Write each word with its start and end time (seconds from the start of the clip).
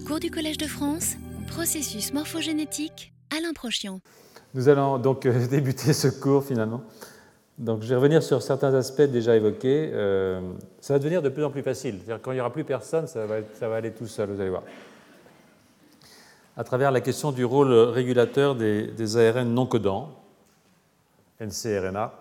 Cours 0.00 0.20
du 0.20 0.30
Collège 0.30 0.56
de 0.56 0.66
France, 0.66 1.16
processus 1.48 2.14
morphogénétique, 2.14 3.12
Alain 3.30 3.52
Prochian. 3.52 4.00
Nous 4.54 4.68
allons 4.68 4.98
donc 4.98 5.26
euh, 5.26 5.46
débuter 5.50 5.92
ce 5.92 6.08
cours 6.08 6.44
finalement. 6.44 6.82
Donc 7.58 7.82
je 7.82 7.88
vais 7.88 7.96
revenir 7.96 8.22
sur 8.22 8.40
certains 8.40 8.72
aspects 8.72 9.02
déjà 9.02 9.36
évoqués. 9.36 9.90
Euh, 9.92 10.40
ça 10.80 10.94
va 10.94 10.98
devenir 10.98 11.20
de 11.20 11.28
plus 11.28 11.44
en 11.44 11.50
plus 11.50 11.62
facile. 11.62 12.00
Quand 12.22 12.32
il 12.32 12.36
n'y 12.36 12.40
aura 12.40 12.52
plus 12.52 12.64
personne, 12.64 13.06
ça 13.06 13.26
va, 13.26 13.36
ça 13.52 13.68
va, 13.68 13.76
aller 13.76 13.92
tout 13.92 14.06
seul, 14.06 14.30
vous 14.30 14.40
allez 14.40 14.48
voir. 14.48 14.62
À 16.56 16.64
travers 16.64 16.90
la 16.90 17.02
question 17.02 17.30
du 17.30 17.44
rôle 17.44 17.72
régulateur 17.72 18.54
des, 18.54 19.16
ARN 19.16 19.52
non 19.52 19.66
codants, 19.66 20.08
NCRNA, 21.38 22.14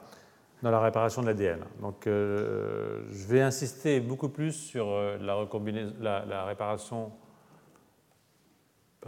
dans 0.61 0.71
la 0.71 0.81
réparation 0.81 1.21
de 1.21 1.27
l'ADN. 1.27 1.61
Donc, 1.81 2.05
euh, 2.05 3.01
je 3.11 3.27
vais 3.27 3.41
insister 3.41 4.01
beaucoup 4.01 4.29
plus 4.29 4.51
sur 4.51 4.87
la, 5.21 6.45
réparation, 6.45 7.11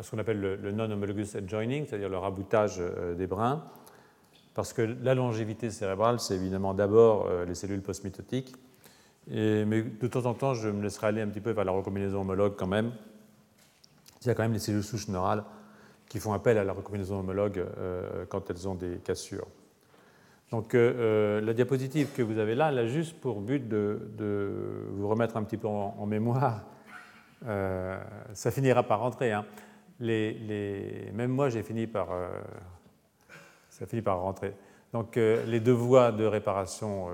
ce 0.01 0.11
qu'on 0.11 0.17
appelle 0.17 0.39
le, 0.39 0.71
non-homologous 0.71 1.35
adjoining, 1.35 1.85
c'est-à-dire 1.85 2.09
le 2.09 2.17
raboutage 2.17 2.77
euh, 2.79 3.15
des 3.15 3.27
brins, 3.27 3.63
parce 4.53 4.73
que 4.73 4.81
la 4.81 5.15
longévité 5.15 5.69
cérébrale, 5.69 6.19
c'est 6.19 6.35
évidemment 6.35 6.73
d'abord 6.73 7.27
les 7.47 7.55
cellules 7.55 7.81
postmitotiques, 7.81 8.53
et, 9.31 9.65
mais 9.65 9.81
de 9.81 10.07
temps 10.07 10.25
en 10.25 10.35
temps, 10.35 10.53
je 10.53 10.69
me 10.69 10.83
laisserai 10.83 11.07
aller 11.07 11.21
un 11.21 11.27
petit 11.27 11.41
peu 11.41 11.51
vers 11.51 11.65
la 11.65 11.71
recombinaison 11.71 12.21
homologue 12.21 12.53
quand 12.55 12.67
même. 12.67 12.91
Il 14.21 14.27
y 14.27 14.29
a 14.29 14.35
quand 14.35 14.43
même 14.43 14.53
les 14.53 14.59
cellules 14.59 14.83
souches 14.83 15.07
neurales 15.07 15.43
qui 16.07 16.19
font 16.19 16.33
appel 16.33 16.59
à 16.59 16.63
la 16.63 16.71
recombinaison 16.71 17.19
homologue 17.19 17.65
quand 18.29 18.47
elles 18.51 18.67
ont 18.67 18.75
des 18.75 18.97
cassures. 18.97 19.47
Donc 20.53 20.75
euh, 20.75 20.93
euh, 20.99 21.41
la 21.41 21.53
diapositive 21.53 22.09
que 22.15 22.21
vous 22.21 22.37
avez 22.37 22.53
là, 22.53 22.69
elle 22.69 22.77
a 22.77 22.85
juste 22.85 23.19
pour 23.19 23.41
but 23.41 23.67
de, 23.67 23.97
vous 24.91 25.07
remettre 25.07 25.35
un 25.35 25.43
petit 25.43 25.57
peu 25.57 25.67
en, 25.67 26.05
mémoire. 26.05 26.61
Euh, 27.47 27.99
ça 28.33 28.51
finira 28.51 28.83
par 28.83 28.99
rentrer. 28.99 29.31
Hein. 29.31 29.45
Les, 30.03 31.11
même 31.13 31.31
moi, 31.31 31.49
j'ai 31.49 31.63
fini 31.63 31.87
par, 31.87 32.09
ça 33.69 33.85
finit 33.85 34.01
par 34.01 34.19
rentrer. 34.19 34.53
Donc 34.91 35.15
les 35.15 35.59
deux 35.59 35.71
voies 35.71 36.11
de 36.11 36.25
réparation 36.25 37.07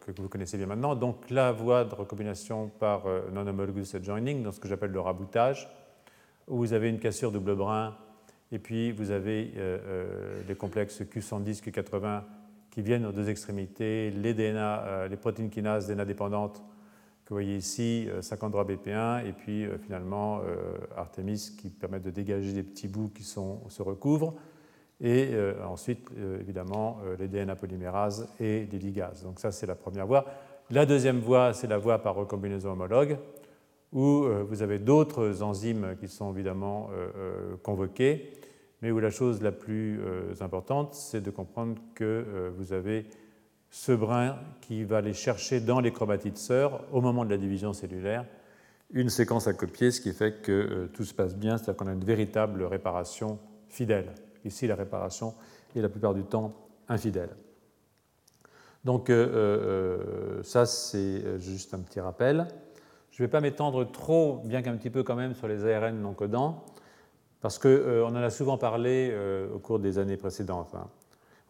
que 0.00 0.20
vous 0.20 0.28
connaissez 0.28 0.56
bien 0.56 0.66
maintenant. 0.66 0.96
Donc 0.96 1.30
la 1.30 1.52
voie 1.52 1.84
de 1.84 1.94
recombination 1.94 2.68
par 2.68 3.02
non-homologous 3.32 3.94
adjoining, 3.94 4.42
dans 4.42 4.50
ce 4.50 4.58
que 4.58 4.66
j'appelle 4.66 4.90
le 4.90 5.00
raboutage, 5.00 5.68
où 6.48 6.56
vous 6.56 6.72
avez 6.72 6.88
une 6.88 6.98
cassure 6.98 7.30
double 7.30 7.54
brin, 7.54 7.96
et 8.50 8.58
puis 8.58 8.92
vous 8.92 9.10
avez 9.10 9.52
les 10.48 10.54
complexes 10.54 11.02
Q110, 11.02 11.62
Q80 11.62 12.22
qui 12.72 12.80
viennent 12.80 13.04
aux 13.04 13.12
deux 13.12 13.28
extrémités, 13.28 14.10
les, 14.10 14.32
DNA, 14.34 14.80
euh, 14.80 15.08
les 15.08 15.16
protéines 15.16 15.50
kinases 15.50 15.86
DNA 15.86 16.06
dépendantes 16.06 16.62
que 17.24 17.30
vous 17.30 17.36
voyez 17.36 17.56
ici, 17.56 18.08
53 18.20 18.62
euh, 18.62 18.74
BP1, 18.74 19.26
et 19.26 19.32
puis 19.32 19.64
euh, 19.64 19.78
finalement 19.78 20.40
Artemis 20.96 21.52
qui 21.58 21.70
permet 21.70 22.00
de 22.00 22.10
dégager 22.10 22.52
des 22.52 22.62
petits 22.62 22.88
bouts 22.88 23.10
qui 23.14 23.22
se 23.22 23.82
recouvrent, 23.82 24.34
et 25.00 25.30
ensuite 25.64 26.08
évidemment 26.38 26.98
les 27.18 27.26
DNA 27.26 27.56
polymérases 27.56 28.28
et 28.38 28.68
les 28.70 28.78
ligases. 28.78 29.24
Donc 29.24 29.40
ça 29.40 29.50
c'est 29.50 29.66
la 29.66 29.74
première 29.74 30.06
voie. 30.06 30.24
La 30.70 30.86
deuxième 30.86 31.18
voie, 31.18 31.52
c'est 31.52 31.66
la 31.66 31.78
voie 31.78 31.98
par 31.98 32.14
recombinaison 32.14 32.70
homologue, 32.70 33.18
où 33.92 34.24
vous 34.48 34.62
avez 34.62 34.78
d'autres 34.78 35.42
enzymes 35.42 35.96
qui 35.98 36.06
sont 36.06 36.32
évidemment 36.32 36.90
convoquées 37.64 38.30
mais 38.82 38.90
où 38.90 38.98
la 38.98 39.10
chose 39.10 39.40
la 39.42 39.52
plus 39.52 40.00
euh, 40.00 40.34
importante, 40.40 40.94
c'est 40.94 41.20
de 41.20 41.30
comprendre 41.30 41.76
que 41.94 42.04
euh, 42.04 42.50
vous 42.56 42.72
avez 42.72 43.06
ce 43.72 43.90
brin 43.90 44.36
qui 44.60 44.84
va 44.84 44.98
aller 44.98 45.12
chercher 45.12 45.58
dans 45.58 45.80
les 45.80 45.90
chromatides 45.90 46.36
sœurs, 46.36 46.84
au 46.92 47.00
moment 47.00 47.24
de 47.24 47.30
la 47.30 47.38
division 47.38 47.72
cellulaire, 47.72 48.24
une 48.92 49.08
séquence 49.08 49.48
à 49.48 49.54
copier, 49.54 49.90
ce 49.90 50.00
qui 50.00 50.12
fait 50.12 50.40
que 50.42 50.52
euh, 50.52 50.90
tout 50.92 51.02
se 51.02 51.12
passe 51.12 51.34
bien, 51.34 51.58
c'est-à-dire 51.58 51.76
qu'on 51.76 51.88
a 51.88 51.92
une 51.92 52.04
véritable 52.04 52.62
réparation 52.62 53.40
fidèle. 53.68 54.14
Ici, 54.44 54.68
la 54.68 54.76
réparation 54.76 55.34
est 55.74 55.80
la 55.80 55.88
plupart 55.88 56.14
du 56.14 56.22
temps 56.22 56.54
infidèle. 56.88 57.30
Donc 58.84 59.12
ça, 60.42 60.66
c'est 60.66 61.38
juste 61.38 61.72
un 61.72 61.78
petit 61.78 62.00
rappel. 62.00 62.48
Je 63.12 63.22
ne 63.22 63.26
vais 63.26 63.30
pas 63.30 63.40
m'étendre 63.40 63.88
trop, 63.90 64.42
bien 64.44 64.60
qu'un 64.60 64.76
petit 64.76 64.90
peu 64.90 65.04
quand 65.04 65.14
même, 65.14 65.34
sur 65.34 65.46
les 65.46 65.64
ARN 65.64 66.00
non 66.00 66.14
codants 66.14 66.64
parce 67.42 67.58
qu'on 67.58 67.68
euh, 67.68 68.06
en 68.06 68.14
a 68.14 68.30
souvent 68.30 68.56
parlé 68.56 69.10
euh, 69.12 69.52
au 69.52 69.58
cours 69.58 69.80
des 69.80 69.98
années 69.98 70.16
précédentes. 70.16 70.74
Hein. 70.74 70.86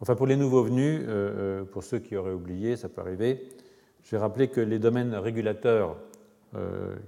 Enfin, 0.03 0.15
pour 0.15 0.27
les 0.27 0.35
nouveaux 0.35 0.63
venus, 0.63 1.01
euh, 1.07 1.63
pour 1.63 1.81
ceux 1.81 1.99
qui 1.99 2.17
auraient 2.17 2.33
oublié, 2.33 2.75
ça 2.75 2.89
peut 2.89 2.99
arriver, 2.99 3.47
je 4.03 4.11
vais 4.11 4.17
rappeler 4.17 4.49
que 4.49 4.59
les 4.59 4.77
domaines 4.77 5.15
régulateurs, 5.15 5.95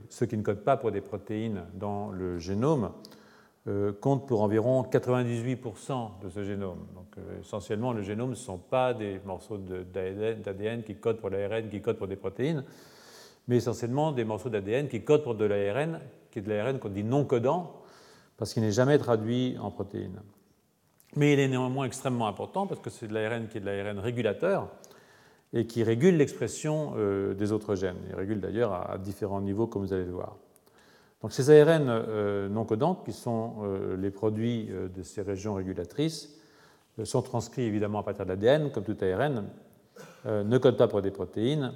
ceux 0.07 0.25
qui 0.27 0.37
ne 0.37 0.43
codent 0.43 0.63
pas 0.63 0.77
pour 0.77 0.93
des 0.93 1.01
protéines 1.01 1.63
dans 1.73 2.09
le 2.09 2.39
génome, 2.39 2.91
comptent 3.99 4.25
pour 4.25 4.43
environ 4.43 4.81
98% 4.83 6.21
de 6.23 6.29
ce 6.29 6.45
génome. 6.45 6.87
Donc, 6.95 7.17
essentiellement, 7.41 7.91
le 7.91 8.01
génome, 8.01 8.29
ne 8.29 8.35
sont 8.35 8.57
pas 8.57 8.93
des 8.93 9.19
morceaux 9.25 9.57
d'ADN 9.57 10.83
qui 10.83 10.95
codent 10.95 11.17
pour 11.17 11.29
l'ARN, 11.29 11.67
qui 11.67 11.81
codent 11.81 11.97
pour 11.97 12.07
des 12.07 12.15
protéines, 12.15 12.63
mais 13.49 13.57
essentiellement 13.57 14.13
des 14.13 14.23
morceaux 14.23 14.49
d'ADN 14.49 14.87
qui 14.87 15.03
codent 15.03 15.23
pour 15.23 15.35
de 15.35 15.43
l'ARN, 15.43 15.99
qui 16.31 16.39
est 16.39 16.43
de 16.43 16.49
l'ARN 16.49 16.79
qu'on 16.79 16.87
dit 16.87 17.03
non 17.03 17.25
codant, 17.25 17.73
parce 18.37 18.53
qu'il 18.53 18.63
n'est 18.63 18.71
jamais 18.71 18.97
traduit 18.97 19.57
en 19.59 19.69
protéines. 19.69 20.21
Mais 21.15 21.33
il 21.33 21.39
est 21.39 21.47
néanmoins 21.47 21.85
extrêmement 21.85 22.27
important 22.27 22.67
parce 22.67 22.81
que 22.81 22.89
c'est 22.89 23.07
de 23.07 23.13
l'ARN 23.13 23.47
qui 23.47 23.57
est 23.57 23.61
de 23.61 23.65
l'ARN 23.65 23.99
régulateur 23.99 24.69
et 25.53 25.65
qui 25.65 25.83
régule 25.83 26.17
l'expression 26.17 26.93
euh, 26.97 27.33
des 27.33 27.51
autres 27.51 27.75
gènes. 27.75 27.97
Il 28.09 28.15
régule 28.15 28.41
d'ailleurs 28.41 28.73
à, 28.73 28.97
différents 28.97 29.41
niveaux, 29.41 29.67
comme 29.67 29.83
vous 29.83 29.93
allez 29.93 30.03
le 30.03 30.11
voir. 30.11 30.35
Donc 31.21 31.31
ces 31.31 31.49
ARN 31.49 31.87
euh, 31.87 32.49
non 32.49 32.65
codants, 32.65 32.95
qui 32.95 33.13
sont 33.13 33.55
euh, 33.63 33.95
les 33.95 34.11
produits 34.11 34.69
de 34.93 35.01
ces 35.01 35.21
régions 35.21 35.53
régulatrices, 35.53 36.37
sont 37.03 37.21
transcrits 37.21 37.63
évidemment 37.63 37.99
à 37.99 38.03
partir 38.03 38.25
de 38.25 38.29
l'ADN, 38.29 38.71
comme 38.71 38.83
tout 38.83 38.97
ARN, 39.01 39.45
ne 40.25 40.57
codent 40.57 40.77
pas 40.77 40.87
pour 40.87 41.01
des 41.01 41.11
protéines 41.11 41.73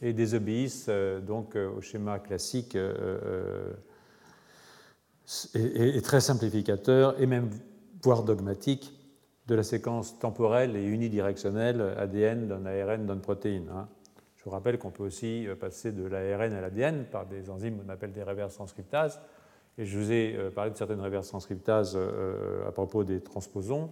et 0.00 0.14
désobéissent 0.14 0.88
donc 1.26 1.54
au 1.54 1.82
schéma 1.82 2.18
classique 2.18 2.74
est, 5.54 6.04
très 6.04 6.20
simplificateur 6.20 7.20
et 7.20 7.26
même 7.26 7.50
voire 8.04 8.22
dogmatique 8.22 8.92
de 9.46 9.54
la 9.54 9.62
séquence 9.62 10.18
temporelle 10.18 10.76
et 10.76 10.84
unidirectionnelle 10.84 11.94
ADN 11.96 12.48
d'un 12.48 12.66
ARN 12.66 13.06
d'une 13.06 13.20
protéine. 13.20 13.70
Hein. 13.74 13.88
Je 14.36 14.44
vous 14.44 14.50
rappelle 14.50 14.78
qu'on 14.78 14.90
peut 14.90 15.04
aussi 15.04 15.46
euh, 15.46 15.54
passer 15.54 15.90
de 15.90 16.04
l'ARN 16.04 16.52
à 16.52 16.60
l'ADN 16.60 17.06
par 17.10 17.24
des 17.24 17.48
enzymes 17.48 17.78
qu'on 17.78 17.88
appelle 17.88 18.12
des 18.12 18.22
reverse 18.22 18.54
transcriptases. 18.54 19.18
Et 19.78 19.86
je 19.86 19.98
vous 19.98 20.12
ai 20.12 20.36
euh, 20.36 20.50
parlé 20.50 20.70
de 20.70 20.76
certaines 20.76 21.00
reverse 21.00 21.28
transcriptases 21.28 21.94
euh, 21.96 22.68
à 22.68 22.72
propos 22.72 23.04
des 23.04 23.22
transposons. 23.22 23.88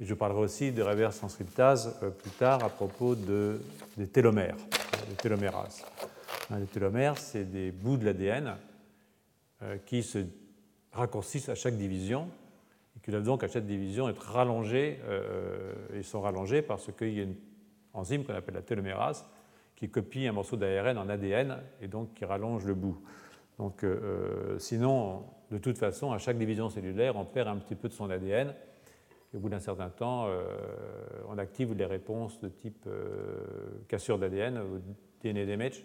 Et 0.00 0.06
je 0.06 0.14
parlerai 0.14 0.40
aussi 0.40 0.72
de 0.72 0.82
reverse 0.82 1.18
transcriptases 1.18 1.98
plus 2.22 2.30
tard 2.30 2.64
à 2.64 2.70
propos 2.70 3.14
de, 3.14 3.60
des 3.98 4.06
télomères, 4.06 4.56
des 5.10 5.16
télomérases. 5.16 5.84
Hein, 6.50 6.60
les 6.60 6.66
télomères, 6.66 7.18
c'est 7.18 7.44
des 7.44 7.70
bouts 7.70 7.98
de 7.98 8.06
l'ADN 8.06 8.56
qui 9.84 10.02
se 10.02 10.20
raccourcissent 10.92 11.50
à 11.50 11.54
chaque 11.54 11.76
division 11.76 12.30
et 13.10 13.12
doivent 13.12 13.24
donc 13.24 13.42
à 13.42 13.48
chaque 13.48 13.66
division 13.66 14.08
être 14.08 14.22
rallongés 14.22 15.00
euh, 15.04 15.72
et 15.94 16.02
sont 16.02 16.20
rallongés 16.20 16.62
parce 16.62 16.92
qu'il 16.92 17.12
y 17.12 17.20
a 17.20 17.24
une 17.24 17.34
enzyme 17.92 18.24
qu'on 18.24 18.34
appelle 18.34 18.54
la 18.54 18.62
télomérase 18.62 19.26
qui 19.74 19.90
copie 19.90 20.28
un 20.28 20.32
morceau 20.32 20.56
d'ARN 20.56 20.96
en 20.96 21.08
ADN 21.08 21.58
et 21.80 21.88
donc 21.88 22.14
qui 22.14 22.24
rallonge 22.24 22.64
le 22.64 22.74
bout. 22.74 23.02
Donc, 23.58 23.82
euh, 23.82 24.00
euh, 24.02 24.58
sinon, 24.58 25.24
de 25.50 25.58
toute 25.58 25.76
façon, 25.76 26.12
à 26.12 26.18
chaque 26.18 26.38
division 26.38 26.70
cellulaire, 26.70 27.16
on 27.16 27.24
perd 27.24 27.48
un 27.48 27.56
petit 27.56 27.74
peu 27.74 27.88
de 27.88 27.92
son 27.92 28.08
ADN. 28.10 28.54
Et 29.32 29.36
au 29.36 29.40
bout 29.40 29.48
d'un 29.48 29.60
certain 29.60 29.90
temps, 29.90 30.26
on 31.28 31.38
active 31.38 31.72
les 31.74 31.84
réponses 31.84 32.40
de 32.40 32.48
type 32.48 32.88
cassure 33.86 34.18
d'ADN 34.18 34.58
ou 34.58 34.80
DNA 35.22 35.46
damage, 35.46 35.84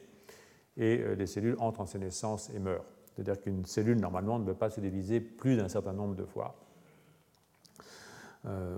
et 0.78 0.98
les 1.16 1.28
cellules 1.28 1.56
entrent 1.60 1.82
en 1.82 1.86
sénescence 1.86 2.50
et 2.56 2.60
meurent. 2.60 2.86
C'est-à-dire 3.14 3.40
qu'une 3.40 3.64
cellule, 3.66 4.00
normalement, 4.00 4.40
ne 4.40 4.46
peut 4.46 4.56
pas 4.56 4.72
se 4.72 4.82
diviser 4.82 5.20
plus 5.20 5.58
d'un 5.58 5.70
certain 5.70 5.94
nombre 5.94 6.16
de 6.16 6.26
fois. 6.26 6.65
Euh, 8.48 8.78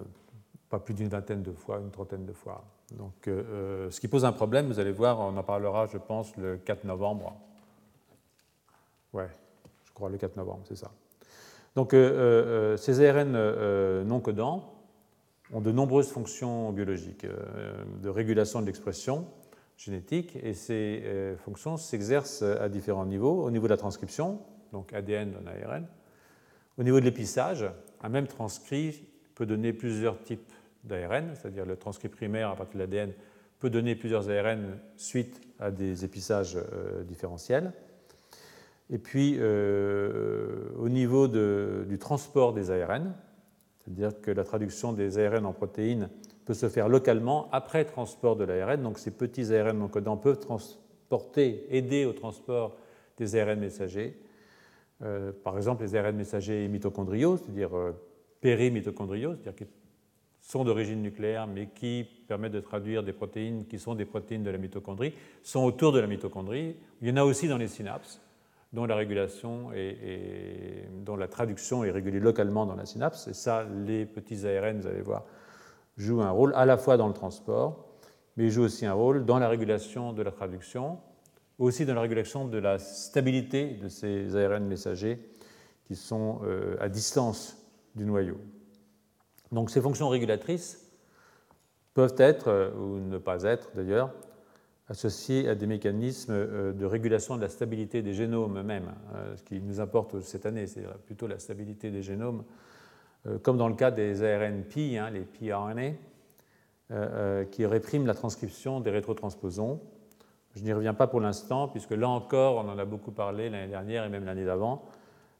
pas 0.70 0.80
plus 0.80 0.94
d'une 0.94 1.08
vingtaine 1.08 1.44
de 1.44 1.54
fois, 1.54 1.80
une 1.80 1.92
trentaine 1.92 2.26
de 2.26 2.34
fois. 2.34 2.66
Donc, 2.92 3.28
euh, 3.28 3.44
euh, 3.50 3.92
ce 3.92 4.02
qui 4.02 4.10
pose 4.10 4.26
un 4.26 4.34
problème, 4.34 4.68
vous 4.68 4.80
allez 4.80 4.92
voir, 4.92 5.20
on 5.20 5.38
en 5.38 5.44
parlera, 5.44 5.86
je 5.86 5.98
pense, 5.98 6.36
le 6.36 6.58
4 6.58 6.84
novembre. 6.84 7.38
Ouais, 9.14 9.30
je 9.86 9.94
crois 9.94 10.10
le 10.10 10.18
4 10.18 10.36
novembre, 10.36 10.64
c'est 10.68 10.76
ça. 10.76 10.92
Donc, 11.76 11.92
ces 11.92 13.06
ARN 13.06 14.04
non 14.04 14.20
codants 14.20 14.74
ont 15.54 15.62
de 15.62 15.72
nombreuses 15.72 16.10
fonctions 16.10 16.72
biologiques, 16.72 17.26
de 17.26 18.10
régulation 18.10 18.62
de 18.62 18.66
l'expression, 18.66 19.28
génétique 19.78 20.36
et 20.42 20.56
ces 20.56 21.36
fonctions 21.38 21.78
s'exercent 21.78 22.42
à 22.42 22.68
différents 22.68 23.06
niveaux. 23.06 23.44
Au 23.44 23.52
niveau 23.52 23.68
de 23.68 23.74
la 23.74 23.78
transcription, 23.78 24.42
donc 24.74 24.92
ADN 24.92 25.32
dans 25.32 25.46
ARN, 25.46 25.88
au 26.80 26.84
niveau 26.84 27.00
de 27.00 27.06
l'épissage, 27.06 27.66
un 28.02 28.10
même 28.10 28.26
transcrit 28.26 29.08
peut 29.38 29.46
donner 29.46 29.72
plusieurs 29.72 30.20
types 30.24 30.52
d'ARN, 30.84 31.36
c'est-à-dire 31.36 31.66
le 31.66 31.76
transcrit 31.76 32.10
primaire 32.10 32.50
à 32.50 32.56
partir 32.56 32.80
de 32.80 32.80
l'ADN 32.80 33.14
peut 33.60 33.70
donner 33.70 33.96
plusieurs 33.96 34.32
ARN 34.32 34.80
suite 34.96 35.42
à 35.60 35.70
des 35.70 36.04
épissages 36.04 36.58
euh, 36.58 37.04
différentiels. 37.04 37.72
Et 38.90 38.98
puis, 38.98 39.36
euh, 39.38 40.70
au 40.80 40.90
niveau 40.90 41.28
du 41.28 42.00
transport 42.00 42.54
des 42.54 42.72
ARN, 42.72 43.14
c'est-à-dire 43.80 44.20
que 44.22 44.32
la 44.32 44.44
traduction 44.44 44.92
des 44.92 45.20
ARN 45.20 45.46
en 45.46 45.54
protéines 45.54 46.10
peut 46.46 46.56
se 46.56 46.68
faire 46.68 46.90
localement 46.90 47.48
après 47.52 47.86
transport 47.86 48.38
de 48.38 48.44
l'ARN. 48.44 48.82
Donc 48.82 48.98
ces 48.98 49.12
petits 49.12 49.54
ARN 49.54 49.78
non 49.78 49.88
codants 49.88 50.18
peuvent 50.18 50.40
transporter, 50.40 51.68
aider 51.70 52.06
au 52.06 52.14
transport 52.14 52.76
des 53.18 53.36
ARN 53.36 53.60
messagers. 53.60 54.20
Euh, 55.04 55.32
par 55.44 55.58
exemple, 55.58 55.84
les 55.84 55.96
ARN 55.96 56.16
messagers 56.16 56.68
mitochondriaux, 56.70 57.38
c'est-à-dire 57.38 57.72
périmitochondriaux, 58.48 59.34
c'est-à-dire 59.34 59.56
qui 59.56 59.68
sont 60.40 60.64
d'origine 60.64 61.02
nucléaire 61.02 61.48
mais 61.48 61.68
qui 61.76 62.08
permettent 62.30 62.54
de 62.54 62.62
traduire 62.62 63.04
des 63.04 63.12
protéines 63.12 63.66
qui 63.66 63.78
sont 63.78 63.94
des 63.94 64.06
protéines 64.06 64.44
de 64.44 64.50
la 64.50 64.58
mitochondrie, 64.58 65.14
sont 65.44 65.66
autour 65.66 65.92
de 65.92 66.00
la 66.00 66.08
mitochondrie. 66.08 66.78
Il 67.02 67.10
y 67.10 67.12
en 67.12 67.18
a 67.18 67.24
aussi 67.26 67.50
dans 67.50 67.58
les 67.58 67.68
synapses 67.68 68.22
dont 68.72 68.86
la 68.86 68.96
régulation 68.96 69.74
et, 69.74 70.86
dont 71.04 71.18
la 71.18 71.28
traduction 71.28 71.84
est 71.84 71.92
régulée 71.92 72.22
localement 72.22 72.66
dans 72.66 72.76
la 72.76 72.86
synapse. 72.86 73.28
Et 73.28 73.34
ça, 73.34 73.66
les 73.86 74.06
petits 74.06 74.48
ARN, 74.48 74.80
vous 74.80 74.88
allez 74.88 75.02
voir, 75.02 75.26
jouent 75.98 76.22
un 76.22 76.32
rôle 76.32 76.54
à 76.56 76.66
la 76.66 76.78
fois 76.78 76.96
dans 76.96 77.10
le 77.10 77.14
transport, 77.14 77.86
mais 78.38 78.46
ils 78.46 78.52
jouent 78.52 78.64
aussi 78.64 78.86
un 78.86 78.94
rôle 78.94 79.26
dans 79.26 79.40
la 79.40 79.50
régulation 79.50 80.14
de 80.14 80.22
la 80.22 80.32
traduction, 80.32 81.00
aussi 81.60 81.86
dans 81.86 81.96
la 81.96 82.02
régulation 82.02 82.48
de 82.48 82.60
la 82.60 82.80
stabilité 82.80 83.72
de 83.72 83.90
ces 83.90 84.38
ARN 84.38 84.66
messagers 84.66 85.20
qui 85.86 85.98
sont 85.98 86.40
euh, 86.44 86.78
à 86.80 86.88
distance 86.88 87.58
du 87.98 88.06
noyau. 88.06 88.38
Donc 89.52 89.70
ces 89.70 89.82
fonctions 89.82 90.10
régulatrices 90.10 90.88
peuvent 91.94 92.16
être, 92.18 92.50
euh, 92.50 92.72
ou 92.76 93.00
ne 93.00 93.18
pas 93.18 93.44
être 93.44 93.72
d'ailleurs, 93.76 94.14
associés 94.88 95.50
à 95.50 95.56
des 95.56 95.66
mécanismes 95.68 96.32
euh, 96.32 96.72
de 96.72 96.86
régulation 96.86 97.36
de 97.36 97.42
la 97.42 97.50
stabilité 97.50 98.02
des 98.02 98.14
génomes 98.14 98.60
eux-mêmes. 98.60 98.94
Euh, 99.16 99.36
ce 99.36 99.44
qui 99.44 99.60
nous 99.60 99.82
importe 99.82 100.22
cette 100.22 100.46
année, 100.46 100.68
c'est 100.68 100.86
plutôt 101.06 101.28
la 101.28 101.40
stabilité 101.40 101.90
des 101.90 102.04
génomes, 102.04 102.44
comme 103.42 103.58
dans 103.58 103.68
le 103.68 103.74
cas 103.76 103.92
des 103.92 104.24
ARN-Pi, 104.24 104.98
hein, 104.98 105.10
les 105.10 105.22
pi-RNA, 105.22 105.96
qui 107.52 107.66
répriment 107.66 108.06
la 108.06 108.14
transcription 108.14 108.80
des 108.80 108.90
rétrotransposons. 108.90 109.82
Je 110.56 110.64
n'y 110.64 110.72
reviens 110.72 110.94
pas 110.94 111.08
pour 111.08 111.20
l'instant, 111.20 111.68
puisque 111.68 111.92
là 111.92 112.08
encore, 112.08 112.64
on 112.64 112.70
en 112.70 112.78
a 112.78 112.86
beaucoup 112.86 113.12
parlé 113.12 113.50
l'année 113.50 113.68
dernière 113.68 114.06
et 114.06 114.10
même 114.10 114.24
l'année 114.24 114.46
d'avant, 114.46 114.86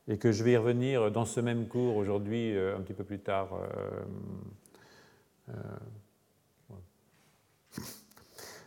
et 0.08 0.18
que 0.18 0.32
je 0.32 0.44
vais 0.44 0.54
y 0.54 0.58
revenir 0.58 1.12
dans 1.12 1.26
ce 1.26 1.40
même 1.40 1.68
cours 1.68 1.96
aujourd'hui, 1.98 2.58
un 2.58 2.82
petit 2.82 2.94
peu 2.94 3.04
plus 3.04 3.20
tard. 3.20 3.50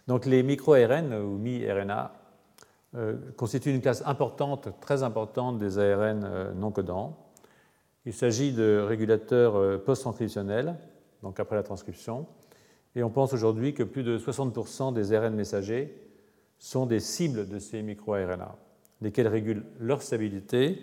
Donc 0.06 0.26
les 0.26 0.42
micro-ARN 0.42 1.14
ou 1.14 1.38
mi-RNA 1.38 2.12
euh, 2.96 3.16
constituent 3.36 3.70
une 3.70 3.80
classe 3.80 4.02
importante, 4.04 4.68
très 4.80 5.04
importante 5.04 5.58
des 5.58 5.78
ARN 5.78 6.24
euh, 6.24 6.52
non 6.52 6.72
codants. 6.72 7.16
Il 8.04 8.12
s'agit 8.12 8.52
de 8.52 8.84
régulateurs 8.84 9.54
euh, 9.54 9.78
post-transcriptionnels, 9.78 10.74
donc 11.22 11.38
après 11.38 11.54
la 11.54 11.62
transcription, 11.62 12.26
et 12.96 13.04
on 13.04 13.10
pense 13.10 13.32
aujourd'hui 13.32 13.74
que 13.74 13.84
plus 13.84 14.02
de 14.02 14.18
60% 14.18 14.92
des 14.92 15.12
ARN 15.12 15.32
messagers 15.32 15.94
sont 16.58 16.86
des 16.86 16.98
cibles 16.98 17.48
de 17.48 17.60
ces 17.60 17.80
micro-RNA, 17.82 18.56
lesquels 19.02 19.28
régulent 19.28 19.64
leur 19.78 20.02
stabilité, 20.02 20.80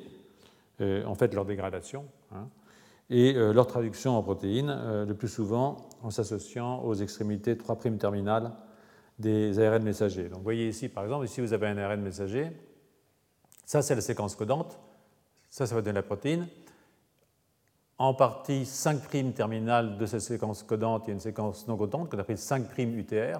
en 0.79 1.15
fait 1.15 1.33
leur 1.33 1.45
dégradation, 1.45 2.05
hein, 2.31 2.47
et 3.09 3.33
leur 3.33 3.67
traduction 3.67 4.17
en 4.17 4.23
protéines, 4.23 5.05
le 5.07 5.13
plus 5.13 5.29
souvent 5.29 5.77
en 6.03 6.09
s'associant 6.09 6.83
aux 6.83 6.93
extrémités 6.93 7.57
3' 7.57 7.97
terminales 7.97 8.51
des 9.17 9.59
ARN 9.59 9.81
messagers. 9.81 10.29
Donc 10.29 10.39
vous 10.39 10.43
voyez 10.43 10.67
ici, 10.67 10.89
par 10.89 11.03
exemple, 11.05 11.25
ici 11.25 11.41
vous 11.41 11.53
avez 11.53 11.67
un 11.67 11.77
ARN 11.77 12.01
messager. 12.01 12.51
Ça, 13.65 13.81
c'est 13.81 13.95
la 13.95 14.01
séquence 14.01 14.35
codante. 14.35 14.79
Ça, 15.49 15.65
ça 15.65 15.73
va 15.73 15.81
donner 15.81 15.95
la 15.95 16.03
protéine. 16.03 16.47
En 17.97 18.13
partie, 18.13 18.65
5' 18.65 19.33
terminale 19.33 19.97
de 19.97 20.05
cette 20.05 20.21
séquence 20.21 20.61
codante, 20.61 21.03
il 21.05 21.07
y 21.07 21.11
a 21.11 21.13
une 21.13 21.19
séquence 21.19 21.67
non 21.67 21.77
codante 21.77 22.11
qu'on 22.11 22.19
appelle 22.19 22.37
5' 22.37 22.77
UTR, 22.77 23.39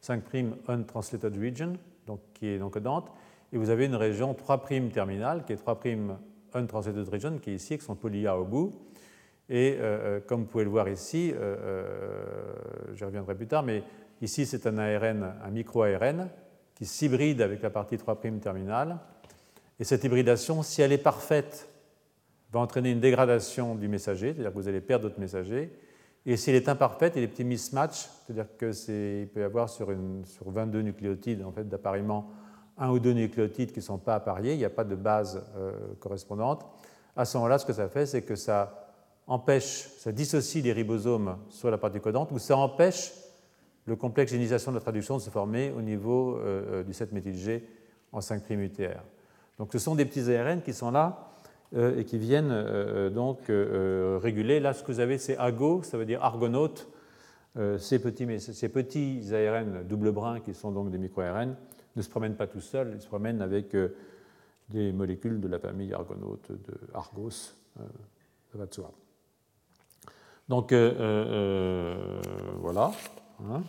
5' 0.00 0.22
untranslated 0.66 1.36
region, 1.36 1.74
donc 2.06 2.20
qui 2.34 2.48
est 2.48 2.58
non 2.58 2.70
codante. 2.70 3.12
Et 3.52 3.58
vous 3.58 3.70
avez 3.70 3.84
une 3.86 3.94
région 3.94 4.34
3' 4.34 4.90
terminale, 4.90 5.44
qui 5.44 5.52
est 5.52 5.56
3' 5.56 5.78
untranslated 6.54 7.08
region, 7.08 7.38
qui 7.38 7.50
est 7.50 7.54
ici, 7.54 7.74
avec 7.74 7.82
son 7.82 7.94
poly-A 7.94 8.38
au 8.38 8.44
bout. 8.44 8.74
Et 9.48 9.76
euh, 9.78 9.80
euh, 9.82 10.20
comme 10.20 10.42
vous 10.42 10.46
pouvez 10.46 10.64
le 10.64 10.70
voir 10.70 10.88
ici, 10.88 11.32
euh, 11.34 12.54
je 12.94 13.04
reviendrai 13.04 13.34
plus 13.34 13.46
tard, 13.46 13.62
mais 13.62 13.82
Ici, 14.22 14.46
c'est 14.46 14.68
un 14.68 14.78
ARN, 14.78 15.34
un 15.44 15.50
micro-ARN 15.50 16.28
qui 16.76 16.86
s'hybride 16.86 17.42
avec 17.42 17.60
la 17.60 17.70
partie 17.70 17.98
3' 17.98 18.40
terminale. 18.40 18.98
Et 19.80 19.84
cette 19.84 20.04
hybridation, 20.04 20.62
si 20.62 20.80
elle 20.80 20.92
est 20.92 20.98
parfaite, 20.98 21.68
va 22.52 22.60
entraîner 22.60 22.92
une 22.92 23.00
dégradation 23.00 23.74
du 23.74 23.88
messager, 23.88 24.32
c'est-à-dire 24.32 24.52
que 24.52 24.58
vous 24.58 24.68
allez 24.68 24.80
perdre 24.80 25.08
votre 25.08 25.18
messager. 25.18 25.72
Et 26.24 26.36
si 26.36 26.50
elle 26.50 26.56
est 26.56 26.68
imparfaite, 26.68 27.14
il 27.16 27.20
y 27.20 27.24
a 27.24 27.26
des 27.26 27.32
petits 27.32 27.42
mismatchs, 27.42 28.08
c'est-à-dire 28.24 28.46
qu'il 28.56 29.28
peut 29.28 29.40
y 29.40 29.42
avoir 29.42 29.68
sur, 29.68 29.90
une, 29.90 30.24
sur 30.24 30.48
22 30.48 30.82
nucléotides 30.82 31.42
en 31.42 31.50
fait, 31.50 31.68
d'appariement 31.68 32.30
un 32.82 32.90
ou 32.90 32.98
deux 32.98 33.12
nucléotides 33.12 33.70
qui 33.70 33.78
ne 33.78 33.84
sont 33.84 33.98
pas 33.98 34.16
appariés, 34.16 34.54
il 34.54 34.58
n'y 34.58 34.64
a 34.64 34.70
pas 34.70 34.82
de 34.82 34.96
base 34.96 35.44
euh, 35.56 35.70
correspondante. 36.00 36.66
À 37.14 37.24
ce 37.24 37.36
moment-là, 37.36 37.58
ce 37.58 37.64
que 37.64 37.72
ça 37.72 37.88
fait, 37.88 38.06
c'est 38.06 38.22
que 38.22 38.34
ça 38.34 38.90
empêche, 39.28 39.88
ça 39.98 40.10
dissocie 40.10 40.64
les 40.64 40.72
ribosomes 40.72 41.36
sur 41.48 41.70
la 41.70 41.78
partie 41.78 42.00
codante, 42.00 42.32
ou 42.32 42.40
ça 42.40 42.56
empêche 42.56 43.12
le 43.86 43.94
complexe 43.94 44.32
d'initiation 44.32 44.72
de 44.72 44.78
la 44.78 44.80
traduction 44.80 45.20
se 45.20 45.30
former 45.30 45.70
au 45.70 45.80
niveau 45.80 46.36
euh, 46.36 46.80
euh, 46.80 46.82
du 46.82 46.90
7-méthylg 46.90 47.62
en 48.10 48.20
5' 48.20 48.50
UTR. 48.50 49.00
Donc 49.58 49.68
ce 49.72 49.78
sont 49.78 49.94
des 49.94 50.04
petits 50.04 50.34
ARN 50.34 50.60
qui 50.60 50.72
sont 50.72 50.90
là 50.90 51.28
et 51.74 52.04
qui 52.04 52.18
viennent 52.18 53.08
donc 53.14 53.38
réguler. 53.48 54.60
Là, 54.60 54.74
ce 54.74 54.82
que 54.82 54.92
vous 54.92 55.00
avez, 55.00 55.16
c'est 55.16 55.38
AGO, 55.38 55.82
ça 55.82 55.96
veut 55.96 56.04
dire 56.04 56.22
argonaute. 56.22 56.86
Ces 57.78 57.98
petits, 57.98 58.26
ces, 58.40 58.68
petits, 58.68 59.22
ARN 59.32 59.82
double 59.88 60.12
brin, 60.12 60.40
qui 60.40 60.52
sont 60.52 60.70
donc 60.70 60.90
des 60.90 60.98
micro-ARN, 60.98 61.56
ne 61.96 62.02
se 62.02 62.08
promènent 62.08 62.36
pas 62.36 62.46
tout 62.46 62.60
seuls, 62.60 62.92
ils 62.94 63.00
se 63.00 63.06
promènent 63.06 63.42
avec 63.42 63.76
des 64.68 64.92
molécules 64.92 65.40
de 65.40 65.48
la 65.48 65.58
famille 65.58 65.92
argonaute 65.92 66.52
de 66.52 66.78
Argos. 66.94 67.54
de 67.76 68.74
soi. 68.74 68.92
Donc 70.48 70.72
voilà. 72.60 72.92
Hein. 73.50 73.62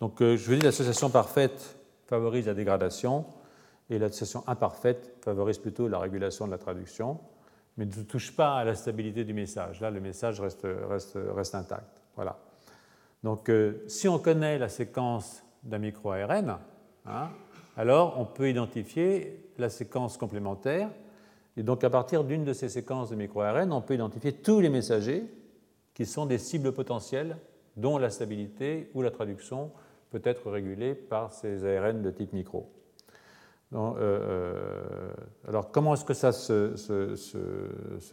Donc, 0.00 0.20
euh, 0.20 0.36
je 0.36 0.50
veux 0.50 0.56
dire, 0.56 0.64
l'association 0.64 1.10
parfaite 1.10 1.76
favorise 2.06 2.46
la 2.46 2.54
dégradation 2.54 3.24
et 3.90 3.98
l'association 3.98 4.44
imparfaite 4.46 5.16
favorise 5.22 5.58
plutôt 5.58 5.88
la 5.88 5.98
régulation 5.98 6.46
de 6.46 6.50
la 6.50 6.58
traduction, 6.58 7.20
mais 7.76 7.86
ne 7.86 8.02
touche 8.02 8.34
pas 8.34 8.56
à 8.56 8.64
la 8.64 8.74
stabilité 8.74 9.24
du 9.24 9.34
message. 9.34 9.80
Là, 9.80 9.90
le 9.90 10.00
message 10.00 10.40
reste, 10.40 10.66
intact. 11.54 12.02
Voilà. 12.16 12.38
Donc, 13.22 13.48
euh, 13.48 13.82
si 13.88 14.08
on 14.08 14.18
connaît 14.18 14.58
la 14.58 14.68
séquence 14.68 15.42
d'un 15.62 15.78
micro-ARN, 15.78 16.58
hein, 17.06 17.30
alors 17.76 18.18
on 18.18 18.24
peut 18.24 18.48
identifier 18.48 19.50
la 19.58 19.68
séquence 19.68 20.16
complémentaire. 20.16 20.90
Et 21.56 21.62
donc, 21.62 21.84
à 21.84 21.90
partir 21.90 22.24
d'une 22.24 22.44
de 22.44 22.52
ces 22.52 22.68
séquences 22.68 23.10
de 23.10 23.16
micro-ARN, 23.16 23.72
on 23.72 23.80
peut 23.80 23.94
identifier 23.94 24.32
tous 24.32 24.60
les 24.60 24.68
messagers 24.68 25.24
qui 25.94 26.04
sont 26.04 26.26
des 26.26 26.38
cibles 26.38 26.72
potentielles 26.72 27.36
dont 27.76 27.98
la 27.98 28.10
stabilité 28.10 28.90
ou 28.94 29.02
la 29.02 29.10
traduction 29.10 29.70
peut 30.10 30.22
être 30.24 30.50
régulée 30.50 30.94
par 30.94 31.32
ces 31.32 31.64
ARN 31.64 32.02
de 32.02 32.10
type 32.10 32.32
micro. 32.32 32.70
Euh, 33.72 33.94
euh, 33.98 35.12
alors, 35.48 35.70
comment 35.70 35.94
est-ce 35.94 36.04
que 36.04 36.14
ça 36.14 36.32
se, 36.32 36.74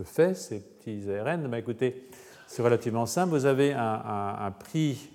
fait, 0.03 0.34
ces 0.34 0.60
petits 0.60 1.12
ARN 1.12 1.48
ben, 1.48 1.58
Écoutez, 1.58 2.10
c'est 2.48 2.62
relativement 2.62 3.06
simple. 3.06 3.32
Vous 3.32 3.46
avez 3.46 3.74
un, 3.74 4.51
prix 4.60 5.12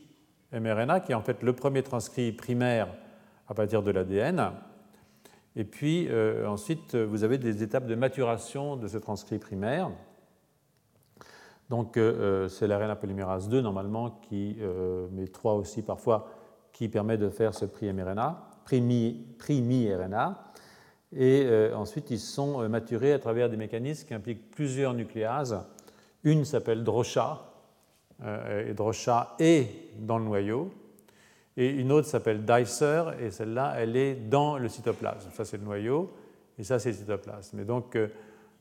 mRNA 0.52 1.00
qui 1.00 1.12
est 1.12 1.16
en 1.16 1.22
fait 1.22 1.42
le 1.42 1.52
premier 1.52 1.82
transcrit 1.82 2.32
primaire 2.32 2.88
à 3.48 3.54
partir 3.54 3.82
de 3.82 3.90
l'ADN. 3.90 4.52
Et 5.56 5.64
puis 5.64 6.06
euh, 6.08 6.46
ensuite, 6.46 6.94
vous 6.94 7.24
avez 7.24 7.38
des 7.38 7.62
étapes 7.62 7.86
de 7.86 7.94
maturation 7.94 8.76
de 8.76 8.86
ce 8.88 8.98
transcrit 8.98 9.38
primaire. 9.38 9.90
Donc 11.70 11.96
euh, 11.96 12.44
euh, 12.44 12.48
c'est 12.48 12.66
l'ARN 12.66 12.94
polymérase 12.96 13.48
2 13.48 13.62
normalement, 13.62 14.20
mais 14.30 15.26
3 15.28 15.54
aussi 15.54 15.82
parfois, 15.82 16.28
qui 16.72 16.88
permet 16.88 17.16
de 17.16 17.30
faire 17.30 17.54
ce 17.54 17.64
prix-mRNA, 17.64 18.50
prix-mi-RNA. 18.66 20.42
Et 21.12 21.48
ensuite, 21.74 22.10
ils 22.10 22.18
sont 22.18 22.68
maturés 22.68 23.12
à 23.12 23.18
travers 23.18 23.48
des 23.48 23.56
mécanismes 23.56 24.06
qui 24.06 24.12
impliquent 24.12 24.50
plusieurs 24.50 24.92
nucléases. 24.92 25.64
Une 26.24 26.44
s'appelle 26.44 26.84
DROCHA, 26.84 27.52
et 28.66 28.74
DROCHA 28.74 29.36
est 29.38 29.96
dans 30.00 30.18
le 30.18 30.24
noyau. 30.24 30.70
Et 31.56 31.70
une 31.70 31.92
autre 31.92 32.06
s'appelle 32.06 32.44
DICER, 32.44 33.04
et 33.20 33.30
celle-là, 33.30 33.74
elle 33.78 33.96
est 33.96 34.14
dans 34.14 34.58
le 34.58 34.68
cytoplasme. 34.68 35.30
Ça, 35.32 35.44
c'est 35.44 35.56
le 35.56 35.64
noyau, 35.64 36.12
et 36.58 36.64
ça, 36.64 36.78
c'est 36.78 36.90
le 36.90 36.96
cytoplasme. 36.96 37.60
Et 37.60 37.64
donc, 37.64 37.96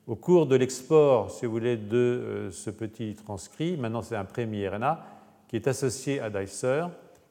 au 0.07 0.15
cours 0.15 0.45
de 0.45 0.55
l'export, 0.55 1.31
si 1.31 1.47
vous 1.47 1.51
voulez, 1.51 1.77
de 1.77 1.97
euh, 1.97 2.51
ce 2.51 2.69
petit 2.69 3.15
transcrit, 3.15 3.75
maintenant 3.75 4.03
c'est 4.03 4.15
un 4.15 4.25
pré-mi-RNA 4.25 5.03
qui 5.47 5.55
est 5.55 5.67
associé 5.67 6.19
à 6.19 6.29
Dicer. 6.29 6.85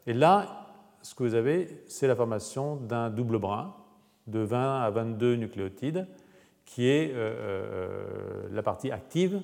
Et 0.08 0.12
là, 0.12 0.66
ce 1.00 1.14
que 1.14 1.22
vous 1.22 1.34
avez, 1.34 1.84
c'est 1.86 2.08
la 2.08 2.16
formation 2.16 2.74
d'un 2.74 3.10
double 3.10 3.38
brin 3.38 3.76
de 4.26 4.40
20 4.40 4.82
à 4.82 4.90
22 4.90 5.36
nucléotides, 5.36 6.08
qui 6.64 6.88
est 6.88 7.12
euh, 7.12 7.14
euh, 7.14 8.48
la 8.50 8.62
partie 8.64 8.90
active 8.90 9.40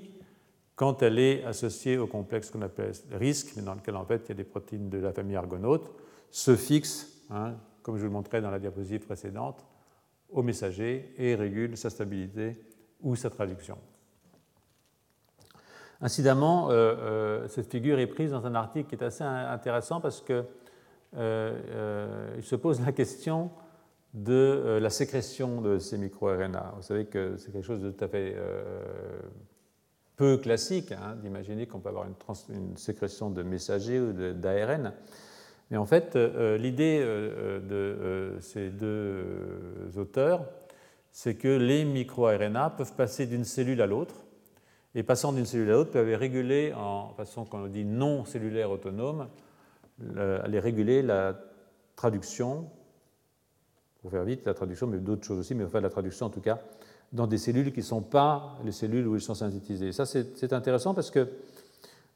quand 0.75 1.03
elle 1.03 1.19
est 1.19 1.45
associée 1.45 1.99
au 1.99 2.09
complexe 2.09 2.51
qu'on 2.51 2.63
appelle 2.63 2.93
risque, 3.13 3.53
mais 3.55 3.63
dans 3.63 3.75
lequel 3.75 3.95
en 3.95 4.05
fait 4.07 4.23
il 4.25 4.29
y 4.31 4.33
a 4.33 4.35
des 4.35 4.45
protéines 4.45 4.89
de 4.89 4.99
la 4.99 5.13
famille 5.13 5.37
argonaute, 5.37 5.89
se 6.31 6.57
fixe, 6.57 7.25
hein, 7.31 7.55
comme 7.83 7.97
je 7.97 8.03
vous 8.03 8.09
le 8.09 8.13
montrais 8.13 8.41
dans 8.41 8.51
la 8.51 8.59
diapositive 8.59 9.01
précédente, 9.07 9.65
au 10.31 10.43
messager 10.43 11.13
et 11.19 11.35
régule 11.35 11.77
sa 11.77 11.91
stabilité 11.91 12.63
ou 13.01 13.17
sa 13.17 13.31
traduction. 13.31 13.79
Incidemment, 16.01 16.71
cette 17.49 17.71
figure 17.71 17.99
est 17.99 18.07
prise 18.07 18.31
dans 18.31 18.47
un 18.47 18.55
article 18.55 18.89
qui 18.89 18.95
est 18.95 19.05
assez 19.05 19.25
intéressant 19.25 20.01
parce 20.01 20.23
qu'il 20.23 20.45
se 21.13 22.55
pose 22.55 22.81
la 22.81 22.93
question 22.93 23.51
de 24.15 24.33
euh, 24.33 24.81
la 24.81 24.91
sécrétion 24.91 25.61
de 25.61 25.79
ces 25.79 25.97
microRNA. 25.99 26.75
Vous 26.77 26.83
savez 26.83 27.07
que 27.07 27.37
c'est 27.37 27.53
quelque 27.53 27.65
chose 27.65 27.83
de 27.83 27.91
tout 27.91 28.05
à 28.05 28.09
fait 28.09 28.35
euh, 28.37 29.21
peu 30.17 30.37
classique 30.39 30.93
hein, 30.93 31.17
d'imaginer 31.23 31.67
qu'on 31.67 31.79
peut 31.79 31.91
avoir 31.91 32.07
une, 32.07 32.77
sécrétion 32.77 33.31
de 33.31 33.43
messagers 33.43 34.01
ou 34.01 34.13
d'ARN. 34.13 34.93
Mais 35.71 35.77
en 35.77 35.87
fait, 35.87 36.17
euh, 36.17 36.59
l'idée 36.59 37.01
de 37.01 38.37
ces 38.41 38.71
deux 38.71 39.25
auteurs, 39.97 40.45
c'est 41.13 41.35
que 41.35 41.49
les 41.49 41.85
microRNA 41.85 42.71
peuvent 42.71 42.95
passer 42.95 43.27
d'une 43.27 43.45
cellule 43.45 43.83
à 43.83 43.87
l'autre, 43.87 44.15
et 44.95 45.03
passant 45.03 45.33
d'une 45.33 45.47
cellule 45.47 45.71
à 45.71 45.73
l'autre, 45.73 45.91
peuvent 45.91 46.19
réguler 46.19 46.73
en 46.75 47.11
façon 47.11 47.45
qu'on 47.45 47.67
dit 47.67 47.85
non 47.85 48.25
cellulaire 48.25 48.71
autonome, 48.71 49.29
aller 50.17 50.59
réguler 50.59 51.03
la 51.03 51.39
traduction 51.95 52.69
pour 54.01 54.11
faire 54.11 54.25
vite, 54.25 54.47
la 54.47 54.55
traduction, 54.55 54.87
mais 54.87 54.99
d'autres 54.99 55.25
choses 55.25 55.39
aussi, 55.39 55.55
mais 55.55 55.65
enfin 55.65 55.81
la 55.81 55.91
traduction 55.91 56.27
en 56.27 56.31
tout 56.31 56.41
cas, 56.41 56.59
dans 57.13 57.27
des 57.27 57.39
cellules 57.39 57.73
qui 57.73 57.81
ne 57.81 57.85
sont 57.85 58.03
pas 58.03 58.59
les 58.65 58.73
cellules 58.73 59.07
où 59.07 59.15
ils 59.15 59.21
sont 59.21 59.35
synthétisés. 59.35 59.93
Ça, 59.93 60.07
c'est 60.07 60.53
intéressant 60.53 60.95
parce 60.95 61.11
que 61.11 61.21
euh, 61.21 61.27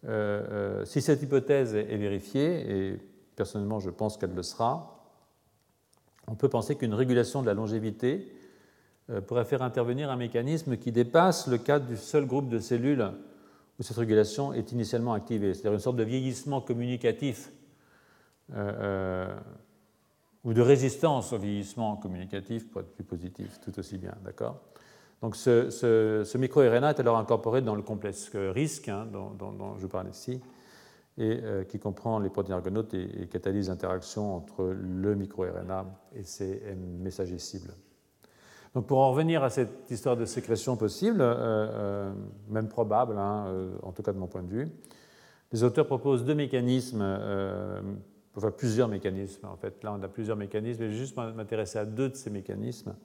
euh, 0.07 0.85
si 0.85 1.03
cette 1.03 1.23
hypothèse 1.23 1.75
est 1.75 1.97
vérifiée, 1.97 2.93
et 2.93 3.01
personnellement 3.37 3.81
je 3.81 3.91
pense 3.91 4.17
qu'elle 4.17 4.35
le 4.35 4.43
sera, 4.43 5.01
on 6.27 6.35
peut 6.35 6.49
penser 6.49 6.77
qu'une 6.77 6.95
régulation 6.95 7.43
de 7.43 7.47
la 7.47 7.55
longévité 7.55 8.33
euh, 9.11 9.21
pourrait 9.21 9.45
faire 9.45 9.63
intervenir 9.63 10.11
un 10.11 10.17
mécanisme 10.17 10.77
qui 10.77 10.93
dépasse 10.93 11.47
le 11.47 11.59
cadre 11.59 11.87
du 11.87 11.97
seul 11.97 12.27
groupe 12.27 12.49
de 12.49 12.59
cellules 12.59 13.13
où 13.79 13.83
cette 13.83 13.97
régulation 13.97 14.53
est 14.53 14.73
initialement 14.73 15.13
activée, 15.13 15.53
c'est-à-dire 15.53 15.73
une 15.73 15.81
sorte 15.81 15.97
de 15.97 16.05
vieillissement 16.05 16.61
communicatif 16.61 17.51
ou 20.45 20.53
de 20.53 20.61
résistance 20.61 21.33
au 21.33 21.39
vieillissement 21.39 21.97
communicatif 21.97 22.71
pour 22.71 22.83
être 22.83 22.95
plus 22.95 23.05
positif, 23.05 23.59
tout 23.61 23.77
aussi 23.79 23.99
bien, 23.99 24.15
d'accord? 24.23 24.61
Donc 25.23 25.37
ce, 25.37 26.37
micro-RNA 26.37 26.91
est 26.91 27.01
alors 27.01 27.17
incorporé 27.17 27.63
dans 27.63 27.75
le 27.75 27.81
complexe 27.81 28.31
risque 28.35 28.89
hein, 28.89 29.07
dont, 29.11 29.79
je 29.79 29.87
parle 29.87 30.11
ici, 30.11 30.39
et 31.17 31.41
euh, 31.43 31.65
qui 31.65 31.79
comprend 31.79 32.19
les 32.19 32.29
protéines 32.29 32.57
argonautes 32.57 32.93
et, 32.95 33.29
catalyse 33.31 33.69
l'interaction 33.69 34.35
entre 34.37 34.65
le 34.65 35.15
micro-RNA 35.15 35.87
et 36.17 36.25
ses 36.25 36.63
messagers 36.77 37.39
cibles. 37.39 37.73
Donc 38.75 38.87
pour 38.87 38.99
en 38.99 39.11
revenir 39.11 39.45
à 39.45 39.51
cette 39.51 39.89
histoire 39.91 40.17
de 40.17 40.25
sécrétion 40.25 40.77
possible, 40.77 41.21
euh, 41.21 41.35
euh, 41.37 42.13
même 42.49 42.69
probable, 42.69 43.17
hein, 43.17 43.47
en 43.83 43.93
tout 43.93 44.03
cas 44.03 44.13
de 44.13 44.19
mon 44.19 44.27
point 44.27 44.43
de 44.43 44.49
vue, 44.49 44.69
les 45.53 45.63
auteurs 45.63 45.87
proposent 45.87 46.25
deux 46.25 46.35
mécanismes 46.35 47.03
enfin 48.37 48.51
plusieurs 48.51 48.89
mécanismes. 48.89 49.47
En 49.47 49.57
fait, 49.57 49.85
là, 49.85 49.95
on 49.97 50.03
a 50.03 50.09
plusieurs 50.09 50.37
mécanismes, 50.37 50.83
et 50.83 50.87
je 50.87 50.91
vais 50.91 50.99
juste 50.99 51.17
m'intéresser 51.17 51.79
à 51.79 51.85
deux 51.85 52.09
de 52.09 52.17
ces 52.17 52.31
mécanismes. 52.31 52.97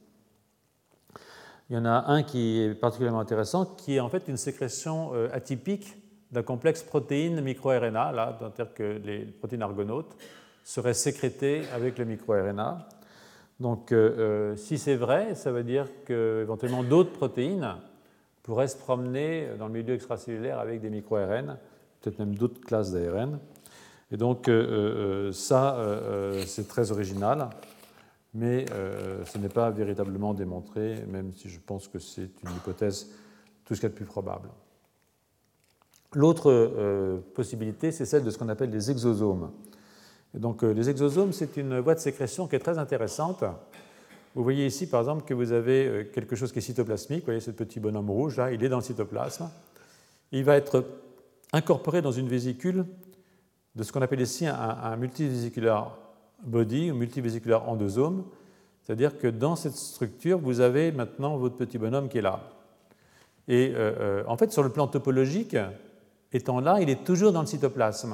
Il 1.70 1.75
y 1.75 1.78
en 1.78 1.86
a 1.86 2.06
un 2.08 2.24
qui 2.24 2.60
est 2.62 2.74
particulièrement 2.74 3.20
intéressant, 3.20 3.63
qui 3.63 3.98
est 3.98 4.00
en 4.00 4.10
fait 4.10 4.28
une 4.28 4.38
sécrétion 4.38 5.13
atypique 5.32 5.96
d'un 6.31 6.43
complexe 6.43 6.83
protéine 6.83 7.41
microRNA, 7.41 8.12
là, 8.12 8.38
c'est-à-dire 8.38 8.74
que 8.74 9.01
les 9.03 9.25
protéines 9.25 9.63
argonautes 9.63 10.15
seraient 10.63 10.93
sécrétées 10.93 11.63
avec 11.74 11.98
le 11.98 12.05
microRNA. 12.05 12.88
Donc, 13.59 13.91
euh, 13.91 14.51
euh, 14.51 14.55
si 14.55 14.77
c'est 14.77 14.95
vrai, 14.95 15.36
ça 15.36 15.51
veut 15.51 15.63
dire 15.63 15.88
qu'éventuellement 16.05 16.83
d'autres 16.83 17.12
protéines 17.12 17.75
pourraient 18.43 18.67
se 18.67 18.77
promener 18.77 19.48
dans 19.57 19.67
le 19.67 19.74
milieu 19.74 19.93
extracellulaire 19.93 20.59
avec 20.59 20.81
des 20.81 20.89
microRN, 20.89 21.57
peut-être 22.00 22.19
même 22.19 22.36
d'autres 22.36 22.62
classes 22.62 22.91
d'ARN. 22.91 23.39
Et 24.12 24.17
donc 24.17 24.48
euh, 24.48 25.31
ça, 25.33 25.77
c'est 26.48 26.67
très 26.67 26.91
original, 26.91 27.50
mais 28.33 28.65
ce 29.25 29.38
n'est 29.38 29.50
pas 29.50 29.69
véritablement 29.69 30.33
démontré, 30.33 31.03
même 31.07 31.33
si 31.33 31.50
je 31.50 31.59
pense 31.59 31.88
que 31.88 32.00
c'est 32.00 32.31
une 32.43 32.55
hypothèse 32.55 33.12
tout 33.65 33.75
ce 33.75 33.81
qu'il 33.81 33.89
y 33.89 33.91
a 33.91 33.93
de 33.93 33.95
plus 33.95 34.05
probable. 34.05 34.50
L'autre 36.13 37.22
possibilité, 37.34 37.92
c'est 37.92 38.06
celle 38.06 38.24
de 38.24 38.32
ce 38.32 38.38
qu'on 38.38 38.50
appelle 38.50 38.72
les 38.72 38.89
exosomes. 38.89 39.51
Donc 40.34 40.63
les 40.63 40.89
exosomes, 40.89 41.34
c'est 41.34 41.58
une 41.58 41.80
voie 41.80 41.96
de 41.96 42.00
sécrétion 42.00 42.48
qui 42.48 42.56
est 42.56 42.60
très 42.60 42.78
intéressante. 42.80 43.44
Vous 44.34 44.44
voyez 44.44 44.66
ici, 44.66 44.88
par 44.88 45.01
exemple, 45.01 45.24
que 45.24 45.34
vous 45.34 45.51
avez 45.51 46.10
quelque 46.13 46.36
chose 46.36 46.51
qui 46.51 46.60
est 46.60 46.63
cytoplasmique. 46.63 47.20
Vous 47.20 47.25
voyez 47.25 47.39
ce 47.39 47.51
petit 47.51 47.80
bonhomme 47.80 48.10
rouge, 48.10 48.38
là, 48.38 48.51
il 48.51 48.63
est 48.63 48.70
dans 48.70 48.78
le 48.78 48.84
cytoplasme. 48.84 49.50
Il 50.32 50.44
va 50.44 50.56
être 50.56 50.84
incorporé 51.54 52.01
dans 52.01 52.12
une 52.12 52.28
vésicule 52.28 52.86
de 53.75 53.84
ce 53.84 53.92
qu'on 53.92 54.01
appelle 54.01 54.22
ici 54.22 54.48
un, 54.48 54.56
un 54.56 54.96
multivésiculaire 54.96 55.92
body 56.44 56.92
ou 56.92 56.96
multivésiculaire 56.96 57.68
endosome, 57.68 58.24
c'est-à-dire 58.84 59.18
que 59.18 59.28
dans 59.28 59.56
cette 59.56 59.75
structure, 59.75 60.39
vous 60.39 60.62
avez 60.62 60.92
maintenant 60.92 61.38
votre 61.38 61.56
petit 61.56 61.78
bonhomme 61.78 62.10
qui 62.10 62.18
est 62.20 62.24
là. 62.24 62.42
Et 63.48 63.74
euh, 63.75 63.94
euh, 64.00 64.24
en 64.28 64.38
fait, 64.38 64.51
sur 64.51 64.63
le 64.63 64.70
plan 64.70 64.88
topologique, 64.88 65.56
étant 66.31 66.59
là, 66.59 66.79
il 66.81 66.89
est 66.89 67.03
toujours 67.03 67.31
dans 67.31 67.41
le 67.41 67.48
cytoplasme. 67.48 68.12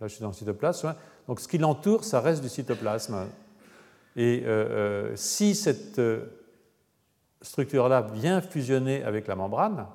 Là, 0.00 0.08
je 0.08 0.14
suis 0.14 0.22
dans 0.22 0.28
le 0.28 0.34
cytoplasme. 0.34 0.94
Donc, 1.28 1.40
ce 1.40 1.48
qui 1.48 1.58
l'entoure, 1.58 2.04
ça 2.04 2.20
reste 2.20 2.42
du 2.42 2.48
cytoplasme. 2.48 3.26
Et 4.16 4.42
euh, 4.44 5.14
si 5.16 5.54
cette 5.54 6.00
structure-là 7.40 8.02
vient 8.14 8.40
fusionner 8.40 9.02
avec 9.04 9.26
la 9.26 9.36
membrane, 9.36 9.86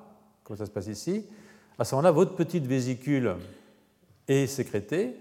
comme 0.44 0.56
ça 0.56 0.66
se 0.66 0.70
passe 0.70 0.86
ici, 0.86 1.26
à 1.78 1.84
ce 1.84 1.94
moment-là, 1.94 2.10
votre 2.10 2.34
petite 2.34 2.66
vésicule 2.66 3.36
est 4.26 4.46
sécrétée. 4.46 5.14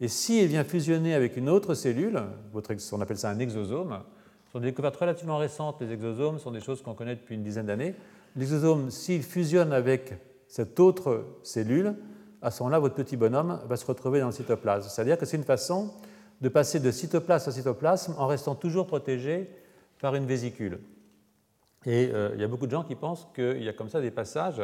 Et 0.00 0.08
si 0.08 0.38
elle 0.38 0.46
vient 0.46 0.64
fusionner 0.64 1.14
avec 1.14 1.36
une 1.36 1.48
autre 1.48 1.74
cellule, 1.74 2.22
on 2.54 3.00
appelle 3.00 3.18
ça 3.18 3.30
un 3.30 3.38
exosome, 3.38 4.00
ce 4.46 4.52
sont 4.52 4.60
des 4.60 4.68
découvertes 4.68 4.96
relativement 4.96 5.36
récentes. 5.36 5.82
Les 5.82 5.92
exosomes 5.92 6.38
sont 6.38 6.52
des 6.52 6.60
choses 6.60 6.80
qu'on 6.80 6.94
connaît 6.94 7.16
depuis 7.16 7.34
une 7.34 7.42
dizaine 7.42 7.66
d'années. 7.66 7.94
L'exosome, 8.34 8.90
s'il 8.90 9.22
fusionne 9.22 9.72
avec 9.72 10.14
cette 10.48 10.80
autre 10.80 11.24
cellule, 11.42 11.94
à 12.42 12.50
ce 12.50 12.62
moment-là, 12.62 12.78
votre 12.78 12.94
petit 12.94 13.16
bonhomme 13.16 13.60
va 13.68 13.76
se 13.76 13.86
retrouver 13.86 14.20
dans 14.20 14.26
le 14.26 14.32
cytoplasme. 14.32 14.88
C'est-à-dire 14.88 15.18
que 15.18 15.26
c'est 15.26 15.36
une 15.36 15.44
façon 15.44 15.92
de 16.40 16.48
passer 16.48 16.80
de 16.80 16.90
cytoplasme 16.90 17.50
à 17.50 17.52
cytoplasme 17.52 18.14
en 18.18 18.26
restant 18.26 18.54
toujours 18.54 18.86
protégé 18.86 19.50
par 20.00 20.14
une 20.14 20.26
vésicule. 20.26 20.80
Et 21.86 22.10
euh, 22.12 22.30
il 22.34 22.40
y 22.40 22.44
a 22.44 22.48
beaucoup 22.48 22.66
de 22.66 22.70
gens 22.70 22.84
qui 22.84 22.94
pensent 22.94 23.28
qu'il 23.34 23.62
y 23.62 23.68
a 23.68 23.72
comme 23.72 23.88
ça 23.88 24.00
des 24.00 24.10
passages 24.10 24.62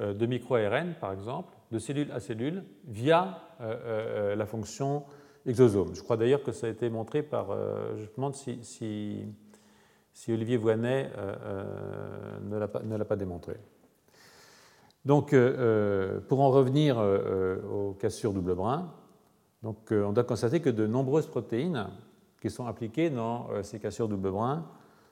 euh, 0.00 0.12
de 0.12 0.26
micro-ARN, 0.26 0.94
par 1.00 1.12
exemple, 1.12 1.54
de 1.70 1.78
cellule 1.78 2.10
à 2.12 2.20
cellule 2.20 2.64
via 2.86 3.40
euh, 3.60 4.34
la 4.34 4.46
fonction 4.46 5.04
exosome. 5.46 5.94
Je 5.94 6.02
crois 6.02 6.16
d'ailleurs 6.16 6.42
que 6.42 6.52
ça 6.52 6.66
a 6.66 6.70
été 6.70 6.88
montré 6.88 7.22
par, 7.22 7.48
je 7.96 8.02
me 8.02 8.16
demande 8.16 8.34
si, 8.34 8.58
si, 8.62 10.32
Olivier 10.32 10.56
Voinet 10.56 11.10
ne 12.42 12.56
l'a 12.56 13.04
pas, 13.04 13.16
démontré. 13.16 13.56
Donc, 15.04 15.34
pour 16.28 16.40
en 16.40 16.50
revenir 16.50 16.98
aux 16.98 17.92
cassures 17.92 18.32
double 18.32 18.54
brin, 18.54 18.90
donc, 19.62 19.76
on 19.92 20.12
doit 20.12 20.24
constater 20.24 20.60
que 20.60 20.70
de 20.70 20.86
nombreuses 20.86 21.26
protéines 21.26 21.88
qui 22.40 22.50
sont 22.50 22.66
impliquées 22.66 23.10
dans 23.10 23.48
ces 23.62 23.78
cassures 23.78 24.08
double 24.08 24.30
brin 24.30 24.66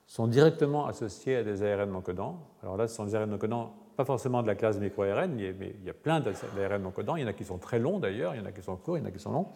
sont 0.07 0.27
directement 0.27 0.85
associées 0.87 1.37
à 1.37 1.43
des 1.43 1.63
ARN 1.63 1.91
non 1.91 2.01
codants. 2.01 2.39
Alors 2.61 2.77
là, 2.77 2.87
ce 2.87 2.95
sont 2.95 3.05
des 3.05 3.15
ARN 3.15 3.29
non 3.29 3.37
codants 3.37 3.73
pas 3.95 4.05
forcément 4.05 4.41
de 4.41 4.47
la 4.47 4.55
classe 4.55 4.79
micro-ARN, 4.79 5.35
mais 5.35 5.75
il 5.79 5.85
y 5.85 5.89
a 5.89 5.93
plein 5.93 6.19
d'ARN 6.19 6.81
non 6.81 6.91
codants. 6.91 7.15
Il 7.15 7.21
y 7.21 7.25
en 7.25 7.29
a 7.29 7.33
qui 7.33 7.45
sont 7.45 7.57
très 7.57 7.79
longs 7.79 7.99
d'ailleurs, 7.99 8.35
il 8.35 8.41
y 8.41 8.43
en 8.43 8.45
a 8.45 8.51
qui 8.51 8.61
sont 8.61 8.75
courts, 8.75 8.97
il 8.97 9.01
y 9.01 9.03
en 9.03 9.07
a 9.07 9.11
qui 9.11 9.19
sont 9.19 9.31
longs. 9.31 9.47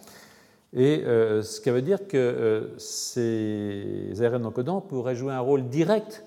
Et 0.73 1.03
euh, 1.05 1.41
ce 1.41 1.61
qui 1.61 1.69
veut 1.69 1.81
dire 1.81 2.07
que 2.07 2.17
euh, 2.17 2.77
ces 2.77 4.21
ARN 4.21 4.41
non 4.41 4.51
codants 4.51 4.81
pourraient 4.81 5.15
jouer 5.15 5.33
un 5.33 5.39
rôle 5.39 5.67
direct 5.69 6.23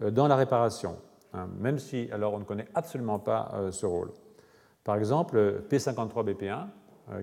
euh, 0.00 0.10
dans 0.10 0.28
la 0.28 0.36
réparation, 0.36 0.96
hein, 1.34 1.48
même 1.58 1.78
si 1.78 2.08
alors 2.12 2.34
on 2.34 2.38
ne 2.38 2.44
connaît 2.44 2.68
absolument 2.74 3.18
pas 3.18 3.52
ce 3.70 3.86
rôle. 3.86 4.10
Par 4.84 4.96
exemple, 4.96 5.62
P53BP1, 5.68 6.66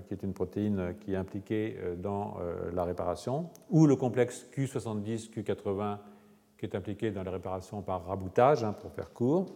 qui 0.08 0.14
est 0.14 0.24
une 0.24 0.34
protéine 0.34 0.96
qui 1.00 1.14
est 1.14 1.18
impliquée 1.18 1.78
dans 1.98 2.38
la 2.72 2.84
réparation, 2.84 3.50
ou 3.70 3.88
le 3.88 3.96
complexe 3.96 4.46
Q70, 4.56 5.32
Q80, 5.32 5.98
qui 6.58 6.66
est 6.66 6.76
impliqué 6.76 7.12
dans 7.12 7.24
la 7.24 7.32
réparation 7.32 7.82
par 7.82 8.06
raboutage, 8.06 8.64
hein, 8.64 8.74
pour 8.74 8.92
faire 8.92 9.12
court, 9.12 9.48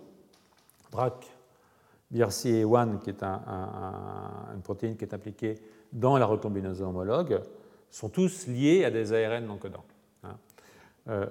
BRAC, 0.92 1.28
BRCA1, 2.14 3.00
qui 3.00 3.10
est 3.10 3.24
une 3.24 4.62
protéine 4.64 4.96
qui 4.98 5.06
est 5.06 5.14
impliquée 5.14 5.56
dans 5.92 6.18
la 6.18 6.26
recombinaison 6.26 6.90
homologue, 6.90 7.42
sont 7.90 8.10
tous 8.10 8.48
liés 8.48 8.84
à 8.86 8.92
des 8.92 9.14
ARN 9.14 9.46
non 9.46 9.58
codants. 9.58 9.86
Hein. 11.08 11.28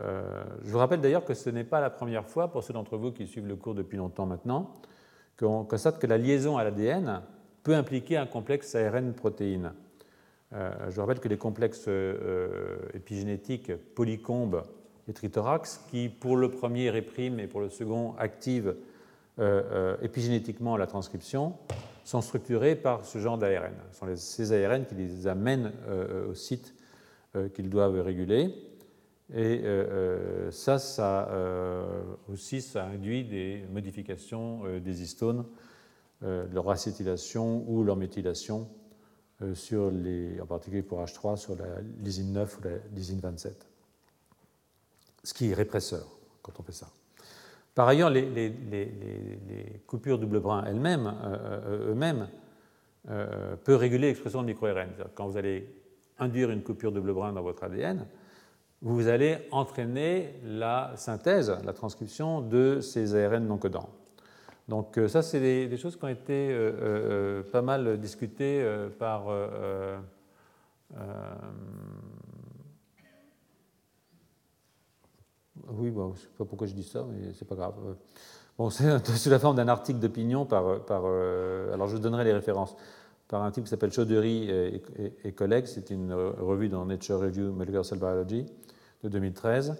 je 0.65 0.71
vous 0.71 0.79
rappelle 0.79 1.01
d'ailleurs 1.01 1.25
que 1.25 1.35
ce 1.35 1.51
n'est 1.51 1.65
pas 1.65 1.81
la 1.81 1.91
première 1.91 2.27
fois, 2.27 2.49
pour 2.49 2.63
ceux 2.63 2.73
d'entre 2.73 2.97
vous 2.97 3.13
qui 3.13 3.27
suivent 3.27 3.47
le 3.47 3.57
cours 3.57 3.75
depuis 3.75 3.97
longtemps 3.97 4.27
maintenant, 4.27 4.77
qu'on 5.39 5.65
constate 5.65 5.99
que 5.99 6.07
la 6.07 6.19
liaison 6.19 6.57
à 6.57 6.65
l'ADN 6.65 7.23
peut 7.63 7.75
impliquer 7.75 8.17
un 8.17 8.27
complexe 8.27 8.75
ARN-protéine. 8.75 9.73
je 10.53 10.95
vous 10.95 11.01
rappelle 11.01 11.21
que 11.21 11.29
les 11.29 11.39
complexes 11.39 11.89
épigénétiques 12.93 13.75
polycombes 13.95 14.63
et 15.09 15.13
trithorax, 15.13 15.85
qui 15.91 16.09
pour 16.09 16.37
le 16.37 16.51
premier 16.51 16.91
répriment 16.91 17.41
et 17.41 17.47
pour 17.47 17.61
le 17.61 17.69
second 17.69 18.15
activent 18.17 18.77
épigénétiquement 20.03 20.77
la 20.77 20.87
transcription, 20.87 21.55
sont 22.05 22.21
structurés 22.21 22.77
par 22.77 23.05
ce 23.05 23.19
genre 23.19 23.39
d'ARN. 23.39 23.73
Ce 23.93 23.99
sont 23.99 24.17
ces 24.17 24.65
ARN 24.65 24.85
qui 24.85 24.95
les 24.95 25.27
amènent 25.27 25.73
euh, 25.89 26.31
au 26.31 26.35
site 26.35 26.75
euh, 27.35 27.49
qu'ils 27.49 27.71
doivent 27.71 28.01
réguler. 28.01 28.55
Et 29.33 29.63
euh, 29.65 30.51
ça, 30.51 30.79
ça 30.79 31.29
aussi, 32.29 32.61
ça 32.61 32.85
induit 32.85 33.25
des 33.25 33.65
modifications 33.73 34.79
des 34.81 35.03
histones, 35.03 35.45
leur 36.21 36.71
acétylation 36.71 37.65
ou 37.69 37.85
leur 37.85 37.97
méthylation, 37.97 38.69
en 39.41 40.47
particulier 40.47 40.83
pour 40.83 41.03
H3, 41.03 41.37
sur 41.37 41.57
la 41.57 41.81
lysine 42.03 42.33
9 42.33 42.59
ou 42.59 42.63
la 42.65 42.77
lysine 42.95 43.21
27. 43.21 43.67
Ce 45.23 45.33
qui 45.33 45.51
est 45.51 45.55
répresseur 45.55 46.07
quand 46.43 46.61
on 46.61 46.63
fait 46.63 46.73
ça. 46.73 46.89
Par 47.75 47.89
ailleurs, 47.89 48.11
les, 48.11 48.53
coupures 49.87 50.19
double 50.19 50.41
brin 50.41 50.65
elles-mêmes, 50.65 51.07
euh, 51.07 51.37
euh, 51.67 51.91
eux-mêmes, 51.91 52.29
euh, 53.11 53.57
peuvent 53.57 53.81
réguler 53.81 54.09
l'expression 54.09 54.43
de 54.43 54.47
micro-RN. 54.47 54.91
Quand 55.15 55.27
vous 55.27 55.37
allez 55.37 55.69
induire 56.19 56.51
une 56.51 56.63
coupure 56.63 56.93
double 56.93 57.13
brin 57.13 57.33
dans 57.33 57.43
votre 57.43 57.65
ADN, 57.65 58.07
vous 58.85 59.09
allez 59.09 59.39
entraîner 59.51 60.39
la 60.45 60.93
synthèse, 60.95 61.53
la 61.65 61.73
transcription 61.73 62.41
de 62.41 62.79
ces 62.81 63.17
ARN 63.17 63.47
non 63.47 63.59
codants. 63.59 63.89
Donc 64.69 65.01
ça, 65.09 65.23
c'est 65.23 65.41
des, 65.41 65.77
choses 65.77 65.97
qui 65.97 66.05
ont 66.05 66.09
été 66.09 66.57
pas 67.51 67.61
mal 67.61 67.99
discutées 67.99 68.65
par 68.99 69.27
oui, 75.73 75.93
je 75.95 76.01
ne 76.01 76.15
sais 76.15 76.29
pas 76.37 76.45
pourquoi 76.45 76.67
je 76.67 76.75
dis 76.75 76.83
ça, 76.83 77.05
mais 77.09 77.33
c'est 77.33 77.47
pas 77.47 77.55
grave. 77.55 77.75
Bon, 78.59 78.71
c'est 78.71 79.07
sous 79.17 79.31
la 79.31 79.39
forme 79.39 79.57
d'un 79.57 79.69
article 79.69 79.99
d'opinion 79.99 80.47
par, 80.47 80.65
euh, 80.67 81.73
alors 81.73 81.89
je 81.89 81.97
donnerai 81.97 82.25
les 82.25 82.33
références, 82.33 82.77
par 83.29 83.43
un 83.43 83.51
type 83.51 83.65
qui 83.65 83.71
s'appelle 83.71 83.93
Chaudhary 83.93 84.51
et, 85.25 85.33
collègues. 85.33 85.67
C'est 85.67 85.91
une 85.91 86.13
revue 86.13 86.69
dans 86.69 86.85
Nature 86.85 87.21
Review 87.21 87.53
Molecular 87.53 87.85
Cell 87.85 87.99
Biology 87.99 88.47
de 89.05 89.09
2013. 89.11 89.77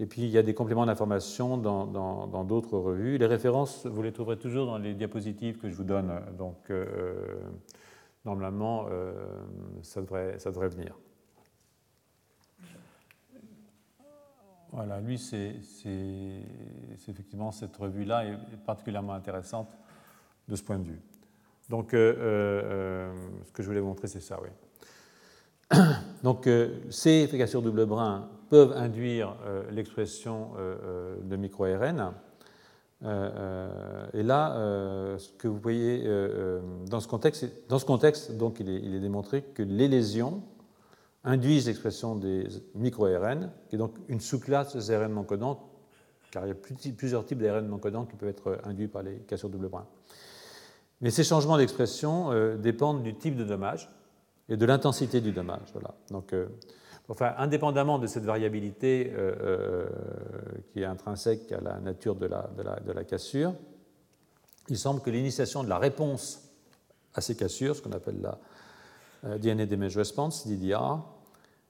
Et 0.00 0.06
puis 0.06 0.22
il 0.22 0.28
y 0.28 0.38
a 0.38 0.42
des 0.42 0.54
compléments 0.54 0.86
d'information 0.86 1.56
dans 1.56 2.44
d'autres 2.44 2.78
revues. 2.78 3.18
Les 3.18 3.26
références, 3.26 3.84
vous 3.86 4.02
les 4.02 4.12
trouverez 4.12 4.38
toujours 4.38 4.66
dans 4.66 4.78
les 4.78 4.94
diapositives 4.94 5.58
que 5.58 5.68
je 5.68 5.74
vous 5.74 5.84
donne. 5.84 6.12
Donc 6.36 6.70
euh, 6.70 7.40
normalement, 8.24 8.86
euh, 8.90 9.12
ça, 9.82 10.00
devrait, 10.00 10.38
ça 10.38 10.50
devrait 10.50 10.68
venir. 10.68 10.96
Voilà, 14.70 15.00
lui, 15.00 15.18
c'est 15.18 15.56
effectivement 17.08 17.50
cette 17.50 17.76
revue-là 17.76 18.26
est 18.26 18.36
particulièrement 18.66 19.14
intéressante 19.14 19.76
de 20.46 20.54
ce 20.54 20.62
point 20.62 20.78
de 20.78 20.84
vue. 20.84 21.00
Donc, 21.70 21.94
euh, 21.94 23.12
ce 23.46 23.52
que 23.52 23.62
je 23.62 23.68
voulais 23.68 23.80
vous 23.80 23.88
montrer, 23.88 24.08
c'est 24.08 24.20
ça, 24.20 24.38
oui. 24.42 25.78
Donc, 26.22 26.48
ces 26.90 27.22
efficaces 27.22 27.56
double 27.56 27.86
brin 27.86 28.28
peuvent 28.50 28.72
induire 28.76 29.36
l'expression 29.70 30.50
de 31.22 31.36
micro-RN. 31.36 32.12
et 33.02 34.22
là, 34.22 34.54
ce 35.18 35.32
que 35.38 35.48
vous 35.48 35.58
voyez 35.58 36.04
dans 36.88 37.00
ce 37.00 37.08
contexte, 37.08 38.32
donc, 38.36 38.60
il 38.60 38.94
est, 38.94 39.00
démontré 39.00 39.42
que 39.42 39.62
les 39.62 39.88
lésions 39.88 40.42
induisent 41.24 41.66
l'expression 41.66 42.16
des 42.16 42.46
micro-ARN, 42.74 43.50
qui 43.68 43.76
est 43.76 43.78
donc 43.78 43.94
une 44.08 44.20
sous-classe 44.20 44.74
des 44.74 44.90
ARN 44.90 45.12
non 45.12 45.24
codants, 45.24 45.68
car 46.30 46.44
il 46.44 46.48
y 46.48 46.52
a 46.52 46.92
plusieurs 46.96 47.24
types 47.24 47.38
d'ARN 47.38 47.66
non 47.66 47.78
codants 47.78 48.04
qui 48.04 48.16
peuvent 48.16 48.28
être 48.28 48.58
induits 48.64 48.88
par 48.88 49.02
les 49.02 49.16
cassures 49.20 49.48
double 49.48 49.68
brin. 49.68 49.86
Mais 51.00 51.10
ces 51.10 51.24
changements 51.24 51.56
d'expression 51.56 52.32
euh, 52.32 52.56
dépendent 52.56 53.02
du 53.02 53.14
type 53.14 53.36
de 53.36 53.44
dommage 53.44 53.88
et 54.48 54.56
de 54.56 54.66
l'intensité 54.66 55.20
du 55.20 55.32
dommage. 55.32 55.68
Voilà. 55.72 55.94
Donc, 56.10 56.32
euh, 56.32 56.48
enfin, 57.08 57.34
indépendamment 57.38 57.98
de 57.98 58.06
cette 58.06 58.24
variabilité 58.24 59.12
euh, 59.14 59.86
qui 60.72 60.80
est 60.80 60.84
intrinsèque 60.84 61.50
à 61.52 61.60
la 61.60 61.78
nature 61.80 62.14
de 62.14 62.26
la, 62.26 63.04
cassure, 63.04 63.54
il 64.68 64.78
semble 64.78 65.00
que 65.00 65.10
l'initiation 65.10 65.64
de 65.64 65.68
la 65.68 65.78
réponse 65.78 66.42
à 67.14 67.20
ces 67.20 67.34
cassures, 67.34 67.74
ce 67.74 67.82
qu'on 67.82 67.92
appelle 67.92 68.20
la 68.20 69.38
DNA 69.38 69.66
Damage 69.66 69.96
Response, 69.96 70.46
DDR, 70.46 71.00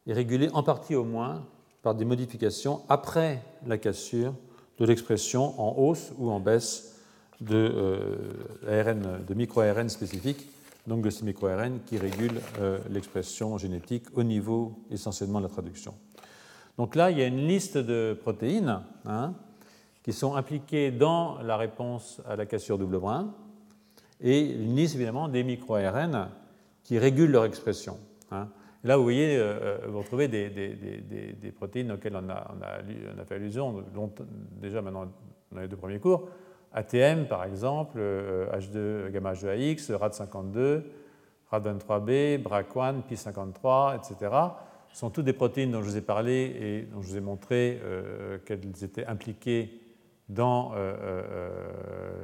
est 0.07 0.13
régulé 0.13 0.51
en 0.53 0.63
partie 0.63 0.95
au 0.95 1.05
moins 1.05 1.47
par 1.83 1.95
des 1.95 2.05
modifications 2.05 2.83
après 2.89 3.43
la 3.67 3.79
cassure 3.79 4.35
de 4.79 4.85
l'expression 4.85 5.61
en 5.61 5.77
hausse 5.79 6.13
ou 6.19 6.31
en 6.31 6.41
baisse 6.41 6.97
de, 7.41 7.55
euh, 8.65 9.19
de 9.27 9.35
micro-ARN 9.35 9.89
spécifiques, 9.89 10.49
donc 10.89 11.03
de 11.03 11.11
ces 11.11 11.25
micro-ARN 11.25 11.81
qui 11.85 11.99
régulent 11.99 12.41
euh, 12.61 12.79
l'expression 12.91 13.59
génétique 13.59 14.07
au 14.15 14.23
niveau 14.23 14.85
essentiellement 14.91 15.39
de 15.39 15.45
la 15.45 15.51
traduction. 15.51 15.95
Donc 16.79 16.95
là, 16.97 17.11
il 17.11 17.19
y 17.19 17.23
a 17.23 17.27
une 17.27 17.47
liste 17.47 17.77
de 17.77 18.19
protéines 18.21 18.81
hein, 19.05 19.35
qui 20.03 20.13
sont 20.13 20.35
impliquées 20.35 20.91
dans 20.91 21.43
la 21.43 21.57
réponse 21.57 22.23
à 22.27 22.37
la 22.37 22.47
cassure 22.47 22.79
double 22.79 22.99
brin 22.99 23.35
et 24.21 24.41
une 24.41 24.75
liste 24.75 24.95
évidemment 24.95 25.29
des 25.29 25.45
micro-ARN 25.45 26.31
qui 26.83 26.99
régulent 26.99 27.33
leur 27.33 27.45
expression. 27.45 27.99
Hein. 28.31 28.49
Là, 28.85 28.97
vous 28.97 29.03
voyez, 29.03 29.37
euh, 29.37 29.43
euh, 29.61 29.79
vous 29.89 29.99
retrouvez 29.99 30.29
des, 30.29 30.49
des, 30.49 30.71
des, 30.71 31.33
des, 31.33 31.53
protéines 31.53 31.93
auxquelles 31.93 32.17
on 32.17 32.31
a, 32.31 32.55
on 32.57 33.21
a 33.21 33.25
fait 33.25 33.35
allusion 33.35 33.85
déjà 34.61 34.81
maintenant 34.81 35.07
dans 35.53 35.61
les 35.61 35.69
deux 35.69 35.77
premiers 35.77 35.99
cours. 35.99 36.29
ATM, 36.73 37.27
par 37.27 37.45
exemple, 37.45 37.99
H2, 37.99 38.77
euh, 38.77 39.11
gamma 39.11 39.33
H2AX, 39.33 39.91
RAD52, 39.93 40.83
RAD23B, 41.53 42.43
BRAC1, 42.43 43.03
Pi53, 43.09 43.97
etc. 43.97 44.33
Sont 44.93 45.11
toutes 45.11 45.25
des 45.25 45.33
protéines 45.33 45.73
dont 45.73 45.83
je 45.83 45.89
vous 45.89 45.97
ai 45.97 46.03
parlé 46.03 46.57
et 46.61 46.83
dont 46.83 47.03
je 47.03 47.09
vous 47.09 47.17
ai 47.17 47.21
montré 47.21 47.81
qu'elles 48.47 48.61
étaient 48.83 49.07
impliquées 49.07 49.81
dans 50.29 50.73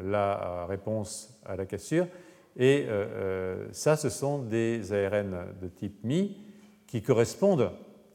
la 0.02 0.66
réponse 0.66 1.40
à 1.44 1.56
la 1.56 1.66
cassure. 1.66 2.06
Et 2.56 2.86
ça, 3.70 3.96
ce 3.96 4.08
sont 4.08 4.38
des 4.38 4.92
ARN 4.92 5.46
de 5.60 5.68
type 5.68 6.02
Mi 6.04 6.38
qui 6.86 7.02
correspondent 7.02 7.70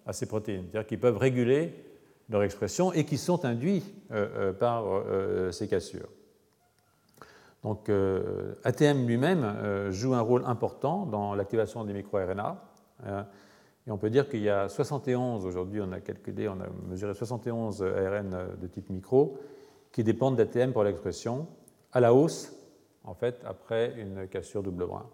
à 0.06 0.14
ces 0.14 0.26
protéines, 0.26 0.66
c'est-à-dire 0.72 0.88
qui 0.88 0.98
peuvent 0.98 1.18
réguler 1.18 1.74
leur 2.30 2.44
expression 2.44 2.94
et 2.94 3.06
qui 3.06 3.18
sont 3.18 3.46
induits 3.46 3.84
euh, 4.12 4.28
euh, 4.36 4.54
par 4.54 4.86
euh, 4.88 5.52
ces 5.52 5.68
cassures. 5.68 6.10
Donc 7.64 7.92
ATM 8.64 9.06
lui-même 9.06 9.92
joue 9.92 10.14
un 10.14 10.22
rôle 10.22 10.44
important 10.46 11.06
dans 11.06 11.36
l'activation 11.36 11.84
des 11.84 11.94
microRNA. 11.94 12.64
et 13.06 13.92
on 13.92 13.98
peut 13.98 14.10
dire 14.10 14.30
qu'il 14.30 14.42
y 14.42 14.50
a 14.50 14.70
71, 14.70 15.46
aujourd'hui 15.46 15.82
on 15.82 15.92
a 15.92 16.00
calculé, 16.00 16.48
on 16.48 16.54
a 16.62 16.68
mesuré 16.88 17.14
71 17.14 17.84
ARN 17.84 18.56
de 18.62 18.68
type 18.68 18.90
micro 18.90 19.38
qui 19.92 20.04
dépendent 20.04 20.36
d'ATM 20.36 20.72
pour 20.72 20.84
l'expression, 20.84 21.48
à 21.92 22.00
la 22.00 22.14
hausse, 22.14 22.56
en 23.04 23.14
fait, 23.14 23.42
après 23.46 23.96
une 23.98 24.28
cassure 24.28 24.64
double 24.64 24.86
brin. 24.86 25.10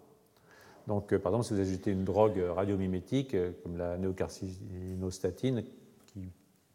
Donc, 0.86 1.12
euh, 1.12 1.18
par 1.18 1.32
exemple, 1.32 1.46
si 1.46 1.54
vous 1.54 1.60
ajoutez 1.60 1.90
une 1.90 2.04
drogue 2.04 2.38
radiomimétique, 2.54 3.34
euh, 3.34 3.52
comme 3.62 3.76
la 3.76 3.96
néocarcinostatine, 3.96 5.64
qui 6.06 6.30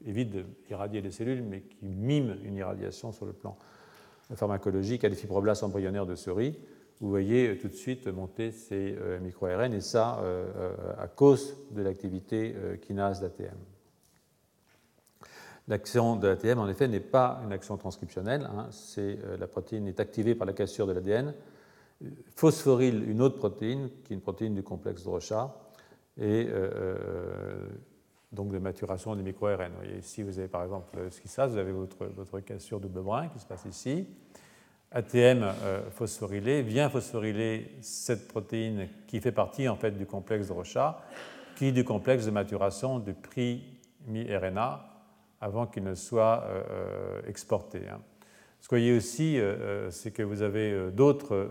évite 0.05 0.35
d'irradier 0.65 1.01
les 1.01 1.11
cellules, 1.11 1.43
mais 1.43 1.61
qui 1.61 1.85
mime 1.85 2.37
une 2.43 2.55
irradiation 2.55 3.11
sur 3.11 3.25
le 3.25 3.33
plan 3.33 3.55
pharmacologique 4.35 5.03
à 5.03 5.09
des 5.09 5.15
fibroblastes 5.15 5.63
embryonnaires 5.63 6.05
de 6.05 6.15
souris, 6.15 6.57
vous 6.99 7.09
voyez 7.09 7.49
euh, 7.49 7.57
tout 7.59 7.67
de 7.67 7.73
suite 7.73 8.07
monter 8.07 8.51
ces 8.51 8.95
micro-ARN, 9.21 9.73
et 9.73 9.81
ça 9.81 10.23
à 10.97 11.07
cause 11.07 11.55
de 11.71 11.81
l'activité 11.81 12.55
kinase 12.81 13.21
d'ATM. 13.21 13.57
L'action 15.67 16.15
de 16.15 16.27
l'ATM, 16.27 16.59
en 16.59 16.67
effet, 16.67 16.87
n'est 16.87 16.99
pas 16.99 17.41
une 17.45 17.53
action 17.53 17.77
transcriptionnelle. 17.77 18.49
Hein, 18.51 18.69
la 19.39 19.47
protéine 19.47 19.87
est 19.87 19.99
activée 19.99 20.35
par 20.35 20.47
la 20.47 20.53
cassure 20.53 20.87
de 20.87 20.91
l'ADN, 20.91 21.33
phosphoryle 22.35 23.09
une 23.09 23.21
autre 23.21 23.37
protéine, 23.37 23.89
qui 24.03 24.13
est 24.13 24.15
une 24.15 24.21
protéine 24.21 24.55
du 24.55 24.63
complexe 24.63 25.03
de 25.03 25.09
et 26.17 26.47
euh, 26.49 26.69
euh, 26.75 27.67
donc 28.31 28.51
de 28.51 28.59
maturation 28.59 29.15
des 29.15 29.23
micro-RN. 29.23 29.71
Ici, 29.99 30.23
vous 30.23 30.39
avez 30.39 30.47
par 30.47 30.63
exemple 30.63 30.97
ce 31.09 31.19
qui 31.19 31.27
se 31.27 31.35
passe, 31.35 31.51
vous 31.51 31.57
avez 31.57 31.71
votre, 31.71 32.05
votre 32.05 32.39
cassure 32.39 32.79
double 32.79 33.01
brin 33.01 33.27
qui 33.27 33.39
se 33.39 33.45
passe 33.45 33.65
ici. 33.65 34.07
ATM 34.91 35.43
euh, 35.63 36.61
vient 36.63 36.89
phosphoryler 36.89 37.77
cette 37.81 38.27
protéine 38.27 38.87
qui 39.07 39.19
fait 39.21 39.31
partie 39.31 39.67
en 39.67 39.75
fait 39.75 39.91
du 39.91 40.05
complexe 40.05 40.47
de 40.47 40.53
Rochat, 40.53 41.01
qui 41.55 41.67
est 41.67 41.71
du 41.71 41.83
complexe 41.83 42.25
de 42.25 42.31
maturation 42.31 42.99
du 42.99 43.13
prix 43.13 43.63
mi-RNA 44.07 44.87
avant 45.39 45.65
qu'il 45.65 45.83
ne 45.83 45.95
soit 45.95 46.45
exporté. 47.27 47.79
Hein. 47.89 47.99
Ce 48.59 48.67
que 48.67 48.75
vous 48.75 48.81
voyez 48.81 48.95
aussi, 48.95 49.39
c'est 49.89 50.11
que 50.11 50.21
vous 50.21 50.43
avez 50.43 50.91
d'autres 50.91 51.49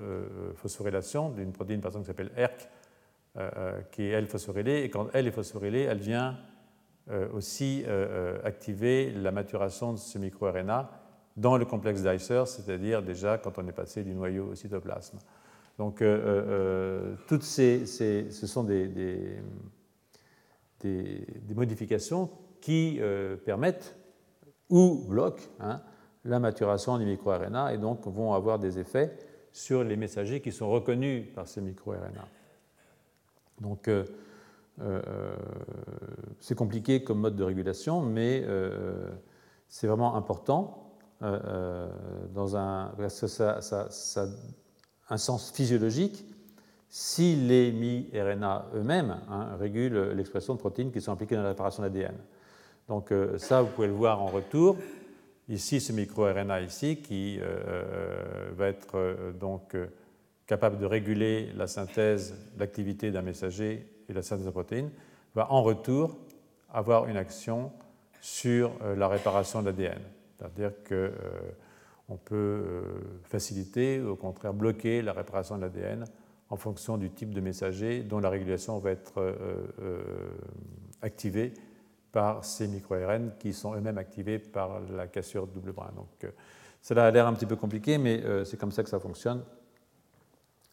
phosphorylations 0.54 1.30
d'une 1.30 1.52
protéine 1.52 1.80
par 1.80 1.90
exemple 1.90 2.04
qui 2.04 2.08
s'appelle 2.08 2.30
ERK, 2.36 3.90
qui 3.90 4.02
est 4.02 4.10
elle 4.10 4.26
phosphorylée, 4.26 4.82
et 4.82 4.90
quand 4.90 5.08
elle 5.12 5.26
est 5.26 5.32
phosphorylée, 5.32 5.82
elle 5.82 5.98
vient 5.98 6.38
aussi 7.32 7.84
activer 8.44 9.10
la 9.10 9.32
maturation 9.32 9.92
de 9.92 9.98
ce 9.98 10.18
microRNA 10.18 10.90
dans 11.36 11.56
le 11.56 11.64
complexe 11.64 12.02
Dicer, 12.02 12.44
c'est-à-dire 12.46 13.02
déjà 13.02 13.38
quand 13.38 13.58
on 13.58 13.66
est 13.66 13.72
passé 13.72 14.02
du 14.02 14.14
noyau 14.14 14.50
au 14.50 14.54
cytoplasme. 14.54 15.18
Donc, 15.78 16.02
euh, 16.02 16.06
euh, 16.06 16.44
euh, 16.48 17.14
toutes 17.26 17.42
ces, 17.42 17.86
ce 17.86 18.46
sont 18.46 18.64
des, 18.64 18.86
des, 20.82 21.54
modifications 21.54 22.30
qui 22.60 23.00
permettent 23.46 23.96
ou 24.68 25.06
bloquent 25.08 25.42
hein, 25.58 25.80
la 26.24 26.38
maturation 26.38 26.98
du 26.98 27.06
microRNA 27.06 27.72
et 27.72 27.78
donc 27.78 28.06
vont 28.06 28.34
avoir 28.34 28.58
des 28.58 28.78
effets 28.78 29.16
sur 29.52 29.82
les 29.82 29.96
messagers 29.96 30.40
qui 30.40 30.52
sont 30.52 30.68
reconnus 30.68 31.26
par 31.34 31.48
ces 31.48 31.62
microRNA. 31.62 32.28
Donc, 33.60 33.88
c'est 36.38 36.54
compliqué 36.54 37.02
comme 37.02 37.20
mode 37.20 37.36
de 37.36 37.44
régulation, 37.44 38.00
mais 38.00 38.44
c'est 39.68 39.86
vraiment 39.86 40.16
important 40.16 40.96
dans 42.32 42.56
un, 42.56 42.92
parce 42.96 43.20
que 43.20 43.26
ça, 43.26 43.60
ça 43.60 44.26
un 45.10 45.18
sens 45.18 45.50
physiologique 45.50 46.24
si 46.88 47.36
les 47.36 47.70
mi-RNA 47.70 48.66
eux-mêmes 48.74 49.20
hein, 49.28 49.56
régulent 49.58 50.12
l'expression 50.16 50.54
de 50.54 50.58
protéines 50.58 50.90
qui 50.90 51.00
sont 51.00 51.12
impliquées 51.12 51.36
dans 51.36 51.42
la 51.42 51.50
réparation 51.50 51.82
d'ADN. 51.82 52.16
Donc 52.88 53.12
euh, 53.12 53.38
ça, 53.38 53.62
vous 53.62 53.68
pouvez 53.68 53.86
le 53.86 53.92
voir 53.92 54.20
en 54.20 54.26
retour. 54.26 54.76
Ici, 55.48 55.80
ce 55.80 55.92
micro-RNA 55.92 56.62
ici, 56.62 56.96
qui 56.96 57.38
euh, 57.38 57.44
euh, 57.44 58.50
va 58.56 58.68
être 58.68 59.32
donc 59.38 59.76
capable 60.46 60.78
de 60.78 60.86
réguler 60.86 61.52
la 61.56 61.68
synthèse, 61.68 62.34
l'activité 62.58 63.12
d'un 63.12 63.22
messager 63.22 63.86
et 64.10 64.12
la 64.12 64.22
synthèse 64.22 64.46
de 64.46 64.50
protéines, 64.50 64.90
va 65.34 65.50
en 65.50 65.62
retour 65.62 66.18
avoir 66.72 67.06
une 67.06 67.16
action 67.16 67.72
sur 68.20 68.72
la 68.96 69.08
réparation 69.08 69.62
de 69.62 69.66
l'ADN. 69.66 70.02
C'est-à-dire 70.36 70.72
que 70.84 71.12
on 72.10 72.16
peut 72.16 72.34
euh, 72.34 72.82
faciliter 73.22 74.00
ou 74.00 74.10
au 74.10 74.16
contraire 74.16 74.52
bloquer 74.52 75.00
la 75.00 75.12
réparation 75.12 75.56
de 75.56 75.62
l'ADN 75.62 76.04
en 76.50 76.56
fonction 76.56 76.98
du 76.98 77.10
type 77.10 77.32
de 77.32 77.40
messager 77.40 78.02
dont 78.02 78.18
la 78.18 78.28
régulation 78.28 78.78
va 78.78 78.90
être 78.90 79.18
euh, 79.18 79.66
euh, 79.80 80.02
activée 81.00 81.54
par 82.10 82.44
ces 82.44 82.66
micro-ARN 82.66 83.32
qui 83.38 83.52
sont 83.52 83.74
eux-mêmes 83.76 83.98
activés 83.98 84.40
par 84.40 84.80
la 84.90 85.06
cassure 85.06 85.46
double 85.46 85.72
brin. 85.72 85.92
Donc, 85.94 86.32
cela 86.82 87.06
a 87.06 87.10
l'air 87.12 87.28
un 87.28 87.34
petit 87.34 87.46
peu 87.46 87.54
compliqué, 87.54 87.98
mais 87.98 88.20
c'est 88.44 88.56
comme 88.56 88.72
ça 88.72 88.82
que 88.82 88.88
ça 88.88 88.98
fonctionne. 88.98 89.44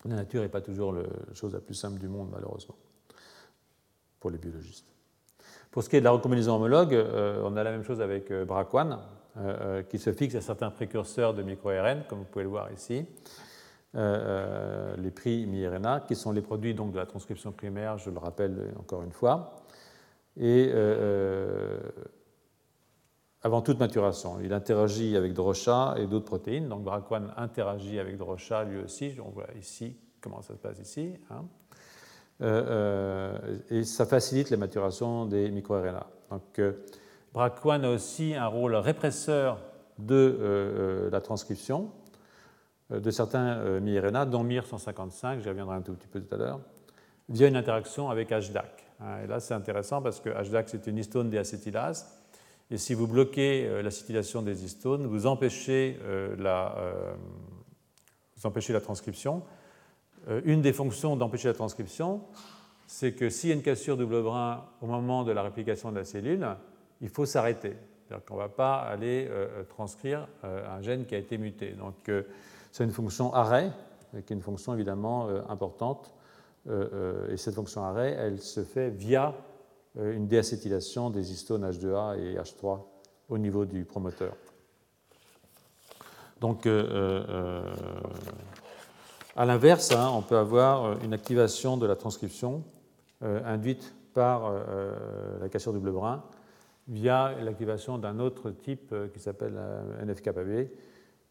La 0.06 0.16
nature 0.16 0.42
n'est 0.42 0.50
pas 0.50 0.62
toujours 0.62 0.94
la 0.94 1.04
chose 1.36 1.54
la 1.54 1.60
plus 1.60 1.76
simple 1.76 2.00
du 2.00 2.08
monde, 2.08 2.30
malheureusement, 2.32 2.76
pour 4.28 4.32
les 4.32 4.38
biologistes. 4.38 4.94
Pour 5.72 5.84
ce 5.84 5.90
qui 5.90 5.96
est 5.96 6.00
de 6.00 6.06
la 6.06 6.12
recombinaison 6.12 6.56
homologue, 6.56 6.94
on 7.44 7.56
a 7.56 7.64
la 7.64 7.72
même 7.72 7.84
chose 7.84 8.02
avec 8.02 8.30
BRAC1. 8.30 8.98
Euh, 9.40 9.58
euh, 9.62 9.84
qui 9.84 10.00
se 10.00 10.12
fixe 10.14 10.34
à 10.34 10.42
certains 10.42 10.72
précurseurs 10.72 11.36
de 11.36 11.44
micro-RN, 11.44 12.06
comme 12.10 12.20
vous 12.20 12.26
pouvez 12.26 12.44
le 12.44 12.50
voir 12.50 12.72
ici, 12.72 13.06
euh, 13.94 14.96
les 14.98 15.12
prix 15.12 15.46
mi-RNA, 15.46 16.06
qui 16.08 16.16
sont 16.16 16.32
les 16.32 16.42
produits 16.42 16.74
donc, 16.74 16.92
de 16.92 16.98
la 16.98 17.06
transcription 17.06 17.52
primaire, 17.52 18.00
je 18.00 18.10
le 18.10 18.18
rappelle 18.18 18.74
encore 18.80 19.04
une 19.04 19.12
fois. 19.12 19.64
Et 20.38 20.72
avant 23.44 23.62
toute 23.62 23.80
maturation. 23.80 24.40
Il 24.42 24.54
interagit 24.54 25.16
avec 25.16 25.34
Drosha 25.34 25.96
et 25.98 26.08
d'autres 26.08 26.26
protéines. 26.26 26.68
Donc 26.68 26.84
BRAC1 26.84 27.34
interagit 27.38 28.00
avec 28.00 28.18
Drosha 28.18 28.64
lui 28.64 28.80
aussi. 28.80 29.16
On 29.24 29.30
voit 29.30 29.48
ici 29.60 29.96
comment 30.20 30.42
ça 30.42 30.56
se 30.56 30.60
passe 30.60 30.80
ici. 30.80 31.14
Hein. 31.30 31.46
Et 32.42 33.84
ça 33.84 34.06
facilite 34.06 34.50
la 34.50 34.58
maturation 34.58 35.26
des 35.26 35.50
microRNA. 35.50 36.06
Donc 36.30 36.62
BRCA1 37.34 37.84
a 37.84 37.90
aussi 37.90 38.34
un 38.36 38.48
rôle 38.48 38.76
répresseur 38.76 39.60
de 40.00 40.16
euh, 40.16 40.38
euh, 40.42 41.10
la 41.10 41.22
transcription 41.22 41.92
euh, 42.92 43.00
de 43.00 43.12
certains 43.12 43.80
miRNA, 43.80 44.26
dont 44.26 44.44
MIR155, 44.44 45.42
j'y 45.42 45.50
reviendrai 45.50 45.76
un 45.76 45.82
tout 45.82 45.94
petit 45.94 46.08
peu 46.08 46.20
tout 46.22 46.34
à 46.34 46.38
l'heure, 46.38 46.60
via 47.30 47.48
une 47.48 47.56
interaction 47.56 48.10
avec 48.10 48.30
HDAC. 48.30 48.86
Hein, 49.00 49.24
et 49.24 49.28
là, 49.28 49.40
c'est 49.40 49.54
intéressant 49.54 50.02
parce 50.02 50.20
que 50.20 50.30
HDAC, 50.30 50.70
c'est 50.70 50.88
une 50.88 50.98
histone 50.98 51.30
déacétylase. 51.30 52.08
Et 52.70 52.78
si 52.78 52.94
vous 52.94 53.08
bloquez 53.08 53.82
l'acétylation 53.82 54.42
des 54.42 54.66
histones, 54.66 55.08
vous 55.08 55.26
empêchez 55.26 55.98
la 56.36 56.76
transcription. 58.82 59.42
Une 60.44 60.62
des 60.62 60.74
fonctions 60.74 61.16
d'empêcher 61.16 61.48
la 61.48 61.54
transcription, 61.54 62.22
c'est 62.88 63.14
que 63.14 63.30
s'il 63.30 63.50
y 63.50 63.54
a 63.54 63.56
une 63.56 63.62
cassure 63.62 63.98
double 63.98 64.24
brin 64.24 64.66
au 64.82 64.88
moment 64.88 65.24
de 65.24 65.32
la 65.32 65.42
réplication 65.42 65.92
de 65.92 65.98
la 65.98 66.06
cellule, 66.06 66.48
il 67.02 67.10
faut 67.10 67.26
s'arrêter. 67.26 67.76
C'est-à-dire 68.08 68.26
qu'on 68.26 68.36
ne 68.36 68.40
va 68.40 68.50
pas 68.50 68.78
aller 68.78 69.28
euh, 69.30 69.64
transcrire 69.64 70.28
euh, 70.44 70.66
un 70.70 70.82
gène 70.82 71.06
qui 71.06 71.14
a 71.14 71.18
été 71.18 71.38
muté. 71.38 71.72
Donc 71.72 72.10
c'est 72.72 72.84
une 72.84 72.92
fonction 72.92 73.34
arrêt, 73.34 73.72
qui 74.26 74.34
est 74.34 74.36
une 74.36 74.42
fonction 74.42 74.74
évidemment 74.74 75.28
euh, 75.28 75.42
importante. 75.50 76.14
et 77.32 77.38
cette 77.38 77.56
fonction 77.56 77.84
arrêt, 77.84 78.16
elle 78.20 78.40
se 78.42 78.64
fait 78.64 78.90
via 78.90 79.34
une 79.96 80.28
déacétylation 80.28 81.10
des 81.10 81.32
histones 81.32 81.70
H2A 81.70 82.20
et 82.20 82.36
H3 82.36 82.82
au 83.30 83.38
niveau 83.38 83.66
du 83.66 83.86
promoteur. 83.86 84.34
Donc, 86.42 86.68
à 89.38 89.46
l'inverse, 89.46 89.92
hein, 89.92 90.12
on 90.14 90.22
peut 90.22 90.38
avoir 90.38 91.02
une 91.04 91.14
activation 91.14 91.78
de 91.78 91.86
la 91.86 91.96
transcription 91.96 92.64
induite 93.22 93.96
par 94.14 94.52
la 95.42 95.50
cassure 95.50 95.74
double 95.74 95.92
brin 95.92 96.24
via 96.88 97.34
l'activation 97.44 97.98
d'un 97.98 98.20
autre 98.20 98.52
type 98.52 98.92
euh, 98.94 99.08
qui 99.10 99.20
s'appelle 99.20 99.56
euh, 99.58 100.06
NFKB, 100.06 100.72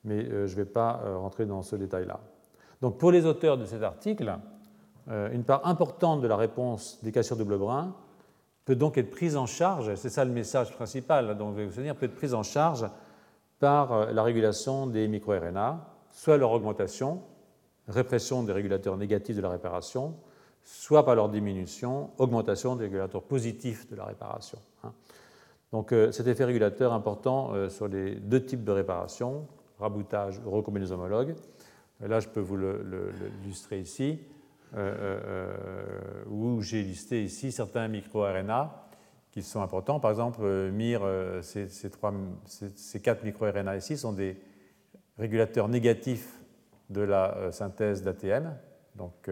mais 0.05 0.25
euh, 0.25 0.47
je 0.47 0.53
ne 0.53 0.57
vais 0.57 0.71
pas 0.71 1.01
rentrer 1.16 1.47
dans 1.47 1.62
ce 1.62 1.77
détail-là. 1.77 2.21
Donc 2.83 2.99
pour 2.99 3.11
les 3.11 3.25
auteurs 3.25 3.57
de 3.57 3.64
cet 3.64 3.83
article, 3.83 4.38
une 5.09 5.45
part 5.45 5.64
importante 5.66 6.21
de 6.21 6.27
la 6.27 6.37
réponse 6.37 6.99
des 7.03 7.12
cassures 7.12 7.37
double 7.37 7.57
brin 7.59 7.95
peut 8.64 8.75
donc 8.75 8.99
être 8.99 9.11
prise 9.11 9.37
en 9.37 9.47
charge, 9.47 9.95
c'est 9.95 10.11
ça 10.11 10.25
le 10.25 10.33
message 10.33 10.73
principal 10.75 11.38
dont 11.38 11.53
je 11.53 11.59
vais 11.59 11.66
vous 11.66 11.81
dire, 11.81 11.95
peut 11.95 12.07
être 12.07 12.16
prise 12.16 12.35
en 12.35 12.42
charge 12.42 12.85
par 13.61 14.12
la 14.12 14.23
régulation 14.25 14.88
des 14.88 15.07
microRNA, 15.07 15.87
soit 16.11 16.37
leur 16.37 16.51
augmentation, 16.51 17.23
répression 17.88 18.42
des 18.42 18.53
régulateurs 18.53 18.96
négatifs 18.96 19.37
de 19.37 19.42
la 19.42 19.51
réparation, 19.51 20.16
soit 20.64 21.05
par 21.05 21.14
leur 21.14 21.29
diminution, 21.29 22.11
augmentation 22.18 22.77
des 22.77 22.85
régulateurs 22.85 23.22
positifs 23.22 23.88
de 23.88 23.96
la 23.96 24.05
réparation. 24.05 24.59
Hein. 24.83 24.92
Donc 25.72 25.92
euh, 25.92 26.12
cet 26.12 26.27
effet 26.27 26.44
régulateur 26.44 26.92
important 26.92 27.53
euh, 27.53 27.68
sur 27.68 27.88
les 27.88 28.16
deux 28.16 28.44
types 28.44 28.64
de 28.64 28.72
réparation, 28.72 29.46
raboutage 29.79 30.40
ou 30.44 30.51
recombinaison 30.51 30.94
homologue. 30.94 31.35
Là, 32.01 32.20
je 32.20 32.29
peux 32.29 32.40
vous 32.40 32.59
l'illustrer 32.59 33.81
ici, 33.81 34.18
euh, 34.77 35.55
où 36.29 36.61
j'ai 36.61 36.83
listé 36.83 37.25
ici 37.25 37.53
certains 37.53 37.88
microRNA 37.88 38.87
qui 39.33 39.42
sont 39.42 39.62
importants. 39.62 39.99
Par 39.99 40.11
exemple, 40.11 40.42
MIR, 40.72 41.01
ces, 41.40 41.68
ces, 41.68 43.01
quatre 43.01 43.25
microRNA 43.25 43.77
ici 43.77 43.96
sont 43.96 44.12
des 44.12 44.38
régulateurs 45.16 45.68
négatifs 45.68 46.36
de 46.90 47.01
la 47.01 47.53
synthèse 47.53 48.03
d'ATM. 48.03 48.55
Donc 48.94 49.31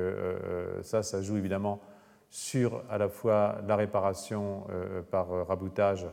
ça, 0.82 1.02
ça 1.02 1.22
joue 1.22 1.36
évidemment 1.36 1.80
sur 2.28 2.82
à 2.90 2.98
la 2.98 3.08
fois 3.08 3.60
la 3.66 3.76
réparation 3.76 4.66
par 5.10 5.46
raboutage 5.46 6.06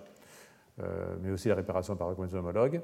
euh, 0.80 1.16
mais 1.22 1.32
aussi 1.32 1.50
la 1.50 1.56
réparation 1.56 1.96
par 1.96 2.08
recombinaison 2.08 2.40
homologue. 2.40 2.82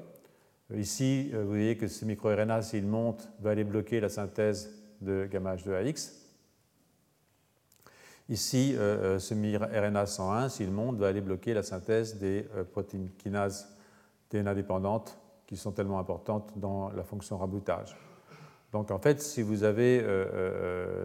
Euh, 0.70 0.78
ici, 0.78 1.30
euh, 1.32 1.42
vous 1.42 1.48
voyez 1.48 1.76
que 1.76 1.88
ce 1.88 2.04
microRNA, 2.04 2.62
s'il 2.62 2.86
monte, 2.86 3.28
va 3.40 3.50
aller 3.50 3.64
bloquer 3.64 4.00
la 4.00 4.08
synthèse 4.08 4.70
de 5.00 5.26
gamma 5.30 5.56
H2AX. 5.56 6.12
Ici, 8.28 8.74
ce 8.76 9.78
RNA 9.80 10.04
101, 10.04 10.50
s'il 10.50 10.70
monte, 10.70 10.98
va 10.98 11.06
aller 11.08 11.22
bloquer 11.22 11.54
la 11.54 11.62
synthèse 11.62 12.18
des 12.18 12.46
protéines 12.72 13.08
kinases 13.16 13.74
DNA 14.30 14.54
dépendantes 14.54 15.18
qui 15.46 15.56
sont 15.56 15.72
tellement 15.72 15.98
importantes 15.98 16.52
dans 16.56 16.90
la 16.90 17.04
fonction 17.04 17.38
raboutage. 17.38 17.96
Donc 18.72 18.90
en 18.90 18.98
fait, 18.98 19.20
si 19.20 19.42
vous 19.42 19.64
avez, 19.64 20.04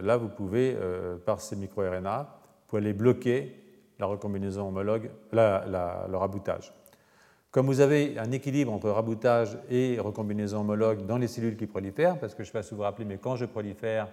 là, 0.02 0.16
vous 0.16 0.28
pouvez, 0.28 0.76
par 1.24 1.40
ces 1.40 1.56
microRNA, 1.56 2.28
pour 2.66 2.78
aller 2.78 2.92
bloquer 2.92 3.56
la 3.98 4.06
recombinaison 4.06 4.68
homologue, 4.68 5.10
le 5.32 6.16
raboutage. 6.16 6.72
Comme 7.50 7.66
vous 7.66 7.80
avez 7.80 8.18
un 8.18 8.32
équilibre 8.32 8.72
entre 8.72 8.90
raboutage 8.90 9.56
et 9.70 9.98
recombinaison 10.00 10.60
homologue 10.60 11.06
dans 11.06 11.18
les 11.18 11.28
cellules 11.28 11.56
qui 11.56 11.66
prolifèrent, 11.66 12.18
parce 12.18 12.34
que 12.34 12.42
je 12.42 12.48
ne 12.48 12.52
sais 12.52 12.58
pas 12.58 12.62
si 12.62 12.70
vous 12.70 12.78
vous 12.78 12.82
rappelez, 12.82 13.04
mais 13.04 13.18
quand 13.18 13.36
je 13.36 13.44
prolifère, 13.44 14.08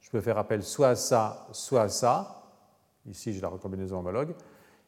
je 0.00 0.10
peux 0.10 0.20
faire 0.20 0.38
appel 0.38 0.62
soit 0.62 0.88
à 0.88 0.96
ça, 0.96 1.46
soit 1.52 1.82
à 1.82 1.88
ça. 1.88 2.42
Ici, 3.06 3.32
j'ai 3.32 3.40
la 3.40 3.48
recombinaison 3.48 3.98
homologue. 3.98 4.34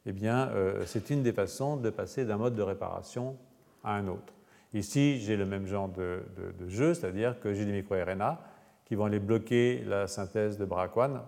eh 0.06 0.12
bien, 0.12 0.50
c'est 0.86 1.10
une 1.10 1.22
des 1.22 1.32
façons 1.32 1.76
de 1.76 1.90
passer 1.90 2.24
d'un 2.24 2.38
mode 2.38 2.54
de 2.54 2.62
réparation 2.62 3.36
à 3.84 3.92
un 3.92 4.08
autre. 4.08 4.32
Ici, 4.74 5.18
j'ai 5.20 5.36
le 5.36 5.46
même 5.46 5.66
genre 5.66 5.88
de, 5.88 6.22
jeu, 6.68 6.94
c'est-à-dire 6.94 7.40
que 7.40 7.54
j'ai 7.54 7.64
des 7.64 7.72
microRNA 7.72 8.40
qui 8.84 8.94
vont 8.94 9.06
aller 9.06 9.18
bloquer 9.18 9.82
la 9.86 10.06
synthèse 10.06 10.58
de 10.58 10.66
BRAC1 10.66 11.20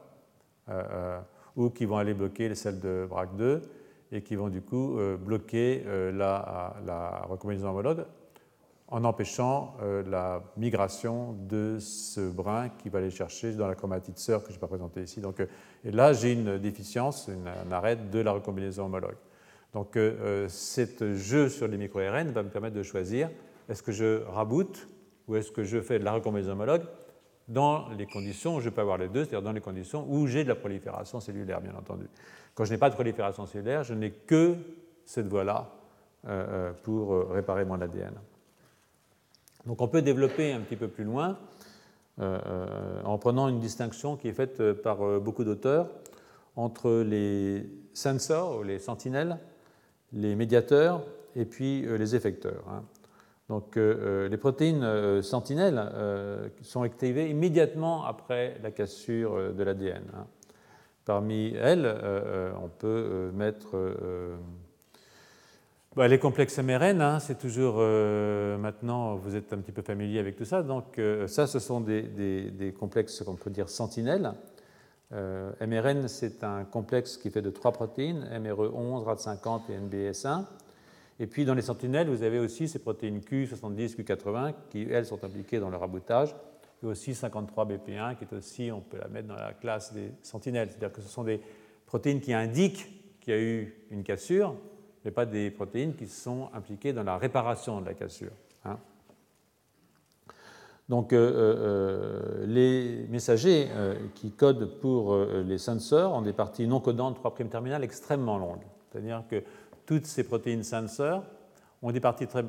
ou 1.56 1.70
qui 1.70 1.84
vont 1.84 1.96
aller 1.96 2.14
bloquer 2.14 2.54
celle 2.54 2.80
de 2.80 3.08
BRAC2 3.10 3.60
et 4.12 4.22
qui 4.22 4.36
vont 4.36 4.48
du 4.48 4.60
coup 4.60 4.98
bloquer 5.18 5.84
la, 6.12 6.76
la 6.84 7.26
recombinaison 7.28 7.70
homologue 7.70 8.04
en 8.90 9.04
empêchant 9.04 9.76
euh, 9.82 10.02
la 10.08 10.42
migration 10.56 11.36
de 11.48 11.78
ce 11.78 12.28
brin 12.28 12.68
qui 12.68 12.88
va 12.88 12.98
aller 12.98 13.10
chercher 13.10 13.52
dans 13.52 13.68
la 13.68 13.76
chromatide 13.76 14.18
sœur 14.18 14.42
que 14.42 14.48
je 14.48 14.54
n'ai 14.54 14.58
pas 14.58 14.66
présentée 14.66 15.02
ici. 15.02 15.20
Donc, 15.20 15.40
euh, 15.40 15.46
et 15.84 15.92
là, 15.92 16.12
j'ai 16.12 16.32
une 16.32 16.58
déficience, 16.58 17.28
un 17.28 17.72
arrêt 17.72 17.96
de 17.96 18.18
la 18.18 18.32
recombinaison 18.32 18.86
homologue. 18.86 19.16
Donc, 19.74 19.96
euh, 19.96 20.48
ce 20.48 21.14
jeu 21.14 21.48
sur 21.48 21.68
les 21.68 21.76
micro-RN 21.76 22.30
va 22.30 22.42
me 22.42 22.48
permettre 22.48 22.76
de 22.76 22.82
choisir 22.82 23.30
est-ce 23.68 23.82
que 23.82 23.92
je 23.92 24.22
raboute 24.24 24.88
ou 25.28 25.36
est-ce 25.36 25.52
que 25.52 25.62
je 25.62 25.80
fais 25.80 25.98
de 25.98 26.04
la 26.04 26.12
recombinaison 26.12 26.52
homologue 26.52 26.82
dans 27.48 27.88
les 27.90 28.06
conditions 28.06 28.56
où 28.56 28.60
je 28.60 28.68
peux 28.68 28.80
avoir 28.80 28.98
les 28.98 29.08
deux, 29.08 29.24
c'est-à-dire 29.24 29.42
dans 29.42 29.52
les 29.52 29.60
conditions 29.60 30.06
où 30.08 30.26
j'ai 30.26 30.44
de 30.44 30.48
la 30.48 30.54
prolifération 30.54 31.20
cellulaire, 31.20 31.60
bien 31.60 31.74
entendu. 31.74 32.06
Quand 32.54 32.64
je 32.64 32.72
n'ai 32.72 32.78
pas 32.78 32.90
de 32.90 32.94
prolifération 32.94 33.46
cellulaire, 33.46 33.82
je 33.84 33.94
n'ai 33.94 34.10
que 34.10 34.56
cette 35.04 35.26
voie-là 35.26 35.70
pour 36.82 37.30
réparer 37.30 37.64
mon 37.64 37.80
ADN. 37.80 38.12
Donc 39.66 39.80
on 39.80 39.88
peut 39.88 40.02
développer 40.02 40.52
un 40.52 40.60
petit 40.60 40.76
peu 40.76 40.88
plus 40.88 41.04
loin 41.04 41.38
euh, 42.20 42.38
euh, 42.46 43.02
en 43.04 43.18
prenant 43.18 43.48
une 43.48 43.60
distinction 43.60 44.16
qui 44.16 44.28
est 44.28 44.32
faite 44.32 44.60
euh, 44.60 44.74
par 44.74 45.20
beaucoup 45.20 45.44
d'auteurs 45.44 45.88
entre 46.56 47.02
les 47.02 47.66
sensors 47.94 48.58
ou 48.58 48.62
les 48.62 48.78
sentinelles, 48.78 49.38
les 50.12 50.34
médiateurs 50.34 51.02
et 51.36 51.44
puis 51.44 51.82
les 51.82 52.16
effecteurs. 52.16 52.64
Hein. 52.68 52.82
Donc 53.48 53.76
les 53.76 54.36
protéines 54.36 55.22
sentinelles 55.22 55.90
sont 56.62 56.82
activées 56.82 57.30
immédiatement 57.30 58.04
après 58.04 58.56
la 58.62 58.70
cassure 58.70 59.52
de 59.52 59.62
l'ADN. 59.62 60.02
Hein. 60.14 60.26
Parmi 61.04 61.54
elles, 61.54 61.92
on 62.62 62.68
peut 62.68 63.30
mettre 63.34 63.76
bah, 65.96 66.06
les 66.06 66.20
complexes 66.20 66.56
MRN, 66.58 67.00
hein, 67.00 67.18
c'est 67.18 67.36
toujours 67.36 67.76
euh, 67.78 68.56
maintenant, 68.58 69.16
vous 69.16 69.34
êtes 69.34 69.52
un 69.52 69.58
petit 69.58 69.72
peu 69.72 69.82
familier 69.82 70.20
avec 70.20 70.36
tout 70.36 70.44
ça. 70.44 70.62
Donc, 70.62 71.00
euh, 71.00 71.26
ça, 71.26 71.48
ce 71.48 71.58
sont 71.58 71.80
des, 71.80 72.74
complexes 72.78 73.24
qu'on 73.24 73.34
peut 73.34 73.50
dire 73.50 73.68
sentinelles. 73.68 74.32
Euh, 75.12 75.50
MRN, 75.60 76.08
c'est 76.08 76.44
un 76.44 76.64
complexe 76.64 77.16
qui 77.16 77.30
fait 77.30 77.42
de 77.42 77.50
trois 77.50 77.72
protéines, 77.72 78.24
MRE11, 78.32 79.04
RAD50 79.04 79.62
et 79.70 79.78
NBS1. 79.78 80.44
Et 81.18 81.26
puis, 81.26 81.44
dans 81.44 81.54
les 81.54 81.62
sentinelles, 81.62 82.08
vous 82.08 82.22
avez 82.22 82.38
aussi 82.38 82.68
ces 82.68 82.78
protéines 82.78 83.20
Q70, 83.20 83.96
Q80 83.96 84.54
qui, 84.70 84.86
elles, 84.90 85.06
sont 85.06 85.22
impliquées 85.24 85.58
dans 85.58 85.70
le 85.70 85.76
raboutage. 85.76 86.34
Et 86.82 86.86
aussi 86.86 87.12
53BP1 87.12 88.16
qui 88.16 88.24
est 88.24 88.32
aussi, 88.32 88.70
on 88.72 88.80
peut 88.80 88.98
la 88.98 89.08
mettre 89.08 89.28
dans 89.28 89.34
la 89.34 89.52
classe 89.52 89.92
des 89.92 90.12
sentinelles. 90.22 90.68
C'est-à-dire 90.70 90.92
que 90.92 91.02
ce 91.02 91.08
sont 91.08 91.24
des 91.24 91.40
protéines 91.84 92.20
qui 92.20 92.32
indiquent 92.32 93.20
qu'il 93.20 93.34
y 93.34 93.36
a 93.36 93.40
eu 93.40 93.74
une 93.90 94.02
cassure 94.02 94.54
mais 95.04 95.10
pas 95.10 95.26
des 95.26 95.50
protéines 95.50 95.94
qui 95.94 96.06
sont 96.06 96.50
impliquées 96.52 96.92
dans 96.92 97.02
la 97.02 97.16
réparation 97.16 97.80
de 97.80 97.86
la 97.86 97.94
cassure. 97.94 98.32
Hein. 98.64 98.78
Donc, 100.90 101.12
euh, 101.12 101.32
euh, 101.32 102.46
les 102.46 103.06
messagers 103.10 103.68
euh, 103.70 103.94
qui 104.16 104.32
codent 104.32 104.66
pour 104.80 105.16
les 105.16 105.56
sensors 105.56 106.12
ont 106.12 106.20
des 106.20 106.32
parties 106.32 106.66
non 106.66 106.80
codantes 106.80 107.14
3' 107.14 107.48
terminales 107.48 107.84
extrêmement 107.84 108.38
longues. 108.38 108.66
C'est-à-dire 108.90 109.22
que 109.30 109.44
toutes 109.86 110.04
ces 110.04 110.24
protéines 110.24 110.64
sensors 110.64 111.22
ont 111.80 111.92
des 111.92 112.00
parties 112.00 112.26
3' 112.26 112.42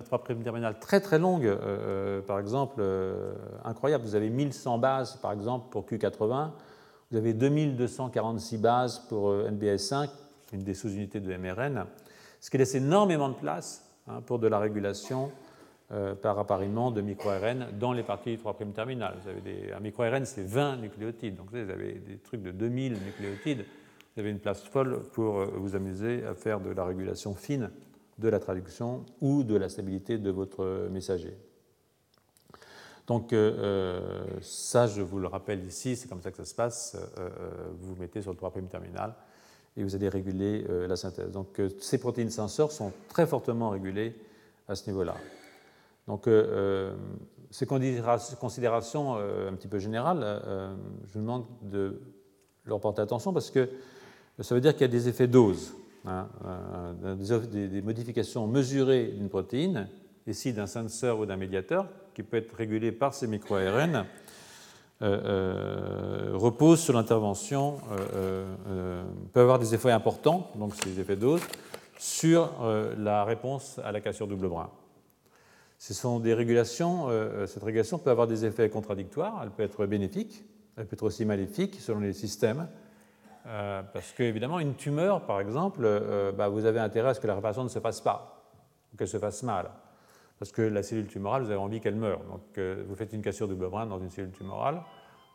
terminales 0.44 0.80
très 0.80 1.02
très 1.02 1.20
longues. 1.20 1.56
par 2.26 2.40
exemple, 2.40 2.84
incroyable, 3.64 4.04
vous 4.06 4.16
avez 4.16 4.32
1100 4.32 4.80
bases 4.80 5.18
par 5.18 5.32
exemple 5.34 5.68
pour 5.70 5.86
Q80, 5.86 6.50
vous 7.12 7.18
avez 7.18 7.34
2246 7.34 8.58
bases 8.58 9.00
pour 9.08 9.34
NBS5, 9.34 10.10
une 10.52 10.64
des 10.64 10.74
sous-unités 10.74 11.20
de 11.20 11.38
MRN 11.38 11.86
ce 12.42 12.50
qui 12.50 12.58
laisse 12.58 12.76
énormément 12.76 13.30
de 13.30 13.36
place 13.36 13.86
hein, 14.08 14.22
pour 14.26 14.40
de 14.40 14.48
la 14.48 14.60
régulation 14.60 15.32
euh, 15.94 16.16
par 16.16 16.40
appariement 16.40 16.90
de 16.90 17.02
micro-RN 17.02 17.68
dans 17.78 17.92
les 17.92 18.04
parties 18.04 18.38
3' 18.38 18.56
terminales. 18.74 19.18
Vous 19.22 19.28
avez 19.28 19.42
des, 19.42 19.74
un 19.74 19.82
micro-RN, 19.82 20.24
c'est 20.24 20.46
20 20.46 20.78
nucléotides, 20.78 21.36
donc 21.36 21.48
vous 21.52 21.58
avez 21.58 21.96
des 21.96 22.18
trucs 22.18 22.42
de 22.42 22.52
2000 22.52 22.94
nucléotides. 22.94 23.66
Vous 24.16 24.22
avez 24.22 24.30
une 24.30 24.40
place 24.40 24.64
folle 24.64 25.02
pour 25.12 25.40
euh, 25.40 25.52
vous 25.58 25.76
amuser 25.76 26.24
à 26.24 26.34
faire 26.34 26.62
de 26.62 26.70
la 26.70 26.86
régulation 26.86 27.36
fine 27.36 27.72
de 28.20 28.30
la 28.30 28.40
traduction 28.40 29.04
ou 29.20 29.44
de 29.44 29.58
la 29.58 29.68
stabilité 29.68 30.18
de 30.18 30.30
votre 30.30 30.88
messager. 30.90 31.36
Donc 33.08 33.34
euh, 33.34 34.24
ça, 34.40 34.88
je 34.88 35.02
vous 35.02 35.20
le 35.20 35.28
rappelle 35.28 35.62
ici, 35.66 35.98
c'est 35.98 36.08
comme 36.08 36.22
ça 36.22 36.32
que 36.32 36.38
ça 36.38 36.46
se 36.46 36.56
passe. 36.56 36.96
vous 37.82 37.96
vous 37.96 38.00
mettez 38.00 38.22
sur 38.22 38.32
le 38.32 38.38
3' 38.38 38.54
terminal 38.70 39.14
et 39.76 39.84
vous 39.84 39.94
allez 39.94 40.08
réguler 40.08 40.66
la 40.88 40.96
synthèse. 40.96 41.32
Donc 41.32 41.60
ces 41.82 41.98
protéines 41.98 42.30
sensors 42.30 42.72
sont 42.72 42.94
très 43.10 43.28
fortement 43.28 43.72
régulées 43.72 44.16
à 44.70 44.76
ce 44.76 44.90
niveau-là. 44.90 45.16
Donc 46.12 46.28
euh, 46.28 46.94
ces 47.50 47.66
considérations 47.66 49.16
un 49.16 49.54
petit 49.54 49.68
peu 49.70 49.80
générales, 49.80 50.42
je 51.08 51.14
vous 51.14 51.22
demande 51.22 51.46
de 51.62 52.02
leur 52.66 52.80
porter 52.80 53.02
attention 53.02 53.34
parce 53.34 53.50
que 53.50 53.70
ça 54.40 54.54
veut 54.56 54.62
dire 54.62 54.74
qu'il 54.74 54.82
y 54.82 54.86
a 54.86 54.88
des 54.90 55.08
effets 55.08 55.28
dose, 55.28 55.74
hein, 56.06 56.28
des, 57.52 57.82
modifications 57.82 58.46
mesurées 58.48 59.08
d'une 59.08 59.30
protéine, 59.30 59.88
ici 60.28 60.54
d'un 60.54 60.68
sensor 60.68 61.20
ou 61.20 61.26
d'un 61.26 61.38
médiateur, 61.38 61.88
qui 62.14 62.24
peut 62.24 62.38
être 62.38 62.54
régulé 62.56 62.92
par 62.92 63.14
ces 63.14 63.28
micro-ARN 63.28 64.06
euh, 65.02 65.20
euh, 65.26 66.32
repose 66.38 66.80
sur 66.80 66.94
l'intervention, 66.94 67.78
euh, 68.14 69.04
peut 69.34 69.40
avoir 69.40 69.58
des 69.58 69.74
effets 69.74 69.90
importants, 69.90 70.52
donc 70.56 70.76
ces 70.76 71.00
effets 71.00 71.16
dose, 71.16 71.42
sur 71.98 72.50
la 72.98 73.24
réponse 73.24 73.80
à 73.84 73.92
la 73.92 74.02
cassure 74.02 74.28
double 74.28 74.48
brin. 74.48 74.70
Ce 75.84 75.96
sont 75.96 76.20
des 76.20 76.36
régulations, 76.36 77.08
cette 77.48 77.64
régulation 77.64 77.98
peut 77.98 78.12
avoir 78.12 78.28
des 78.28 78.46
effets 78.46 78.70
contradictoires, 78.70 79.40
elle 79.42 79.50
peut 79.50 79.64
être 79.64 79.88
bénéfique, 79.88 80.46
elle 80.78 80.86
peut 80.86 80.94
être 80.94 81.02
aussi 81.02 81.26
maléfique 81.26 81.78
selon 81.80 82.02
les 82.02 82.14
systèmes, 82.14 82.68
parce 83.44 84.12
qu'évidemment, 84.16 84.60
une 84.60 84.76
tumeur, 84.76 85.26
par 85.26 85.42
exemple, 85.42 85.90
bah, 86.38 86.50
vous 86.50 86.66
avez 86.66 86.80
intérêt 86.80 87.10
à 87.10 87.14
ce 87.16 87.20
que 87.20 87.26
la 87.26 87.34
réparation 87.34 87.64
ne 87.64 87.70
se 87.70 87.80
fasse 87.80 88.00
pas, 88.00 88.46
qu'elle 88.96 89.08
se 89.08 89.18
fasse 89.18 89.42
mal 89.42 89.72
parce 90.42 90.52
que 90.52 90.64
la 90.64 90.82
cellule 90.82 91.06
tumorale, 91.06 91.44
vous 91.44 91.52
avez 91.52 91.60
envie 91.60 91.80
qu'elle 91.80 91.96
meure. 91.96 92.24
Donc 92.24 92.42
euh, 92.58 92.84
vous 92.88 92.96
faites 92.96 93.14
une 93.14 93.22
cassure 93.22 93.48
double 93.48 93.70
brin 93.70 93.86
dans 93.86 94.00
une 94.00 94.10
cellule 94.10 94.32
tumorale, 94.32 94.82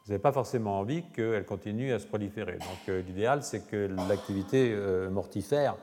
vous 0.05 0.11
n'avez 0.11 0.21
pas 0.21 0.33
forcément 0.33 0.81
envie 0.81 1.05
qu'elle 1.15 1.45
continue 1.45 1.93
à 1.93 2.01
se 2.01 2.09
proliférer. 2.09 2.55
Donc 2.55 2.89
euh, 2.89 3.03
l'idéal, 3.03 3.45
c'est 3.45 3.69
que 3.69 3.89
l'activité 4.09 4.73
euh, 4.75 5.09
mortifère 5.09 5.77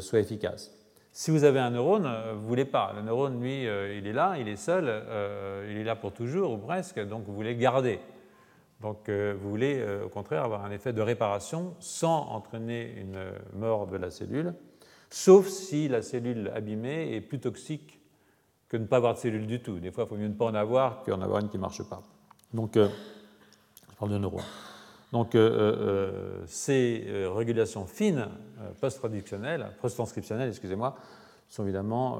soit 0.00 0.20
efficace. 0.20 0.75
Si 1.18 1.30
vous 1.30 1.44
avez 1.44 1.60
un 1.60 1.70
neurone, 1.70 2.02
vous 2.34 2.42
ne 2.42 2.46
voulez 2.46 2.66
pas. 2.66 2.92
Le 2.94 3.00
neurone, 3.00 3.40
lui, 3.40 3.62
il 3.62 4.06
est 4.06 4.12
là, 4.12 4.36
il 4.38 4.48
est 4.48 4.56
seul, 4.56 4.84
il 5.66 5.78
est 5.78 5.82
là 5.82 5.96
pour 5.96 6.12
toujours 6.12 6.52
ou 6.52 6.58
presque, 6.58 7.00
donc 7.08 7.24
vous 7.24 7.34
voulez 7.34 7.56
garder. 7.56 8.00
Donc 8.82 9.08
vous 9.08 9.48
voulez 9.48 9.82
au 10.04 10.10
contraire 10.10 10.44
avoir 10.44 10.62
un 10.66 10.70
effet 10.70 10.92
de 10.92 11.00
réparation 11.00 11.74
sans 11.80 12.18
entraîner 12.28 12.96
une 12.98 13.30
mort 13.58 13.86
de 13.86 13.96
la 13.96 14.10
cellule, 14.10 14.52
sauf 15.08 15.46
si 15.46 15.88
la 15.88 16.02
cellule 16.02 16.52
abîmée 16.54 17.14
est 17.14 17.22
plus 17.22 17.40
toxique 17.40 17.98
que 18.68 18.76
ne 18.76 18.84
pas 18.84 18.98
avoir 18.98 19.14
de 19.14 19.18
cellules 19.18 19.46
du 19.46 19.62
tout. 19.62 19.78
Des 19.78 19.92
fois, 19.92 20.04
il 20.04 20.08
faut 20.08 20.16
mieux 20.16 20.28
ne 20.28 20.34
pas 20.34 20.44
en 20.44 20.54
avoir 20.54 21.02
qu'en 21.02 21.22
avoir 21.22 21.40
une 21.40 21.48
qui 21.48 21.56
ne 21.56 21.62
marche 21.62 21.82
pas. 21.88 22.02
Donc, 22.52 22.76
euh, 22.76 22.90
je 23.90 23.96
parle 23.96 24.10
de 24.10 24.18
neurones. 24.18 24.44
Donc, 25.12 25.34
euh, 25.34 25.50
euh, 25.50 26.44
ces 26.46 27.06
régulations 27.26 27.86
fines, 27.86 28.28
post-traductionnelles, 28.80 29.68
post-transcriptionnelles, 29.80 30.48
excusez-moi, 30.48 30.96
sont 31.48 31.62
évidemment 31.62 32.18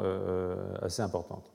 assez 0.83 1.03
importantes. 1.03 1.53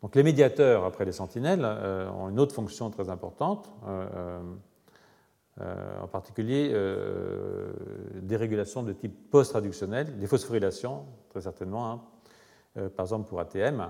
Donc, 0.00 0.14
les 0.14 0.22
médiateurs, 0.22 0.84
après 0.84 1.04
les 1.04 1.12
sentinelles, 1.12 1.64
ont 1.64 2.28
une 2.28 2.38
autre 2.38 2.54
fonction 2.54 2.88
très 2.90 3.08
importante, 3.08 3.68
en 5.60 6.06
particulier 6.06 6.68
des 8.14 8.36
régulations 8.36 8.84
de 8.84 8.92
type 8.92 9.30
post-traductionnel, 9.30 10.16
des 10.18 10.28
phosphorylations, 10.28 11.04
très 11.30 11.40
certainement, 11.40 11.90
hein, 11.90 12.88
par 12.96 13.06
exemple 13.06 13.28
pour 13.28 13.40
ATM, 13.40 13.88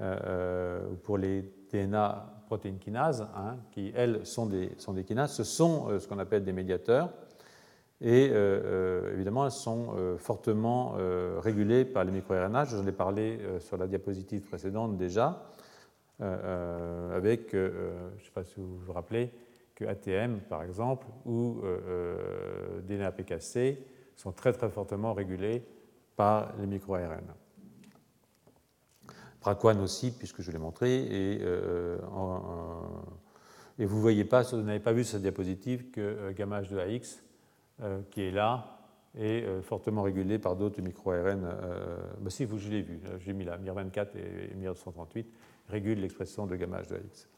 euh, 0.00 0.90
ou 0.90 0.96
pour 0.96 1.18
les 1.18 1.48
DNA 1.74 2.30
protéines 2.46 2.78
kinases, 2.78 3.26
hein, 3.36 3.56
qui 3.72 3.92
elles 3.94 4.24
sont 4.24 4.46
des, 4.46 4.72
sont 4.78 4.92
des 4.92 5.04
kinases, 5.04 5.32
ce 5.32 5.44
sont 5.44 5.88
euh, 5.88 5.98
ce 5.98 6.06
qu'on 6.06 6.18
appelle 6.18 6.44
des 6.44 6.52
médiateurs. 6.52 7.10
Et 8.00 8.30
euh, 8.32 9.12
évidemment, 9.14 9.44
elles 9.44 9.50
sont 9.50 9.94
fortement 10.18 10.96
régulées 11.38 11.84
par 11.86 12.04
les 12.04 12.12
microRNA. 12.12 12.64
J'en 12.64 12.86
ai 12.86 12.92
parlé 12.92 13.38
sur 13.60 13.78
la 13.78 13.86
diapositive 13.86 14.42
précédente 14.42 14.98
déjà, 14.98 15.50
avec, 16.20 17.52
je 17.52 17.56
ne 17.56 18.22
sais 18.22 18.32
pas 18.34 18.44
si 18.44 18.56
vous 18.56 18.78
vous 18.78 18.92
rappelez, 18.92 19.30
que 19.74 19.86
ATM, 19.86 20.40
par 20.40 20.64
exemple, 20.64 21.06
ou 21.24 21.62
DNA 22.86 23.10
PKC 23.12 23.78
sont 24.16 24.32
très 24.32 24.52
très 24.52 24.68
fortement 24.68 25.14
régulés 25.14 25.64
par 26.16 26.52
les 26.58 26.66
micro-ARN. 26.66 27.32
Praquan 29.44 29.78
aussi, 29.80 30.10
puisque 30.10 30.40
je 30.40 30.50
l'ai 30.50 30.58
montré, 30.58 31.02
et, 31.02 31.38
euh, 31.42 31.98
et 33.78 33.84
vous 33.84 34.00
voyez 34.00 34.24
pas, 34.24 34.42
vous 34.42 34.62
n'avez 34.62 34.80
pas 34.80 34.94
vu 34.94 35.04
sur 35.04 35.12
cette 35.12 35.20
diapositive 35.20 35.90
que 35.90 36.00
euh, 36.00 36.32
gamma 36.32 36.62
H 36.62 36.70
de 36.70 36.78
AX, 36.78 37.22
euh, 37.82 38.00
qui 38.10 38.22
est 38.22 38.30
là, 38.30 38.80
est 39.18 39.46
fortement 39.62 40.02
régulé 40.02 40.38
par 40.38 40.56
d'autres 40.56 40.80
micro-ARN. 40.80 41.42
Bah 42.20 42.30
si, 42.30 42.46
vous, 42.46 42.58
je 42.58 42.68
l'ai 42.68 42.80
vu, 42.80 43.00
j'ai 43.20 43.32
mis 43.32 43.44
là, 43.44 43.58
MIR24 43.58 44.08
et 44.16 44.56
MIR238 44.56 45.26
régulent 45.68 46.00
l'expression 46.00 46.46
de 46.46 46.56
gamma 46.56 46.80
H 46.80 46.88
de 46.88 46.96
AX. 46.96 47.28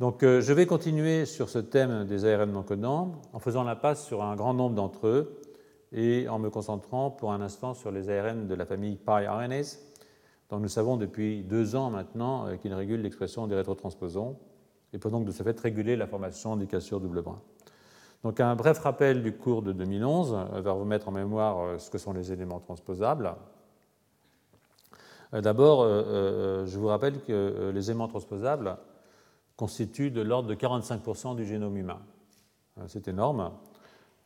Donc 0.00 0.18
je 0.20 0.52
vais 0.52 0.66
continuer 0.66 1.24
sur 1.24 1.48
ce 1.48 1.60
thème 1.60 2.04
des 2.04 2.26
ARN 2.26 2.52
non 2.52 2.62
codants 2.62 3.12
en 3.32 3.38
faisant 3.38 3.64
la 3.64 3.74
passe 3.74 4.04
sur 4.04 4.22
un 4.22 4.36
grand 4.36 4.52
nombre 4.52 4.74
d'entre 4.74 5.06
eux 5.06 5.40
et 5.92 6.28
en 6.28 6.38
me 6.38 6.50
concentrant 6.50 7.10
pour 7.10 7.32
un 7.32 7.40
instant 7.40 7.72
sur 7.72 7.90
les 7.90 8.10
ARN 8.10 8.46
de 8.46 8.54
la 8.54 8.66
famille 8.66 8.96
PyRNase, 8.96 9.78
dont 10.50 10.58
nous 10.58 10.68
savons 10.68 10.96
depuis 10.96 11.42
deux 11.42 11.76
ans 11.76 11.90
maintenant 11.90 12.46
euh, 12.46 12.56
qu'ils 12.56 12.74
régulent 12.74 13.02
l'expression 13.02 13.46
des 13.46 13.54
rétrotransposons 13.54 14.36
et 14.92 14.98
peuvent 14.98 15.12
donc 15.12 15.24
de 15.24 15.32
ce 15.32 15.42
fait 15.42 15.58
réguler 15.58 15.96
la 15.96 16.06
formation 16.06 16.56
des 16.56 16.66
cassures 16.66 17.00
double 17.00 17.22
brin. 17.22 17.40
Donc 18.22 18.40
un 18.40 18.54
bref 18.56 18.78
rappel 18.78 19.22
du 19.22 19.32
cours 19.32 19.62
de 19.62 19.72
2011 19.72 20.34
euh, 20.34 20.60
va 20.60 20.72
vous 20.72 20.84
mettre 20.84 21.08
en 21.08 21.12
mémoire 21.12 21.60
euh, 21.60 21.78
ce 21.78 21.90
que 21.90 21.98
sont 21.98 22.12
les 22.12 22.32
éléments 22.32 22.60
transposables. 22.60 23.34
D'abord, 25.32 25.84
je 25.84 26.78
vous 26.78 26.86
rappelle 26.86 27.20
que 27.20 27.72
les 27.74 27.90
éléments 27.90 28.06
transposables 28.06 28.78
constituent 29.56 30.12
de 30.12 30.22
l'ordre 30.22 30.48
de 30.48 30.54
45% 30.54 31.34
du 31.34 31.44
génome 31.44 31.76
humain. 31.76 32.00
C'est 32.86 33.08
énorme. 33.08 33.50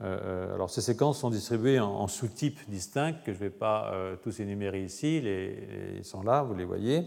Euh, 0.02 0.18
euh, 0.22 0.54
alors 0.54 0.70
ces 0.70 0.80
séquences 0.80 1.20
sont 1.20 1.30
distribuées 1.30 1.78
en, 1.78 2.08
sous-types 2.08 2.58
distincts 2.68 3.12
que 3.12 3.32
je 3.32 3.38
ne 3.38 3.44
vais 3.44 3.50
pas 3.50 3.92
euh, 3.92 4.16
tous 4.16 4.40
énumérer 4.40 4.82
ici, 4.82 5.18
ils 5.18 6.04
sont 6.04 6.22
là, 6.22 6.42
vous 6.42 6.54
les 6.54 6.64
voyez. 6.64 7.04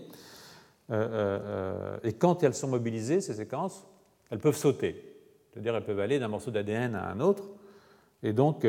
et 0.92 2.14
quand 2.14 2.44
elles 2.44 2.54
sont 2.54 2.68
mobilisées, 2.68 3.22
ces 3.22 3.36
séquences, 3.36 3.86
elles 4.30 4.40
peuvent 4.40 4.56
sauter, 4.56 5.18
c'est-à-dire 5.52 5.76
elles 5.76 5.86
peuvent 5.86 6.00
aller 6.00 6.20
d'un 6.20 6.28
morceau 6.28 6.52
d'ADN 6.52 6.94
à 6.94 7.10
un 7.10 7.20
autre, 7.20 7.46
et 8.22 8.32
donc 8.32 8.64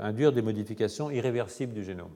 induire 0.00 0.32
des 0.32 0.42
modifications 0.42 1.10
irréversibles 1.10 1.72
du 1.72 1.82
génome. 1.82 2.12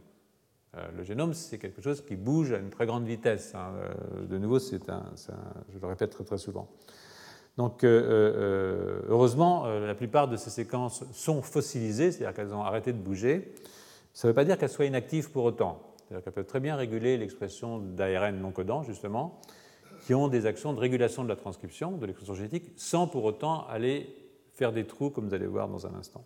le 0.95 1.03
génome, 1.05 1.33
c'est 1.33 1.59
quelque 1.59 1.81
chose 1.81 2.05
qui 2.05 2.17
bouge 2.17 2.53
à 2.53 2.59
une 2.59 2.71
très 2.71 2.85
grande 2.85 3.07
vitesse. 3.07 3.55
Hein. 3.55 3.73
de 4.29 4.37
nouveau, 4.37 4.59
c'est 4.59 4.79
je 4.87 5.79
le 5.81 5.87
répète 5.87 6.11
très, 6.11 6.25
très 6.25 6.39
souvent. 6.39 6.69
Donc, 7.59 7.83
euh, 7.83 7.89
euh, 7.91 9.01
heureusement, 9.09 9.67
euh, 9.67 9.85
la 9.85 9.97
plupart 9.97 10.29
de 10.29 10.37
ces 10.37 10.49
séquences 10.49 11.03
sont 11.13 11.43
fossilisées, 11.43 12.13
c'est-à-dire 12.13 12.33
qu'elles 12.33 12.55
ont 12.55 12.63
arrêté 12.63 12.93
de 12.93 12.99
bouger. 12.99 13.53
Ça 14.15 14.29
ne 14.29 14.31
veut 14.31 14.35
pas 14.35 14.45
dire 14.45 14.57
qu'elles 14.57 14.71
soient 14.71 14.85
inactives 14.85 15.33
pour 15.33 15.43
autant. 15.43 15.83
C'est-à-dire 15.97 16.23
qu'elles 16.23 16.33
peuvent 16.35 16.47
très 16.47 16.61
bien 16.61 16.77
réguler 16.77 17.19
l'expression 17.19 17.79
d'ARN 17.79 18.39
non 18.41 18.53
codant, 18.53 18.85
justement, 18.85 19.41
qui 20.07 20.15
ont 20.15 20.29
des 20.29 20.47
actions 20.47 20.73
de 20.73 20.79
régulation 20.79 21.25
de 21.25 21.29
la 21.29 21.35
transcription, 21.35 21.91
de 21.97 22.07
l'expression 22.07 22.35
génétique, 22.35 22.71
sans 22.77 23.09
pour 23.09 23.25
autant 23.25 23.67
aller 23.67 24.15
faire 24.55 24.73
des 24.73 24.85
trous, 24.85 25.11
comme 25.11 25.27
vous 25.27 25.35
allez 25.35 25.49
voir 25.49 25.69
dans 25.69 25.85
un 25.85 25.95
instant. 25.95 26.25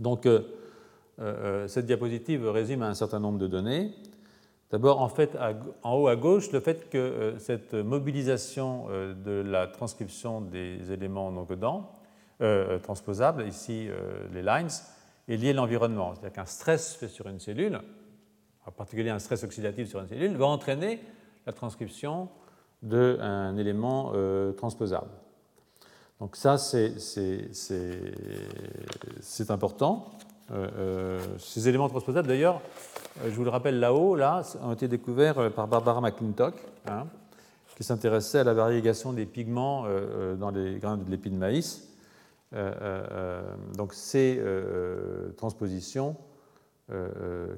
Donc, 0.00 0.28
cette 1.66 1.86
diapositive 1.86 2.48
résume 2.48 2.82
un 2.82 2.94
certain 2.94 3.20
nombre 3.20 3.38
de 3.38 3.46
données. 3.46 3.92
D'abord, 4.70 5.00
en 5.00 5.08
fait, 5.08 5.36
en 5.82 5.94
haut 5.94 6.08
à 6.08 6.16
gauche, 6.16 6.52
le 6.52 6.60
fait 6.60 6.90
que 6.90 6.98
euh, 6.98 7.38
cette 7.38 7.72
mobilisation 7.72 8.86
euh, 8.90 9.14
de 9.14 9.48
la 9.48 9.66
transcription 9.66 10.42
des 10.42 10.92
éléments 10.92 11.30
non 11.30 11.46
codants, 11.46 11.90
euh, 12.42 12.78
transposables, 12.78 13.46
ici 13.46 13.88
les 14.32 14.42
lines, 14.42 14.68
est 15.28 15.36
liée 15.36 15.50
à 15.50 15.54
l'environnement. 15.54 16.14
C'est-à-dire 16.14 16.32
qu'un 16.32 16.44
stress 16.44 16.94
fait 16.94 17.08
sur 17.08 17.28
une 17.28 17.40
cellule, 17.40 17.80
en 18.66 18.70
particulier 18.70 19.10
un 19.10 19.18
stress 19.18 19.42
oxydatif 19.42 19.88
sur 19.88 20.00
une 20.00 20.08
cellule, 20.08 20.36
va 20.36 20.46
entraîner 20.46 21.00
la 21.46 21.52
transcription 21.52 22.28
d'un 22.82 23.56
élément 23.56 24.12
transposable. 24.56 25.10
Donc 26.20 26.36
ça, 26.36 26.58
c'est 26.58 26.92
important. 29.50 30.10
Ces 31.38 31.68
éléments 31.68 31.88
transposables, 31.88 32.28
d'ailleurs, 32.28 32.60
euh, 33.24 33.30
je 33.30 33.34
vous 33.34 33.44
le 33.44 33.50
rappelle 33.50 33.80
là-haut, 33.80 34.14
là, 34.14 34.42
ont 34.62 34.72
été 34.72 34.88
découverts 34.88 35.38
euh, 35.38 35.50
par 35.50 35.66
Barbara 35.66 36.00
McClintock, 36.00 36.54
hein, 36.86 37.06
qui 37.76 37.84
s'intéressait 37.84 38.38
à 38.38 38.44
la 38.44 38.54
variégation 38.54 39.12
des 39.12 39.26
pigments 39.26 39.84
euh, 39.86 40.36
dans 40.36 40.50
les 40.50 40.78
grains 40.78 40.96
de 40.96 41.10
l'épi 41.10 41.30
de 41.30 41.36
maïs. 41.36 41.88
donc 43.76 43.92
ces 43.92 44.40
transpositions 45.36 46.16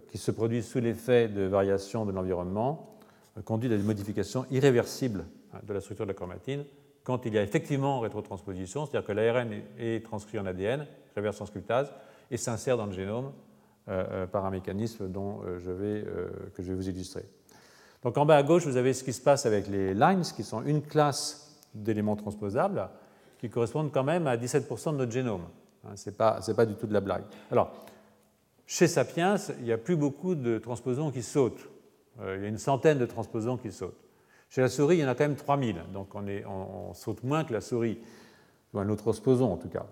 qui 0.09 0.19
se 0.19 0.33
produisent 0.33 0.67
sous 0.67 0.81
l'effet 0.81 1.29
de 1.29 1.43
variations 1.43 2.05
de 2.05 2.11
l'environnement 2.11 2.99
conduisent 3.45 3.73
à 3.73 3.77
des 3.77 3.85
modifications 3.85 4.47
irréversibles 4.51 5.25
hein, 5.55 5.61
de 5.63 5.73
la 5.73 5.81
structure 5.81 6.07
de 6.07 6.11
la 6.11 6.15
chromatine 6.15 6.65
quand 7.05 7.25
il 7.25 7.35
y 7.35 7.39
a 7.39 7.43
effectivement 7.43 8.01
rétrotransposition, 8.01 8.85
c'est-à-dire 8.85 9.07
que 9.07 9.13
l'ARN 9.13 9.53
est 9.79 10.05
transcrit 10.05 10.41
en 10.41 10.47
ADN, 10.47 10.87
reverse 11.17 11.37
transcriptase, 11.37 11.93
et 12.31 12.37
s'insère 12.37 12.77
dans 12.77 12.87
le 12.87 12.93
génome 12.93 13.33
euh, 13.89 14.05
euh, 14.11 14.27
par 14.27 14.45
un 14.45 14.51
mécanisme 14.51 15.09
dont 15.09 15.41
euh, 15.43 15.59
je 15.59 15.71
vais, 15.71 16.05
que 16.55 16.63
je 16.63 16.69
vais 16.69 16.75
vous 16.75 16.89
illustrer. 16.89 17.25
Donc 18.03 18.17
en 18.17 18.25
bas 18.25 18.37
à 18.37 18.43
gauche, 18.43 18.67
vous 18.67 18.77
avez 18.77 18.93
ce 18.93 19.05
qui 19.05 19.13
se 19.13 19.21
passe 19.21 19.47
avec 19.47 19.67
les 19.67 19.95
lines, 19.95 20.23
qui 20.23 20.43
sont 20.43 20.63
une 20.63 20.83
classe 20.83 21.59
d'éléments 21.75 22.17
transposables, 22.17 22.89
qui 23.39 23.51
correspondent 23.51 23.93
quand 23.93 24.05
même 24.05 24.27
à 24.27 24.37
17% 24.37 24.93
de 24.93 24.97
notre 24.99 25.13
génome. 25.13 25.45
Hein, 25.85 25.97
Ce 25.97 26.09
n'est 26.09 26.17
pas, 26.17 26.41
pas, 26.57 26.67
du 26.67 26.75
tout 26.75 26.87
de 26.87 26.93
la 26.93 27.01
blague. 27.01 27.25
Alors, 27.51 27.73
chez 28.67 28.87
Sapiens, 28.87 29.37
il 29.59 29.65
n'y 29.65 29.73
a 29.73 29.79
plus 29.79 29.97
beaucoup 29.97 30.35
de 30.35 30.59
transposons 30.59 31.11
qui 31.11 31.23
sautent. 31.23 31.69
il 32.21 32.43
y 32.43 32.45
a 32.45 32.49
une 32.49 32.59
centaine 32.59 32.99
de 32.99 33.07
transposons 33.07 33.57
qui 33.57 33.73
sautent. 33.73 34.01
Chez 34.51 34.61
la 34.61 34.69
souris, 34.69 34.97
il 34.97 35.01
y 35.01 35.05
en 35.05 35.09
a 35.09 35.15
quand 35.15 35.25
même 35.25 35.37
3000, 35.37 35.77
donc 35.93 36.13
on, 36.15 36.27
est, 36.27 36.45
on, 36.45 36.93
saute 36.93 37.23
moins 37.23 37.45
que 37.45 37.53
la 37.53 37.61
souris, 37.61 37.99
ou 38.75 38.81
un 38.81 38.89
autre 38.89 39.03
transposon 39.03 39.53
en 39.53 39.57
tout 39.57 39.69
cas. 39.69 39.87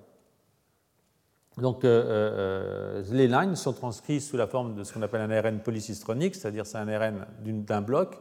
Donc, 1.60 1.84
euh, 1.84 2.04
euh, 2.06 3.02
les 3.10 3.26
lines 3.26 3.56
sont 3.56 3.72
transcrites 3.72 4.22
sous 4.22 4.36
la 4.36 4.46
forme 4.46 4.74
de 4.76 4.84
ce 4.84 4.92
qu'on 4.92 5.02
appelle 5.02 5.22
un 5.22 5.30
ARN 5.30 5.58
polycistronique, 5.58 6.36
c'est-à-dire 6.36 6.64
c'est 6.64 6.78
un 6.78 6.88
ARN 6.88 7.26
d'un 7.44 7.80
bloc, 7.80 8.16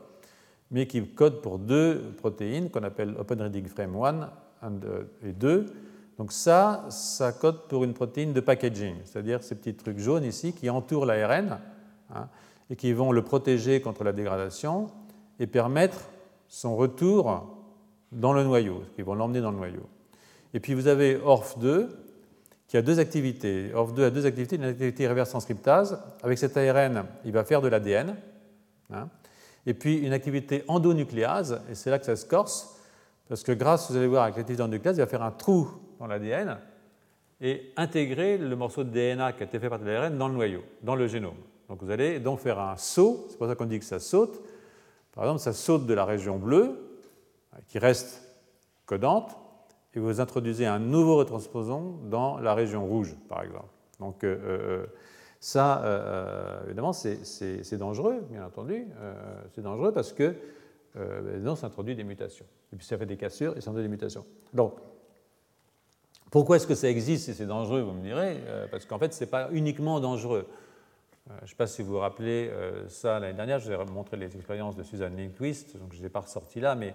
mais 0.71 0.87
qui 0.87 1.05
code 1.05 1.41
pour 1.41 1.59
deux 1.59 2.01
protéines 2.17 2.71
qu'on 2.71 2.83
appelle 2.83 3.15
Open 3.19 3.41
Reading 3.41 3.67
Frame 3.67 3.95
1 4.63 4.71
et 5.23 5.33
2. 5.33 5.65
Donc 6.17 6.31
ça, 6.31 6.85
ça 6.89 7.31
code 7.31 7.67
pour 7.67 7.83
une 7.83 7.93
protéine 7.93 8.33
de 8.33 8.39
packaging, 8.39 8.95
c'est-à-dire 9.05 9.43
ces 9.43 9.53
petits 9.53 9.75
trucs 9.75 9.99
jaunes 9.99 10.23
ici 10.23 10.53
qui 10.53 10.67
entourent 10.71 11.05
l'ARN 11.05 11.59
hein, 12.15 12.27
et 12.71 12.75
qui 12.75 12.91
vont 12.91 13.11
le 13.11 13.21
protéger 13.21 13.81
contre 13.81 14.03
la 14.03 14.13
dégradation 14.13 14.87
et 15.39 15.45
permettre 15.45 16.09
son 16.47 16.75
retour 16.75 17.55
dans 18.11 18.33
le 18.33 18.43
noyau, 18.43 18.81
qui 18.95 19.03
vont 19.03 19.13
l'emmener 19.13 19.41
dans 19.41 19.51
le 19.51 19.57
noyau. 19.57 19.85
Et 20.55 20.59
puis 20.59 20.73
vous 20.73 20.87
avez 20.87 21.17
ORF2, 21.17 21.89
qui 22.67 22.77
a 22.77 22.81
deux 22.81 22.99
activités. 22.99 23.71
ORF2 23.73 24.03
a 24.03 24.09
deux 24.09 24.25
activités. 24.25 24.57
Une 24.57 24.65
activité 24.65 25.07
reverse 25.07 25.29
transcriptase. 25.29 25.99
Avec 26.21 26.37
cet 26.37 26.57
ARN, 26.57 27.05
il 27.23 27.31
va 27.31 27.43
faire 27.43 27.61
de 27.61 27.67
l'ADN. 27.67 28.15
Hein. 28.93 29.09
et 29.65 29.73
puis 29.73 29.97
une 29.97 30.13
activité 30.13 30.63
endonucléase, 30.69 31.61
et 31.69 31.75
c'est 31.75 31.89
là 31.89 31.99
que 31.99 32.05
ça 32.05 32.15
se 32.15 32.25
corse, 32.25 32.77
parce 33.27 33.43
que 33.43 33.51
grâce, 33.51 33.91
vous 33.91 33.97
allez 33.97 34.07
voir, 34.07 34.23
avec 34.23 34.37
l'activité 34.37 34.63
endonucléase, 34.63 34.95
il 34.95 35.01
va 35.01 35.07
faire 35.07 35.23
un 35.23 35.31
trou 35.31 35.69
dans 35.99 36.07
l'ADN 36.07 36.57
et 37.41 37.73
intégrer 37.75 38.37
le 38.37 38.55
morceau 38.55 38.85
de 38.85 38.89
DNA 38.89 39.33
qui 39.33 39.43
a 39.43 39.45
été 39.45 39.59
fait 39.59 39.69
par 39.69 39.79
l'ARN 39.79 40.17
dans 40.17 40.29
le 40.29 40.35
noyau, 40.35 40.63
dans 40.83 40.95
le 40.95 41.07
génome. 41.07 41.35
Donc 41.67 41.83
vous 41.83 41.91
allez 41.91 42.19
donc 42.19 42.39
faire 42.39 42.59
un 42.59 42.77
saut, 42.77 43.25
c'est 43.29 43.37
pour 43.37 43.47
ça 43.47 43.55
qu'on 43.55 43.65
dit 43.65 43.79
que 43.79 43.85
ça 43.85 43.99
saute. 43.99 44.41
Par 45.11 45.25
exemple, 45.25 45.41
ça 45.41 45.51
saute 45.51 45.85
de 45.85 45.93
la 45.93 46.05
région 46.05 46.37
bleue, 46.37 46.99
qui 47.67 47.79
reste 47.79 48.21
codante, 48.85 49.35
et 49.97 49.99
vous 49.99 50.21
introduisez 50.21 50.67
un 50.67 50.77
nouveau 50.77 51.17
retransposon 51.17 51.97
dans 52.03 52.37
la 52.37 52.53
région 52.53 52.85
rouge, 52.85 53.15
par 53.27 53.41
exemple. 53.41 53.69
Donc 53.99 54.23
euh, 54.23 54.37
euh, 54.43 54.85
ça, 55.39 55.83
euh, 55.83 56.65
évidemment, 56.65 56.93
c'est 56.93 57.77
dangereux, 57.77 58.23
bien 58.29 58.45
entendu. 58.45 58.87
c'est 59.55 59.63
dangereux 59.63 59.91
parce 59.91 60.13
que 60.13 60.35
euh, 60.97 61.55
ça 61.55 61.65
introduit 61.65 61.95
des 61.95 62.03
mutations. 62.03 62.45
Et 62.71 62.75
puis 62.75 62.85
ça 62.85 62.95
fait 62.95 63.07
des 63.07 63.17
cassures 63.17 63.57
et 63.57 63.61
ça 63.61 63.71
introduit 63.71 63.89
des 63.89 63.91
mutations. 63.91 64.23
Donc, 64.53 64.75
pourquoi 66.29 66.57
est-ce 66.57 66.67
que 66.67 66.75
ça 66.75 66.89
existe 66.89 67.29
et 67.29 67.33
c'est 67.33 67.47
dangereux, 67.47 67.81
vous 67.81 67.93
me 67.93 68.03
direz? 68.03 68.37
Parce 68.69 68.85
qu'en 68.85 68.99
fait, 68.99 69.13
ce 69.15 69.23
n'est 69.23 69.29
pas 69.29 69.49
uniquement 69.51 69.99
dangereux. 69.99 70.45
je 71.27 71.43
ne 71.43 71.47
sais 71.47 71.55
pas 71.55 71.65
si 71.65 71.81
vous 71.81 71.93
vous 71.93 71.99
rappelez 71.99 72.51
ça 72.89 73.19
l'année 73.19 73.33
dernière, 73.33 73.57
je 73.59 73.73
vous 73.73 73.81
ai 73.81 73.85
montré 73.85 74.15
les 74.17 74.35
expériences 74.35 74.75
de 74.75 74.83
Suzanne 74.83 75.17
Lindquist, 75.17 75.75
donc 75.77 75.93
je 75.93 75.97
ne 75.97 76.01
les 76.01 76.07
ai 76.07 76.09
pas 76.09 76.19
ressorties 76.19 76.59
là, 76.59 76.75
mais 76.75 76.93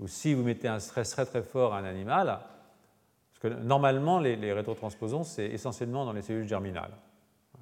ou 0.00 0.08
si 0.08 0.34
vous 0.34 0.42
mettez 0.42 0.68
un 0.68 0.78
stress 0.78 1.10
très 1.10 1.26
très 1.26 1.42
fort 1.42 1.74
à 1.74 1.78
un 1.78 1.84
animal, 1.84 2.26
parce 2.26 3.54
que 3.54 3.60
normalement 3.60 4.18
les, 4.18 4.52
rétrotransposons, 4.52 5.24
c'est 5.24 5.46
essentiellement 5.46 6.04
dans 6.04 6.12
les 6.12 6.22
cellules 6.22 6.48
germinales, 6.48 6.92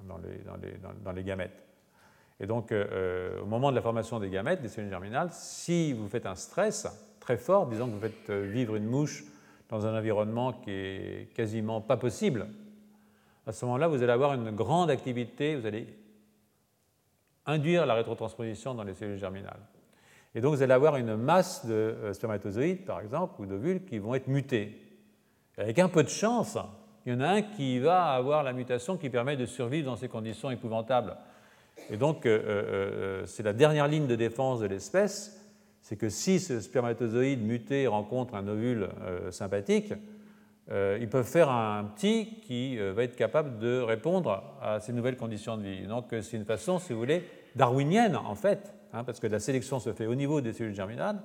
dans 0.07 0.17
les, 0.17 0.77
dans 1.03 1.11
les, 1.11 1.23
gamètes. 1.23 1.63
Et 2.39 2.47
donc, 2.47 2.71
euh, 2.71 2.85
euh, 2.91 3.41
au 3.41 3.45
moment 3.45 3.71
de 3.71 3.75
la 3.75 3.81
formation 3.81 4.19
des 4.19 4.29
gamètes, 4.29 4.61
des 4.61 4.67
cellules 4.67 4.89
germinales, 4.89 5.29
si 5.31 5.93
vous 5.93 6.07
faites 6.07 6.25
un 6.25 6.35
stress 6.35 6.87
très 7.19 7.37
fort, 7.37 7.67
disons 7.67 7.87
que 7.87 7.91
vous 7.91 7.99
faites 7.99 8.29
euh, 8.29 8.41
vivre 8.41 8.75
une 8.75 8.85
mouche 8.85 9.23
dans 9.69 9.85
un 9.85 9.97
environnement 9.97 10.53
qui 10.53 10.71
est 10.71 11.33
quasiment 11.33 11.81
pas 11.81 11.97
possible, 11.97 12.47
à 13.47 13.51
ce 13.51 13.65
moment-là, 13.65 13.87
vous 13.87 14.01
allez 14.01 14.11
avoir 14.11 14.33
une 14.33 14.51
grande 14.51 14.89
activité, 14.89 15.55
vous 15.55 15.65
allez 15.65 15.87
induire 17.45 17.85
la 17.85 17.93
rétrotransposition 17.93 18.73
dans 18.73 18.83
les 18.83 18.95
cellules 18.95 19.17
germinales. 19.17 19.59
Et 20.35 20.41
donc, 20.41 20.53
vous 20.53 20.61
allez 20.61 20.73
avoir 20.73 20.97
une 20.97 21.15
masse 21.15 21.65
de 21.65 21.73
euh, 21.73 22.13
spermatozoïdes, 22.13 22.83
par 22.83 22.99
exemple, 22.99 23.41
ou 23.41 23.45
d'ovules 23.45 23.85
qui 23.85 23.99
vont 23.99 24.13
être 24.15 24.27
mutés. 24.27 24.77
avec 25.57 25.79
un 25.79 25.87
peu 25.87 26.03
de 26.03 26.09
chance, 26.09 26.57
il 27.05 27.13
y 27.13 27.15
en 27.15 27.21
a 27.21 27.29
un 27.29 27.41
qui 27.41 27.79
va 27.79 28.07
avoir 28.07 28.43
la 28.43 28.51
mutation 28.51 28.97
qui 28.97 29.09
permet 29.09 29.37
de 29.37 29.45
survivre 29.45 29.85
dans 29.85 29.95
ces 29.95 30.09
conditions 30.09 30.51
épouvantables. 30.51 31.15
Et 31.89 31.95
donc, 31.95 32.25
euh, 32.25 32.41
euh, 32.45 33.25
c'est 33.25 33.43
la 33.43 33.53
dernière 33.53 33.87
ligne 33.87 34.07
de 34.07 34.15
défense 34.15 34.59
de 34.59 34.65
l'espèce, 34.65 35.41
c'est 35.81 35.95
que 35.95 36.09
si 36.09 36.41
ce 36.41 36.59
spermatozoïde 36.59 37.41
muté 37.41 37.87
rencontre 37.87 38.35
un 38.35 38.47
ovule 38.47 38.89
sympathique, 39.29 39.93
ils 40.67 41.07
peuvent 41.07 41.27
faire 41.27 41.51
un 41.51 41.83
petit 41.83 42.39
qui 42.41 42.77
va 42.77 43.03
être 43.03 43.15
capable 43.15 43.59
de 43.59 43.81
répondre 43.81 44.43
à 44.63 44.79
ces 44.79 44.93
nouvelles 44.93 45.15
conditions 45.15 45.57
de 45.57 45.61
vie. 45.61 45.85
Donc, 45.85 46.05
c'est 46.09 46.37
une 46.37 46.45
façon, 46.45 46.79
si 46.79 46.91
vous 46.91 46.97
voulez, 46.97 47.23
darwinienne, 47.55 48.15
en 48.15 48.33
fait, 48.33 48.73
Hein, 48.93 49.03
parce 49.03 49.19
que 49.19 49.27
la 49.27 49.39
sélection 49.39 49.79
se 49.79 49.93
fait 49.93 50.05
au 50.05 50.15
niveau 50.15 50.41
des 50.41 50.53
cellules 50.53 50.75
germinales, 50.75 51.21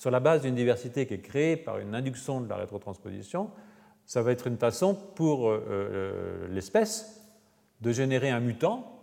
sur 0.00 0.10
la 0.10 0.20
base 0.20 0.42
d'une 0.42 0.54
diversité 0.54 1.06
qui 1.06 1.14
est 1.14 1.20
créée 1.20 1.56
par 1.56 1.78
une 1.78 1.94
induction 1.94 2.40
de 2.40 2.48
la 2.48 2.56
rétrotransposition, 2.56 3.50
ça 4.06 4.22
va 4.22 4.32
être 4.32 4.46
une 4.46 4.56
façon 4.56 4.94
pour 4.94 5.48
euh, 5.48 5.62
euh, 5.68 6.48
l'espèce 6.48 7.20
de 7.80 7.92
générer 7.92 8.30
un 8.30 8.40
mutant 8.40 8.98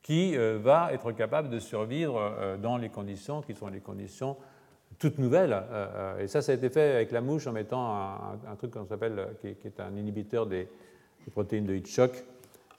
qui 0.00 0.36
euh, 0.36 0.58
va 0.58 0.92
être 0.92 1.12
capable 1.12 1.50
de 1.50 1.58
survivre 1.58 2.56
dans 2.60 2.78
les 2.78 2.88
conditions 2.88 3.42
qui 3.42 3.54
sont 3.54 3.68
les 3.68 3.80
conditions 3.80 4.36
toutes 4.98 5.18
nouvelles. 5.18 5.62
et 6.20 6.26
ça, 6.26 6.42
ça 6.42 6.52
a 6.52 6.54
été 6.54 6.68
fait 6.68 6.96
avec 6.96 7.12
la 7.12 7.20
mouche 7.20 7.46
en 7.46 7.52
mettant 7.52 7.94
un, 8.46 8.56
truc 8.56 8.72
qu'on 8.72 8.86
s'appelle, 8.86 9.36
qui, 9.40 9.48
est 9.48 9.80
un 9.80 9.96
inhibiteur 9.96 10.46
des, 10.46 10.68
protéines 11.32 11.66
de 11.66 11.74
heat 11.74 11.86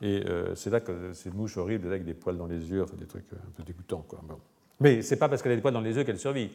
et 0.03 0.21
euh, 0.27 0.53
c'est 0.53 0.69
là 0.69 0.81
que 0.81 1.13
ces 1.13 1.31
mouches 1.31 1.55
horribles 1.55 1.87
avec 1.87 2.03
des 2.03 2.13
poils 2.13 2.37
dans 2.37 2.45
les 2.45 2.69
yeux, 2.69 2.85
des 2.99 3.05
trucs 3.05 3.31
un 3.31 3.51
peu 3.55 3.63
dégoûtants. 3.63 4.05
Quoi. 4.05 4.19
Mais 4.81 5.01
ce 5.01 5.13
n'est 5.13 5.19
pas 5.19 5.29
parce 5.29 5.41
qu'elle 5.41 5.53
a 5.53 5.55
des 5.55 5.61
poils 5.61 5.73
dans 5.73 5.79
les 5.79 5.95
yeux 5.95 6.03
qu'elle 6.03 6.19
survit. 6.19 6.49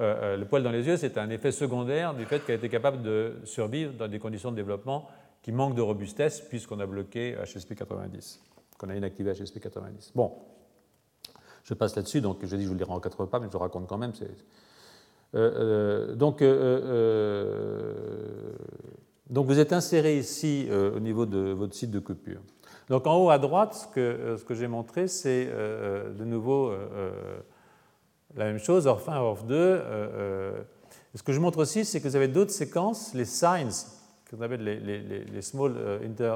Euh, 0.00 0.34
euh, 0.34 0.36
le 0.36 0.44
poil 0.44 0.64
dans 0.64 0.72
les 0.72 0.84
yeux, 0.84 0.96
c'est 0.96 1.16
un 1.16 1.30
effet 1.30 1.52
secondaire 1.52 2.14
du 2.14 2.24
fait 2.24 2.40
qu'elle 2.40 2.56
était 2.56 2.68
capable 2.68 3.00
de 3.02 3.36
survivre 3.44 3.92
dans 3.92 4.08
des 4.08 4.18
conditions 4.18 4.50
de 4.50 4.56
développement 4.56 5.08
qui 5.40 5.52
manquent 5.52 5.76
de 5.76 5.82
robustesse 5.82 6.40
puisqu'on 6.40 6.80
a 6.80 6.86
bloqué 6.86 7.36
HSP90, 7.36 8.40
qu'on 8.76 8.88
a 8.88 8.96
inactivé 8.96 9.30
HSP90. 9.30 10.10
Bon, 10.16 10.32
je 11.62 11.74
passe 11.74 11.94
là-dessus, 11.94 12.20
donc 12.20 12.38
je 12.44 12.56
dis 12.56 12.64
je 12.64 12.68
vous 12.68 12.74
le 12.74 12.90
en 12.90 12.98
quatre 12.98 13.24
pas, 13.26 13.38
mais 13.38 13.46
je 13.46 13.52
vous 13.52 13.58
raconte 13.58 13.86
quand 13.86 13.98
même. 13.98 14.12
donc 19.30 19.46
vous 19.46 19.58
êtes 19.60 19.72
inséré 19.72 20.18
ici 20.18 20.68
au 20.72 20.98
niveau 20.98 21.24
de 21.24 21.52
votre 21.52 21.74
site 21.74 21.92
de 21.92 22.00
coupure. 22.00 22.40
Donc 22.88 23.06
en 23.06 23.16
haut 23.16 23.30
à 23.30 23.38
droite, 23.38 23.74
ce 23.74 23.86
que, 23.94 24.00
euh, 24.00 24.54
j'ai 24.54 24.68
montré, 24.68 25.08
c'est 25.08 25.46
euh, 25.48 26.08
euh, 26.08 26.12
de 26.12 26.24
nouveau 26.24 26.72
la 28.36 28.46
même 28.46 28.58
chose, 28.58 28.86
ORF 28.86 29.08
1, 29.08 29.20
ORF 29.20 29.44
2. 29.46 29.56
ce 31.14 31.22
que 31.22 31.32
je 31.32 31.40
montre 31.40 31.58
aussi, 31.58 31.84
c'est 31.84 32.00
que 32.00 32.08
vous 32.08 32.16
avez 32.16 32.28
d'autres 32.28 32.50
séquences, 32.50 33.14
les 33.14 33.24
signs, 33.24 33.86
qu'on 34.28 34.40
appelle 34.40 34.64
les, 34.64 34.78
les, 34.78 35.42
small 35.42 35.76
inter 36.04 36.34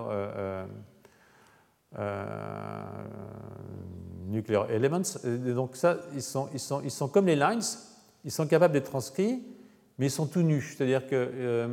nuclear 4.29 4.71
elements. 4.71 5.03
donc 5.55 5.77
ça, 5.77 5.99
ils 6.15 6.23
sont 6.23 7.09
comme 7.09 7.27
les 7.27 7.37
lines, 7.37 7.61
ils 8.25 8.31
sont 8.31 8.47
capables 8.47 8.73
d'être 8.73 8.91
transcrits, 8.91 9.43
mais 9.99 10.07
ils 10.07 10.11
sont 10.11 10.27
tout 10.27 10.43
nus. 10.43 10.77
C'est-à-dire 10.77 11.07
que 11.09 11.69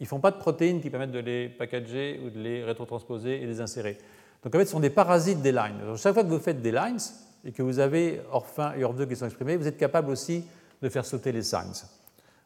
ils 0.00 0.04
ne 0.04 0.08
font 0.08 0.20
pas 0.20 0.30
de 0.30 0.38
protéines 0.38 0.80
qui 0.80 0.90
permettent 0.90 1.12
de 1.12 1.20
les 1.20 1.48
packager 1.48 2.20
ou 2.24 2.30
de 2.30 2.40
les 2.40 2.64
rétrotransposer 2.64 3.42
et 3.42 3.46
les 3.46 3.60
insérer. 3.60 3.98
Donc 4.42 4.54
en 4.54 4.58
fait, 4.58 4.64
ce 4.66 4.72
sont 4.72 4.80
des 4.80 4.90
parasites 4.90 5.40
des 5.40 5.52
lines. 5.52 5.80
chaque 5.96 6.14
fois 6.14 6.24
que 6.24 6.28
vous 6.28 6.38
faites 6.38 6.60
des 6.60 6.72
lines 6.72 6.98
et 7.44 7.52
que 7.52 7.62
vous 7.62 7.78
avez 7.78 8.20
ORF1 8.32 8.78
et 8.78 8.82
ORF2 8.82 9.08
qui 9.08 9.16
sont 9.16 9.26
exprimés, 9.26 9.56
vous 9.56 9.68
êtes 9.68 9.78
capable 9.78 10.10
aussi 10.10 10.44
de 10.82 10.88
faire 10.88 11.04
sauter 11.04 11.32
les 11.32 11.42
signs. 11.42 11.84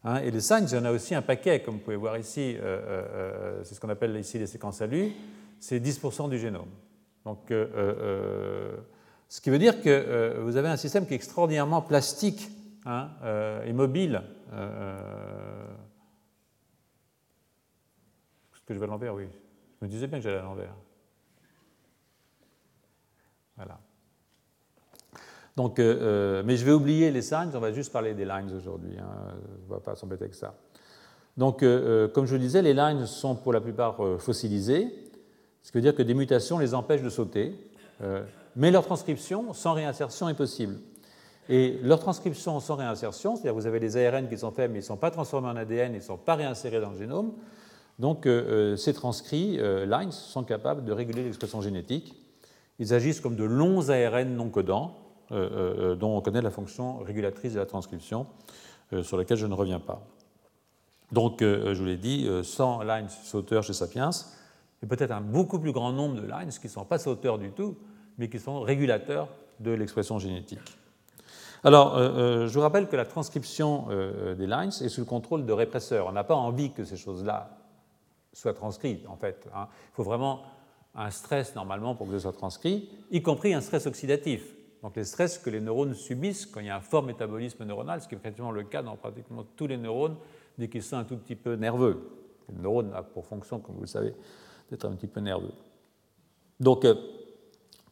Hein, 0.05 0.19
et 0.19 0.31
les 0.31 0.41
signs, 0.41 0.67
il 0.67 0.75
y 0.75 0.79
en 0.79 0.85
a 0.85 0.93
aussi 0.93 1.15
un 1.15 1.23
paquet, 1.23 1.61
comme 1.61 1.75
vous 1.75 1.81
pouvez 1.81 1.97
voir 1.97 2.17
ici, 2.19 2.57
euh, 2.57 2.61
euh, 2.63 3.05
euh, 3.13 3.61
c'est 3.65 3.75
ce 3.75 3.81
qu'on 3.81 3.89
appelle 3.89 4.17
ici 4.17 4.39
les 4.39 4.47
séquences 4.47 4.81
ALU, 4.81 5.13
c'est 5.59 5.81
10% 5.81 6.29
du 6.29 6.39
génome. 6.39 6.69
Donc, 7.25 7.49
ce 7.51 9.41
qui 9.43 9.51
veut 9.51 9.59
dire 9.59 9.83
que 9.83 10.39
vous 10.41 10.57
avez 10.57 10.69
un 10.69 10.77
système 10.77 11.05
qui 11.05 11.13
est 11.13 11.17
extraordinairement 11.17 11.83
plastique 11.83 12.49
hein, 12.87 13.11
et 13.67 13.73
mobile 13.75 14.23
que 18.69 18.75
je 18.75 18.79
vais 18.79 18.85
à 18.85 18.89
l'envers, 18.89 19.15
oui. 19.15 19.25
Je 19.81 19.87
me 19.87 19.91
disais 19.91 20.07
bien 20.07 20.19
que 20.19 20.25
j'allais 20.25 20.39
à 20.39 20.43
l'envers. 20.43 20.75
Voilà. 23.57 23.81
Donc, 25.57 25.79
euh, 25.79 25.99
euh, 26.01 26.43
mais 26.45 26.57
je 26.57 26.65
vais 26.65 26.73
oublier 26.73 27.11
les 27.11 27.23
signs, 27.23 27.51
on 27.55 27.59
va 27.59 27.73
juste 27.73 27.93
parler 27.93 28.15
des 28.15 28.25
lines 28.25 28.53
aujourd'hui. 28.55 28.97
Hein. 29.01 29.09
On 29.65 29.69
ne 29.69 29.75
va 29.75 29.81
pas 29.81 29.97
s'embêter 29.97 30.25
avec 30.25 30.35
ça. 30.35 30.55
Donc, 31.37 31.63
euh, 31.63 32.09
comme 32.09 32.27
je 32.27 32.35
vous 32.35 32.41
disais, 32.41 32.63
les 32.63 32.75
lines 32.75 33.07
sont 33.07 33.35
pour 33.35 33.53
la 33.53 33.61
plupart 33.61 33.97
fossilisées, 34.19 34.89
ce 35.63 35.73
qui 35.73 35.79
veut 35.79 35.83
dire 35.83 35.95
que 35.95 36.03
des 36.03 36.15
mutations 36.15 36.59
les 36.59 36.75
empêchent 36.75 37.03
de 37.03 37.11
sauter, 37.11 37.55
mais 38.55 38.71
leur 38.71 38.85
transcription 38.85 39.53
sans 39.53 39.75
réinsertion 39.75 40.29
est 40.29 40.35
possible. 40.35 40.79
Et 41.49 41.79
leur 41.83 41.99
transcription 41.99 42.61
sans 42.61 42.77
réinsertion, 42.77 43.35
c'est-à-dire 43.35 43.55
que 43.55 43.61
vous 43.61 43.67
avez 43.67 43.81
des 43.81 43.97
ARN 43.97 44.29
qui 44.29 44.37
sont 44.37 44.51
faits, 44.51 44.71
mais 44.71 44.79
ils 44.79 44.83
ne 44.83 44.87
sont 44.87 44.97
pas 44.97 45.11
transformés 45.11 45.49
en 45.49 45.57
ADN, 45.57 45.93
ils 45.93 45.99
ne 45.99 46.03
sont 46.03 46.19
pas 46.19 46.35
réinsérés 46.35 46.81
dans 46.81 46.91
le 46.91 46.99
génome, 46.99 47.33
donc 47.99 48.27
euh, 48.27 48.73
euh, 48.73 48.77
ces 48.77 48.95
transcrits 48.95 49.59
euh, 49.59 49.85
lines 49.85 50.13
sont 50.13 50.45
capables 50.45 50.85
de 50.85 50.93
réguler 50.93 51.25
l'expression 51.25 51.61
génétique. 51.61 52.15
Ils 52.79 52.95
agissent 52.95 53.21
comme 53.21 53.35
de 53.35 53.45
longs 53.45 53.91
ARN 53.91 54.37
non 54.37 54.51
codants, 54.51 54.97
dont 55.31 56.17
on 56.17 56.21
connaît 56.23 56.41
la 56.41 56.53
fonction 56.53 56.99
régulatrice 56.99 57.53
de 57.53 57.59
la 57.59 57.67
transcription, 57.67 58.27
sur 59.03 59.19
laquelle 59.19 59.37
je 59.37 59.47
ne 59.47 59.53
reviens 59.53 59.81
pas. 59.81 60.07
Donc, 61.11 61.41
je 61.41 61.75
vous 61.75 61.85
l'ai 61.85 61.97
dit, 61.97 62.31
100 62.41 62.85
lines 62.85 63.09
sauteurs 63.09 63.65
chez 63.65 63.73
Sapiens, 63.73 64.11
et 64.81 64.87
peut-être 64.87 65.11
un 65.11 65.21
beaucoup 65.21 65.59
plus 65.59 65.73
grand 65.73 65.93
nombre 65.93 66.15
de 66.15 66.27
lines 66.27 66.51
qui 66.51 66.69
ne 66.69 66.73
sont 66.73 66.85
pas 66.85 67.01
sauteurs 67.01 67.37
du 67.37 67.51
tout, 67.51 67.77
mais 68.17 68.31
qui 68.31 68.39
sont 68.39 68.61
régulateurs 68.61 69.29
de 69.59 69.73
l'expression 69.73 70.21
génétique. 70.21 70.61
Alors, 71.65 71.99
je 71.99 72.55
vous 72.55 72.61
rappelle 72.61 72.87
que 72.87 72.97
la 72.97 73.05
transcription 73.05 73.89
des 74.39 74.47
lines 74.47 74.71
est 74.81 74.89
sous 74.89 75.01
le 75.01 75.07
contrôle 75.07 75.45
de 75.45 75.53
répresseurs. 75.53 76.07
On 76.07 76.13
n'a 76.13 76.25
pas 76.25 76.37
envie 76.37 76.71
que 76.71 76.85
ces 76.85 76.97
choses-là 76.97 77.58
soit 78.41 78.55
transcrit, 78.55 79.03
en 79.09 79.17
fait. 79.17 79.49
Hein. 79.55 79.69
Il 79.93 79.95
faut 79.95 80.05
vraiment 80.05 80.43
un 80.95 81.11
stress, 81.11 81.55
normalement, 81.55 81.95
pour 81.95 82.07
que 82.07 82.13
ce 82.13 82.21
soit 82.21 82.33
transcrit, 82.33 82.89
y 83.11 83.23
compris 83.23 83.55
un 83.55 83.61
stress 83.61 83.87
oxydatif. 83.87 84.43
Donc 84.83 84.97
les 84.97 85.05
stress 85.05 85.39
que 85.39 85.51
les 85.51 85.61
neurones 85.61 85.95
subissent 85.95 86.47
quand 86.47 86.61
il 86.61 86.67
y 86.67 86.71
a 86.71 86.77
un 86.77 86.81
fort 86.81 87.03
métabolisme 87.03 87.65
neuronal, 87.65 88.01
ce 88.01 88.09
qui 88.09 88.15
est 88.15 88.19
effectivement 88.19 88.53
le 88.53 88.63
cas 88.63 88.83
dans 88.83 88.97
pratiquement 88.97 89.45
tous 89.57 89.67
les 89.67 89.77
neurones 89.77 90.17
dès 90.57 90.69
qu'ils 90.69 90.83
sont 90.83 90.97
un 90.97 91.05
tout 91.05 91.17
petit 91.17 91.35
peu 91.35 91.55
nerveux. 91.55 92.11
Le 92.49 92.63
neurone 92.63 92.93
a 92.95 93.03
pour 93.03 93.27
fonction, 93.27 93.59
comme 93.59 93.75
vous 93.75 93.83
le 93.83 93.87
savez, 93.89 94.15
d'être 94.71 94.85
un 94.85 94.93
petit 94.93 95.09
peu 95.09 95.21
nerveux. 95.21 95.53
Donc, 96.61 96.85
euh, 96.85 96.95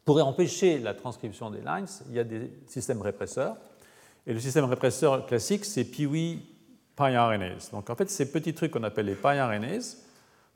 pour 0.04 0.24
empêcher 0.24 0.78
la 0.78 0.94
transcription 0.94 1.50
des 1.50 1.60
lines, 1.60 1.86
il 2.08 2.14
y 2.14 2.20
a 2.20 2.24
des 2.24 2.50
systèmes 2.66 3.02
répresseurs. 3.02 3.56
Et 4.26 4.32
le 4.32 4.40
système 4.40 4.64
répresseur 4.64 5.26
classique, 5.26 5.64
c'est 5.64 5.84
PIWI 5.84 6.40
PyRNAs. 6.96 7.70
Donc, 7.72 7.90
en 7.90 7.96
fait, 7.96 8.08
ces 8.08 8.30
petits 8.30 8.54
trucs 8.54 8.70
qu'on 8.70 8.84
appelle 8.84 9.06
les 9.06 9.14
PyRNAs, 9.14 10.05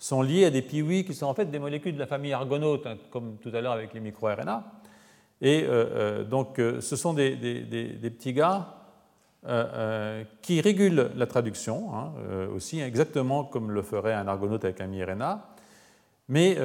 sont 0.01 0.22
liés 0.22 0.46
à 0.46 0.51
des 0.51 0.62
piouis 0.62 1.05
qui 1.05 1.14
sont 1.14 1.26
en 1.26 1.34
fait 1.34 1.44
des 1.44 1.59
molécules 1.59 1.94
de 1.94 1.98
la 1.98 2.07
famille 2.07 2.32
argonaute, 2.32 2.86
hein, 2.86 2.96
comme 3.11 3.36
tout 3.36 3.51
à 3.53 3.61
l'heure 3.61 3.72
avec 3.72 3.92
les 3.92 4.01
microRNA. 4.01 4.64
Et 5.42 5.62
euh, 5.62 5.68
euh, 5.68 6.24
donc, 6.24 6.59
euh, 6.59 6.80
ce 6.80 6.96
sont 6.96 7.12
des, 7.12 7.36
petits 8.03 8.32
gars 8.32 8.76
qui 10.42 10.61
régulent 10.61 11.11
la 11.16 11.26
traduction, 11.26 11.94
hein, 11.94 12.12
aussi, 12.55 12.80
exactement 12.80 13.44
comme 13.44 13.70
le 13.70 13.80
ferait 13.80 14.12
un 14.12 14.28
argonaute 14.28 14.64
avec 14.64 14.82
un 14.82 14.86
miRNA. 14.86 15.48
Mais 16.28 16.57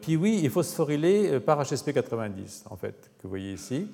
piouis 0.00 0.44
est 0.44 0.48
phosphorylé 0.48 1.38
par 1.40 1.62
HSP90, 1.62 2.62
en 2.70 2.76
fait, 2.76 3.10
que 3.18 3.24
vous 3.24 3.28
voyez 3.28 3.52
ici. 3.52 3.88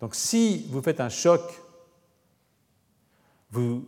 Donc, 0.00 0.14
si 0.14 0.66
vous 0.70 0.80
faites 0.80 1.00
un 1.00 1.08
choc, 1.08 1.40
vous, 3.50 3.84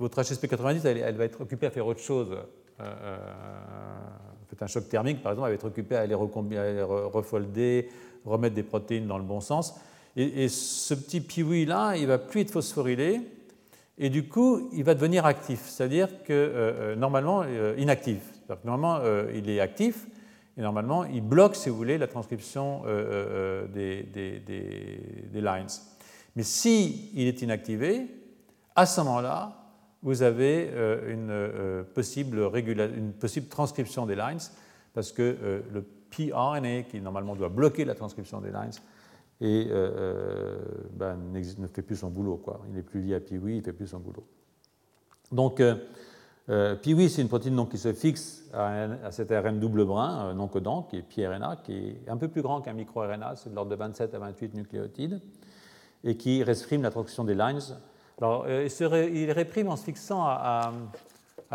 votre 0.00 0.20
HSP90, 0.20 0.80
elle, 0.84 0.98
elle, 0.98 1.16
va 1.16 1.24
être 1.24 1.40
occupée 1.40 1.66
à 1.66 1.70
faire 1.70 1.86
autre 1.86 2.00
chose 2.00 2.36
euh, 2.80 2.84
euh, 2.84 3.16
fait 4.48 4.62
un 4.62 4.66
choc 4.66 4.88
thermique, 4.88 5.22
par 5.22 5.32
exemple, 5.32 5.48
va 5.48 5.54
être 5.54 5.66
occupée 5.66 5.96
à 5.96 6.00
aller, 6.00 6.14
refolder, 6.14 7.88
remettre 8.24 8.54
des 8.54 8.62
protéines 8.62 9.06
dans 9.06 9.18
le 9.18 9.24
bon 9.24 9.40
sens. 9.40 9.74
Et, 10.16 10.48
ce 10.48 10.94
petit 10.94 11.20
piwi-là, 11.20 11.96
il 11.96 12.06
va 12.06 12.18
plus 12.18 12.40
être 12.40 12.50
phosphorylé, 12.50 13.20
et 13.98 14.10
du 14.10 14.26
coup, 14.26 14.70
il 14.72 14.84
va 14.84 14.94
devenir 14.94 15.26
actif, 15.26 15.68
c'est-à-dire 15.68 16.22
que 16.24 16.32
euh, 16.32 16.96
normalement, 16.96 17.44
inactif. 17.76 18.20
normalement, 18.64 19.00
il 19.34 19.50
est 19.50 19.60
actif, 19.60 20.06
et 20.56 20.62
normalement, 20.62 21.04
il 21.04 21.20
bloque, 21.20 21.56
si 21.56 21.68
vous 21.68 21.76
voulez, 21.76 21.98
la 21.98 22.06
transcription 22.06 22.82
des, 23.74 24.06
lines. 25.34 25.66
Mais 26.36 26.42
s'il 26.42 27.14
il 27.14 27.26
est 27.26 27.42
inactivé, 27.42 28.06
à 28.74 28.86
ce 28.86 29.00
moment-là, 29.02 29.57
vous 30.02 30.22
avez 30.22 30.70
euh, 30.72 31.12
une, 31.12 31.30
euh, 31.30 31.82
possible 31.82 32.38
une 32.96 33.12
possible 33.12 33.48
transcription 33.48 34.06
des 34.06 34.14
lines, 34.14 34.38
parce 34.94 35.12
que 35.12 35.62
le 35.72 35.84
pRNA, 36.10 36.82
qui 36.84 37.00
normalement 37.00 37.36
doit 37.36 37.48
bloquer 37.48 37.84
la 37.84 37.94
transcription 37.94 38.40
des 38.40 38.50
lines, 38.50 38.72
et 39.40 39.68
ben, 40.92 41.16
ne 41.32 41.66
fait 41.68 41.82
plus 41.82 41.96
son 41.96 42.10
boulot. 42.10 42.38
Quoi. 42.38 42.60
Il 42.68 42.74
n'est 42.74 42.82
plus 42.82 43.00
lié 43.00 43.14
à 43.14 43.20
PIWI, 43.20 43.52
il 43.52 43.58
ne 43.58 43.62
fait 43.62 43.72
plus 43.72 43.86
son 43.86 44.00
boulot. 44.00 44.26
Donc, 45.30 45.60
euh, 45.60 46.74
PIWI, 46.76 47.10
c'est 47.10 47.22
une 47.22 47.28
protéine 47.28 47.54
donc, 47.54 47.70
qui 47.70 47.78
se 47.78 47.92
fixe 47.92 48.44
à, 48.54 49.10
cet 49.10 49.30
ARN 49.30 49.60
double 49.60 49.84
brin 49.84 50.32
non 50.34 50.48
codant, 50.48 50.82
qui 50.82 50.96
est 50.96 51.02
piRNA, 51.02 51.56
qui 51.62 51.72
est 51.74 52.08
un 52.08 52.16
peu 52.16 52.28
plus 52.28 52.40
grand 52.40 52.62
qu'un 52.62 52.72
microRNA, 52.72 53.36
c'est 53.36 53.50
de 53.50 53.54
l'ordre 53.54 53.70
de 53.70 53.76
27 53.76 54.14
à 54.14 54.18
28 54.18 54.54
nucléotides, 54.54 55.20
et 56.04 56.16
qui 56.16 56.42
réprime 56.42 56.82
la 56.82 56.90
transcription 56.90 57.24
des 57.24 57.34
lines. 57.34 57.60
Alors, 58.20 58.46
euh, 58.48 58.68
il, 59.14 59.30
réprime 59.30 59.68
en 59.68 59.76
se 59.76 59.84
fixant 59.84 60.24
à, 60.24 60.72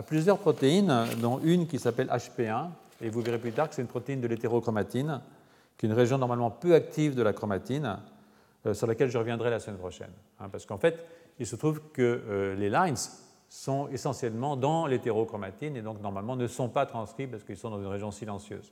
plusieurs 0.06 0.38
protéines, 0.38 1.06
dont 1.20 1.40
une 1.44 1.68
qui 1.68 1.78
s'appelle 1.78 2.08
HP1, 2.08 2.70
et 3.02 3.10
vous 3.10 3.22
verrez 3.22 3.38
plus 3.38 3.52
tard 3.52 3.70
que 3.70 3.76
c'est 3.76 3.82
une 3.82 3.88
protéine 3.88 4.22
de 4.22 4.28
l'hétérochromatine, 4.28 5.22
qui 5.78 5.86
est 5.86 5.90
une 5.90 5.96
région 5.96 6.18
normalement 6.18 6.50
peu 6.50 6.74
active 6.74 7.16
de 7.16 7.22
la 7.22 7.34
chromatine, 7.34 8.00
euh, 8.66 8.74
sur 8.74 8.88
laquelle 8.88 9.10
je 9.10 9.18
reviendrai 9.18 9.50
la 9.50 9.60
semaine 9.60 9.78
prochaine. 9.78 10.12
Hein, 10.40 10.48
parce 10.50 10.66
qu'en 10.66 10.78
fait, 10.78 11.06
il 11.40 11.46
se 11.46 11.56
trouve 11.56 11.82
que 11.92 12.56
les 12.56 12.70
lines 12.70 12.96
sont 13.50 13.88
essentiellement 13.90 14.56
dans 14.56 14.86
l'hétérochromatine 14.86 15.76
et 15.76 15.82
donc 15.82 16.00
normalement 16.00 16.36
ne 16.36 16.46
sont 16.46 16.70
pas 16.70 16.86
transcrits 16.86 17.26
parce 17.26 17.44
qu'ils 17.44 17.58
sont 17.58 17.72
dans 17.72 17.80
une 17.80 17.88
région 17.88 18.12
silencieuse. 18.12 18.72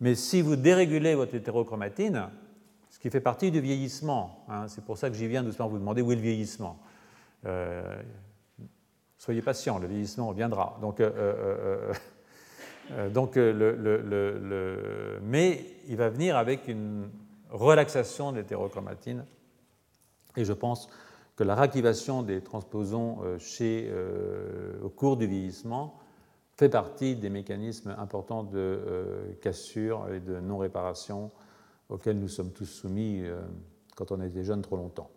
Mais 0.00 0.14
si 0.14 0.42
vous 0.42 0.56
dérégulez 0.56 1.14
votre 1.14 1.34
hétérochromatine, 1.34 2.28
ce 2.90 2.98
qui 2.98 3.08
fait 3.08 3.20
partie 3.20 3.50
du 3.50 3.60
vieillissement, 3.60 4.44
hein, 4.50 4.68
c'est 4.68 4.84
pour 4.84 4.98
ça 4.98 5.08
que 5.08 5.16
j'y 5.16 5.26
viens 5.26 5.42
doucement 5.42 5.66
vous 5.66 5.78
demander 5.78 6.02
où 6.02 6.12
est 6.12 6.16
le 6.16 6.20
vieillissement. 6.20 6.78
Euh, 7.46 8.02
soyez 9.18 9.42
patient, 9.42 9.78
le 9.78 9.86
vieillissement 9.86 10.32
viendra. 10.32 10.78
Donc, 10.80 11.00
euh, 11.00 11.92
euh, 12.90 13.08
donc 13.10 13.36
le, 13.36 15.20
mais 15.22 15.64
il 15.88 15.96
va 15.96 16.08
venir 16.10 16.36
avec 16.36 16.68
une 16.68 17.10
relaxation 17.50 18.32
de 18.32 18.38
l'hétérochromatine. 18.38 19.24
Et 20.36 20.44
je 20.44 20.52
pense 20.52 20.88
que 21.36 21.44
la 21.44 21.54
réactivation 21.54 22.22
des 22.22 22.40
transposons 22.42 23.18
au 24.82 24.88
cours 24.88 25.16
du 25.16 25.26
vieillissement 25.26 25.98
fait 26.56 26.68
partie 26.68 27.16
des 27.16 27.30
mécanismes 27.30 27.94
importants 27.98 28.44
de 28.44 29.36
cassure 29.40 30.08
et 30.12 30.20
de 30.20 30.38
non-réparation 30.38 31.30
auxquels 31.88 32.18
nous 32.18 32.28
sommes 32.28 32.52
tous 32.52 32.66
soumis 32.66 33.24
quand 33.96 34.12
on 34.12 34.20
était 34.20 34.44
jeune 34.44 34.62
trop 34.62 34.76
longtemps. 34.76 35.10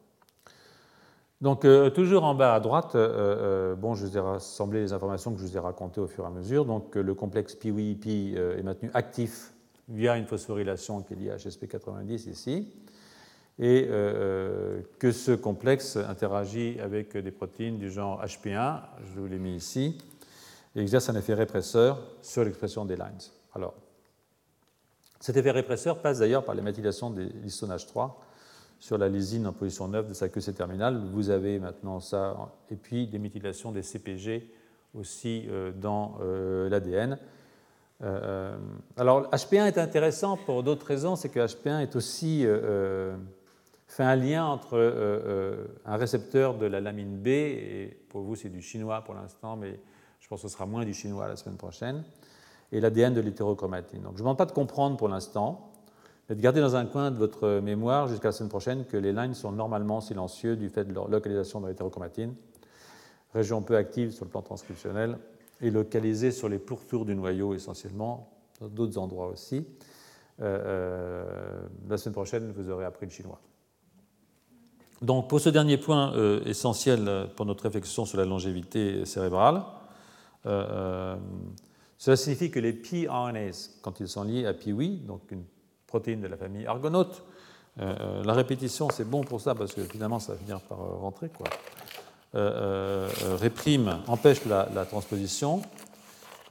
Donc, 1.41 1.67
toujours 1.93 2.23
en 2.23 2.33
bas 2.33 2.55
à 2.55 2.59
droite, 2.59 2.93
bon, 2.95 3.93
je 3.93 4.05
vous 4.05 4.17
ai 4.17 4.19
rassemblé 4.19 4.81
les 4.81 4.93
informations 4.93 5.31
que 5.31 5.39
je 5.39 5.45
vous 5.45 5.55
ai 5.55 5.59
racontées 5.59 6.01
au 6.01 6.07
fur 6.07 6.23
et 6.23 6.27
à 6.27 6.31
mesure. 6.31 6.65
Donc, 6.65 6.95
le 6.95 7.13
complexe 7.13 7.53
PWIP 7.53 8.07
est 8.07 8.63
maintenu 8.63 8.89
actif 8.95 9.53
via 9.87 10.17
une 10.17 10.25
phosphorylation 10.25 11.03
qui 11.03 11.13
est 11.13 11.17
liée 11.17 11.29
à 11.29 11.37
HSP90 11.37 12.29
ici 12.29 12.67
et 13.59 13.87
euh, 13.89 14.81
que 14.99 15.11
ce 15.11 15.31
complexe 15.31 15.97
interagit 15.97 16.79
avec 16.79 17.17
des 17.17 17.31
protéines 17.31 17.77
du 17.77 17.89
genre 17.89 18.23
HP1, 18.23 18.81
je 19.03 19.19
vous 19.19 19.25
l'ai 19.25 19.39
mis 19.39 19.55
ici, 19.55 19.97
et 20.75 20.81
exerce 20.81 21.09
un 21.09 21.15
effet 21.15 21.33
répresseur 21.33 21.99
sur 22.21 22.43
l'expression 22.43 22.85
des 22.85 22.95
lines. 22.95 23.17
Alors, 23.55 23.73
cet 25.19 25.37
effet 25.37 25.49
répresseur 25.49 25.99
passe 25.99 26.19
d'ailleurs 26.19 26.45
par 26.45 26.53
l'éméthylation 26.53 27.09
des 27.09 27.25
l'histone 27.25 27.75
3 27.75 28.23
sur 28.79 28.97
la 28.97 29.09
lysine 29.09 29.47
en 29.47 29.53
position 29.53 29.87
9 29.87 30.07
de 30.07 30.13
sa 30.13 30.29
queue 30.29 30.41
terminale. 30.41 31.01
Vous 31.11 31.29
avez 31.29 31.59
maintenant 31.59 31.99
ça, 31.99 32.35
et 32.69 32.75
puis 32.75 33.07
des 33.07 33.19
méthylations 33.19 33.71
des 33.71 33.81
CPG 33.81 34.51
aussi 34.93 35.45
euh, 35.49 35.71
dans 35.71 36.17
euh, 36.21 36.69
l'ADN. 36.69 37.17
alors, 38.97 39.29
HP1 39.31 39.67
est 39.67 39.77
intéressant 39.77 40.37
pour 40.37 40.63
d'autres 40.63 40.85
raisons, 40.85 41.15
c'est 41.15 41.29
que 41.29 41.39
HP1 41.39 41.81
est 41.81 41.95
aussi 41.95 42.45
fait 43.87 44.03
un 44.03 44.15
lien 44.15 44.45
entre 44.45 44.75
euh, 44.75 44.91
euh, 45.25 45.65
un 45.85 45.95
récepteur 45.95 46.57
de 46.57 46.65
la 46.65 46.81
lamine 46.81 47.17
B, 47.17 47.27
et 47.27 47.97
pour 48.09 48.21
vous 48.21 48.35
c'est 48.35 48.49
du 48.49 48.61
chinois 48.61 49.01
pour 49.01 49.15
l'instant, 49.15 49.55
mais 49.55 49.79
je 50.19 50.27
pense 50.27 50.41
que 50.41 50.47
ce 50.47 50.53
sera 50.53 50.65
moins 50.65 50.83
du 50.83 50.93
chinois 50.93 51.27
la 51.27 51.37
semaine 51.37 51.57
prochaine, 51.57 52.03
et 52.71 52.81
l'ADN 52.81 53.13
de 53.13 53.21
l'hétérochromatine. 53.21 54.01
Donc 54.01 54.13
je 54.13 54.17
ne 54.17 54.23
demande 54.23 54.37
pas 54.37 54.45
de 54.45 54.51
comprendre 54.51 54.97
pour 54.97 55.07
l'instant, 55.07 55.66
de 56.29 56.41
garder 56.41 56.61
dans 56.61 56.75
un 56.75 56.85
coin 56.85 57.11
de 57.11 57.17
votre 57.17 57.59
mémoire 57.59 58.07
jusqu'à 58.07 58.29
la 58.29 58.31
semaine 58.31 58.49
prochaine 58.49 58.85
que 58.85 58.97
les 58.97 59.13
lines 59.13 59.33
sont 59.33 59.51
normalement 59.51 60.01
silencieux 60.01 60.55
du 60.55 60.69
fait 60.69 60.85
de 60.85 60.93
leur 60.93 61.07
localisation 61.07 61.61
dans 61.61 61.67
l'hétérochromatine, 61.67 62.33
région 63.33 63.61
peu 63.61 63.77
active 63.77 64.11
sur 64.11 64.25
le 64.25 64.31
plan 64.31 64.41
transcriptionnel, 64.41 65.17
et 65.61 65.71
localisée 65.71 66.31
sur 66.31 66.49
les 66.49 66.59
pourtours 66.59 67.05
du 67.05 67.15
noyau 67.15 67.53
essentiellement, 67.53 68.29
dans 68.59 68.67
d'autres 68.67 68.97
endroits 68.97 69.27
aussi. 69.27 69.65
Euh, 70.41 71.25
la 71.89 71.97
semaine 71.97 72.13
prochaine, 72.13 72.51
vous 72.55 72.69
aurez 72.69 72.85
appris 72.85 73.05
le 73.05 73.11
chinois. 73.11 73.39
Donc, 75.01 75.29
pour 75.29 75.39
ce 75.39 75.49
dernier 75.49 75.77
point 75.77 76.13
euh, 76.15 76.43
essentiel 76.45 77.29
pour 77.35 77.45
notre 77.45 77.63
réflexion 77.63 78.05
sur 78.05 78.17
la 78.17 78.25
longévité 78.25 79.05
cérébrale, 79.05 79.63
euh, 80.45 80.65
euh, 80.69 81.15
cela 81.97 82.15
signifie 82.15 82.49
que 82.51 82.59
les 82.59 82.73
pRNAs, 82.73 83.79
quand 83.81 83.99
ils 83.99 84.07
sont 84.07 84.23
liés 84.23 84.45
à 84.45 84.53
PIWI, 84.53 84.99
donc 84.99 85.21
une 85.31 85.43
protéine 85.87 86.21
de 86.21 86.27
la 86.27 86.37
famille 86.37 86.65
argonaute, 86.67 87.23
la 87.77 88.33
répétition 88.33 88.89
c'est 88.91 89.07
bon 89.07 89.21
pour 89.21 89.39
ça 89.39 89.53
parce 89.53 89.73
que 89.73 89.83
finalement 89.83 90.19
ça 90.19 90.33
va 90.33 90.39
finir 90.39 90.59
par 90.61 90.77
rentrer, 90.77 91.29
quoi, 91.29 91.47
réprime, 93.39 93.99
empêche 94.07 94.45
la, 94.45 94.67
la, 94.73 94.85
transposition, 94.85 95.61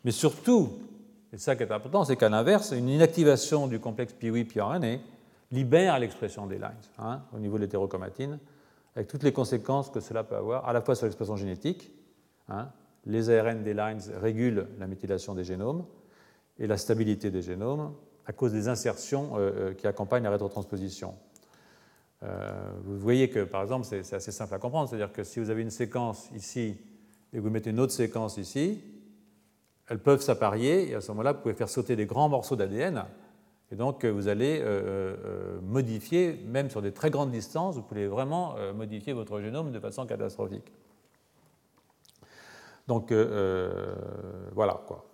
mais 0.04 0.12
surtout, 0.12 0.70
et 1.32 1.38
ça 1.38 1.56
qui 1.56 1.64
est 1.64 1.72
important, 1.72 2.04
c'est 2.04 2.16
qu'à 2.16 2.28
l'inverse, 2.28 2.72
une 2.72 2.88
inactivation 2.88 3.66
du 3.66 3.80
complexe 3.80 4.12
PIWI-pRNA 4.12 4.98
libère 5.52 5.98
l'expression 5.98 6.46
des 6.46 6.58
lines 6.58 6.72
hein, 6.98 7.20
au 7.34 7.38
niveau 7.38 7.56
de 7.56 7.62
l'hétérochromatine, 7.62 8.38
avec 8.94 9.08
toutes 9.08 9.22
les 9.22 9.32
conséquences 9.32 9.90
que 9.90 10.00
cela 10.00 10.24
peut 10.24 10.36
avoir, 10.36 10.68
à 10.68 10.72
la 10.72 10.80
fois 10.80 10.94
sur 10.94 11.06
l'expression 11.06 11.36
génétique, 11.36 11.92
hein, 12.48 12.68
les 13.04 13.30
ARN 13.30 13.62
des 13.62 13.74
lines 13.74 14.00
régulent 14.20 14.66
la 14.78 14.86
méthylation 14.86 15.34
des 15.34 15.44
génomes 15.44 15.84
et 16.58 16.66
la 16.66 16.76
stabilité 16.76 17.30
des 17.30 17.42
génomes 17.42 17.92
à 18.26 18.32
cause 18.32 18.52
des 18.52 18.68
insertions 18.68 19.32
euh, 19.34 19.38
euh, 19.38 19.74
qui 19.74 19.86
accompagnent 19.86 20.24
la 20.24 20.30
rétrotransposition. 20.30 21.14
Euh, 22.22 22.52
vous 22.84 22.98
voyez 22.98 23.30
que, 23.30 23.44
par 23.44 23.62
exemple, 23.62 23.86
c'est 23.86 24.14
assez 24.14 24.32
simple 24.32 24.54
à 24.54 24.58
comprendre, 24.58 24.88
c'est-à-dire 24.88 25.12
que 25.12 25.22
si 25.22 25.38
vous 25.38 25.50
avez 25.50 25.62
une 25.62 25.70
séquence 25.70 26.28
ici 26.34 26.76
et 27.32 27.36
que 27.36 27.42
vous 27.42 27.50
mettez 27.50 27.70
une 27.70 27.80
autre 27.80 27.92
séquence 27.92 28.36
ici, 28.36 28.82
elles 29.88 30.00
peuvent 30.00 30.22
s'apparier 30.22 30.90
et 30.90 30.94
à 30.94 31.00
ce 31.00 31.12
moment-là, 31.12 31.32
vous 31.32 31.40
pouvez 31.40 31.54
faire 31.54 31.68
sauter 31.68 31.94
des 31.94 32.06
grands 32.06 32.28
morceaux 32.28 32.56
d'ADN 32.56 33.04
et 33.72 33.76
donc, 33.76 34.04
vous 34.04 34.28
allez 34.28 34.64
modifier, 35.60 36.40
même 36.46 36.70
sur 36.70 36.82
des 36.82 36.92
très 36.92 37.10
grandes 37.10 37.32
distances, 37.32 37.74
vous 37.74 37.82
pouvez 37.82 38.06
vraiment 38.06 38.54
modifier 38.76 39.12
votre 39.12 39.40
génome 39.40 39.72
de 39.72 39.80
façon 39.80 40.06
catastrophique. 40.06 40.72
Donc, 42.86 43.12
voilà 44.54 44.80
quoi. 44.86 45.04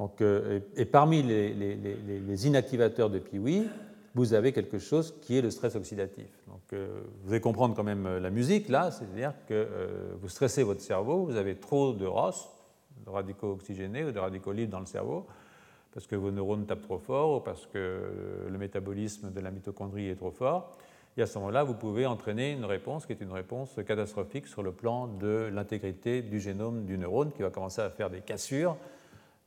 Donc, 0.00 0.22
et, 0.22 0.84
parmi 0.86 1.22
les, 1.22 2.46
inactivateurs 2.46 3.10
de 3.10 3.18
PIWI, 3.18 3.68
vous 4.14 4.32
avez 4.32 4.50
quelque 4.52 4.78
chose 4.78 5.14
qui 5.20 5.36
est 5.36 5.42
le 5.42 5.50
stress 5.50 5.76
oxydatif. 5.76 6.26
Donc, 6.46 6.80
vous 7.22 7.30
allez 7.30 7.42
comprendre 7.42 7.76
quand 7.76 7.84
même 7.84 8.16
la 8.16 8.30
musique 8.30 8.70
là, 8.70 8.90
c'est-à-dire 8.90 9.34
que 9.46 9.68
vous 10.18 10.30
stressez 10.30 10.62
votre 10.62 10.80
cerveau, 10.80 11.26
vous 11.26 11.36
avez 11.36 11.56
trop 11.56 11.92
de 11.92 12.06
ROS, 12.06 12.48
de 13.04 13.10
radicaux 13.10 13.52
oxygénés 13.52 14.04
ou 14.04 14.10
de 14.10 14.18
radicaux 14.18 14.52
libres 14.52 14.72
dans 14.72 14.80
le 14.80 14.86
cerveau, 14.86 15.26
parce 15.92 16.06
que 16.06 16.16
vos 16.16 16.30
neurones 16.30 16.64
tapent 16.64 16.80
trop 16.80 16.98
fort 16.98 17.36
ou 17.36 17.40
parce 17.40 17.66
que 17.66 18.48
le 18.48 18.56
métabolisme 18.56 19.30
de 19.30 19.40
la 19.40 19.50
mitochondrie 19.50 20.08
est 20.08 20.16
trop 20.16 20.30
fort. 20.30 20.78
Et 21.18 21.22
à 21.22 21.26
ce 21.26 21.38
moment-là, 21.38 21.62
vous 21.62 21.74
pouvez 21.74 22.06
entraîner 22.06 22.52
une 22.52 22.64
réponse 22.64 23.04
qui 23.04 23.12
est 23.12 23.20
une 23.20 23.32
réponse 23.32 23.76
catastrophique 23.86 24.46
sur 24.46 24.62
le 24.62 24.72
plan 24.72 25.08
de 25.08 25.50
l'intégrité 25.52 26.22
du 26.22 26.40
génome 26.40 26.86
du 26.86 26.96
neurone 26.96 27.32
qui 27.32 27.42
va 27.42 27.50
commencer 27.50 27.82
à 27.82 27.90
faire 27.90 28.08
des 28.08 28.20
cassures. 28.20 28.76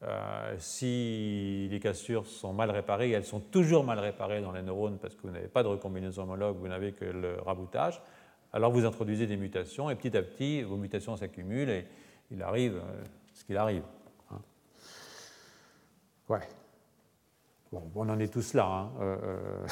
Euh, 0.05 0.55
si 0.59 1.69
les 1.71 1.79
cassures 1.79 2.25
sont 2.25 2.51
mal 2.51 2.69
réparées, 2.71 3.11
elles 3.11 3.23
sont 3.23 3.39
toujours 3.39 3.85
mal 3.85 3.99
réparées 3.99 4.41
dans 4.41 4.51
les 4.51 4.61
neurones 4.61 4.97
parce 4.97 5.15
que 5.15 5.21
vous 5.21 5.31
n'avez 5.31 5.47
pas 5.47 5.63
de 5.63 5.69
recombinaison 5.69 6.23
homologue, 6.23 6.57
vous 6.57 6.67
n'avez 6.67 6.91
que 6.91 7.05
le 7.05 7.39
raboutage, 7.39 8.01
alors 8.51 8.71
vous 8.71 8.85
introduisez 8.85 9.27
des 9.27 9.37
mutations 9.37 9.89
et 9.89 9.95
petit 9.95 10.15
à 10.17 10.21
petit, 10.21 10.61
vos 10.63 10.75
mutations 10.75 11.15
s'accumulent 11.15 11.69
et 11.69 11.85
il 12.31 12.41
arrive 12.41 12.75
euh, 12.75 13.03
ce 13.33 13.45
qu'il 13.45 13.55
arrive. 13.55 13.83
Ouais. 16.27 16.39
Bon, 17.71 17.89
on 17.95 18.09
en 18.09 18.19
est 18.19 18.31
tous 18.31 18.53
là. 18.53 18.65
Hein. 18.65 18.91
Euh, 18.99 19.65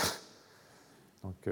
donc, 1.23 1.49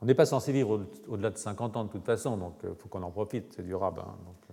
on 0.00 0.06
n'est 0.06 0.14
pas 0.14 0.26
censé 0.26 0.52
vivre 0.52 0.86
au-delà 1.08 1.30
de 1.30 1.36
50 1.36 1.76
ans 1.76 1.84
de 1.84 1.90
toute 1.90 2.04
façon, 2.04 2.36
donc 2.36 2.58
il 2.64 2.74
faut 2.74 2.88
qu'on 2.88 3.02
en 3.02 3.10
profite, 3.10 3.52
c'est 3.54 3.62
durable. 3.62 4.00
Hein. 4.00 4.16
donc, 4.24 4.45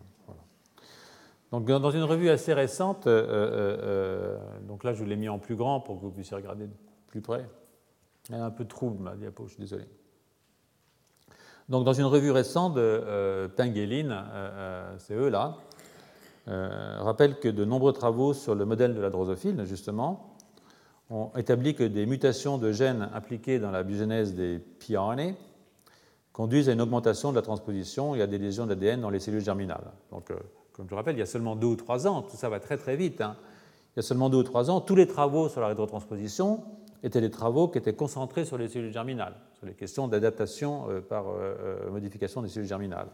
dans 1.61 1.91
une 1.91 2.03
revue 2.03 2.29
assez 2.29 2.53
récente, 2.53 3.05
donc 3.05 4.83
là 4.83 4.93
je 4.93 4.99
vous 4.99 5.05
l'ai 5.05 5.15
mis 5.15 5.29
en 5.29 5.39
plus 5.39 5.55
grand 5.55 5.79
pour 5.79 5.97
que 5.97 6.01
vous 6.01 6.11
puissiez 6.11 6.35
regarder 6.35 6.65
de 6.65 6.73
plus 7.07 7.21
près. 7.21 7.47
Y 8.29 8.35
a 8.35 8.45
un 8.45 8.51
peu 8.51 8.63
de 8.63 8.69
trouble 8.69 9.03
ma 9.03 9.15
diapo, 9.15 9.45
je 9.47 9.53
suis 9.53 9.61
désolé. 9.61 9.85
Donc 11.69 11.85
dans 11.85 11.93
une 11.93 12.05
revue 12.05 12.31
récente 12.31 12.73
de 12.73 13.47
Pengueline, 13.55 14.15
c'est 14.97 15.13
eux 15.13 15.29
là, 15.29 15.57
rappelle 16.47 17.39
que 17.39 17.49
de 17.49 17.65
nombreux 17.65 17.93
travaux 17.93 18.33
sur 18.33 18.55
le 18.55 18.65
modèle 18.65 18.95
de 18.95 19.01
la 19.01 19.09
drosophile, 19.09 19.63
justement, 19.65 20.35
ont 21.09 21.31
établi 21.37 21.75
que 21.75 21.83
des 21.83 22.05
mutations 22.05 22.57
de 22.57 22.71
gènes 22.71 23.09
impliquées 23.13 23.59
dans 23.59 23.71
la 23.71 23.83
biogénèse 23.83 24.33
des 24.33 24.57
pRNA 24.57 25.33
conduisent 26.31 26.69
à 26.69 26.73
une 26.73 26.81
augmentation 26.81 27.29
de 27.29 27.35
la 27.35 27.43
transposition 27.43 28.15
et 28.15 28.21
à 28.21 28.27
des 28.27 28.39
lésions 28.39 28.65
d'ADN 28.65 29.01
dans 29.01 29.11
les 29.11 29.19
cellules 29.19 29.43
germinales. 29.43 29.91
Donc, 30.11 30.33
comme 30.73 30.85
je 30.85 30.89
vous 30.89 30.95
rappelle, 30.95 31.15
il 31.15 31.19
y 31.19 31.23
a 31.23 31.27
seulement 31.27 31.55
deux 31.55 31.67
ou 31.67 31.75
trois 31.75 32.07
ans, 32.07 32.23
tout 32.23 32.35
ça 32.35 32.49
va 32.49 32.59
très 32.59 32.77
très 32.77 32.95
vite. 32.95 33.21
Hein. 33.21 33.37
Il 33.95 33.97
y 33.97 33.99
a 33.99 34.03
seulement 34.03 34.29
deux 34.29 34.39
ou 34.39 34.43
trois 34.43 34.71
ans, 34.71 34.81
tous 34.81 34.95
les 34.95 35.07
travaux 35.07 35.47
sur 35.47 35.61
la 35.61 35.67
rétrotransposition 35.67 36.63
étaient 37.03 37.21
des 37.21 37.29
travaux 37.29 37.67
qui 37.67 37.77
étaient 37.77 37.93
concentrés 37.93 38.43
sur 38.43 38.57
les 38.57 38.67
cellules 38.67 38.91
germinales, 38.91 39.35
sur 39.53 39.67
les 39.67 39.73
questions 39.73 40.07
d'adaptation 40.07 40.89
euh, 40.89 41.01
par 41.01 41.29
euh, 41.29 41.55
euh, 41.59 41.91
modification 41.91 42.41
des 42.41 42.49
cellules 42.49 42.67
germinales. 42.67 43.07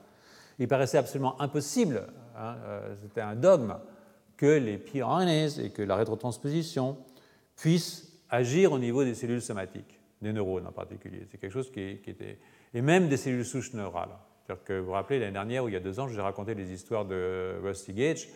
Il 0.57 0.67
paraissait 0.67 0.97
absolument 0.97 1.39
impossible, 1.41 2.07
hein, 2.37 2.55
c'était 3.01 3.21
un 3.21 3.35
dogme, 3.35 3.75
que 4.35 4.57
les 4.57 4.77
pRNAs 4.77 5.57
et 5.61 5.69
que 5.71 5.81
la 5.81 5.95
rétrotransposition 5.95 6.97
puissent 7.55 8.11
agir 8.29 8.71
au 8.71 8.79
niveau 8.79 9.03
des 9.03 9.15
cellules 9.15 9.41
somatiques, 9.41 9.99
des 10.21 10.33
neurones 10.33 10.67
en 10.67 10.71
particulier. 10.71 11.25
C'est 11.31 11.37
quelque 11.37 11.51
chose 11.53 11.71
qui, 11.71 11.99
qui 12.03 12.09
était. 12.09 12.39
et 12.73 12.81
même 12.81 13.07
des 13.07 13.17
cellules 13.17 13.45
souches 13.45 13.73
neurales 13.73 14.17
que 14.57 14.79
vous 14.79 14.87
vous 14.87 14.91
rappelez, 14.93 15.19
l'année 15.19 15.33
dernière, 15.33 15.63
ou 15.63 15.67
il 15.67 15.73
y 15.73 15.77
a 15.77 15.81
deux 15.81 15.99
ans, 15.99 16.07
je 16.07 16.13
vous 16.13 16.19
ai 16.19 16.23
raconté 16.23 16.55
les 16.55 16.71
histoires 16.71 17.05
de 17.05 17.55
Rusty 17.63 17.93
Gage 17.93 18.29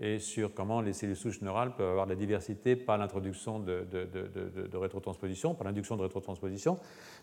et 0.00 0.18
sur 0.18 0.52
comment 0.52 0.80
les 0.80 0.92
cellules 0.92 1.16
souches 1.16 1.40
neurales 1.40 1.74
peuvent 1.76 1.90
avoir 1.90 2.06
de 2.06 2.10
la 2.10 2.16
diversité 2.16 2.74
par 2.74 2.98
l'introduction 2.98 3.60
de, 3.60 4.76
rétrotransposition, 4.76 5.54
par 5.54 5.66
l'induction 5.66 5.96
de 5.96 6.02
rétrotransposition. 6.02 6.78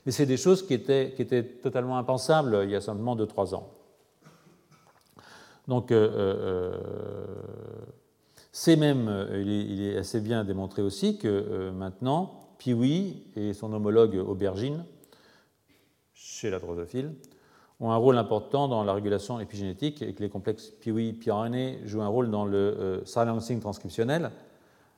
Mais 0.05 0.11
c'est 0.11 0.25
des 0.25 0.37
choses 0.37 0.65
qui 0.65 0.73
étaient, 0.73 1.43
totalement 1.61 1.97
impensables 1.97 2.61
il 2.63 2.69
y 2.69 2.75
a 2.75 2.81
simplement 2.81 3.15
deux, 3.15 3.27
trois 3.27 3.53
ans. 3.53 3.69
Donc, 5.67 5.91
euh, 5.91 6.09
euh, 6.13 6.77
c'est 8.51 8.75
même, 8.75 9.27
il 9.33 9.81
est, 9.83 9.97
assez 9.97 10.19
bien 10.19 10.43
démontré 10.43 10.81
aussi 10.81 11.17
que 11.17 11.27
euh, 11.27 11.71
maintenant, 11.71 12.49
Piwi 12.57 13.23
et 13.35 13.53
son 13.53 13.71
homologue 13.73 14.15
aubergine, 14.15 14.85
chez 16.13 16.49
la 16.49 16.59
drosophile, 16.59 17.13
ont 17.81 17.91
un 17.91 17.97
rôle 17.97 18.17
important 18.17 18.67
dans 18.67 18.83
la 18.83 18.93
régulation 18.93 19.39
épigénétique 19.39 20.01
et 20.03 20.13
que 20.13 20.21
les 20.21 20.29
complexes 20.29 20.69
PIWI 20.69 21.13
PRNA 21.13 21.85
jouent 21.85 22.03
un 22.03 22.07
rôle 22.07 22.29
dans 22.29 22.45
le 22.45 22.57
euh, 22.57 23.05
silencing 23.05 23.59
transcriptionnel 23.59 24.31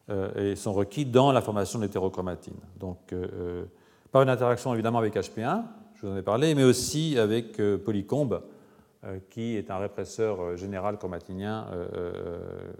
euh, 0.10 0.52
et 0.52 0.56
sont 0.58 0.74
requis 0.74 1.06
dans 1.06 1.32
la 1.32 1.42
formation 1.42 1.80
de 1.80 1.86
l'hétérochromatine. 1.86 2.58
Donc, 2.78 3.14
euh, 3.14 3.64
par 4.12 4.22
une 4.22 4.30
interaction 4.30 4.74
évidemment 4.74 5.00
avec 5.00 5.16
HP1, 5.16 5.64
je 5.96 6.06
vous 6.06 6.14
en 6.14 6.18
ai 6.18 6.22
parlé, 6.22 6.54
mais 6.56 6.66
aussi 6.66 7.18
avec 7.18 7.58
polycombe, 7.84 8.44
qui 9.30 9.58
est 9.58 9.72
un 9.72 9.78
répresseur 9.78 10.56
général 10.56 10.98
chromatinien. 10.98 11.66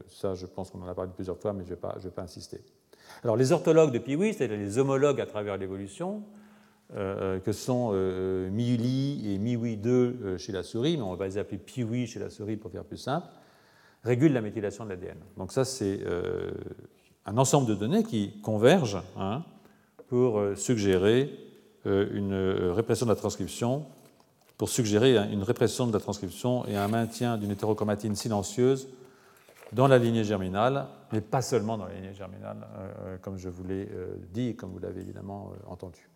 ça, 0.10 0.36
je 0.36 0.46
pense 0.46 0.70
qu'on 0.70 0.82
en 0.84 0.88
a 0.88 0.94
parlé 0.94 1.12
plusieurs 1.16 1.38
fois, 1.38 1.54
mais 1.54 1.64
je 1.66 1.72
ne 1.72 1.76
vais, 1.76 2.00
vais, 2.00 2.10
pas 2.10 2.22
insister. 2.22 2.62
Alors, 3.24 3.36
les 3.36 3.52
orthologues 3.52 3.92
de 3.92 4.00
PIWI, 4.00 4.34
c'est-à-dire 4.34 4.58
les 4.58 4.78
homologues 4.78 5.22
à 5.22 5.26
travers 5.26 5.58
l'évolution, 5.58 6.22
euh, 6.22 6.43
que 7.44 7.52
sont 7.52 7.92
euh, 7.94 8.50
MIULI 8.52 9.34
et 9.34 9.40
MIWI2 9.40 9.88
euh, 9.88 10.38
chez 10.38 10.52
la 10.52 10.64
souris, 10.64 10.98
mais 10.98 11.04
on 11.04 11.16
va 11.16 11.26
les 11.26 11.38
appeler 11.38 11.58
PIWI 11.58 12.06
chez 12.06 12.20
la 12.20 12.30
souris 12.30 12.56
pour 12.56 12.72
faire 12.72 12.84
plus 12.84 12.98
simple, 12.98 13.28
régulent 14.04 14.34
la 14.34 14.42
méthylation 14.42 14.86
de 14.86 14.90
l'ADN. 14.90 15.18
Donc 15.38 15.52
ça, 15.52 15.66
c'est 15.66 16.02
un 17.26 17.38
ensemble 17.38 17.68
de 17.68 17.76
données 17.76 18.04
qui 18.04 18.40
convergent 18.42 19.02
hein, 19.18 19.44
pour 20.08 20.42
suggérer 20.56 21.32
une 21.86 22.36
répression 22.76 23.06
de 23.06 23.12
la 23.12 23.16
transcription, 23.16 23.86
pour 24.58 24.68
suggérer 24.68 25.16
une 25.32 25.42
répression 25.42 25.88
de 25.88 25.94
la 25.94 26.00
transcription 26.00 26.66
et 26.68 26.76
un 26.76 26.90
maintien 26.90 27.38
d'une 27.38 27.52
hétérochromatine 27.52 28.16
silencieuse 28.16 28.90
dans 29.72 29.88
la 29.88 29.98
lignée 29.98 30.26
germinale, 30.26 30.88
mais 31.14 31.22
pas 31.22 31.42
seulement 31.42 31.78
dans 31.78 31.86
la 31.86 31.94
lignée 31.94 32.14
germinale, 32.14 32.58
comme 33.22 33.38
je 33.38 33.48
vous 33.48 33.64
l'ai 33.64 33.88
dit 34.34 34.50
et 34.50 34.56
comme 34.56 34.72
vous 34.72 34.80
l'avez 34.80 35.00
évidemment 35.00 35.54
entendu. 35.68 36.10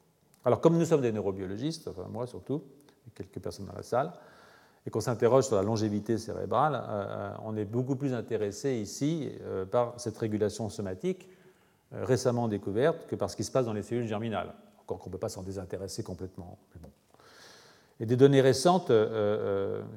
Alors, 0.47 0.61
comme 0.61 0.77
nous 0.77 0.85
sommes 0.85 1.01
des 1.01 1.11
neurobiologistes, 1.11 1.89
enfin 1.89 2.07
moi 2.09 2.25
surtout, 2.25 2.63
et 3.05 3.11
quelques 3.13 3.39
personnes 3.39 3.65
dans 3.65 3.75
la 3.75 3.83
salle, 3.83 4.13
et 4.85 4.89
qu'on 4.89 5.01
s'interroge 5.01 5.43
sur 5.43 5.57
la 5.57 5.61
longévité 5.61 6.17
cérébrale, 6.17 6.75
euh, 6.75 7.05
euh, 7.05 7.33
on 7.43 7.57
est 7.57 7.65
beaucoup 7.65 7.97
plus 7.97 8.13
intéressé 8.13 8.75
ici 8.75 9.29
euh, 9.41 9.65
par 9.65 9.99
cette 9.99 10.17
régulation 10.17 10.69
somatique 10.69 11.27
récemment 11.91 12.47
découverte 12.47 13.07
que 13.07 13.17
par 13.17 13.29
ce 13.29 13.35
qui 13.35 13.43
se 13.43 13.51
passe 13.51 13.65
dans 13.65 13.73
les 13.73 13.83
cellules 13.83 14.07
germinales. 14.07 14.53
Encore 14.79 14.99
qu'on 14.99 15.09
ne 15.09 15.11
peut 15.11 15.19
pas 15.19 15.27
s'en 15.27 15.43
désintéresser 15.43 16.01
complètement. 16.01 16.57
Et 17.99 18.05
des 18.05 18.15
données 18.15 18.39
récentes 18.39 18.91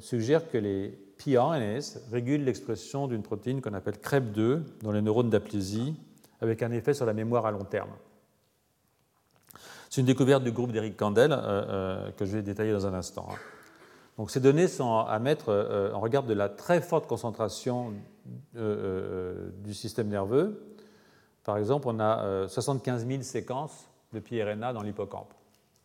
suggèrent 0.01 0.51
que 0.51 0.59
les 0.59 0.88
pRNAs 1.16 1.98
régulent 2.11 2.44
l'expression 2.44 3.07
d'une 3.07 3.22
protéine 3.22 3.61
qu'on 3.61 3.74
appelle 3.74 3.98
CREP2 3.98 4.62
dans 4.82 4.90
les 4.90 5.03
neurones 5.03 5.30
d'aplésie, 5.30 5.94
avec 6.40 6.64
un 6.64 6.72
effet 6.72 6.94
sur 6.94 7.07
la 7.07 7.12
mémoire 7.12 7.46
à 7.46 7.53
long 7.53 7.64
terme. 7.64 7.90
C'est 9.91 10.03
une 10.03 10.07
découverte 10.07 10.45
du 10.45 10.53
groupe 10.53 10.70
d'Eric 10.70 10.97
Kandel 10.97 11.32
euh, 11.32 11.36
euh, 11.38 12.11
que 12.12 12.24
je 12.24 12.36
vais 12.36 12.43
détailler 12.43 12.70
dans 12.70 12.86
un 12.86 12.95
instant. 12.95 13.26
Hein. 13.28 13.38
Donc 14.18 14.30
ces 14.30 14.38
données 14.38 14.68
sont 14.68 14.99
à 14.99 15.18
mettre 15.18 15.49
euh, 15.49 15.93
en 15.93 15.99
regard 15.99 16.22
de 16.22 16.32
la 16.32 16.49
très 16.49 16.80
forte 16.80 17.09
concentration 17.09 17.93
du 18.55 19.74
système 19.74 20.07
nerveux. 20.07 20.76
Par 21.43 21.59
exemple, 21.59 21.88
on 21.88 21.99
a 21.99 22.47
75 22.47 23.05
000 23.05 23.22
séquences 23.22 23.88
de 24.12 24.20
PRNA 24.20 24.72
dans 24.72 24.82
l'hippocampe. 24.82 25.34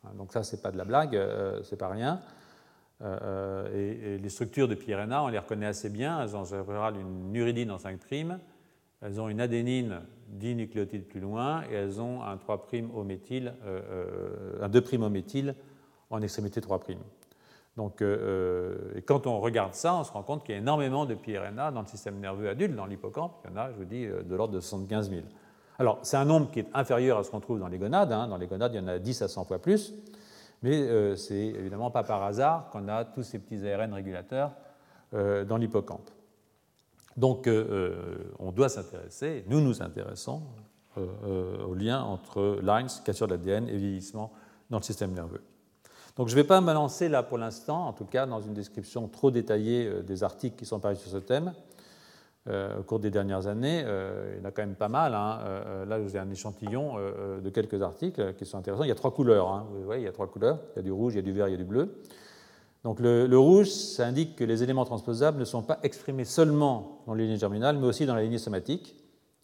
Hein, 0.03 0.09
donc 0.17 0.31
ça, 0.33 0.43
c'est 0.43 0.61
pas 0.61 0.69
de 0.69 0.77
la 0.77 0.85
blague, 0.85 1.19
c'est 1.63 1.77
pas 1.77 1.87
rien. 1.87 2.21
Et, 3.01 4.19
les 4.21 4.29
structures 4.29 4.67
de 4.67 4.75
PRNA, 4.75 5.23
on 5.23 5.29
les 5.29 5.39
reconnaît 5.39 5.65
assez 5.65 5.89
bien. 5.89 6.21
Elles 6.21 6.35
ont 6.35 6.41
en 6.41 6.45
général 6.45 6.97
une 6.97 7.35
uridine 7.35 7.71
en 7.71 7.77
5' 7.77 7.97
elles 9.01 9.21
ont 9.21 9.29
une 9.29 9.41
adénine 9.41 10.01
10 10.35 10.55
nucléotides 10.55 11.07
plus 11.07 11.19
loin 11.19 11.63
et 11.71 11.73
elles 11.73 12.01
ont 12.01 12.21
un 12.21 12.37
3' 12.37 12.67
au 12.93 13.03
méthyle, 13.03 13.53
euh, 13.65 13.81
euh, 13.89 14.65
un 14.65 14.69
2' 14.69 15.03
au 15.03 15.09
méthyle 15.09 15.55
en 16.09 16.21
extrémité 16.21 16.61
3'. 16.61 16.97
Donc, 17.77 18.01
euh, 18.01 18.93
et 18.95 19.01
quand 19.01 19.27
on 19.27 19.39
regarde 19.39 19.73
ça, 19.73 19.95
on 19.95 20.03
se 20.03 20.11
rend 20.11 20.23
compte 20.23 20.45
qu'il 20.45 20.53
y 20.53 20.57
a 20.57 20.61
énormément 20.61 21.05
de 21.05 21.13
PRNA 21.13 21.71
dans 21.71 21.81
le 21.81 21.87
système 21.87 22.19
nerveux 22.19 22.47
adulte, 22.47 22.75
dans 22.75 22.85
l'hippocampe. 22.85 23.33
Il 23.43 23.51
y 23.51 23.53
en 23.53 23.57
a, 23.57 23.71
je 23.71 23.77
vous 23.77 23.85
dis, 23.85 24.05
de 24.05 24.35
l'ordre 24.35 24.53
de 24.53 24.61
75 24.61 25.09
000. 25.09 25.21
Alors, 25.77 25.99
c'est 26.03 26.15
un 26.15 26.23
nombre 26.23 26.49
qui 26.51 26.59
est 26.59 26.67
inférieur 26.73 27.17
à 27.17 27.23
ce 27.23 27.31
qu'on 27.31 27.41
trouve 27.41 27.59
dans 27.59 27.67
les 27.67 27.77
gonades. 27.77 28.13
Hein. 28.13 28.29
Dans 28.29 28.37
les 28.37 28.47
gonades, 28.47 28.73
il 28.73 28.77
y 28.77 28.83
en 28.83 28.87
a 28.87 28.97
10 28.97 29.23
à 29.23 29.27
100 29.27 29.43
fois 29.43 29.59
plus. 29.59 29.93
Mais 30.63 31.15
c'est 31.17 31.35
évidemment 31.35 31.91
pas 31.91 32.03
par 32.03 32.23
hasard 32.23 32.69
qu'on 32.69 32.87
a 32.87 33.03
tous 33.03 33.23
ces 33.23 33.39
petits 33.39 33.67
ARN 33.67 33.93
régulateurs 33.93 34.51
dans 35.11 35.57
l'hippocampe. 35.57 36.09
Donc 37.17 37.47
euh, 37.47 37.65
euh, 37.69 38.15
on 38.39 38.51
doit 38.51 38.69
s'intéresser, 38.69 39.45
nous 39.47 39.61
nous 39.61 39.81
intéressons 39.81 40.41
euh, 40.97 41.63
au 41.65 41.73
lien 41.73 42.01
entre 42.01 42.59
lines, 42.61 42.87
cassure 43.05 43.27
d'ADN 43.27 43.69
et 43.69 43.77
vieillissement 43.77 44.33
dans 44.69 44.77
le 44.77 44.83
système 44.83 45.13
nerveux. 45.13 45.41
Donc 46.17 46.27
je 46.27 46.35
ne 46.35 46.41
vais 46.41 46.47
pas 46.47 46.61
me 46.61 46.73
lancer 46.73 47.09
là 47.09 47.23
pour 47.23 47.37
l'instant, 47.37 47.87
en 47.87 47.93
tout 47.93 48.05
cas 48.05 48.25
dans 48.25 48.41
une 48.41 48.53
description 48.53 49.07
trop 49.07 49.31
détaillée 49.31 50.01
des 50.03 50.23
articles 50.23 50.57
qui 50.57 50.65
sont 50.65 50.79
parus 50.79 50.99
sur 50.99 51.11
ce 51.11 51.17
thème. 51.17 51.53
au 52.47 52.83
cours 52.83 52.99
des 52.99 53.11
dernières 53.11 53.47
années, 53.47 53.81
il 53.81 54.39
y 54.39 54.41
en 54.41 54.45
a 54.45 54.51
quand 54.51 54.61
même 54.61 54.75
pas 54.75 54.87
mal. 54.87 55.13
Hein. 55.13 55.39
là, 55.85 55.99
vous 55.99 56.15
avez 56.15 56.19
un 56.19 56.31
échantillon 56.31 56.95
de 57.43 57.49
quelques 57.49 57.81
articles 57.81 58.33
qui 58.35 58.45
sont 58.45 58.57
intéressants. 58.57 58.83
Il 58.83 58.87
y 58.87 58.93
a 58.93 58.95
trois 58.95 59.13
couleurs. 59.13 59.49
Hein. 59.49 59.67
Vous 59.71 59.83
voyez, 59.83 60.03
il 60.03 60.05
y 60.05 60.09
a 60.09 60.13
trois 60.13 60.27
couleurs. 60.27 60.59
Il 60.73 60.77
y 60.77 60.79
a 60.79 60.83
du 60.83 60.91
rouge, 60.93 61.15
il 61.15 61.17
y 61.17 61.19
a 61.19 61.21
du 61.21 61.33
vert, 61.33 61.49
il 61.49 61.51
y 61.51 61.55
a 61.55 61.57
du 61.57 61.65
bleu. 61.65 62.01
Donc 62.85 62.99
le, 62.99 63.37
rouge, 63.39 63.69
ça 63.69 64.05
indique 64.05 64.35
que 64.35 64.43
les 64.43 64.61
éléments 64.61 64.85
transposables 64.85 65.39
ne 65.39 65.43
sont 65.43 65.63
pas 65.63 65.79
exprimés 65.81 66.23
seulement 66.23 67.01
dans 67.07 67.15
la 67.15 67.23
lignée 67.23 67.37
germinale, 67.37 67.79
mais 67.79 67.87
aussi 67.87 68.05
dans 68.05 68.13
la 68.13 68.21
lignée 68.21 68.37
somatique, 68.37 68.95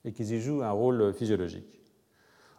et 0.06 0.14
qu'ils 0.14 0.32
y 0.32 0.40
jouent 0.40 0.62
un 0.62 0.70
rôle 0.70 1.12
physiologique. 1.12 1.82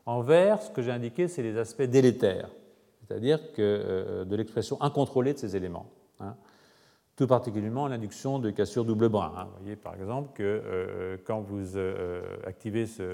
En 0.07 0.23
vert, 0.23 0.61
ce 0.61 0.73
que 0.73 0.83
j'ai 0.83 0.91
indiqué, 0.91 1.29
c'est 1.29 1.45
les 1.45 1.57
aspects 1.57 1.85
délétères, 1.85 2.51
c'est-à-dire 2.99 3.39
euh, 3.61 4.25
de 4.25 4.35
l'expression 4.35 4.83
incontrôlée 4.83 5.35
de 5.35 5.39
ces 5.39 5.55
éléments. 5.55 5.87
Hein. 6.19 6.35
Tout 7.15 7.29
particulièrement 7.29 7.87
l'induction 7.87 8.41
de 8.41 8.51
cassures 8.51 8.85
double 8.85 9.09
brin. 9.09 9.33
Hein. 9.37 9.49
Vous 9.53 9.61
voyez 9.61 9.77
par 9.77 9.95
exemple 9.95 10.31
que 10.35 10.43
euh, 10.43 11.17
quand 11.25 11.43
vous 11.43 11.77
euh, 11.77 12.25
activez 12.45 12.87
ce 12.87 13.05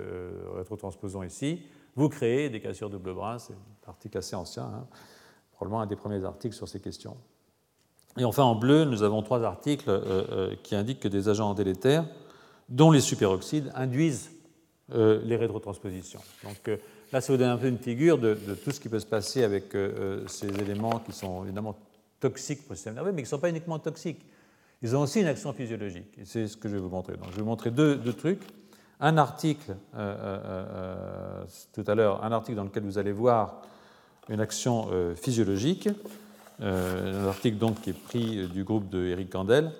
rétrotransposon 0.56 1.22
ici, 1.22 1.64
vous 1.96 2.08
créez 2.08 2.48
des 2.48 2.60
cassures 2.60 2.88
double 2.88 3.12
brin. 3.12 3.38
C'est 3.38 3.52
un 3.52 3.90
article 3.90 4.16
assez 4.16 4.36
ancien, 4.36 4.64
hein. 4.64 4.86
probablement 5.52 5.82
un 5.82 5.86
des 5.86 5.96
premiers 5.96 6.24
articles 6.24 6.56
sur 6.56 6.66
ces 6.66 6.80
questions. 6.80 7.18
Et 8.18 8.24
enfin, 8.24 8.42
en 8.42 8.56
bleu, 8.56 8.84
nous 8.84 9.02
avons 9.02 9.22
trois 9.22 9.44
articles 9.44 9.88
euh, 9.88 10.00
euh, 10.32 10.54
qui 10.62 10.74
indiquent 10.74 11.00
que 11.00 11.08
des 11.08 11.28
agents 11.28 11.54
délétères, 11.54 12.04
dont 12.68 12.90
les 12.90 13.00
superoxydes, 13.00 13.70
induisent 13.74 14.30
euh, 14.92 15.20
les 15.24 15.36
rétrotranspositions. 15.36 16.20
Donc 16.42 16.78
là, 17.12 17.20
ça 17.20 17.32
vous 17.32 17.38
donne 17.38 17.50
un 17.50 17.56
peu 17.56 17.68
une 17.68 17.78
figure 17.78 18.18
de, 18.18 18.34
tout 18.64 18.72
ce 18.72 18.80
qui 18.80 18.88
peut 18.88 18.98
se 18.98 19.06
passer 19.06 19.44
avec 19.44 19.76
ces 20.26 20.48
éléments 20.48 20.98
qui 20.98 21.12
sont 21.12 21.44
évidemment 21.44 21.76
toxiques 22.20 22.62
pour 22.62 22.72
le 22.72 22.76
système 22.76 22.94
nerveux, 22.94 23.12
mais 23.12 23.22
qui 23.22 23.26
ne 23.26 23.28
sont 23.28 23.38
pas 23.38 23.50
uniquement 23.50 23.78
toxiques. 23.78 24.24
Ils 24.82 24.96
ont 24.96 25.02
aussi 25.02 25.20
une 25.20 25.26
action 25.26 25.52
physiologique. 25.52 26.18
Et 26.18 26.24
c'est 26.24 26.46
ce 26.46 26.56
que 26.56 26.68
je 26.68 26.74
vais 26.74 26.80
vous 26.80 26.88
montrer. 26.88 27.16
Donc, 27.16 27.30
je 27.30 27.36
vais 27.36 27.42
vous 27.42 27.48
montrer 27.48 27.70
deux, 27.70 27.96
deux 27.96 28.12
trucs. 28.12 28.42
Un 29.00 29.16
article, 29.16 29.76
tout 31.72 31.84
à 31.86 31.94
l'heure, 31.94 32.24
un 32.24 32.32
article 32.32 32.56
dans 32.56 32.64
lequel 32.64 32.82
vous 32.82 32.98
allez 32.98 33.12
voir 33.12 33.62
une 34.28 34.40
action 34.40 34.88
physiologique 35.14 35.88
euh, 36.60 37.24
un 37.24 37.28
article 37.28 37.58
donc 37.58 37.80
qui 37.80 37.90
est 37.90 38.04
pris 38.04 38.48
du 38.48 38.64
groupe 38.64 38.88
de 38.88 39.06
Eric 39.06 39.30
Kandel, 39.30 39.70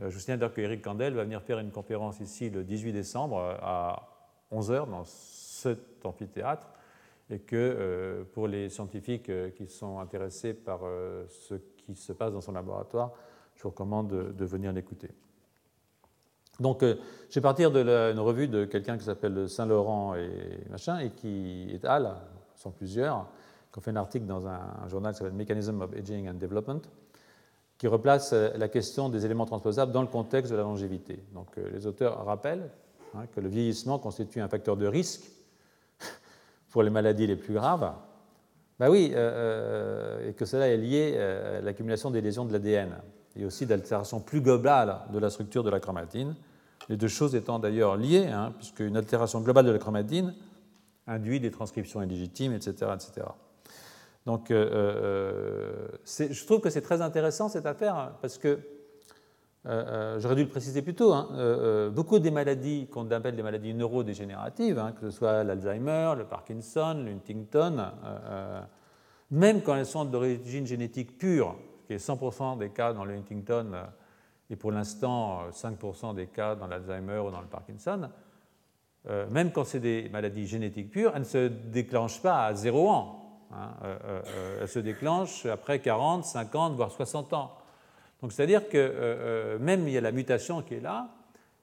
je 0.00 0.06
vous 0.06 0.18
signale 0.18 0.50
que 0.50 0.60
Eric 0.60 0.82
Kandel 0.82 1.14
va 1.14 1.24
venir 1.24 1.42
faire 1.42 1.58
une 1.58 1.70
conférence 1.70 2.20
ici 2.20 2.50
le 2.50 2.64
18 2.64 2.92
décembre 2.92 3.38
à 3.62 4.08
11h 4.50 4.90
dans 4.90 5.04
cet 5.04 6.04
amphithéâtre 6.04 6.68
et 7.30 7.38
que 7.38 8.26
pour 8.32 8.48
les 8.48 8.68
scientifiques 8.68 9.30
qui 9.54 9.68
sont 9.68 10.00
intéressés 10.00 10.54
par 10.54 10.80
ce 11.28 11.54
qui 11.76 11.94
se 11.94 12.12
passe 12.12 12.32
dans 12.32 12.40
son 12.40 12.52
laboratoire, 12.52 13.12
je 13.54 13.62
vous 13.62 13.70
recommande 13.70 14.08
de, 14.08 14.44
venir 14.44 14.72
l'écouter. 14.72 15.08
Donc, 16.58 16.82
je 16.82 17.34
vais 17.34 17.40
partir 17.40 17.70
d'une 17.70 18.18
revue 18.18 18.48
de 18.48 18.64
quelqu'un 18.64 18.98
qui 18.98 19.04
s'appelle 19.04 19.48
Saint-Laurent 19.48 20.16
et 20.16 20.64
machin, 20.68 20.98
et 20.98 21.10
qui 21.10 21.70
est 21.72 21.84
Al, 21.84 22.16
sont 22.56 22.70
plusieurs, 22.70 23.28
qui 23.72 23.78
ont 23.78 23.82
fait 23.82 23.90
un 23.90 23.96
article 23.96 24.26
dans 24.26 24.46
un, 24.46 24.88
journal 24.88 25.12
qui 25.12 25.18
s'appelle 25.18 25.32
Mechanism 25.32 25.80
of 25.80 25.94
Aging 25.94 26.28
and 26.28 26.34
Development, 26.34 26.82
qui 27.78 27.86
replace 27.86 28.32
euh, 28.32 28.50
la 28.56 28.68
question 28.68 29.08
des 29.08 29.24
éléments 29.24 29.46
transposables 29.46 29.92
dans 29.92 30.02
le 30.02 30.08
contexte 30.08 30.52
de 30.52 30.56
la 30.56 30.62
longévité. 30.62 31.24
Donc, 31.34 31.48
euh, 31.56 31.70
les 31.72 31.86
auteurs 31.86 32.24
rappellent 32.24 32.70
hein, 33.14 33.24
que 33.34 33.40
le 33.40 33.48
vieillissement 33.48 33.98
constitue 33.98 34.40
un 34.40 34.48
facteur 34.48 34.76
de 34.76 34.86
risque 34.86 35.24
pour 36.70 36.82
les 36.82 36.90
maladies 36.90 37.26
les 37.26 37.36
plus 37.36 37.54
graves. 37.54 37.92
Ben 38.78 38.90
oui, 38.90 39.12
euh, 39.14 40.28
et 40.28 40.34
que 40.34 40.44
cela 40.44 40.68
est 40.68 40.76
lié 40.76 41.16
à 41.18 41.60
l'accumulation 41.60 42.10
des 42.10 42.20
lésions 42.20 42.44
de 42.44 42.52
l'ADN 42.52 42.96
et 43.36 43.44
aussi 43.44 43.64
d'altérations 43.64 44.20
plus 44.20 44.40
globales 44.40 44.98
de 45.12 45.18
la 45.18 45.30
structure 45.30 45.62
de 45.62 45.70
la 45.70 45.80
chromatine. 45.80 46.34
Les 46.88 46.96
deux 46.96 47.08
choses 47.08 47.34
étant 47.34 47.58
d'ailleurs 47.58 47.96
liées, 47.96 48.26
hein, 48.26 48.52
puisque 48.58 48.80
une 48.80 48.96
altération 48.96 49.40
globale 49.40 49.66
de 49.66 49.70
la 49.70 49.78
chromatine 49.78 50.34
induit 51.06 51.40
des 51.40 51.50
transcriptions 51.50 52.02
illégitimes, 52.02 52.52
etc. 52.52 52.92
etc. 52.94 53.26
Donc, 54.26 54.50
euh, 54.50 54.68
euh, 54.72 55.88
je 56.04 56.44
trouve 56.44 56.60
que 56.60 56.70
c'est 56.70 56.82
très 56.82 57.02
intéressant 57.02 57.48
cette 57.48 57.66
affaire 57.66 57.96
hein, 57.96 58.16
parce 58.20 58.38
que, 58.38 58.60
euh, 59.66 60.18
j'aurais 60.20 60.34
dû 60.36 60.42
le 60.42 60.48
préciser 60.48 60.82
plus 60.82 60.94
tôt, 60.94 61.12
hein, 61.12 61.90
beaucoup 61.94 62.18
des 62.18 62.30
maladies 62.30 62.88
qu'on 62.88 63.10
appelle 63.10 63.36
des 63.36 63.42
maladies 63.42 63.74
neurodégénératives, 63.74 64.78
hein, 64.78 64.92
que 64.92 65.10
ce 65.10 65.16
soit 65.16 65.44
l'Alzheimer, 65.44 66.14
le 66.16 66.24
Parkinson, 66.24 67.04
l'Huntington, 67.04 67.92
même 69.30 69.62
quand 69.62 69.76
elles 69.76 69.86
sont 69.86 70.04
d'origine 70.04 70.66
génétique 70.66 71.16
pure, 71.16 71.56
ce 71.82 71.86
qui 71.86 71.92
est 71.94 71.96
100% 72.08 72.58
des 72.58 72.70
cas 72.70 72.92
dans 72.92 73.04
le 73.04 73.14
Huntington 73.14 73.72
et 74.50 74.56
pour 74.56 74.72
l'instant 74.72 75.48
5% 75.50 76.14
des 76.14 76.26
cas 76.26 76.54
dans 76.54 76.66
l'Alzheimer 76.66 77.18
ou 77.18 77.30
dans 77.30 77.40
le 77.40 77.46
Parkinson, 77.46 78.08
euh, 79.08 79.28
même 79.30 79.50
quand 79.50 79.64
c'est 79.64 79.80
des 79.80 80.08
maladies 80.10 80.46
génétiques 80.46 80.90
pures, 80.90 81.12
elles 81.14 81.22
ne 81.22 81.26
se 81.26 81.48
déclenchent 81.48 82.22
pas 82.22 82.46
à 82.46 82.54
0 82.54 82.90
ans. 82.90 83.21
Hein. 83.52 83.70
Euh, 83.84 83.98
euh, 84.04 84.58
elles 84.62 84.68
se 84.68 84.78
déclenchent 84.78 85.46
après 85.46 85.80
40, 85.80 86.24
50, 86.24 86.74
voire 86.74 86.90
60 86.90 87.32
ans. 87.32 87.52
Donc 88.20 88.32
c'est-à-dire 88.32 88.68
que 88.68 89.58
même 89.60 89.88
il 89.88 89.94
y 89.94 89.98
a 89.98 90.00
la 90.00 90.12
mutation 90.12 90.62
qui 90.62 90.74
est 90.74 90.80
là, 90.80 91.08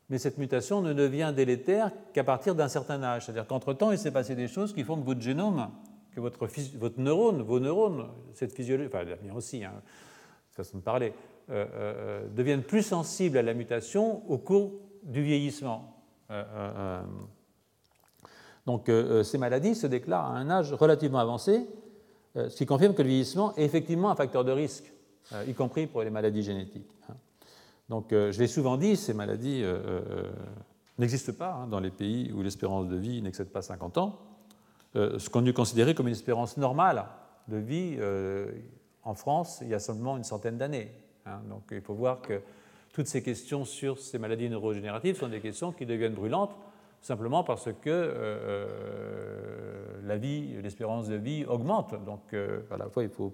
mais 0.09 0.17
cette 0.17 0.37
mutation 0.37 0.81
ne 0.81 0.91
devient 0.91 1.31
délétère 1.33 1.91
qu'à 2.13 2.25
partir 2.25 2.53
d'un 2.53 2.67
certain 2.67 3.01
âge. 3.01 3.25
C'est-à-dire 3.25 3.47
qu'entre-temps, 3.47 3.91
il 3.91 3.97
s'est 3.97 4.11
passé 4.11 4.35
des 4.35 4.49
choses 4.49 4.73
qui 4.73 4.83
font 4.83 4.99
que 4.99 5.05
votre 5.05 5.21
génome, 5.21 5.69
que 6.13 6.19
votre, 6.19 6.47
votre 6.77 6.99
neurone, 6.99 7.41
vos 7.43 7.61
neurones, 7.61 8.09
cette 8.33 8.53
physiologie, 8.53 8.89
enfin 8.93 9.05
l'avenir 9.05 9.37
aussi, 9.37 9.63
hein, 9.63 9.71
façon 10.51 10.79
de 10.79 10.83
parler, 10.83 11.13
deviennent 12.35 12.63
plus 12.63 12.83
sensibles 12.83 13.37
à 13.37 13.41
la 13.41 13.53
mutation 13.53 14.29
au 14.29 14.37
cours 14.37 14.73
du 15.03 15.23
vieillissement. 15.23 15.95
Euh, 16.31 17.01
euh, 18.70 18.89
euh. 18.89 19.17
donc 19.17 19.26
ces 19.26 19.38
maladies 19.38 19.76
se 19.76 19.88
déclarent 19.88 20.26
à 20.26 20.38
un 20.38 20.49
âge 20.49 20.74
relativement 20.74 21.20
avancé, 21.20 21.67
ce 22.36 22.55
qui 22.55 22.65
confirme 22.65 22.93
que 22.93 23.01
le 23.01 23.09
vieillissement 23.09 23.55
est 23.55 23.63
effectivement 23.63 24.11
un 24.11 24.15
facteur 24.15 24.45
de 24.45 24.51
risque, 24.51 24.93
y 25.47 25.53
compris 25.53 25.88
pour 25.88 26.03
les 26.03 26.09
maladies 26.09 26.43
génétiques. 26.43 26.89
Hein. 27.09 27.15
Donc 27.89 28.07
je 28.11 28.39
l'ai 28.39 28.47
souvent 28.47 28.78
dit, 28.78 28.95
ces 28.95 29.13
maladies 29.13 29.63
n'existent 30.97 31.34
pas 31.34 31.53
hein, 31.53 31.67
dans 31.67 31.80
les 31.80 31.89
pays 31.89 32.32
où 32.32 32.43
l'espérance 32.43 32.88
de 32.88 32.95
vie 32.95 33.22
n'excède 33.22 33.49
pas 33.49 33.63
50 33.63 33.97
ans, 33.97 34.20
ce 34.93 35.30
qu'on 35.30 35.45
eût 35.45 35.53
considéré 35.53 35.95
comme 35.95 36.07
une 36.07 36.13
espérance 36.13 36.55
normale 36.57 37.05
de 37.47 37.57
vie 37.57 37.97
en 39.03 39.15
France 39.15 39.59
il 39.61 39.70
y 39.70 39.74
a 39.74 39.80
seulement 39.80 40.15
une 40.17 40.24
centaine 40.24 40.57
d'années. 40.57 40.91
Hein. 41.26 41.41
Donc 41.49 41.63
il 41.72 41.82
faut 41.82 41.95
voir 41.95 42.22
que 42.22 42.41
toutes 42.93 43.07
ces 43.07 43.24
questions 43.24 43.65
sur 43.65 43.99
ces 43.99 44.17
maladies 44.17 44.49
neurogénératives 44.49 45.17
sont 45.17 45.30
des 45.30 45.39
questions 45.39 45.72
qui 45.72 45.86
deviennent 45.86 46.13
brûlantes 46.13 46.55
simplement 47.02 47.43
parce 47.43 47.66
que 47.66 47.89
euh, 47.89 48.14
euh, 48.16 50.02
la 50.04 50.18
vie, 50.18 50.62
l'espérance 50.62 51.08
de 51.08 51.16
vie 51.16 51.45
augmente. 51.45 51.95
Donc 52.04 52.34
euh, 52.34 52.62
à 52.72 52.78
la 52.78 52.89
fois, 52.89 53.04
il 53.04 53.10
faut, 53.10 53.34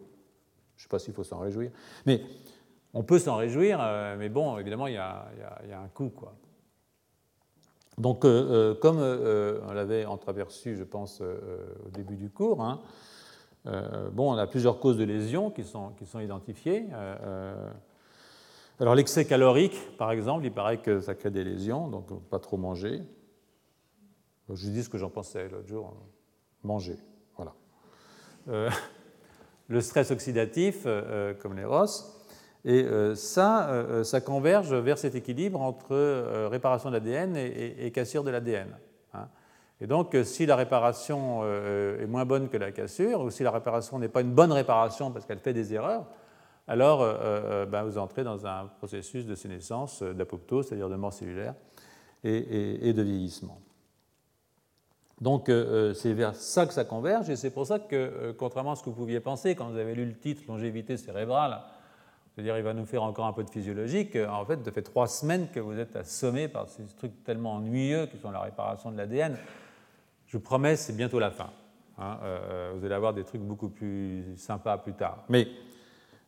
je 0.76 0.82
ne 0.82 0.84
sais 0.84 0.89
pas 0.89 0.99
s'il 0.99 1.13
faut 1.13 1.24
s'en 1.24 1.39
réjouir, 1.39 1.72
mais 2.05 2.22
on 2.93 3.03
peut 3.03 3.20
s'en 3.20 3.36
réjouir, 3.36 3.80
mais 4.18 4.30
bon, 4.30 4.57
évidemment, 4.57 4.88
il 4.88 4.93
y 4.93 4.97
a, 4.97 5.28
un 5.84 5.88
coût. 5.89 6.09
Quoi. 6.09 6.34
Donc, 7.97 8.22
comme 8.22 8.99
on 8.99 9.74
l'avait 9.74 10.05
entreaperçu, 10.05 10.78
je 10.78 10.86
pense, 10.86 11.20
au 11.20 11.89
début 11.89 12.16
du 12.16 12.30
cours, 12.30 12.61
hein, 12.61 12.80
bon, 14.13 14.34
on 14.34 14.38
a 14.38 14.47
plusieurs 14.47 14.80
causes 14.80 14.97
de 14.97 15.03
lésions 15.03 15.51
qui 15.51 15.66
sont, 15.66 15.89
qui 15.97 16.05
sont 16.05 16.22
identifiées. 16.22 16.86
Alors 18.80 18.95
l'excès 18.95 19.26
calorique, 19.26 19.78
par 19.97 20.11
exemple, 20.11 20.45
il 20.45 20.51
paraît 20.53 20.78
que 20.78 21.01
ça 21.01 21.16
crée 21.16 21.32
des 21.32 21.43
lésions, 21.43 21.89
donc 21.89 22.07
pas 22.30 22.39
trop 22.39 22.55
manger. 22.55 23.01
Je 24.49 24.69
dis 24.69 24.83
ce 24.83 24.89
que 24.89 24.97
j'en 24.97 25.09
pensais 25.09 25.47
l'autre 25.49 25.67
jour. 25.67 25.93
Manger, 26.63 26.97
voilà. 27.35 27.53
Euh, 28.47 28.69
le 29.67 29.81
stress 29.81 30.11
oxydatif, 30.11 30.83
euh, 30.85 31.33
comme 31.33 31.55
les 31.55 31.65
ROS. 31.65 32.11
Et 32.63 32.83
euh, 32.83 33.13
ça, 33.15 34.03
ça 34.03 34.21
converge 34.21 34.73
vers 34.73 34.97
cet 34.97 35.13
équilibre 35.13 35.61
entre 35.61 36.47
réparation 36.47 36.89
de 36.89 36.95
l'ADN 36.95 37.35
et, 37.37 37.91
cassure 37.91 38.23
de 38.23 38.31
l'ADN. 38.31 38.75
Hein. 39.13 39.27
Et 39.81 39.87
donc, 39.87 40.17
si 40.23 40.45
la 40.45 40.55
réparation 40.55 41.43
est 41.45 42.07
moins 42.07 42.25
bonne 42.25 42.49
que 42.49 42.57
la 42.57 42.71
cassure, 42.71 43.21
ou 43.21 43.29
si 43.29 43.43
la 43.43 43.51
réparation 43.51 43.99
n'est 43.99 44.07
pas 44.07 44.21
une 44.21 44.33
bonne 44.33 44.51
réparation 44.51 45.11
parce 45.11 45.25
qu'elle 45.25 45.39
fait 45.39 45.53
des 45.53 45.73
erreurs, 45.73 46.05
alors 46.67 47.01
euh, 47.01 47.15
euh, 47.21 47.65
ben, 47.65 47.83
vous 47.83 47.97
entrez 47.97 48.23
dans 48.23 48.47
un 48.47 48.67
processus 48.79 49.25
de 49.25 49.35
sénescence, 49.35 50.01
euh, 50.01 50.13
d'apoptose, 50.13 50.67
c'est-à-dire 50.67 50.89
de 50.89 50.95
mort 50.95 51.13
cellulaire, 51.13 51.53
et, 52.23 52.91
de 52.91 53.01
vieillissement. 53.03 53.61
Donc 55.22 55.49
c'est 55.93 56.13
vers 56.13 56.36
ça 56.36 56.66
que 56.66 56.74
ça 56.74 56.84
converge, 56.84 57.30
et 57.30 57.36
c'est 57.36 57.49
pour 57.49 57.66
ça 57.66 57.80
que, 57.80 58.36
contrairement 58.38 58.74
à 58.74 58.76
ce 58.76 58.84
que 58.84 58.89
vous 58.89 58.95
pouviez 58.95 59.22
penser 59.22 59.55
quand 59.55 59.70
vous 59.70 59.78
avez 59.78 59.95
lu 59.95 60.05
le 60.05 60.18
titre 60.18 60.43
Longévité 60.47 60.97
cérébrale, 60.97 61.61
c'est-à-dire 62.34 62.57
il 62.57 62.63
va 62.63 62.74
nous 62.74 62.86
faire 62.86 63.01
encore 63.03 63.26
un 63.26 63.32
peu 63.32 63.45
de 63.45 63.49
physiologique, 63.49 64.18
en 64.18 64.43
fait, 64.43 64.59
ça 64.66 64.72
fait 64.72 64.82
trois 64.82 65.07
semaines 65.07 65.47
que 65.53 65.61
vous 65.61 65.80
êtes 65.80 65.95
assommé 65.95 66.49
par 66.49 66.68
ces 66.68 66.84
trucs 66.97 67.24
tellement 67.24 67.53
ennuyeux 67.53 68.07
qui 68.07 68.18
sont 68.18 68.30
la 68.30 68.41
réparation 68.41 68.91
de 68.91 68.97
l'ADN. 68.97 69.38
Je 70.28 70.36
vous 70.36 70.43
promets, 70.43 70.76
c'est 70.76 70.93
bientôt 70.93 71.20
la 71.20 71.32
fin. 71.32 71.49
Hein, 71.97 72.18
vous 72.76 72.86
allez 72.86 72.95
avoir 72.95 73.13
des 73.13 73.24
trucs 73.24 73.41
beaucoup 73.41 73.70
plus 73.70 74.36
sympas 74.36 74.78
plus 74.78 74.95
tard. 74.95 75.24
Mais 75.30 75.47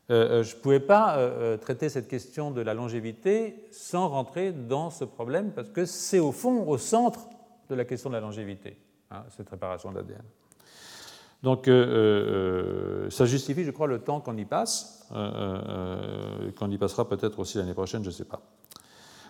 euh, 0.09 0.39
euh, 0.39 0.43
je 0.43 0.55
ne 0.55 0.61
pouvais 0.61 0.79
pas 0.79 1.17
euh, 1.17 1.57
traiter 1.57 1.89
cette 1.89 2.07
question 2.07 2.51
de 2.51 2.61
la 2.61 2.73
longévité 2.73 3.67
sans 3.71 4.07
rentrer 4.07 4.53
dans 4.53 4.89
ce 4.89 5.03
problème, 5.03 5.51
parce 5.51 5.69
que 5.69 5.85
c'est 5.85 6.19
au 6.19 6.31
fond, 6.31 6.65
au 6.65 6.77
centre 6.77 7.27
de 7.69 7.75
la 7.75 7.85
question 7.85 8.09
de 8.09 8.15
la 8.15 8.21
longévité, 8.21 8.77
hein, 9.11 9.23
cette 9.29 9.49
réparation 9.49 9.91
de 9.91 9.97
l'ADN. 9.97 10.23
Donc 11.43 11.65
ça 13.11 13.25
justifie, 13.25 13.63
je 13.63 13.71
crois, 13.71 13.87
le 13.87 13.99
temps 13.99 14.19
qu'on 14.21 14.35
y 14.37 14.45
passe, 14.45 15.07
qu'on 15.11 16.71
y 16.71 16.77
passera 16.77 17.07
peut-être 17.07 17.37
aussi 17.39 17.57
l'année 17.59 17.75
prochaine, 17.75 18.03
je 18.03 18.09
ne 18.09 18.13
sais 18.13 18.25
pas. 18.25 18.41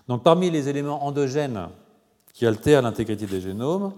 Donc 0.08 0.24
parmi 0.24 0.50
les 0.50 0.70
éléments 0.70 1.04
endogènes 1.06 1.68
qui 2.34 2.46
altèrent 2.46 2.82
l'intégrité 2.82 3.26
des 3.26 3.42
génomes, 3.42 3.94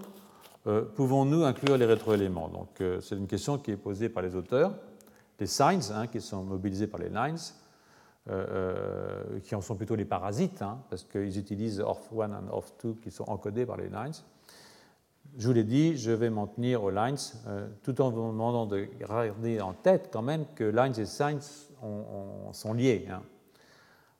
pouvons-nous 0.96 1.44
inclure 1.44 1.76
les 1.76 1.86
rétroéléments? 1.86 2.48
Donc 2.48 2.82
c'est 3.00 3.14
une 3.16 3.28
question 3.28 3.58
qui 3.58 3.70
est 3.70 3.76
posée 3.76 4.08
par 4.08 4.24
les 4.24 4.34
auteurs 4.34 4.72
les 5.40 5.46
signs, 5.46 5.90
hein, 5.92 6.06
qui 6.06 6.20
sont 6.20 6.44
mobilisés 6.44 6.86
par 6.86 7.00
les 7.00 7.08
lines, 7.08 7.38
euh, 8.30 8.46
euh, 8.50 9.40
qui 9.40 9.54
en 9.54 9.60
sont 9.60 9.76
plutôt 9.76 9.94
les 9.96 10.04
parasites, 10.04 10.62
hein, 10.62 10.78
parce 10.88 11.04
qu'ils 11.04 11.38
utilisent 11.38 11.80
ORF1 11.80 12.30
et 12.30 12.50
ORF2 12.50 13.00
qui 13.00 13.10
sont 13.10 13.24
encodés 13.28 13.66
par 13.66 13.76
les 13.76 13.88
lines. 13.88 14.12
Je 15.36 15.46
vous 15.46 15.52
l'ai 15.52 15.64
dit, 15.64 15.96
je 15.96 16.10
vais 16.10 16.30
m'en 16.30 16.46
tenir 16.46 16.82
aux 16.82 16.90
lines, 16.90 17.16
euh, 17.46 17.68
tout 17.82 18.00
en 18.00 18.10
vous 18.10 18.30
demandant 18.30 18.66
de 18.66 18.88
garder 18.98 19.60
en 19.60 19.72
tête 19.72 20.10
quand 20.12 20.22
même 20.22 20.44
que 20.54 20.64
lines 20.64 20.98
et 20.98 21.06
signs 21.06 21.40
sont 22.52 22.72
liés. 22.72 23.06
Hein. 23.10 23.22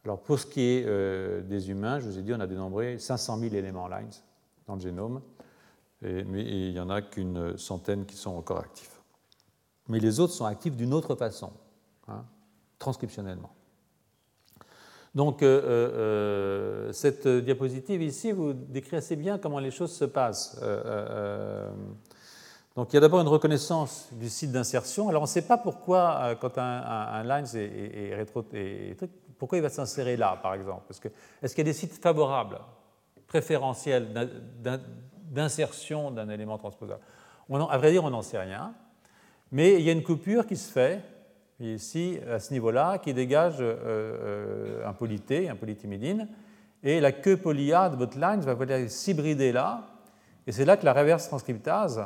Alors 0.05 0.21
pour 0.21 0.39
ce 0.39 0.47
qui 0.47 0.63
est 0.63 1.43
des 1.43 1.71
humains, 1.71 2.01
je 2.01 2.09
vous 2.09 2.19
ai 2.19 2.23
dit, 2.23 2.33
on 2.33 2.41
a 2.41 2.47
dénombré 2.47 2.99
500 2.99 3.39
000 3.39 3.55
éléments 3.55 3.87
lines 3.87 4.09
dans 4.67 4.77
le 4.77 4.81
génome, 4.81 5.21
mais 6.01 6.43
il 6.43 6.73
n'y 6.73 6.81
en 6.81 6.89
a 6.89 7.03
qu'une 7.03 7.59
centaine 7.59 8.07
qui 8.07 8.17
sont 8.17 8.31
encore 8.31 8.61
actifs 8.61 9.01
mais 9.91 9.99
les 9.99 10.21
autres 10.21 10.33
sont 10.33 10.45
actifs 10.45 10.77
d'une 10.77 10.95
autre 10.95 11.17
façon, 11.17 11.53
hein, 12.07 12.25
transcriptionnellement. 12.79 13.51
Donc, 15.15 15.43
euh, 15.43 15.61
euh, 15.63 15.91
euh, 16.89 16.93
cette 16.93 17.27
diapositive 17.27 18.03
ici 18.03 18.31
vous 18.31 18.53
décrit 18.53 18.97
assez 18.97 19.17
bien 19.17 19.39
comment 19.39 19.59
les 19.59 19.73
choses 19.73 19.93
se 19.93 20.05
passent. 20.05 20.61
donc, 22.77 22.93
il 22.93 22.95
y 22.95 22.97
a 22.97 23.01
d'abord 23.01 23.21
une 23.21 23.29
reconnaissance 23.29 24.09
du 24.13 24.29
site 24.29 24.53
d'insertion. 24.53 25.09
Alors, 25.09 25.23
on 25.23 25.25
ne 25.25 25.31
sait 25.31 25.47
pas 25.47 25.59
pourquoi, 25.59 26.37
quand 26.41 26.59
un, 26.59 26.83
un, 26.83 27.25
lines 27.25 27.47
est, 27.55 28.15
rétro, 28.15 28.45
Pourquoi 29.37 29.59
il 29.59 29.63
va 29.63 29.69
s'insérer 29.69 30.17
là, 30.17 30.39
par 30.41 30.55
exemple? 30.55 30.93
Est-ce 31.43 31.55
qu'il 31.55 31.65
y 31.65 31.69
a 31.69 31.73
des 31.73 31.77
sites 31.77 32.01
favorables, 32.01 32.61
préférentiels 33.27 34.09
d'insertion 35.29 36.13
d'un 36.13 36.29
élément 36.29 36.57
transposable? 36.57 37.03
On 37.49 37.67
À 37.67 37.79
vrai 37.79 37.91
dire, 37.91 38.05
on 38.05 38.11
n'en 38.11 38.23
sait 38.23 38.39
rien. 38.39 38.73
Mais 39.51 39.75
il 39.75 39.83
y 39.83 39.89
a 39.89 39.93
une 39.93 40.05
coupure 40.05 40.47
qui 40.47 40.57
se 40.57 40.71
fait 40.71 41.03
ici, 41.61 42.19
à 42.31 42.39
ce 42.39 42.53
niveau-là, 42.53 42.99
qui 42.99 43.13
dégage 43.13 43.61
euh, 43.61 43.77
euh, 43.85 44.89
un 44.89 44.93
polyté, 44.93 45.49
un 45.49 45.57
polythymidine, 45.57 46.29
et 46.83 47.01
la 47.01 47.13
queue 47.13 47.37
polyA 47.37 47.91
de 47.91 47.97
votre 47.97 48.19
line 48.19 48.41
va 48.41 48.89
s'hybrider 48.89 49.53
là, 49.53 49.85
et 50.47 50.53
c'est 50.53 50.65
là 50.65 50.77
que 50.77 50.85
la 50.85 50.95
reverse 50.95 51.29
transcriptase 51.29 52.03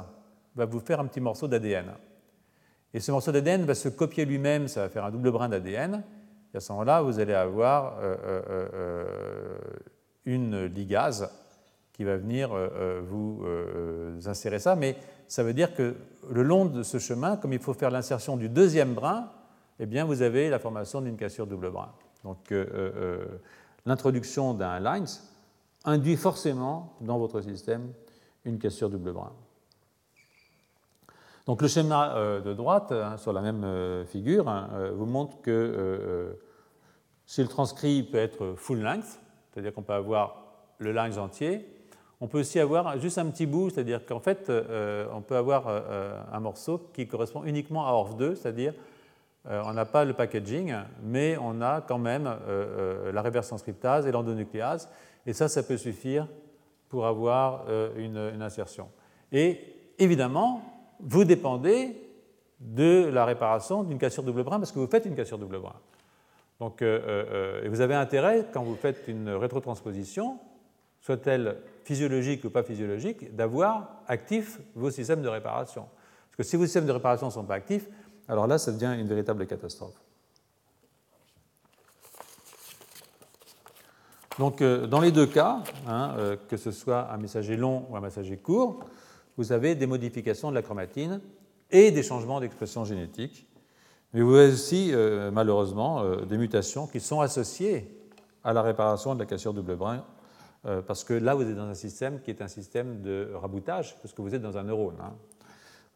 va 0.57 0.65
vous 0.65 0.81
faire 0.81 1.01
un 1.01 1.07
petit 1.07 1.21
morceau 1.21 1.47
d'ADN. 1.47 1.93
Et 2.93 3.01
ce 3.01 3.13
morceau 3.13 3.33
d'ADN 3.33 3.65
va 3.65 3.75
se 3.75 3.89
copier 3.89 4.25
lui-même, 4.25 4.67
ça 4.69 4.83
va 4.83 4.89
faire 4.89 5.05
un 5.05 5.11
double 5.11 5.31
brin 5.31 5.49
d'ADN, 5.49 6.03
et 6.53 6.57
à 6.57 6.61
ce 6.61 6.73
moment-là, 6.73 7.03
vous 7.03 7.21
allez 7.21 7.35
avoir 7.35 7.99
euh, 8.01 9.57
une 10.25 10.65
ligase 10.67 11.31
qui 11.93 12.03
va 12.03 12.17
venir 12.17 12.51
vous 13.09 13.45
insérer 14.27 14.59
ça, 14.59 14.75
mais 14.75 14.97
ça 15.29 15.45
veut 15.45 15.53
dire 15.53 15.75
que 15.75 15.95
le 16.29 16.43
long 16.43 16.65
de 16.65 16.83
ce 16.83 16.99
chemin, 16.99 17.37
comme 17.37 17.53
il 17.53 17.61
faut 17.61 17.75
faire 17.75 17.91
l'insertion 17.91 18.37
du 18.37 18.49
deuxième 18.49 18.95
brin, 18.95 19.31
eh 19.81 19.87
bien, 19.87 20.05
vous 20.05 20.23
avez 20.23 20.51
la 20.51 20.59
formation 20.59 21.01
d'une 21.01 21.17
cassure 21.17 21.47
double 21.47 21.71
brin. 21.71 21.93
Donc, 22.23 22.53
euh, 22.53 22.65
euh, 22.73 22.93
euh, 22.97 23.27
l'introduction 23.87 24.55
d'un 24.55 24.81
lines 24.81 25.07
induit 25.85 26.17
forcément 26.17 26.95
dans 27.01 27.19
votre 27.19 27.41
système 27.41 27.93
une 28.45 28.59
cassure 28.59 28.89
double 28.89 29.13
brin. 29.13 29.33
Donc, 31.47 31.61
le 31.61 31.69
schéma 31.69 32.41
de 32.43 32.55
droite, 32.55 32.91
hein, 32.91 33.19
sur 33.19 33.35
la 33.35 33.43
même 33.43 34.07
figure, 34.07 34.49
hein, 34.49 34.71
vous 34.95 35.05
montre 35.05 35.43
que 35.43 36.39
si 37.27 37.43
le 37.43 37.49
transcrit 37.49 38.03
peut 38.03 38.17
être 38.17 38.55
full 38.57 38.81
length, 38.81 39.21
c'est-à-dire 39.51 39.75
qu'on 39.75 39.83
peut 39.83 39.93
avoir 39.93 40.43
le 40.79 40.93
lines 40.93 41.19
entier, 41.19 41.69
on 42.23 42.29
peut 42.29 42.41
aussi 42.41 42.59
avoir 42.61 42.99
juste 42.99 43.19
un 43.19 43.27
petit 43.27 43.45
bout, 43.45 43.69
c'est-à-dire 43.69 44.07
qu'en 44.07 44.21
fait, 44.21 44.51
on 45.13 45.21
peut 45.21 45.37
avoir 45.37 45.69
un 46.33 46.41
morceau 46.41 46.79
qui 46.95 47.07
correspond 47.07 47.45
uniquement 47.45 47.87
à 47.87 47.93
ORF2, 47.93 48.37
c'est-à-dire 48.37 48.73
on 49.47 49.73
n'a 49.73 49.85
pas 49.85 50.05
le 50.05 50.15
packaging, 50.15 50.75
mais 51.03 51.37
on 51.41 51.61
a 51.61 51.83
quand 51.83 51.99
même 51.99 52.27
euh, 52.27 52.39
euh, 53.09 53.13
la 53.13 53.23
reverse 53.23 53.49
transcriptase 53.49 54.07
et 54.07 54.13
l'endonucléase, 54.13 54.89
et 55.27 55.33
ça, 55.33 55.49
ça 55.49 55.63
peut 55.63 55.77
suffire 55.77 56.29
pour 56.89 57.07
avoir 57.07 57.65
une, 57.97 58.17
insertion. 58.41 58.89
Et 59.33 59.59
évidemment, 59.99 60.63
vous 61.01 61.25
dépendez 61.25 61.97
de 62.61 63.11
la 63.13 63.25
réparation 63.25 63.83
d'une 63.83 63.99
cassure 63.99 64.23
double 64.23 64.45
brin 64.45 64.61
parce 64.61 64.71
que 64.71 64.79
vous 64.79 64.87
faites 64.87 65.05
une 65.07 65.17
cassure 65.17 65.39
double 65.39 65.59
brin. 65.59 65.75
Donc, 66.61 66.85
vous 66.85 67.81
avez 67.81 67.95
intérêt, 67.95 68.47
quand 68.53 68.63
vous 68.63 68.77
faites 68.77 69.09
une 69.09 69.31
rétrotransposition, 69.31 70.39
soit-elle 71.01 71.57
physiologique 71.85 72.45
ou 72.45 72.51
pas 72.51 72.63
physiologique, 72.63 73.35
d'avoir 73.35 74.03
actifs 74.07 74.61
vos 74.75 74.91
systèmes 74.91 75.23
de 75.23 75.29
réparation. 75.29 75.87
Parce 76.31 76.37
que 76.37 76.43
si 76.43 76.57
vos 76.57 76.65
systèmes 76.65 76.87
de 76.87 76.93
réparation 76.93 77.27
ne 77.27 77.33
sont 77.33 77.45
pas 77.45 77.55
actifs, 77.55 77.89
alors 78.29 78.47
là, 78.47 78.59
ça 78.59 78.73
devient 78.73 78.97
une 78.99 79.07
véritable 79.07 79.47
catastrophe. 79.47 79.95
Donc, 84.39 84.63
euh, 84.63 84.87
dans 84.87 85.01
les 85.01 85.13
deux 85.13 85.27
cas, 85.27 85.63
hein, 85.87 86.15
euh, 86.19 86.37
que 86.49 86.57
ce 86.57 86.73
soit 86.73 87.11
un 87.13 87.19
messager 87.19 87.57
long 87.57 87.87
ou 87.89 87.97
un 87.97 88.01
messager 88.01 88.37
court, 88.37 88.81
vous 89.37 89.53
avez 89.53 89.75
des 89.75 89.87
modifications 89.87 90.51
de 90.51 90.55
la 90.55 90.63
chromatine 90.63 91.21
et 91.71 91.91
des 91.91 92.03
changements 92.03 92.41
d'expression 92.41 92.85
génétique. 92.85 93.47
Mais 94.13 94.23
vous 94.23 94.35
avez 94.35 94.53
aussi, 94.53 94.91
euh, 94.93 95.31
malheureusement, 95.31 96.05
des 96.25 96.39
mutations 96.39 96.87
qui 96.87 97.01
sont 97.01 97.21
associées 97.21 98.01
à 98.43 98.53
la 98.53 98.63
réparation 98.63 99.15
de 99.15 99.21
la 99.21 99.27
cassure 99.27 99.55
double 99.55 99.77
brin, 99.77 100.05
parce 100.87 101.05
que 101.05 101.13
là, 101.13 101.35
vous 101.35 101.43
êtes 101.43 101.57
dans 101.57 101.67
un 101.67 101.75
système 101.75 102.21
qui 102.23 102.31
est 102.31 102.41
un 102.41 102.49
système 102.49 103.03
de 103.03 103.31
raboutage, 103.35 103.97
parce 104.01 104.15
que 104.15 104.23
vous 104.23 104.35
êtes 104.35 104.41
dans 104.41 104.57
un 104.57 104.63
neurone. 104.63 104.97
Hein. 104.99 105.13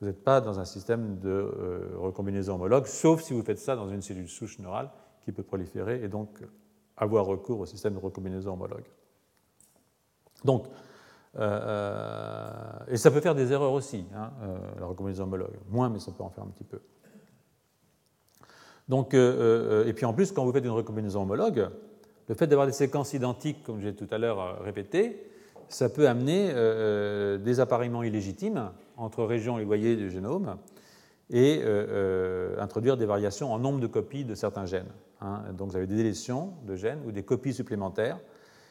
Vous 0.00 0.06
n'êtes 0.06 0.22
pas 0.22 0.40
dans 0.40 0.60
un 0.60 0.64
système 0.64 1.18
de 1.18 1.28
euh, 1.28 1.90
recombinaison 1.96 2.54
homologue, 2.54 2.86
sauf 2.86 3.22
si 3.22 3.32
vous 3.32 3.42
faites 3.42 3.58
ça 3.58 3.74
dans 3.74 3.88
une 3.88 4.00
cellule 4.00 4.28
souche 4.28 4.58
neurale 4.60 4.90
qui 5.24 5.32
peut 5.32 5.42
proliférer 5.42 6.02
et 6.04 6.08
donc 6.08 6.40
avoir 6.96 7.26
recours 7.26 7.60
au 7.60 7.66
système 7.66 7.94
de 7.94 7.98
recombinaison 7.98 8.52
homologue. 8.52 8.84
Donc, 10.44 10.66
euh, 11.36 11.40
euh, 11.40 12.78
et 12.88 12.96
ça 12.96 13.10
peut 13.10 13.20
faire 13.20 13.34
des 13.34 13.52
erreurs 13.52 13.72
aussi, 13.72 14.06
hein, 14.14 14.30
la 14.78 14.86
recombinaison 14.86 15.24
homologue. 15.24 15.56
Moins, 15.68 15.88
mais 15.88 15.98
ça 15.98 16.12
peut 16.12 16.22
en 16.22 16.30
faire 16.30 16.44
un 16.44 16.48
petit 16.48 16.64
peu. 16.64 16.80
Donc, 18.88 19.14
et 19.14 19.92
puis 19.94 20.06
en 20.06 20.14
plus, 20.14 20.32
quand 20.32 20.44
vous 20.44 20.52
faites 20.52 20.64
une 20.64 20.70
recombinaison 20.70 21.22
homologue, 21.22 21.68
le 22.28 22.34
fait 22.34 22.46
d'avoir 22.46 22.66
des 22.66 22.72
séquences 22.72 23.12
identiques, 23.14 23.62
comme 23.64 23.80
j'ai 23.80 23.94
tout 23.94 24.08
à 24.10 24.18
l'heure 24.18 24.62
répété, 24.62 25.30
ça 25.68 25.88
peut 25.90 26.08
amener 26.08 26.54
des 27.38 27.60
appareillements 27.60 28.02
illégitimes 28.02 28.70
entre 28.98 29.24
régions 29.24 29.58
éloignées 29.58 29.96
du 29.96 30.10
génome 30.10 30.58
et 31.30 31.60
euh, 31.62 31.86
euh, 31.88 32.60
introduire 32.60 32.96
des 32.96 33.06
variations 33.06 33.52
en 33.52 33.58
nombre 33.58 33.80
de 33.80 33.86
copies 33.86 34.24
de 34.24 34.34
certains 34.34 34.66
gènes. 34.66 34.90
Hein. 35.20 35.44
Donc 35.52 35.70
vous 35.70 35.76
avez 35.76 35.86
des 35.86 35.96
délétions 35.96 36.54
de 36.66 36.74
gènes 36.74 37.00
ou 37.06 37.12
des 37.12 37.22
copies 37.22 37.54
supplémentaires. 37.54 38.18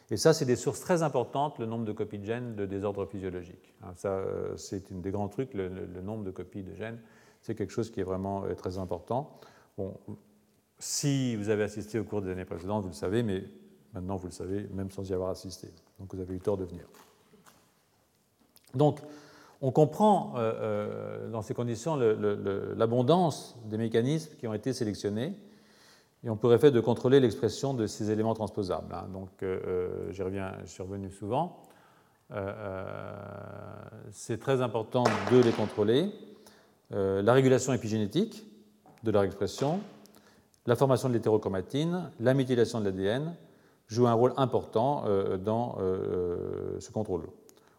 Et 0.09 0.17
ça, 0.17 0.33
c'est 0.33 0.45
des 0.45 0.55
sources 0.55 0.79
très 0.79 1.03
importantes, 1.03 1.59
le 1.59 1.65
nombre 1.65 1.83
de 1.83 1.91
copies 1.91 2.17
de 2.17 2.25
gènes 2.25 2.55
de 2.55 2.65
désordre 2.65 3.05
physiologique. 3.05 3.75
Hein. 3.83 3.91
Ça, 3.95 4.09
euh, 4.09 4.55
c'est 4.55 4.91
un 4.91 4.99
des 4.99 5.11
grands 5.11 5.27
trucs, 5.27 5.53
le, 5.53 5.69
nombre 6.01 6.23
de 6.23 6.31
copies 6.31 6.63
de 6.63 6.73
gènes. 6.73 6.99
C'est 7.41 7.55
quelque 7.55 7.73
chose 7.73 7.91
qui 7.91 7.99
est 7.99 8.05
vraiment 8.05 8.43
très 8.57 8.77
important. 8.77 9.39
Bon, 9.77 9.93
si 10.79 11.35
vous 11.35 11.49
avez 11.49 11.63
assisté 11.63 11.99
au 11.99 12.03
cours 12.03 12.21
des 12.21 12.31
années 12.31 12.45
précédentes, 12.45 12.83
vous 12.83 12.89
le 12.89 12.95
savez, 12.95 13.21
mais 13.21 13.43
maintenant 13.93 14.15
vous 14.15 14.27
le 14.27 14.33
savez, 14.33 14.67
même 14.73 14.91
sans 14.91 15.07
y 15.09 15.13
avoir 15.13 15.29
assisté. 15.29 15.69
Donc 15.99 16.13
vous 16.13 16.19
avez 16.19 16.35
eu 16.35 16.39
tort 16.39 16.57
de 16.57 16.65
venir. 16.65 16.87
Donc, 18.73 18.99
on 19.61 19.71
comprend 19.71 20.33
euh, 20.35 20.53
euh, 20.55 21.29
dans 21.29 21.41
ces 21.41 21.53
conditions 21.53 21.95
l'abondance 21.95 23.57
des 23.65 23.77
mécanismes 23.77 24.35
qui 24.35 24.47
ont 24.47 24.53
été 24.53 24.73
sélectionnés 24.73 25.33
et 26.23 26.29
on 26.29 26.35
pourrait 26.35 26.59
faire 26.59 26.71
de 26.71 26.79
contrôler 26.79 27.19
l'expression 27.19 27.73
de 27.73 27.87
ces 27.87 28.11
éléments 28.11 28.33
transposables. 28.33 28.93
Hein. 28.93 29.07
Donc 29.13 29.29
euh, 29.43 30.11
j'y 30.11 30.21
reviens, 30.21 30.53
je 30.63 30.69
suis 30.69 30.83
revenu 30.83 31.11
souvent. 31.11 31.63
C'est 34.11 34.37
très 34.37 34.61
important 34.61 35.05
de 35.31 35.41
les 35.41 35.53
contrôler. 35.53 36.11
la 36.89 37.33
régulation 37.33 37.71
épigénétique 37.71 38.43
de 39.03 39.11
leur 39.11 39.23
expression, 39.23 39.79
la 40.65 40.75
formation 40.75 41.07
de 41.07 41.13
l'hétérochromatine, 41.13 42.11
la 42.19 42.33
méthylation 42.33 42.81
de 42.81 42.85
l'ADN 42.85 43.33
jouent 43.87 44.07
un 44.07 44.13
rôle 44.13 44.33
important 44.35 45.05
dans 45.37 45.77
ce 45.77 46.91
contrôle. 46.91 47.29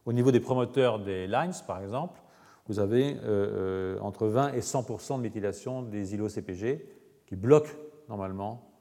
Au 0.08 0.14
niveau 0.14 0.30
des 0.30 0.40
promoteurs 0.40 1.00
des 1.00 1.26
lines, 1.26 1.52
par 1.66 1.82
exemple, 1.82 2.18
vous 2.66 2.78
avez 2.78 3.16
euh, 3.16 3.96
euh, 3.96 4.00
entre 4.00 4.26
20 4.26 4.54
et 4.54 4.60
100% 4.60 5.18
de 5.18 5.20
méthylation 5.20 5.82
des 5.82 6.14
îlots 6.14 6.30
CPG 6.30 6.88
qui 7.26 7.36
bloquent 7.36 7.74
normalement, 8.08 8.72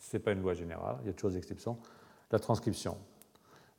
ce 0.00 0.16
n'est 0.16 0.20
pas 0.20 0.32
une 0.32 0.42
loi 0.42 0.54
générale, 0.54 0.96
il 1.02 1.06
y 1.06 1.10
a 1.10 1.12
de 1.12 1.18
choses 1.18 1.34
d'exception, 1.34 1.78
la 2.32 2.40
transcription. 2.40 2.98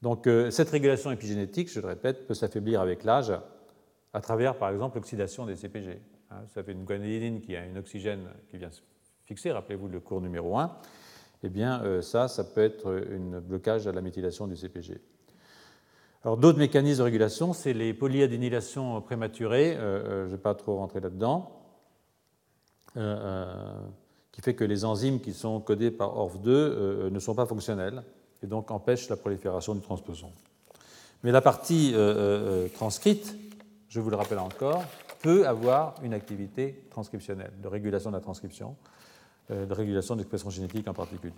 Donc 0.01 0.25
euh, 0.25 0.49
cette 0.51 0.69
régulation 0.69 1.11
épigénétique, 1.11 1.69
je 1.69 1.81
le 1.81 1.87
répète, 1.87 2.25
peut 2.25 2.33
s'affaiblir 2.33 2.79
avec 2.79 3.03
l'âge 3.03 3.33
à 4.13 4.21
travers 4.21 4.57
par 4.57 4.69
exemple 4.69 4.99
l'oxydation 4.99 5.45
des 5.45 5.57
CPG. 5.57 5.99
Hein, 6.29 6.43
ça 6.53 6.63
fait 6.63 6.71
une 6.71 6.85
guanidine 6.85 7.41
qui 7.41 7.57
a 7.57 7.63
un 7.63 7.75
oxygène 7.75 8.29
qui 8.47 8.57
vient 8.57 8.71
se 8.71 8.79
fixer, 9.25 9.51
rappelez-vous 9.51 9.89
le 9.89 9.99
cours 9.99 10.21
numéro 10.21 10.57
1, 10.57 10.77
eh 11.43 11.49
bien 11.49 12.01
ça, 12.01 12.29
ça 12.29 12.45
peut 12.45 12.63
être 12.63 12.89
un 12.89 13.41
blocage 13.41 13.85
à 13.85 13.91
la 13.91 13.99
méthylation 13.99 14.47
du 14.47 14.55
CPG. 14.55 15.01
D'autres 16.23 16.59
mécanismes 16.59 16.99
de 16.99 17.03
régulation, 17.03 17.51
c'est 17.51 17.73
les 17.73 17.95
polyadénylations 17.95 19.01
prématurées, 19.01 19.75
euh, 19.75 19.79
euh, 19.79 20.21
je 20.25 20.31
ne 20.31 20.35
vais 20.35 20.41
pas 20.41 20.53
trop 20.53 20.77
rentrer 20.77 20.99
là-dedans, 20.99 21.51
euh, 22.95 23.73
qui 24.31 24.41
fait 24.41 24.53
que 24.53 24.63
les 24.63 24.85
enzymes 24.85 25.19
qui 25.19 25.33
sont 25.33 25.59
codées 25.59 25.89
par 25.89 26.15
ORF2 26.15 27.09
ne 27.09 27.19
sont 27.19 27.33
pas 27.33 27.47
fonctionnelles 27.47 28.03
et 28.43 28.47
donc 28.47 28.69
empêchent 28.69 29.09
la 29.09 29.15
prolifération 29.15 29.73
du 29.73 29.81
transposon. 29.81 30.31
Mais 31.23 31.31
la 31.31 31.41
partie 31.41 31.95
transcrite, 32.75 33.35
je 33.89 33.99
vous 33.99 34.09
le 34.09 34.15
rappelle 34.15 34.39
encore, 34.39 34.83
peut 35.21 35.47
avoir 35.47 35.95
une 36.03 36.13
activité 36.13 36.85
transcriptionnelle, 36.89 37.51
de 37.61 37.67
régulation 37.67 38.09
de 38.09 38.15
la 38.15 38.21
transcription, 38.21 38.75
de 39.49 39.73
régulation 39.73 40.15
de 40.15 40.21
l'expression 40.21 40.49
génétique 40.49 40.87
en 40.87 40.93
particulier. 40.93 41.33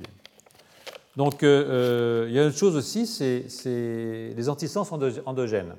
Donc 1.15 1.43
euh, 1.43 2.23
euh, 2.23 2.25
il 2.27 2.33
y 2.33 2.39
a 2.39 2.45
une 2.45 2.53
chose 2.53 2.75
aussi, 2.75 3.05
c'est 3.05 4.33
les 4.35 4.49
antisens 4.49 4.83
endogènes. 5.25 5.75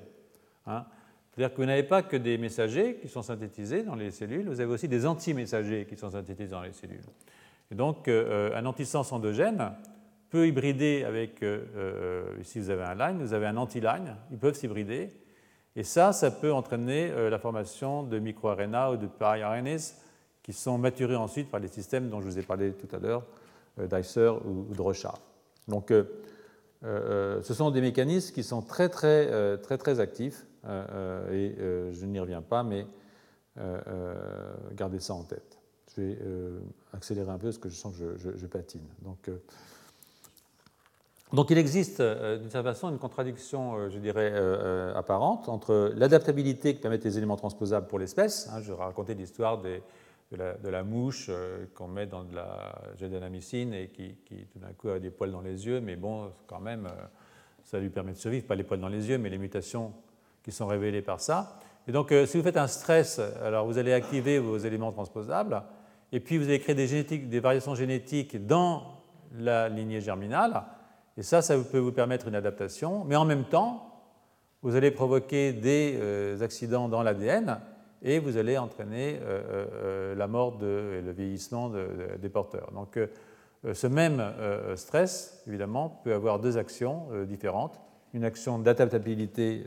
Hein. 0.67 0.85
C'est-à-dire 1.31 1.55
que 1.55 1.61
vous 1.61 1.67
n'avez 1.67 1.83
pas 1.83 2.03
que 2.03 2.17
des 2.17 2.39
messagers 2.39 2.99
qui 3.03 3.09
sont 3.09 3.23
synthétisés 3.23 3.83
dans 3.83 3.97
les 3.97 4.13
cellules, 4.13 4.49
vous 4.49 4.61
avez 4.61 4.73
aussi 4.73 4.87
des 4.87 5.05
anti-messagers 5.05 5.87
qui 5.89 5.97
sont 5.97 6.11
synthétisés 6.11 6.51
dans 6.51 6.63
les 6.63 6.73
cellules. 6.73 7.03
Et 7.73 7.75
donc 7.75 8.07
euh, 8.07 8.57
un 8.57 8.65
antisens 8.67 9.13
endogène 9.13 9.73
peut 10.31 10.47
hybrider 10.47 11.05
avec, 11.05 11.45
ici 12.41 12.59
vous 12.59 12.71
avez 12.71 12.83
un 12.83 12.95
line, 12.95 13.19
vous 13.19 13.35
avez 13.35 13.47
un 13.47 13.57
anti-line, 13.57 14.17
ils 14.33 14.39
peuvent 14.39 14.55
s'hybrider. 14.55 15.11
Et 15.77 15.85
ça, 15.85 16.13
ça 16.13 16.31
peut 16.33 16.53
entraîner 16.53 17.13
la 17.31 17.39
formation 17.39 18.03
de 18.03 18.19
microRNA 18.19 18.93
ou 18.93 18.97
de 18.97 19.07
pari-RNAs 19.07 19.95
qui 20.43 20.53
sont 20.53 20.77
maturés 20.77 21.15
ensuite 21.15 21.51
par 21.51 21.61
les 21.61 21.69
systèmes 21.69 22.09
dont 22.09 22.21
je 22.21 22.27
vous 22.27 22.39
ai 22.39 22.43
parlé 22.43 22.73
tout 22.73 22.95
à 22.95 22.99
l'heure, 22.99 23.25
d'Eiser 23.79 24.31
ou, 24.45 24.75
de 24.75 24.81
Rochard. 24.81 25.19
Donc, 25.69 25.93
ce 26.83 27.55
sont 27.55 27.71
des 27.71 27.81
mécanismes 27.81 28.35
qui 28.35 28.43
sont 28.43 28.63
très, 28.63 28.89
très, 28.89 29.59
très, 29.59 29.79
très 29.79 30.01
actifs, 30.01 30.47
et 30.65 31.55
je 31.59 32.07
n'y 32.07 32.21
reviens 32.21 32.43
pas, 32.43 32.63
mais 32.63 32.87
gardez 34.75 35.01
ça 35.01 35.15
en 35.15 35.23
tête. 35.23 35.59
Je 35.97 36.03
vais 36.03 36.19
accélérer 36.93 37.31
un 37.31 37.39
peu 37.39 37.49
parce 37.49 37.59
que 37.59 37.69
je 37.69 37.77
sens 37.77 37.95
que 37.97 38.17
je, 38.19 38.47
patine. 38.47 38.87
Donc, 39.03 39.31
donc 41.35 41.51
il 41.51 41.59
existe 41.59 41.99
euh, 41.99 42.39
d'une 42.39 42.51
certaine 42.51 42.73
façon 42.73 42.91
une 42.91 42.99
contradiction, 42.99 43.75
euh, 43.75 43.91
je 43.91 43.99
dirais, 43.99 44.31
euh, 44.33 44.95
apparente 44.95 45.49
entre 45.49 45.93
l'adaptabilité 45.97 46.77
que 46.77 46.81
permettent 46.81 47.05
les 47.05 47.19
éléments 47.19 47.37
transposables 47.37 47.89
pour 47.89 47.99
l'espèce. 47.99 48.49
Hein, 48.53 48.61
je 48.63 48.73
racontais 48.73 49.15
l'histoire 49.15 49.61
de, 50.33 50.69
la, 50.69 50.83
mouche 50.83 51.31
qu'on 51.75 51.87
met 51.87 52.07
dans 52.07 52.25
de 52.25 52.35
la 52.35 52.75
gédanamycine 52.97 53.73
et 53.73 53.89
qui, 53.89 54.17
tout 54.53 54.59
d'un 54.59 54.73
coup 54.73 54.89
a 54.89 54.99
des 54.99 55.11
poils 55.11 55.31
dans 55.31 55.41
les 55.41 55.67
yeux, 55.67 55.81
mais 55.81 55.97
bon, 55.97 56.33
quand 56.47 56.61
même, 56.61 56.89
ça 57.63 57.79
lui 57.79 57.89
permet 57.89 58.13
de 58.13 58.17
survivre, 58.17 58.47
pas 58.47 58.57
les 58.57 58.65
poils 58.65 58.81
dans 58.81 58.89
les 58.89 59.09
yeux, 59.09 59.19
mais 59.19 59.31
les 59.31 59.39
mutations 59.39 59.93
qui 60.43 60.51
sont 60.51 60.67
révélées 60.67 61.03
par 61.03 61.21
ça. 61.21 61.61
Et 61.87 61.93
donc, 61.93 62.13
si 62.27 62.37
vous 62.37 62.43
faites 62.43 62.57
un 62.57 62.67
stress, 62.67 63.21
alors 63.43 63.67
vous 63.67 63.79
allez 63.79 63.93
activer 63.93 64.39
vos 64.39 64.57
éléments 64.59 64.91
transposables, 64.91 65.63
et 66.11 66.21
puis 66.21 66.39
vous 66.39 66.45
allez 66.45 66.59
créer 66.59 66.75
des, 66.75 67.19
des 67.19 67.41
variations 67.41 67.75
génétiques 67.75 68.47
dans 68.47 69.03
la 69.37 69.69
lignée 69.69 70.01
germinale. 70.01 70.65
Et 71.17 71.23
ça, 71.23 71.43
ça 71.43 71.57
peut 71.59 71.79
vous 71.79 71.93
permettre 71.93 72.29
une 72.29 72.35
adaptation, 72.35 73.05
mais 73.05 73.17
en 73.17 73.25
même 73.25 73.45
temps, 73.45 73.91
vous 74.63 74.77
allez 74.77 74.91
provoquer 74.91 75.53
des 75.53 75.99
euh, 76.01 76.41
accidents 76.41 76.89
dans 76.89 77.03
l'ADN 77.03 77.61
et 78.05 78.19
vous 78.19 78.37
allez 78.37 78.57
entraîner 78.57 79.19
euh, 79.23 79.43
euh, 79.53 80.15
la 80.15 80.29
mort 80.29 80.59
et 80.63 81.01
le 81.01 81.11
vieillissement 81.11 81.73
des 82.21 82.29
porteurs. 82.29 82.71
Donc 82.73 82.99
ce 83.73 83.87
même 83.87 84.23
stress, 84.77 85.43
évidemment, 85.47 86.01
peut 86.05 86.15
avoir 86.15 86.39
deux 86.39 86.59
actions 86.59 87.09
différentes. 87.25 87.81
Une 88.13 88.25
action 88.25 88.59
d'adaptabilité 88.59 89.65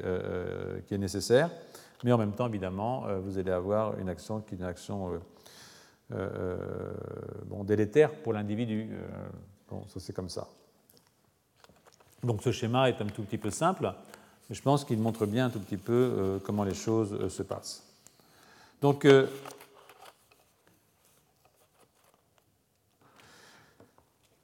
qui 0.86 0.94
est 0.94 1.00
nécessaire, 1.00 1.50
mais 2.04 2.12
en 2.12 2.18
même 2.18 2.32
temps, 2.32 2.48
évidemment, 2.48 3.06
vous 3.26 3.40
allez 3.40 3.52
avoir 3.52 3.98
une 3.98 4.08
action 4.08 4.40
qui 4.40 4.56
est 4.56 4.60
une 4.60 4.64
action 4.64 5.20
délétère 7.64 8.12
pour 8.22 8.34
l'individu. 8.34 8.88
bon, 9.70 9.84
ça 9.88 10.00
c'est 10.00 10.14
comme 10.14 10.30
ça. 10.30 10.48
Donc 12.24 12.42
ce 12.42 12.52
schéma 12.52 12.90
est 12.90 13.02
un 13.02 13.06
tout 13.06 13.24
petit 13.24 13.38
peu 13.38 13.50
simple, 13.50 13.94
mais 14.50 14.56
je 14.56 14.62
pense 14.62 14.84
qu'il 14.84 15.00
montre 15.00 15.26
bien 15.26 15.48
un 15.48 15.50
tout 15.50 15.60
petit 15.60 15.78
peu 15.78 15.94
euh, 15.94 16.40
comment 16.44 16.64
les 16.64 16.74
choses 16.74 17.14
euh, 17.14 17.30
se 17.30 17.44
passent. 17.44 17.87
Donc, 18.82 19.06
euh, 19.06 19.28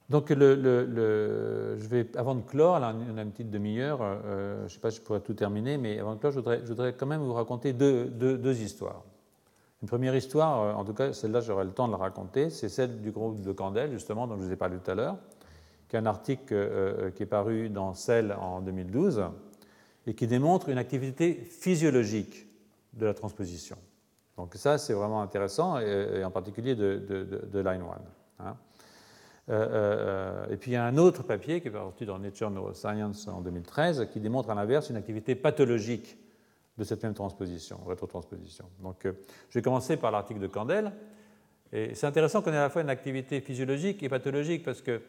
donc 0.10 0.30
le, 0.30 1.78
je 1.78 1.88
vais, 1.88 2.08
avant 2.18 2.36
de 2.36 2.42
clore, 2.42 2.80
là 2.80 2.96
on 3.14 3.18
a 3.18 3.22
une 3.22 3.32
petite 3.32 3.52
demi-heure, 3.52 4.00
je 4.00 4.64
ne 4.64 4.68
sais 4.68 4.80
pas 4.80 4.92
si 4.92 4.98
je 4.98 5.02
pourrais 5.02 5.22
tout 5.22 5.34
terminer, 5.34 5.78
mais 5.78 6.00
avant 6.00 6.16
de 6.16 6.20
clore, 6.20 6.34
je 6.34 6.40
voudrais, 6.40 6.94
quand 6.94 7.06
même 7.06 7.22
vous 7.22 7.34
raconter 7.34 7.74
deux, 7.74 8.62
histoires. 8.62 9.04
Une 9.82 9.88
première 9.88 10.16
histoire, 10.16 10.78
en 10.78 10.84
tout 10.84 10.94
cas 10.94 11.14
celle-là 11.14 11.42
j'aurai 11.42 11.66
le 11.66 11.72
temps 11.72 11.88
de 11.88 11.92
la 11.92 12.00
raconter, 12.00 12.50
c'est 12.50 12.70
celle 12.70 13.02
du 13.02 13.12
groupe 13.12 13.42
de 13.42 13.52
Candel, 13.52 13.92
justement, 13.92 14.28
dont 14.28 14.38
je 14.38 14.44
vous 14.44 14.52
ai 14.52 14.56
parlé 14.56 14.78
tout 14.78 14.90
à 14.92 14.96
l'heure 14.96 15.18
qui 15.94 15.98
est 15.98 16.00
un 16.00 16.08
article 16.08 16.56
euh, 16.56 17.12
qui 17.12 17.22
est 17.22 17.28
paru 17.28 17.70
dans 17.70 17.94
Cell 17.94 18.34
en 18.34 18.62
2012 18.62 19.26
et 20.08 20.16
qui 20.16 20.26
démontre 20.26 20.70
une 20.70 20.80
activité 20.80 21.36
physiologique 21.36 22.48
de 22.94 23.06
la 23.06 23.14
transposition. 23.14 23.78
Donc 24.38 24.56
ça, 24.56 24.78
c'est 24.78 24.94
vraiment 24.94 25.22
intéressant, 25.22 25.80
et, 25.80 26.24
en 26.24 26.32
particulier 26.32 26.76
de, 26.76 27.60
Line 27.60 27.84
1. 28.40 28.46
Hein. 28.46 28.58
Euh, 29.50 29.68
euh, 29.72 30.54
et 30.54 30.58
puis 30.58 30.72
il 30.72 30.74
y 30.76 30.78
a 30.78 30.86
un 30.86 30.98
autre 30.98 31.22
papier 31.24 31.60
qui 31.60 31.68
est 31.68 31.72
paru 31.72 31.92
dans 32.06 32.18
Nature 32.18 32.50
Neuroscience 32.50 33.28
en 33.28 33.42
2013 33.42 34.08
qui 34.12 34.22
démontre 34.22 34.50
à 34.50 34.56
l'inverse 34.56 34.90
une 34.90 34.96
activité 34.96 35.36
pathologique 35.36 36.18
de 36.78 36.86
cette 36.86 37.04
même 37.04 37.14
transposition, 37.14 37.78
rétrotransposition. 37.86 38.66
Donc 38.82 39.02
je 39.04 39.60
vais 39.60 39.62
commencer 39.62 39.98
par 39.98 40.12
l'article 40.12 40.40
de 40.40 40.48
Candel. 40.48 40.94
Et 41.74 41.94
c'est 41.94 42.08
intéressant 42.08 42.42
qu'on 42.42 42.54
ait 42.54 42.58
à 42.58 42.62
la 42.62 42.70
fois 42.70 42.84
une 42.84 42.90
activité 42.90 43.42
physiologique 43.42 44.02
et 44.02 44.10
pathologique 44.10 44.64
parce 44.64 44.82
que 44.82 45.02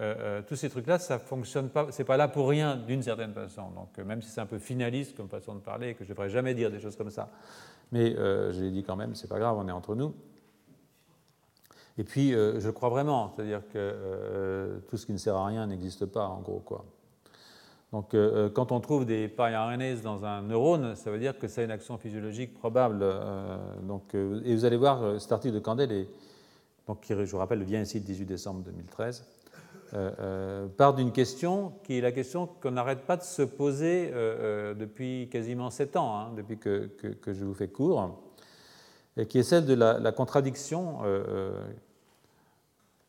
euh, 0.00 0.14
euh, 0.18 0.42
tous 0.46 0.56
ces 0.56 0.70
trucs-là, 0.70 0.98
ça 0.98 1.18
fonctionne 1.18 1.68
pas, 1.68 1.88
c'est 1.90 2.04
pas 2.04 2.16
là 2.16 2.26
pour 2.26 2.48
rien 2.48 2.76
d'une 2.76 3.02
certaine 3.02 3.34
façon. 3.34 3.70
Donc 3.74 3.98
euh, 3.98 4.04
même 4.04 4.22
si 4.22 4.30
c'est 4.30 4.40
un 4.40 4.46
peu 4.46 4.58
finaliste 4.58 5.14
comme 5.14 5.28
façon 5.28 5.54
de 5.54 5.60
parler 5.60 5.94
que 5.94 6.04
je 6.04 6.08
ne 6.08 6.14
devrais 6.14 6.30
jamais 6.30 6.54
dire 6.54 6.70
des 6.70 6.80
choses 6.80 6.96
comme 6.96 7.10
ça, 7.10 7.28
mais 7.90 8.14
je 8.14 8.58
l'ai 8.58 8.70
dit 8.70 8.82
quand 8.84 8.96
même, 8.96 9.14
c'est 9.14 9.28
pas 9.28 9.38
grave, 9.38 9.58
on 9.58 9.68
est 9.68 9.72
entre 9.72 9.94
nous. 9.94 10.14
Et 11.98 12.04
puis 12.04 12.30
je 12.30 12.70
crois 12.70 12.88
vraiment, 12.88 13.34
c'est-à-dire 13.36 13.60
que 13.70 14.80
tout 14.88 14.96
ce 14.96 15.04
qui 15.04 15.12
ne 15.12 15.18
sert 15.18 15.36
à 15.36 15.46
rien 15.46 15.66
n'existe 15.66 16.06
pas 16.06 16.26
en 16.26 16.40
gros 16.40 16.60
quoi. 16.60 16.86
Donc 17.92 18.16
quand 18.54 18.72
on 18.72 18.80
trouve 18.80 19.04
des 19.04 19.30
RNAs 19.36 19.96
dans 20.02 20.24
un 20.24 20.40
neurone, 20.40 20.96
ça 20.96 21.10
veut 21.10 21.18
dire 21.18 21.38
que 21.38 21.48
c'est 21.48 21.64
une 21.66 21.70
action 21.70 21.98
physiologique 21.98 22.54
probable. 22.54 23.04
donc, 23.82 24.14
et 24.14 24.54
vous 24.54 24.64
allez 24.64 24.78
voir, 24.78 25.20
cet 25.20 25.32
article 25.32 25.56
de 25.56 25.60
Candel, 25.60 26.06
donc, 26.88 27.04
je 27.06 27.30
vous 27.30 27.38
rappelle, 27.38 27.62
vient 27.62 27.82
ici 27.82 27.98
le 27.98 28.06
18 28.06 28.24
décembre 28.24 28.62
2013 28.62 29.22
euh, 29.94 30.10
euh, 30.20 30.68
part 30.68 30.94
d'une 30.94 31.12
question 31.12 31.74
qui 31.84 31.98
est 31.98 32.00
la 32.00 32.12
question 32.12 32.46
qu'on 32.46 32.70
n'arrête 32.70 33.00
pas 33.00 33.18
de 33.18 33.22
se 33.22 33.42
poser 33.42 34.10
euh, 34.14 34.72
depuis 34.72 35.28
quasiment 35.30 35.68
sept 35.68 35.96
ans, 35.96 36.16
hein, 36.16 36.32
depuis 36.34 36.56
que, 36.56 36.88
je 37.26 37.44
vous 37.44 37.52
fais 37.52 37.68
cours, 37.68 38.22
et 39.18 39.26
qui 39.26 39.38
est 39.38 39.42
celle 39.42 39.66
de 39.66 39.74
la, 39.74 40.12
contradiction, 40.12 41.00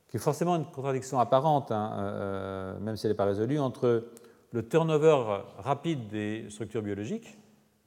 qui 0.09 0.17
est 0.17 0.19
forcément 0.19 0.57
une 0.57 0.65
contradiction 0.65 1.19
apparente, 1.19 1.71
hein, 1.71 2.75
même 2.81 2.97
si 2.97 3.05
elle 3.05 3.13
n'est 3.13 3.17
pas 3.17 3.23
résolue, 3.23 3.59
entre 3.59 4.09
le 4.51 4.67
turnover 4.67 5.41
rapide 5.59 6.09
des 6.09 6.49
structures 6.49 6.81
biologiques, 6.81 7.37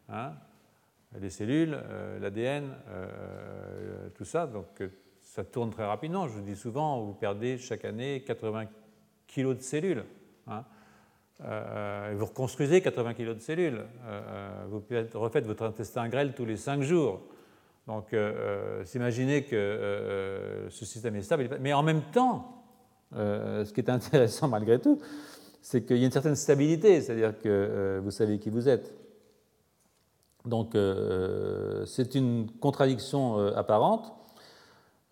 hein, 0.09 0.33
les 1.21 1.29
cellules, 1.29 1.79
l'ADN, 2.19 2.75
tout 4.15 4.25
ça, 4.25 4.47
donc 4.47 4.83
ça 5.21 5.45
tourne 5.45 5.69
très 5.69 5.85
rapidement. 5.85 6.27
Je 6.27 6.33
vous 6.33 6.41
dis 6.41 6.57
souvent, 6.57 7.03
vous 7.03 7.13
perdez 7.13 7.59
chaque 7.59 7.85
année 7.85 8.23
80 8.27 8.65
kg 9.27 9.55
de 9.55 9.61
cellules. 9.61 10.05
Hein. 10.47 10.65
Euh, 11.45 12.15
vous 12.17 12.25
reconstruisez 12.25 12.81
80 12.81 13.15
kg 13.15 13.35
de 13.35 13.41
cellules. 13.41 13.85
Euh, 14.07 14.65
vous 14.71 14.83
refaites 15.21 15.47
votre 15.47 15.65
intestin 15.65 16.09
grêle 16.09 16.33
tous 16.35 16.45
les 16.45 16.57
5 16.57 16.83
jours. 16.83 17.21
Donc, 17.87 18.13
euh, 18.13 18.85
s'imaginer 18.85 19.45
que 19.45 20.67
ce 20.71 20.85
système 20.85 21.17
est 21.17 21.23
stable. 21.23 21.49
Mais 21.61 21.73
en 21.73 21.83
même 21.83 22.03
temps, 22.13 22.65
ce 23.13 23.71
qui 23.73 23.81
est 23.81 23.91
intéressant 23.91 24.49
malgré 24.57 24.81
tout, 24.81 24.99
c'est 25.61 25.85
qu'il 25.85 25.99
y 25.99 26.03
a 26.03 26.07
une 26.07 26.13
certaine 26.13 26.37
stabilité, 26.37 27.01
c'est-à-dire 27.01 27.39
que 27.39 28.01
vous 28.03 28.11
savez 28.11 28.39
qui 28.39 28.51
vous 28.51 28.69
êtes. 28.69 28.93
Donc, 30.45 30.77
c'est 31.87 32.15
une 32.15 32.51
contradiction 32.61 33.39
apparente 33.55 34.13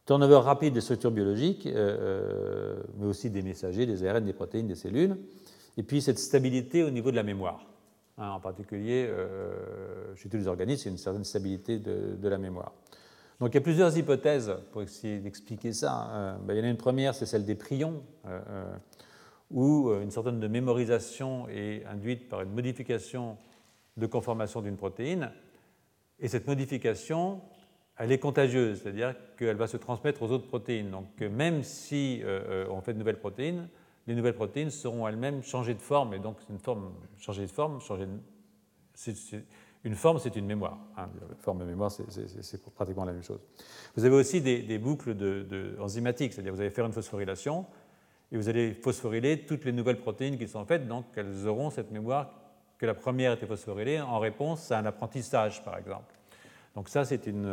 Turnover 0.06 0.40
rapide 0.40 0.74
des 0.74 0.82
structures 0.82 1.10
biologiques, 1.10 1.66
euh, 1.66 1.72
euh, 1.74 2.82
mais 2.98 3.06
aussi 3.06 3.30
des 3.30 3.42
messagers, 3.42 3.86
des 3.86 4.06
ARN, 4.06 4.24
des 4.24 4.34
protéines, 4.34 4.66
des 4.66 4.74
cellules. 4.74 5.16
Et 5.78 5.82
puis 5.82 6.02
cette 6.02 6.18
stabilité 6.18 6.82
au 6.82 6.90
niveau 6.90 7.10
de 7.10 7.16
la 7.16 7.22
mémoire. 7.22 7.64
Hein, 8.18 8.30
en 8.30 8.40
particulier, 8.40 9.06
euh, 9.08 10.14
chez 10.14 10.28
tous 10.28 10.36
les 10.36 10.46
organismes, 10.46 10.82
il 10.82 10.86
y 10.86 10.88
a 10.90 10.92
une 10.92 10.98
certaine 10.98 11.24
stabilité 11.24 11.78
de, 11.78 12.28
la 12.28 12.38
mémoire. 12.38 12.72
Donc 13.40 13.50
il 13.52 13.54
y 13.54 13.58
a 13.58 13.62
plusieurs 13.62 13.96
hypothèses 13.96 14.54
pour 14.72 14.82
essayer 14.82 15.18
d'expliquer 15.18 15.72
ça. 15.72 16.38
Ben, 16.44 16.54
il 16.54 16.58
y 16.58 16.62
en 16.62 16.64
a 16.64 16.70
une 16.70 16.76
première, 16.76 17.14
c'est 17.14 17.26
celle 17.26 17.44
des 17.44 17.56
prions, 17.56 18.02
où 19.50 19.90
une 19.90 20.12
certaine 20.12 20.38
de 20.38 20.46
mémorisation 20.46 21.48
est 21.48 21.84
induite 21.86 22.28
par 22.28 22.42
une 22.42 22.52
modification 22.52 23.36
de 23.96 24.06
conformation 24.06 24.60
d'une 24.62 24.76
protéine. 24.76 25.32
Et 26.20 26.28
cette 26.28 26.46
modification 26.46 27.40
elle 27.96 28.12
est 28.12 28.18
contagieuse, 28.18 28.82
c'est-à-dire 28.82 29.14
qu'elle 29.36 29.56
va 29.56 29.66
se 29.66 29.76
transmettre 29.76 30.22
aux 30.22 30.30
autres 30.30 30.46
protéines. 30.46 30.90
Donc 30.90 31.20
même 31.20 31.62
si 31.62 32.20
euh, 32.24 32.66
on 32.70 32.80
fait 32.80 32.92
de 32.92 32.98
nouvelles 32.98 33.18
protéines, 33.18 33.68
les 34.06 34.14
nouvelles 34.14 34.34
protéines 34.34 34.70
seront 34.70 35.06
elles-mêmes 35.08 35.42
changées 35.42 35.74
de 35.74 35.80
forme, 35.80 36.14
et 36.14 36.18
donc 36.18 36.36
une 36.50 36.58
forme 36.58 36.92
changée 37.18 37.46
de 37.46 37.50
forme, 37.50 37.78
une 39.84 39.94
forme, 39.94 40.18
c'est 40.18 40.36
une 40.36 40.46
mémoire. 40.46 40.78
Hein. 40.96 41.08
Forme 41.40 41.62
et 41.62 41.64
mémoire, 41.64 41.90
c'est 41.90 42.74
pratiquement 42.74 43.04
la 43.04 43.12
même 43.12 43.22
chose. 43.22 43.40
Vous 43.96 44.04
avez 44.04 44.14
aussi 44.14 44.40
des, 44.40 44.78
boucles 44.78 45.14
de, 45.14 45.76
enzymatiques, 45.80 46.32
c'est-à-dire 46.32 46.52
vous 46.52 46.60
allez 46.60 46.70
faire 46.70 46.86
une 46.86 46.92
phosphorylation 46.92 47.66
et 48.32 48.36
vous 48.36 48.48
allez 48.48 48.74
phosphoryler 48.74 49.46
toutes 49.46 49.64
les 49.64 49.72
nouvelles 49.72 50.00
protéines 50.00 50.38
qui 50.38 50.48
sont 50.48 50.64
faites, 50.66 50.88
donc 50.88 51.06
elles 51.16 51.46
auront 51.46 51.70
cette 51.70 51.90
mémoire 51.90 52.30
que 52.78 52.86
la 52.86 52.94
première 52.94 53.32
était 53.32 53.46
phosphorylée 53.46 54.00
en 54.00 54.18
réponse 54.18 54.72
à 54.72 54.78
un 54.78 54.86
apprentissage, 54.86 55.62
par 55.64 55.78
exemple. 55.78 56.14
Donc 56.74 56.88
ça, 56.88 57.04
c'est 57.04 57.26
une, 57.26 57.46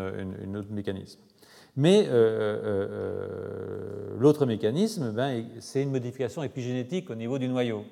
autre 0.55 0.71
mécanisme. 0.71 1.19
Mais 1.77 2.05
euh, 2.07 2.11
euh, 2.11 2.87
euh, 2.91 4.17
l'autre 4.19 4.45
mécanisme, 4.45 5.11
ben, 5.11 5.45
c'est 5.59 5.83
une 5.83 5.91
modification 5.91 6.43
épigénétique 6.43 7.09
au 7.09 7.15
niveau 7.15 7.37
du 7.37 7.47
noyau. 7.47 7.85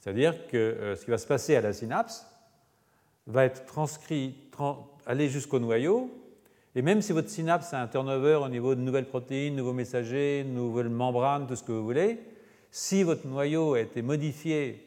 C'est-à-dire 0.00 0.46
que 0.48 0.94
ce 0.96 1.04
qui 1.04 1.10
va 1.10 1.18
se 1.18 1.26
passer 1.26 1.56
à 1.56 1.60
la 1.60 1.72
synapse 1.72 2.26
va 3.26 3.44
être 3.44 3.64
transcrit, 3.66 4.34
aller 5.06 5.28
jusqu'au 5.28 5.58
noyau, 5.58 6.10
Et 6.74 6.82
même 6.82 7.02
si 7.02 7.12
votre 7.12 7.28
synapse 7.28 7.74
a 7.74 7.82
un 7.82 7.88
turnover 7.88 8.40
au 8.44 8.48
niveau 8.48 8.74
de 8.74 8.80
nouvelles 8.80 9.08
protéines, 9.08 9.56
nouveaux 9.56 9.72
messagers, 9.72 10.44
nouvelles 10.44 10.88
membranes, 10.88 11.46
tout 11.46 11.56
ce 11.56 11.62
que 11.62 11.72
vous 11.72 11.82
voulez, 11.82 12.20
si 12.70 13.02
votre 13.02 13.26
noyau 13.26 13.74
a 13.74 13.80
été 13.80 14.02
modifié 14.02 14.84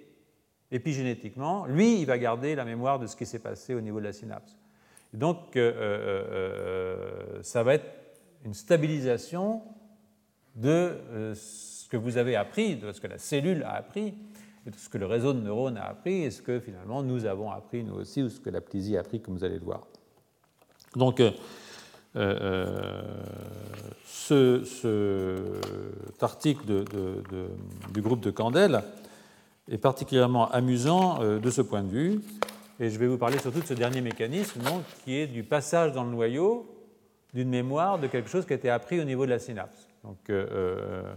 épigénétiquement, 0.72 1.66
lui, 1.66 2.00
il 2.00 2.06
va 2.06 2.18
garder 2.18 2.56
la 2.56 2.66
mémoire 2.66 3.00
de 3.00 3.08
ce 3.08 3.16
qui 3.16 3.26
s'est 3.26 3.40
passé 3.40 3.74
au 3.76 3.82
niveau 3.82 4.00
de 4.00 4.06
la 4.06 4.14
synapse. 4.14 4.61
Donc, 5.14 5.56
euh, 5.58 5.72
euh, 5.76 6.24
euh, 6.32 7.40
ça 7.44 7.64
va 7.64 7.74
être 7.76 7.86
une 8.46 8.54
stabilisation 8.54 9.62
de 10.56 10.94
ce 11.34 11.88
que 11.90 11.98
vous 11.98 12.18
avez 12.18 12.36
appris, 12.36 12.76
de 12.76 12.92
ce 12.92 13.00
que 13.00 13.08
la 13.08 13.18
cellule 13.18 13.64
a 13.64 13.74
appris, 13.74 14.14
de 14.66 14.72
ce 14.76 14.90
que 14.90 14.98
le 14.98 15.06
réseau 15.06 15.34
de 15.34 15.40
neurones 15.40 15.78
a 15.78 15.86
appris, 15.86 16.24
et 16.24 16.32
ce 16.32 16.42
que 16.42 16.60
finalement 16.60 17.04
nous 17.04 17.26
avons 17.26 17.52
appris 17.52 17.84
nous 17.84 17.96
aussi, 17.96 18.24
ou 18.24 18.30
ce 18.30 18.40
que 18.40 18.50
la 18.50 18.62
plésie 18.62 18.98
a 18.98 19.02
appris, 19.02 19.22
comme 19.22 19.36
vous 19.36 19.44
allez 19.44 19.60
le 19.60 19.66
voir. 19.66 19.86
Donc, 20.96 21.22
ce, 24.06 24.64
cet 26.12 26.24
article 26.24 26.84
du 27.94 28.02
groupe 28.02 28.22
de 28.22 28.32
Candel 28.32 28.82
est 29.70 29.78
particulièrement 29.78 30.50
amusant 30.52 31.20
de 31.20 31.50
ce 31.50 31.62
point 31.62 31.84
de 31.84 31.90
vue. 31.90 32.20
Et 32.82 32.90
je 32.90 32.98
vais 32.98 33.06
vous 33.06 33.20
parler 33.20 33.38
surtout 33.38 33.60
de 33.60 33.66
ce 33.66 33.76
dernier 33.76 34.02
mécanisme, 34.02 34.60
qui 35.04 35.16
est 35.16 35.28
du 35.28 35.44
passage 35.44 35.92
dans 35.92 36.04
le 36.04 36.10
noyau 36.10 36.66
d'une 37.32 37.50
mémoire 37.50 38.00
de 38.00 38.08
quelque 38.08 38.28
chose 38.28 38.44
qui 38.44 38.54
a 38.54 38.56
été 38.56 38.72
appris 38.72 39.00
au 39.00 39.04
niveau 39.04 39.24
de 39.28 39.30
la 39.30 39.38
synapse. 39.38 39.88
Donc, 40.04 40.18
euh, 40.32 40.48
euh, 40.52 41.14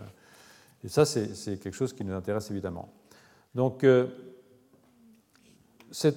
et 0.84 0.88
ça, 0.88 1.06
c'est 1.06 1.58
quelque 1.58 1.72
chose 1.72 1.94
qui 1.94 2.04
nous 2.04 2.12
intéresse 2.12 2.50
évidemment. 2.50 2.92
Donc, 3.54 3.82
ce 5.90 6.08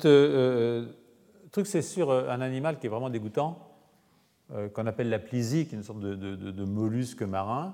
truc, 1.49 1.65
c'est 1.65 1.81
sur 1.81 2.11
un 2.11 2.41
animal 2.41 2.77
qui 2.77 2.87
est 2.87 2.89
vraiment 2.89 3.09
dégoûtant, 3.09 3.57
qu'on 4.73 4.85
appelle 4.85 5.07
la 5.07 5.19
plisie, 5.19 5.65
qui 5.65 5.75
est 5.75 5.77
une 5.77 5.83
sorte 5.85 6.01
de, 6.01 6.13
de 6.15 6.63
mollusque 6.65 7.21
marin. 7.21 7.73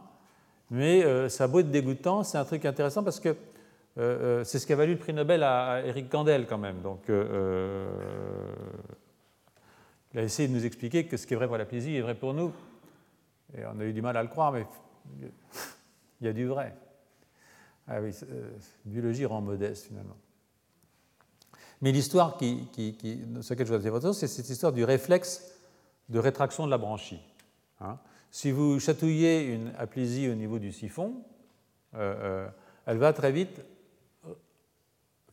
Mais 0.69 1.27
ça 1.27 1.45
a 1.45 1.47
beau 1.47 1.61
être 1.61 1.71
dégoûtant, 1.71 2.23
c'est 2.23 2.37
un 2.37 2.45
truc 2.45 2.65
intéressant 2.65 3.03
parce 3.03 3.19
que 3.19 3.35
euh, 3.97 4.39
euh, 4.39 4.43
c'est 4.43 4.57
ce 4.57 4.65
qui 4.65 4.73
a 4.73 4.75
valu 4.75 4.93
le 4.93 4.97
prix 4.97 5.13
Nobel 5.13 5.43
à, 5.43 5.85
Eric 5.85 6.09
Kandel 6.09 6.47
quand 6.47 6.57
même. 6.57 6.81
Donc, 6.81 7.09
euh, 7.09 7.87
il 10.13 10.19
a 10.19 10.23
essayé 10.23 10.47
de 10.47 10.53
nous 10.53 10.65
expliquer 10.65 11.05
que 11.05 11.17
ce 11.17 11.27
qui 11.27 11.33
est 11.33 11.37
vrai 11.37 11.47
pour 11.47 11.57
la 11.57 11.65
plaisir 11.65 11.97
est 11.97 12.01
vrai 12.01 12.15
pour 12.15 12.33
nous. 12.33 12.51
Et 13.55 13.65
on 13.65 13.79
a 13.79 13.83
eu 13.83 13.93
du 13.93 14.01
mal 14.01 14.17
à 14.17 14.23
le 14.23 14.29
croire, 14.29 14.51
mais 14.51 14.65
il 16.21 16.25
y 16.25 16.29
a 16.29 16.33
du 16.33 16.45
vrai. 16.45 16.75
Ah 17.87 18.01
oui, 18.01 18.15
biologie 18.85 19.25
rend 19.25 19.41
modeste 19.41 19.87
finalement. 19.87 20.15
Mais 21.81 21.91
l'histoire 21.91 22.37
qui, 22.37 22.69
sur 23.41 23.53
laquelle 23.53 23.67
je 23.67 23.73
vous 23.73 23.87
attirer 23.87 24.13
c'est 24.13 24.27
cette 24.27 24.49
histoire 24.49 24.71
du 24.71 24.85
réflexe 24.85 25.59
de 26.07 26.17
rétraction 26.17 26.65
de 26.65 26.71
la 26.71 26.77
branchie. 26.77 27.21
Hein. 27.81 27.97
si 28.31 28.51
vous 28.51 28.79
chatouillez 28.79 29.53
une 29.53 29.73
aplésie 29.77 30.29
au 30.29 30.35
niveau 30.35 30.59
du 30.59 30.71
siphon, 30.71 31.15
elle 31.91 32.97
va 32.97 33.11
très 33.11 33.33
vite 33.33 33.61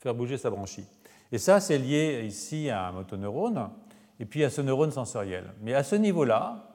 faire 0.01 0.15
bouger 0.15 0.39
sa 0.39 0.51
branchie. 0.51 0.87
Et 1.31 1.39
ça, 1.39 1.61
c'est 1.61 1.79
lié 1.79 2.25
ici 2.27 2.71
à 2.71 2.89
un 2.89 2.93
motoneurone 2.93 3.71
et 4.19 4.25
puis 4.25 4.43
à 4.43 4.51
ce 4.51 4.61
neurone 4.61 4.91
sensoriel. 4.91 5.45
Mais 5.63 5.75
à 5.75 5.85
ce 5.85 5.95
niveau-là, 5.95 6.71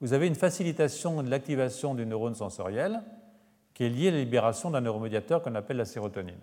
vous 0.00 0.12
avez 0.12 0.26
une 0.26 0.34
facilitation 0.34 1.22
de 1.22 1.30
l'activation 1.30 1.94
du 1.94 2.04
neurone 2.04 2.34
sensoriel 2.34 3.00
qui 3.72 3.84
est 3.84 3.88
liée 3.88 4.08
à 4.08 4.12
la 4.12 4.18
libération 4.18 4.70
d'un 4.70 4.80
neuromédiateur 4.80 5.40
qu'on 5.40 5.54
appelle 5.54 5.78
la 5.78 5.84
sérotonine. 5.84 6.34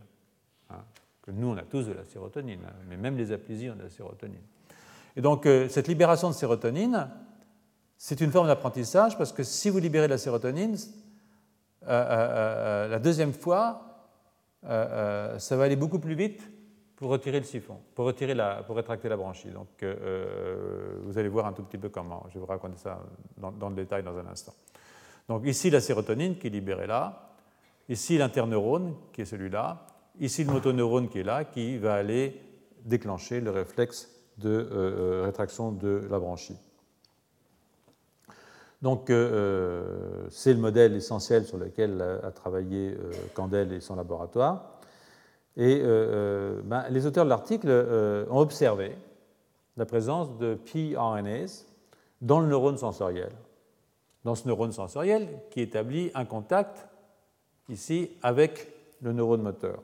Hein, 0.69 0.84
que 1.21 1.32
nous, 1.32 1.49
on 1.49 1.57
a 1.57 1.61
tous 1.61 1.84
de 1.84 1.93
la 1.93 2.03
sérotonine, 2.03 2.61
hein, 2.65 2.73
mais 2.89 2.97
même 2.97 3.17
les 3.17 3.32
aplésies 3.32 3.69
ont 3.69 3.75
de 3.75 3.84
la 3.84 3.89
sérotonine. 3.89 4.41
Et 5.15 5.21
donc, 5.21 5.45
euh, 5.45 5.67
cette 5.69 5.88
libération 5.88 6.29
de 6.29 6.34
sérotonine, 6.34 7.09
c'est 7.97 8.21
une 8.21 8.32
forme 8.32 8.47
d'apprentissage 8.47 9.17
parce 9.17 9.32
que 9.32 9.43
si 9.43 9.69
vous 9.69 9.79
libérez 9.79 10.07
la 10.07 10.17
sérotonine, 10.17 10.75
euh, 11.84 11.88
euh, 11.88 12.88
la 12.88 12.99
deuxième 12.99 13.34
fois, 13.34 13.91
euh, 14.66 14.70
euh, 14.70 15.39
ça 15.39 15.55
va 15.55 15.64
aller 15.64 15.76
beaucoup 15.76 15.99
plus 15.99 16.14
vite 16.14 16.49
pour 16.95 17.09
retirer 17.09 17.39
le 17.39 17.45
siphon, 17.45 17.78
pour, 17.95 18.05
retirer 18.05 18.36
la, 18.36 18.62
pour 18.64 18.76
rétracter 18.76 19.09
la 19.09 19.18
branchie. 19.18 19.49
Donc 19.49 19.68
euh, 19.82 20.99
vous 21.03 21.18
allez 21.18 21.30
voir 21.30 21.47
un 21.47 21.53
tout 21.53 21.64
petit 21.64 21.78
peu 21.78 21.89
comment. 21.89 22.26
Je 22.30 22.36
vais 22.36 22.39
vous 22.41 22.45
raconter 22.45 22.78
ça 22.78 22.99
dans, 23.38 23.70
le 23.70 23.76
détail 23.76 24.03
dans 24.03 24.18
un 24.18 24.28
instant. 24.28 24.53
Donc 25.28 25.45
ici 25.45 25.70
la 25.70 25.82
sérotonine 25.82 26.38
qui 26.38 26.47
est 26.47 26.51
libérée 26.51 26.88
là, 26.88 27.34
ici 27.89 28.18
l'interneurone 28.18 28.93
qui 29.14 29.22
est 29.22 29.26
celui-là, 29.26 29.88
ici 30.20 30.43
le 30.43 30.51
motoneurone 30.51 31.09
qui 31.09 31.20
est 31.20 31.24
là, 31.24 31.43
qui 31.45 31.78
va 31.78 31.95
aller 31.95 32.39
déclencher 32.86 33.41
le 33.41 33.51
réflexe 33.51 34.09
de 34.38 35.22
rétraction 35.24 35.72
de 35.72 36.07
la 36.09 36.20
branchie. 36.20 36.57
Donc, 38.82 39.09
euh, 39.09 39.32
euh, 39.32 40.27
c'est 40.29 40.53
le 40.53 40.59
modèle 40.59 40.95
essentiel 40.95 41.45
sur 41.45 41.57
lequel 41.57 42.01
a, 42.01 42.32
travaillé 42.32 42.95
euh, 42.97 43.11
Candel 43.36 43.73
et 43.73 43.79
son 43.79 43.95
laboratoire. 43.95 44.79
Et 45.57 45.82
ben, 46.63 46.86
les 46.89 47.05
auteurs 47.05 47.25
de 47.25 47.29
l'article 47.29 47.69
ont 48.29 48.39
observé 48.39 48.95
la 49.75 49.86
présence 49.86 50.38
de 50.38 50.55
pRNAs 50.55 51.65
dans 52.21 52.39
le 52.39 52.47
neurone 52.47 52.77
sensoriel. 52.77 53.34
Dans 54.23 54.34
ce 54.34 54.47
neurone 54.47 54.71
sensoriel 54.71 55.27
qui 55.49 55.59
établit 55.59 56.09
un 56.15 56.23
contact 56.23 56.88
ici 57.67 58.11
avec 58.23 58.73
le 59.01 59.11
neurone 59.11 59.41
moteur. 59.41 59.84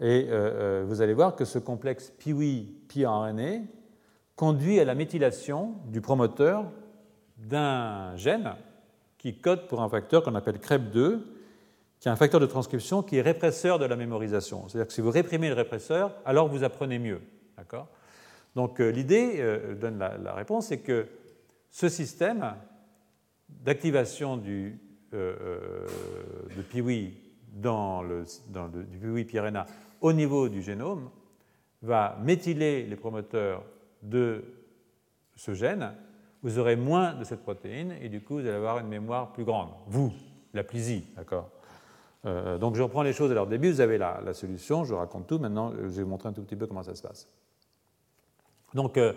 Et 0.00 0.30
vous 0.86 1.02
allez 1.02 1.12
voir 1.12 1.36
que 1.36 1.44
ce 1.44 1.58
complexe 1.58 2.10
PIWI-pRNA 2.18 3.66
conduit 4.34 4.80
à 4.80 4.86
la 4.86 4.94
méthylation 4.94 5.74
du 5.88 6.00
promoteur 6.00 6.64
d'un 7.44 8.16
gène 8.16 8.54
qui 9.18 9.38
code 9.38 9.68
pour 9.68 9.82
un 9.82 9.88
facteur 9.88 10.22
qu'on 10.22 10.34
appelle 10.34 10.56
CREP2, 10.56 11.20
qui 12.00 12.08
est 12.08 12.10
un 12.10 12.16
facteur 12.16 12.40
de 12.40 12.46
transcription 12.46 13.02
qui 13.02 13.16
est 13.16 13.22
répresseur 13.22 13.78
de 13.78 13.86
la 13.86 13.96
mémorisation. 13.96 14.68
C'est-à-dire 14.68 14.88
que 14.88 14.92
si 14.92 15.00
vous 15.00 15.10
réprimez 15.10 15.48
le 15.48 15.54
répresseur, 15.54 16.14
alors 16.24 16.48
vous 16.48 16.64
apprenez 16.64 16.98
mieux. 16.98 17.20
D'accord? 17.56 17.88
Donc 18.54 18.80
euh, 18.80 18.90
l'idée, 18.90 19.36
euh, 19.38 19.74
donne 19.74 19.98
la, 19.98 20.34
réponse, 20.34 20.66
c'est 20.66 20.80
que 20.80 21.06
ce 21.70 21.88
système 21.88 22.54
d'activation 23.48 24.36
du, 24.36 24.78
euh, 25.12 25.86
PIWI 26.70 27.14
dans 27.52 28.02
le, 28.02 28.24
du 28.90 28.98
PIWI 28.98 29.24
PRNA 29.24 29.66
au 30.00 30.12
niveau 30.12 30.48
du 30.48 30.60
génome 30.62 31.10
va 31.82 32.18
méthyler 32.22 32.84
les 32.84 32.96
promoteurs 32.96 33.64
de 34.02 34.44
ce 35.36 35.54
gène 35.54 35.92
vous 36.44 36.58
aurez 36.58 36.76
moins 36.76 37.14
de 37.14 37.24
cette 37.24 37.42
protéine 37.42 37.94
et 38.02 38.08
du 38.08 38.20
coup 38.20 38.34
vous 38.34 38.40
allez 38.40 38.50
avoir 38.50 38.78
une 38.78 38.86
mémoire 38.86 39.32
plus 39.32 39.44
grande. 39.44 39.70
Vous, 39.88 40.12
la 40.52 40.62
plisie, 40.62 41.06
d'accord? 41.16 41.48
Euh, 42.26 42.58
Donc 42.58 42.76
je 42.76 42.82
reprends 42.82 43.02
les 43.02 43.14
choses 43.14 43.30
à 43.30 43.34
leur 43.34 43.46
début, 43.46 43.72
vous 43.72 43.80
avez 43.80 43.98
la, 43.98 44.34
solution, 44.34 44.84
je 44.84 44.94
raconte 44.94 45.26
tout, 45.26 45.38
maintenant 45.38 45.72
je 45.72 45.88
vais 45.88 46.02
vous 46.02 46.08
montrer 46.08 46.28
un 46.28 46.32
tout 46.32 46.42
petit 46.42 46.54
peu 46.54 46.66
comment 46.66 46.82
ça 46.82 46.94
se 46.94 47.02
passe. 47.02 47.28
Donc 48.74 48.98
euh, 48.98 49.14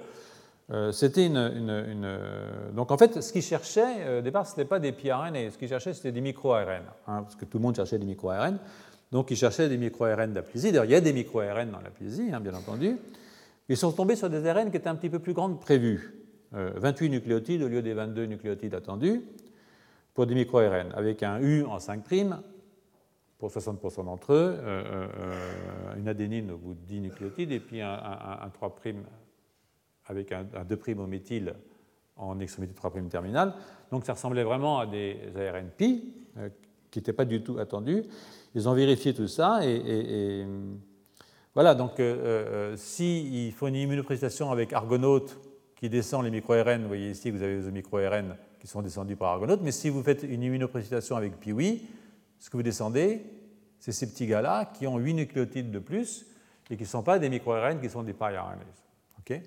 euh, 0.71 0.93
c'était 0.93 1.25
une, 1.25 2.17
Donc 2.73 2.91
en 2.91 2.97
fait, 2.97 3.21
ce 3.21 3.33
qu'ils 3.33 3.41
cherchaient, 3.41 4.19
au 4.19 4.21
départ, 4.21 4.47
ce 4.47 4.51
n'était 4.51 4.65
pas 4.65 4.79
des 4.79 4.93
pRNA, 4.93 5.51
ce 5.51 5.57
qu'ils 5.57 5.69
cherchaient, 5.69 5.93
c'était 5.93 6.13
des 6.13 6.21
micro-ARN, 6.21 6.83
hein, 7.07 7.23
parce 7.23 7.35
que 7.35 7.43
tout 7.43 7.57
le 7.57 7.63
monde 7.63 7.75
cherchait 7.75 7.99
des 7.99 8.05
micro-ARN. 8.05 8.57
Donc 9.11 9.31
ils 9.31 9.37
cherchaient 9.37 9.67
des 9.67 9.77
micro-ARN 9.77 10.31
d'aplésie. 10.31 10.71
D'ailleurs, 10.71 10.85
il 10.85 10.91
y 10.91 10.95
a 10.95 11.01
des 11.01 11.13
micro-ARN 11.13 11.71
dans 11.71 11.81
l'aplésie, 11.81 12.29
hein, 12.33 12.39
bien 12.39 12.53
entendu. 12.53 12.97
Ils 13.67 13.77
sont 13.77 13.91
tombés 13.91 14.15
sur 14.15 14.29
des 14.29 14.47
ARN 14.47 14.71
qui 14.71 14.77
étaient 14.77 14.87
un 14.87 14.95
petit 14.95 15.09
peu 15.09 15.19
plus 15.19 15.33
grandes 15.33 15.59
que 15.59 15.63
prévu. 15.63 16.16
28 16.51 17.05
euh, 17.05 17.09
nucléotides 17.09 17.61
au 17.63 17.67
lieu 17.67 17.81
des 17.81 17.93
22 17.93 18.25
nucléotides 18.25 18.73
attendus 18.73 19.21
pour 20.13 20.25
des 20.25 20.35
micro-ARN, 20.35 20.93
avec 20.93 21.21
un 21.23 21.39
U 21.41 21.63
en 21.63 21.77
5' 21.77 22.33
pour 23.37 23.51
60% 23.51 24.05
d'entre 24.05 24.33
eux, 24.33 24.57
euh, 24.59 25.07
euh, 25.19 25.95
une 25.97 26.07
adénine 26.07 26.49
au 26.51 26.57
bout 26.57 26.73
de 26.73 26.79
10 26.87 27.01
nucléotides, 27.01 27.51
et 27.51 27.59
puis 27.59 27.81
un, 27.81 28.49
3' 28.59 28.95
avec 30.07 30.31
un, 30.31 30.43
2' 30.43 30.97
au 30.97 31.05
méthyle 31.05 31.53
en 32.15 32.39
extrémité 32.39 32.73
3' 32.73 33.09
terminale. 33.09 33.53
Donc 33.91 34.05
ça 34.05 34.13
ressemblait 34.13 34.43
vraiment 34.43 34.79
à 34.79 34.87
des 34.87 35.19
ARN 35.35 35.69
qui 35.77 36.13
n'étaient 36.95 37.13
pas 37.13 37.25
du 37.25 37.43
tout 37.43 37.59
attendus. 37.59 38.03
Ils 38.55 38.67
ont 38.67 38.73
vérifié 38.73 39.13
tout 39.13 39.27
ça, 39.27 39.59
et, 39.63 40.47
voilà, 41.53 41.75
donc 41.75 42.01
s'il 42.75 43.51
faut 43.51 43.67
une 43.67 43.75
immunoprécipitation 43.75 44.51
avec 44.51 44.73
argonaute 44.73 45.39
qui 45.77 45.89
descend 45.89 46.23
les 46.23 46.31
micro-RN. 46.31 46.81
Vous 46.81 46.87
voyez 46.87 47.11
ici 47.11 47.31
que 47.31 47.37
vous 47.37 47.43
avez 47.43 47.61
les 47.61 47.71
micro-RN 47.71 48.35
qui 48.59 48.67
sont 48.67 48.81
descendus 48.81 49.15
par 49.15 49.33
Argonaute. 49.33 49.61
Mais 49.61 49.71
si 49.71 49.89
vous 49.89 50.03
faites 50.03 50.23
une 50.23 50.43
immunoprécipitation 50.43 51.15
avec 51.15 51.39
Piwi, 51.39 51.87
ce 52.39 52.49
que 52.49 52.57
vous 52.57 52.63
descendez, 52.63 53.23
c'est 53.79 53.91
ces 53.91 54.07
petits 54.07 54.27
gars-là 54.27 54.65
qui 54.65 54.87
ont 54.87 54.97
8 54.97 55.13
nucléotides 55.13 55.71
de 55.71 55.79
plus 55.79 56.25
et 56.69 56.75
qui 56.75 56.83
ne 56.83 56.87
sont 56.87 57.03
pas 57.03 57.19
des 57.19 57.29
micro-RN, 57.29 57.79
qui 57.79 57.89
sont 57.89 58.03
des 58.03 58.13
RNA. 58.13 58.57
OK? 59.19 59.41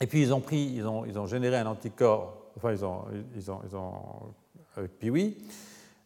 Et 0.00 0.06
puis 0.06 0.22
ils 0.22 0.32
ont 0.32 0.40
pris, 0.40 0.72
ils 0.76 0.86
ont, 0.86 1.04
ils 1.04 1.18
ont 1.18 1.26
généré 1.26 1.56
un 1.56 1.66
anticorps, 1.66 2.52
enfin 2.56 2.72
ils 2.72 2.84
ont, 2.84 3.04
ils 3.34 3.50
ont, 3.50 3.60
ils 3.68 3.76
ont 3.76 4.34
avec 4.76 4.98
Piwi. 4.98 5.36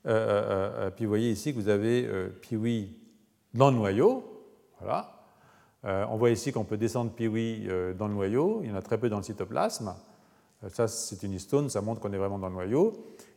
Euh, 0.06 0.10
euh, 0.10 0.86
euh, 0.86 0.90
puis 0.90 1.04
vous 1.04 1.10
voyez 1.10 1.30
ici 1.30 1.52
que 1.52 1.58
vous 1.58 1.68
avez 1.68 2.06
euh, 2.06 2.28
Piwi 2.28 2.96
dans 3.54 3.70
le 3.70 3.76
noyau, 3.76 4.24
voilà, 4.80 5.11
euh, 5.84 6.04
on 6.08 6.16
voit 6.16 6.30
ici 6.30 6.52
qu'on 6.52 6.64
peut 6.64 6.76
descendre 6.76 7.10
Piwi 7.12 7.66
euh, 7.68 7.92
dans 7.92 8.08
le 8.08 8.14
noyau, 8.14 8.60
il 8.62 8.70
y 8.70 8.72
en 8.72 8.76
a 8.76 8.82
très 8.82 8.98
peu 8.98 9.08
dans 9.08 9.18
le 9.18 9.22
cytoplasme. 9.22 9.94
Ça, 10.68 10.86
c'est 10.86 11.24
une 11.24 11.32
histone, 11.32 11.68
ça 11.68 11.80
montre 11.80 12.00
qu'on 12.00 12.12
est 12.12 12.18
vraiment 12.18 12.38
dans 12.38 12.48
le 12.48 12.54
noyau. 12.54 12.92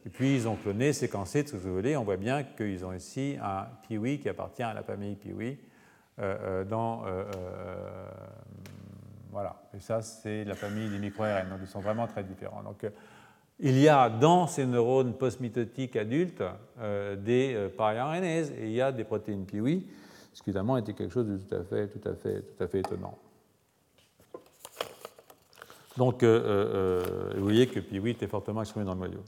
Et 0.06 0.10
puis, 0.10 0.36
ils 0.36 0.48
ont 0.48 0.56
cloné, 0.56 0.94
séquencé, 0.94 1.44
tout 1.44 1.52
ce 1.52 1.54
que 1.54 1.58
vous 1.68 1.74
voulez. 1.74 1.98
On 1.98 2.04
voit 2.04 2.18
bien 2.18 2.44
qu'ils 2.44 2.86
ont 2.86 2.94
ici 2.94 3.36
un 3.42 3.66
piwi 3.88 4.20
qui 4.20 4.30
appartient 4.30 4.62
à 4.62 4.76
la 4.76 4.84
famille 4.84 5.16
piwi. 5.16 5.58
dans, 6.70 7.04
voilà. 9.32 9.56
Et 9.76 9.80
ça, 9.80 10.04
c'est 10.04 10.44
la 10.44 10.54
famille 10.54 10.88
des 10.88 11.00
micro-RN. 11.00 11.50
Donc, 11.50 11.60
ils 11.64 11.68
sont 11.68 11.80
vraiment 11.80 12.06
très 12.06 12.24
différents. 12.24 12.62
Donc, 12.62 12.86
il 13.60 13.80
y 13.80 13.88
a 13.88 14.10
dans 14.10 14.48
ces 14.48 14.66
neurones 14.66 15.14
post-mitotiques 15.14 15.96
adultes 15.96 16.44
euh, 16.80 17.16
des 17.16 17.54
euh, 17.56 17.70
RNAs 17.78 18.52
et 18.52 18.66
il 18.66 18.72
y 18.72 18.82
a 18.82 18.92
des 18.92 19.06
protéines 19.06 19.46
Piwi, 19.46 19.88
ce 20.36 20.44
qui 20.44 20.50
évidemment 20.52 20.78
était 20.78 20.94
quelque 20.94 21.12
chose 21.12 21.26
de 21.26 21.38
tout 21.38 21.56
à 21.56 21.64
fait, 21.64 21.88
tout 21.88 22.08
à 22.08 22.14
fait, 22.14 22.42
tout 22.42 22.64
à 22.64 22.68
fait 22.68 22.80
étonnant. 22.80 23.18
Donc, 25.98 26.22
euh, 26.24 26.44
euh, 26.46 27.34
vous 27.38 27.44
voyez 27.44 27.68
que 27.68 27.80
Piwi 27.80 28.12
était 28.12 28.28
fortement 28.28 28.62
exprimé 28.62 28.86
dans 28.86 28.94
le 28.94 29.00
noyau. 29.00 29.24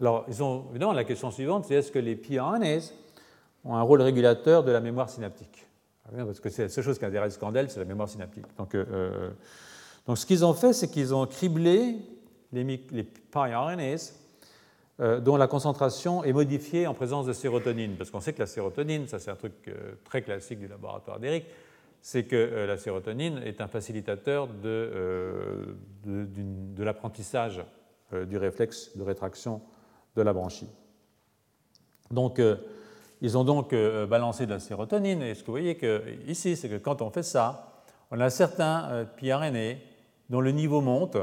Alors, 0.00 0.24
ils 0.28 0.42
ont, 0.42 0.64
évidemment, 0.70 0.94
la 0.94 1.04
question 1.04 1.30
suivante, 1.30 1.66
c'est 1.66 1.74
est-ce 1.74 1.92
que 1.92 1.98
les 1.98 2.18
RNAs 2.38 2.92
ont 3.64 3.76
un 3.76 3.82
rôle 3.82 4.00
régulateur 4.00 4.64
de 4.64 4.72
la 4.72 4.80
mémoire 4.80 5.10
synaptique? 5.10 5.66
Ah 6.06 6.24
Parce 6.24 6.40
que 6.40 6.48
c'est 6.48 6.62
la 6.62 6.68
seule 6.70 6.84
chose 6.84 6.98
qui 6.98 7.04
intéresse 7.04 7.36
Candel, 7.36 7.70
c'est 7.70 7.80
la 7.80 7.84
mémoire 7.84 8.08
synaptique. 8.08 8.46
Donc, 8.56 8.74
donc 10.06 10.16
ce 10.16 10.24
qu'ils 10.24 10.44
ont 10.44 10.54
fait, 10.54 10.72
c'est 10.72 10.88
qu'ils 10.88 11.14
ont 11.14 11.26
criblé 11.26 11.98
les, 12.52 12.64
les 12.64 13.06
euh, 13.36 13.96
dont 14.98 15.36
la 15.36 15.46
concentration 15.46 16.24
est 16.24 16.32
modifiée 16.32 16.86
en 16.86 16.94
présence 16.94 17.26
de 17.26 17.34
sérotonine. 17.34 17.96
Parce 17.96 18.10
qu'on 18.10 18.20
sait 18.20 18.32
que 18.32 18.38
la 18.38 18.46
sérotonine, 18.46 19.06
ça 19.08 19.18
c'est 19.18 19.30
un 19.30 19.36
truc 19.36 19.52
euh, 19.68 19.92
très 20.04 20.22
classique 20.22 20.58
du 20.58 20.68
laboratoire 20.68 21.20
d'Eric, 21.20 21.44
c'est 22.00 22.24
que 22.24 22.36
euh, 22.36 22.66
la 22.66 22.78
sérotonine 22.78 23.38
est 23.44 23.60
un 23.60 23.68
facilitateur 23.68 24.48
de, 24.48 25.76
l'apprentissage 26.78 27.62
du 28.12 28.38
réflexe 28.38 28.96
de 28.96 29.02
rétraction 29.02 29.60
de 30.14 30.22
la 30.22 30.32
branchie. 30.32 30.70
Donc, 32.10 32.40
ils 33.20 33.36
ont 33.36 33.42
donc 33.42 33.74
balancé 33.74 34.46
de 34.46 34.52
la 34.52 34.60
sérotonine, 34.60 35.22
et 35.22 35.34
ce 35.34 35.40
que 35.40 35.46
vous 35.46 35.54
voyez 35.54 35.74
que, 35.74 36.04
ici, 36.28 36.54
c'est 36.54 36.68
que 36.68 36.76
quand 36.76 37.02
on 37.02 37.10
fait 37.10 37.24
ça, 37.24 37.82
on 38.12 38.20
a 38.20 38.30
certains 38.30 39.08
pRNA 39.16 39.78
dont 40.30 40.40
le 40.40 40.52
niveau 40.52 40.80
monte, 40.80 41.16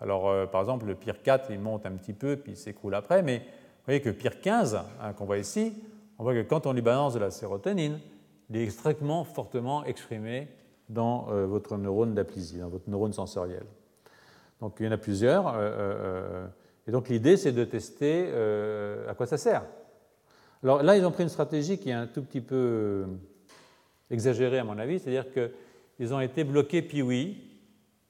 alors, 0.00 0.28
euh, 0.28 0.46
par 0.46 0.60
exemple, 0.60 0.86
le 0.86 0.94
pire 0.94 1.22
4, 1.22 1.50
il 1.50 1.58
monte 1.58 1.84
un 1.86 1.92
petit 1.92 2.12
peu, 2.12 2.36
puis 2.36 2.52
il 2.52 2.56
s'écroule 2.56 2.94
après, 2.94 3.22
mais 3.22 3.38
vous 3.38 3.84
voyez 3.84 4.00
que 4.00 4.10
pire 4.10 4.40
15, 4.40 4.80
hein, 5.00 5.12
qu'on 5.14 5.24
voit 5.24 5.38
ici, 5.38 5.72
on 6.18 6.22
voit 6.22 6.34
que 6.34 6.42
quand 6.42 6.66
on 6.66 6.72
lui 6.72 6.82
balance 6.82 7.14
de 7.14 7.18
la 7.18 7.30
sérotonine, 7.30 7.98
il 8.50 8.56
est 8.56 8.64
extrêmement 8.64 9.24
fortement 9.24 9.84
exprimé 9.84 10.48
dans 10.88 11.28
euh, 11.30 11.46
votre 11.46 11.76
neurone 11.76 12.14
d'aplysie, 12.14 12.58
dans 12.58 12.68
votre 12.68 12.88
neurone 12.88 13.12
sensoriel. 13.12 13.64
Donc, 14.60 14.76
il 14.80 14.86
y 14.86 14.88
en 14.88 14.92
a 14.92 14.98
plusieurs. 14.98 15.52
Euh, 15.56 16.46
et 16.86 16.90
donc, 16.90 17.08
l'idée, 17.08 17.36
c'est 17.36 17.52
de 17.52 17.64
tester 17.64 18.28
à 19.08 19.14
quoi 19.14 19.26
ça 19.26 19.36
sert. 19.36 19.64
Alors 20.62 20.82
là, 20.82 20.96
ils 20.96 21.04
ont 21.04 21.12
pris 21.12 21.22
une 21.22 21.28
stratégie 21.28 21.78
qui 21.78 21.90
est 21.90 21.92
un 21.92 22.06
tout 22.06 22.22
petit 22.22 22.40
peu 22.40 23.04
exagérée, 24.10 24.58
à 24.58 24.64
mon 24.64 24.78
avis, 24.78 24.98
c'est-à-dire 24.98 25.26
qu'ils 25.30 26.14
ont 26.14 26.20
été 26.20 26.42
bloqués 26.42 26.82
puis 26.82 27.02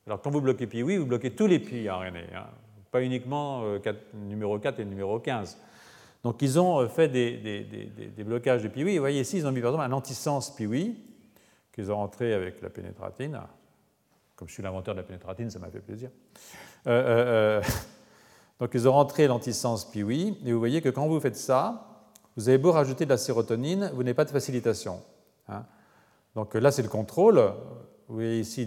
alors 0.09 0.23
quand 0.23 0.31
vous 0.31 0.41
bloquez 0.41 0.67
PIWI, 0.67 0.97
vous 0.97 1.05
bloquez 1.05 1.33
tous 1.33 1.47
les 1.47 1.59
pi 1.59 1.87
RNA, 1.87 2.21
hein. 2.35 2.47
pas 2.91 3.03
uniquement 3.03 3.61
euh, 3.65 3.79
numéro 4.15 4.59
4 4.59 4.81
et 4.81 4.87
numéro 4.87 5.21
15. 5.21 5.59
Donc 6.25 6.41
ils 6.41 6.59
ont 6.59 6.81
euh, 6.81 6.89
fait 6.89 7.09
des, 7.09 8.25
blocages 8.25 8.63
de 8.63 8.69
PIWI. 8.69 8.97
Vous 8.97 9.03
voyez 9.03 9.21
ici, 9.21 9.37
ils 9.37 9.47
ont 9.47 9.53
mis 9.53 9.61
par 9.61 9.73
exemple 9.73 9.85
un 9.85 9.93
antisens 9.93 10.55
PIWI 10.57 10.97
qu'ils 11.75 11.93
ont 11.93 11.97
rentré 11.97 12.33
avec 12.33 12.63
la 12.63 12.71
pénétratine. 12.71 13.39
Comme 14.35 14.49
je 14.49 14.55
suis 14.55 14.63
l'inventeur 14.63 14.95
de 14.95 15.01
la 15.01 15.07
pénétratine, 15.07 15.51
ça 15.51 15.59
m'a 15.59 15.69
fait 15.69 15.81
plaisir. 15.81 16.09
Euh, 16.87 17.61
donc 18.61 18.71
ils 18.73 18.89
ont 18.89 18.93
rentré 18.93 19.27
l'antisens 19.27 19.85
PIWI, 19.93 20.39
et 20.47 20.53
vous 20.55 20.59
voyez 20.59 20.81
que 20.81 20.89
quand 20.89 21.07
vous 21.07 21.21
faites 21.21 21.37
ça, 21.37 21.85
vous 22.35 22.49
avez 22.49 22.57
beau 22.57 22.73
rajouter 22.73 23.05
de 23.05 23.11
la 23.11 23.19
sérotonine, 23.19 23.91
vous 23.93 24.03
n'avez 24.03 24.15
pas 24.15 24.25
de 24.25 24.31
facilitation. 24.31 25.03
Hein. 25.51 25.67
Donc 26.35 26.55
là, 26.55 26.71
c'est 26.71 26.83
le 26.83 26.89
contrôle. 26.89 27.53
Vous 28.09 28.15
voyez 28.15 28.41
ici 28.41 28.67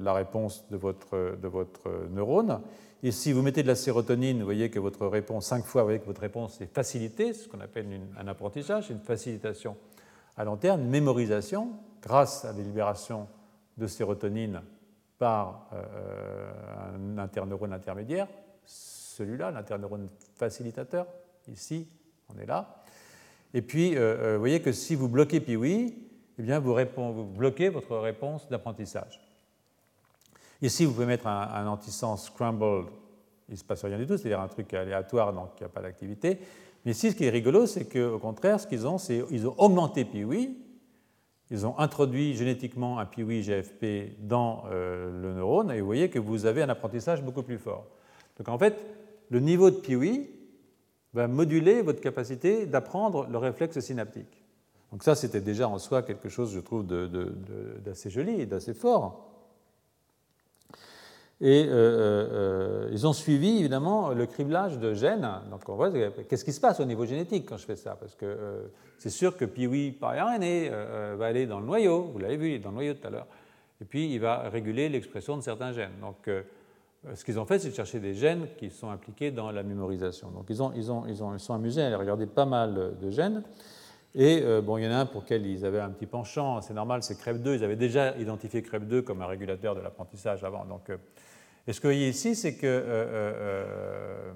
la 0.00 0.12
réponse 0.14 0.64
de 0.70 0.76
votre, 0.76 1.36
de 1.36 1.48
votre 1.48 2.08
neurone. 2.10 2.62
Et 3.02 3.12
si 3.12 3.32
vous 3.32 3.42
mettez 3.42 3.62
de 3.62 3.68
la 3.68 3.74
sérotonine, 3.74 4.38
vous 4.38 4.44
voyez 4.44 4.70
que 4.70 4.78
votre 4.78 5.06
réponse, 5.06 5.46
cinq 5.46 5.64
fois, 5.64 5.82
vous 5.82 5.88
voyez 5.88 6.00
que 6.00 6.06
votre 6.06 6.22
réponse 6.22 6.60
est 6.60 6.74
facilitée, 6.74 7.32
ce 7.32 7.46
qu'on 7.46 7.60
appelle 7.60 7.86
un 8.18 8.26
apprentissage, 8.26 8.90
une 8.90 9.00
facilitation 9.00 9.76
à 10.36 10.44
long 10.44 10.56
terme, 10.56 10.82
mémorisation 10.82 11.72
grâce 12.02 12.44
à 12.44 12.52
la 12.52 12.62
libération 12.62 13.28
de 13.76 13.86
sérotonine 13.86 14.62
par 15.18 15.68
euh, 15.72 16.94
un 16.94 17.18
interneurone 17.18 17.72
intermédiaire, 17.72 18.28
celui-là, 18.64 19.50
l'interneurone 19.50 20.08
facilitateur, 20.36 21.06
ici, 21.48 21.88
on 22.28 22.38
est 22.38 22.46
là. 22.46 22.82
Et 23.52 23.62
puis, 23.62 23.96
euh, 23.96 24.00
euh, 24.00 24.32
vous 24.34 24.40
voyez 24.40 24.60
que 24.60 24.72
si 24.72 24.94
vous 24.94 25.08
bloquez 25.08 25.40
PIWI, 25.40 25.94
eh 26.38 26.42
bien, 26.42 26.60
vous, 26.60 27.24
bloquez 27.24 27.68
votre 27.68 27.96
réponse 27.96 28.48
d'apprentissage. 28.48 29.20
Ici, 30.62 30.84
vous 30.84 30.92
pouvez 30.92 31.06
mettre 31.06 31.26
un, 31.26 31.66
antisens 31.66 32.16
scrambled, 32.16 32.86
il 33.48 33.52
ne 33.52 33.56
se 33.56 33.64
passe 33.64 33.84
rien 33.84 33.98
du 33.98 34.06
tout, 34.06 34.16
c'est-à-dire 34.16 34.40
un 34.40 34.48
truc 34.48 34.72
aléatoire, 34.74 35.32
donc 35.32 35.50
il 35.56 35.62
n'y 35.62 35.66
a 35.66 35.68
pas 35.68 35.82
d'activité. 35.82 36.38
Mais 36.84 36.92
ici, 36.92 37.10
ce 37.10 37.16
qui 37.16 37.24
est 37.24 37.30
rigolo, 37.30 37.66
c'est 37.66 37.86
qu'au 37.86 38.18
contraire, 38.18 38.60
ce 38.60 38.66
qu'ils 38.66 38.86
ont, 38.86 38.98
c'est 38.98 39.24
qu'ils 39.26 39.46
ont 39.48 39.54
augmenté 39.58 40.04
PIWI, 40.04 40.56
ils 41.50 41.66
ont 41.66 41.78
introduit 41.78 42.34
génétiquement 42.34 42.98
un 42.98 43.06
PIWI 43.06 43.42
GFP 43.42 44.18
dans 44.20 44.64
euh, 44.70 45.10
le 45.22 45.32
neurone, 45.32 45.70
et 45.70 45.80
vous 45.80 45.86
voyez 45.86 46.10
que 46.10 46.18
vous 46.18 46.46
avez 46.46 46.62
un 46.62 46.68
apprentissage 46.68 47.22
beaucoup 47.22 47.42
plus 47.42 47.58
fort. 47.58 47.86
Donc 48.36 48.48
en 48.48 48.58
fait, 48.58 48.76
le 49.30 49.40
niveau 49.40 49.70
de 49.70 49.76
PIWI 49.76 50.28
va 51.14 51.26
moduler 51.26 51.82
votre 51.82 52.00
capacité 52.00 52.66
d'apprendre 52.66 53.26
le 53.28 53.38
réflexe 53.38 53.80
synaptique. 53.80 54.42
Donc 54.92 55.02
ça, 55.02 55.14
c'était 55.14 55.40
déjà 55.40 55.68
en 55.68 55.78
soi 55.78 56.02
quelque 56.02 56.28
chose, 56.28 56.52
je 56.52 56.60
trouve, 56.60 56.86
d'assez 56.86 58.10
joli 58.10 58.40
et 58.40 58.46
d'assez 58.46 58.74
fort. 58.74 59.28
Et 61.40 61.66
euh, 61.66 61.70
euh, 61.70 62.28
euh, 62.32 62.88
ils 62.90 63.06
ont 63.06 63.12
suivi 63.12 63.58
évidemment 63.60 64.10
le 64.10 64.26
criblage 64.26 64.78
de 64.78 64.92
gènes. 64.94 65.28
Donc 65.50 65.68
on 65.68 65.76
voit 65.76 65.90
qu'est-ce 66.28 66.44
qui 66.44 66.52
se 66.52 66.60
passe 66.60 66.80
au 66.80 66.84
niveau 66.84 67.06
génétique 67.06 67.46
quand 67.48 67.56
je 67.56 67.64
fais 67.64 67.76
ça, 67.76 67.96
parce 67.98 68.16
que 68.16 68.70
c'est 68.98 69.10
sûr 69.10 69.36
que 69.36 69.44
Piwi 69.44 69.92
par 69.92 70.14
RNA 70.14 71.14
va 71.14 71.26
aller 71.26 71.46
dans 71.46 71.60
le 71.60 71.66
noyau, 71.66 72.10
vous 72.12 72.18
l'avez 72.18 72.36
vu, 72.36 72.48
il 72.48 72.54
est 72.54 72.58
dans 72.58 72.70
le 72.70 72.76
noyau 72.76 72.94
tout 72.94 73.06
à 73.06 73.10
l'heure, 73.10 73.28
et 73.80 73.84
puis 73.84 74.12
il 74.12 74.18
va 74.18 74.48
réguler 74.48 74.88
l'expression 74.88 75.36
de 75.36 75.42
certains 75.42 75.70
gènes. 75.70 76.00
Donc 76.00 76.28
ce 77.14 77.24
qu'ils 77.24 77.38
ont 77.38 77.44
fait, 77.44 77.60
c'est 77.60 77.70
de 77.70 77.74
chercher 77.74 78.00
des 78.00 78.14
gènes 78.14 78.48
qui 78.56 78.70
sont 78.70 78.90
impliqués 78.90 79.30
dans 79.30 79.52
la 79.52 79.62
mémorisation. 79.62 80.30
Donc 80.32 80.46
ils, 80.48 80.60
ont, 80.60 80.72
ils, 80.74 80.90
ont, 80.90 81.04
ils, 81.06 81.22
ont, 81.22 81.34
ils 81.34 81.40
sont 81.40 81.54
amusés 81.54 81.82
à 81.82 81.86
aller 81.86 81.94
regarder 81.94 82.26
pas 82.26 82.46
mal 82.46 82.96
de 83.00 83.10
gènes. 83.10 83.44
Et 84.20 84.42
euh, 84.42 84.60
bon, 84.60 84.78
il 84.78 84.84
y 84.84 84.88
en 84.88 84.90
a 84.90 84.96
un 84.96 85.06
pour 85.06 85.22
lequel 85.22 85.46
ils 85.46 85.64
avaient 85.64 85.78
un 85.78 85.90
petit 85.90 86.06
penchant, 86.06 86.60
c'est 86.60 86.74
normal, 86.74 87.04
c'est 87.04 87.14
CREP2. 87.14 87.54
Ils 87.54 87.62
avaient 87.62 87.76
déjà 87.76 88.16
identifié 88.16 88.62
CREP2 88.62 89.02
comme 89.02 89.22
un 89.22 89.28
régulateur 89.28 89.76
de 89.76 89.80
l'apprentissage 89.80 90.42
avant. 90.42 90.64
Donc, 90.64 90.90
euh, 90.90 90.96
et 91.68 91.72
ce 91.72 91.80
que 91.80 91.86
vous 91.86 91.92
voyez 91.92 92.08
ici, 92.08 92.34
c'est 92.34 92.56
que 92.56 92.66
euh, 92.66 94.32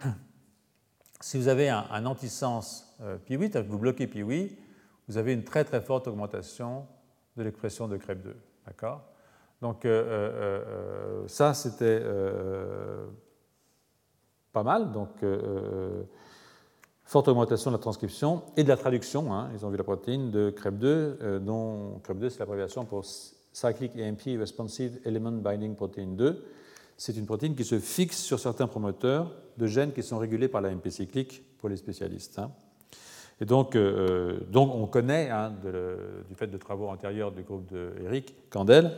si 1.20 1.38
vous 1.38 1.46
avez 1.46 1.68
un, 1.68 2.06
antisens 2.06 2.96
Pi8, 3.28 3.60
vous 3.60 3.78
bloquez 3.78 4.08
Pi8, 4.08 4.50
vous 5.06 5.16
avez 5.16 5.32
une 5.32 5.44
très 5.44 5.62
très 5.62 5.80
forte 5.80 6.08
augmentation 6.08 6.88
de 7.36 7.44
l'expression 7.44 7.86
de 7.86 7.96
CREP2. 7.98 8.34
D'accord? 8.66 9.02
Donc 9.62 9.86
ça, 11.28 11.54
c'était 11.54 12.02
pas 14.52 14.62
mal. 14.64 14.90
Donc 14.90 15.22
forte 17.14 17.28
augmentation 17.28 17.70
de 17.70 17.76
la 17.76 17.80
transcription 17.80 18.42
et 18.56 18.64
de 18.64 18.68
la 18.68 18.76
traduction. 18.76 19.32
Hein. 19.32 19.48
ils 19.54 19.64
ont 19.64 19.70
vu 19.70 19.76
la 19.76 19.84
protéine 19.84 20.32
de 20.32 20.50
CREP2, 20.50 20.84
euh, 20.84 21.38
dont 21.38 22.00
CREP2 22.04 22.28
c'est 22.28 22.40
l'abréviation 22.40 22.84
pour 22.84 23.04
Cyclic 23.04 23.92
AMP 23.96 24.36
Responsive 24.36 24.98
Element 25.04 25.30
Binding 25.30 25.76
Protein 25.76 26.08
2. 26.16 26.44
C'est 26.96 27.16
une 27.16 27.26
protéine 27.26 27.54
qui 27.54 27.62
se 27.62 27.78
fixe 27.78 28.20
sur 28.20 28.40
certains 28.40 28.66
promoteurs 28.66 29.30
de 29.56 29.66
gènes 29.68 29.92
qui 29.92 30.02
sont 30.02 30.18
régulés 30.18 30.48
par 30.48 30.60
l'AMP 30.60 30.90
cyclique 30.90 31.44
pour 31.58 31.68
les 31.68 31.76
spécialistes. 31.76 32.40
Hein. 32.40 32.50
Et 33.40 33.44
donc, 33.44 33.76
euh, 33.76 34.40
donc, 34.50 34.74
on 34.74 34.88
connaît, 34.88 35.30
hein, 35.30 35.52
du 35.62 36.34
fait 36.34 36.48
de 36.48 36.56
travaux 36.56 36.88
antérieurs 36.88 37.30
du 37.30 37.42
groupe 37.42 37.72
de 37.72 37.92
Candel, 38.50 38.90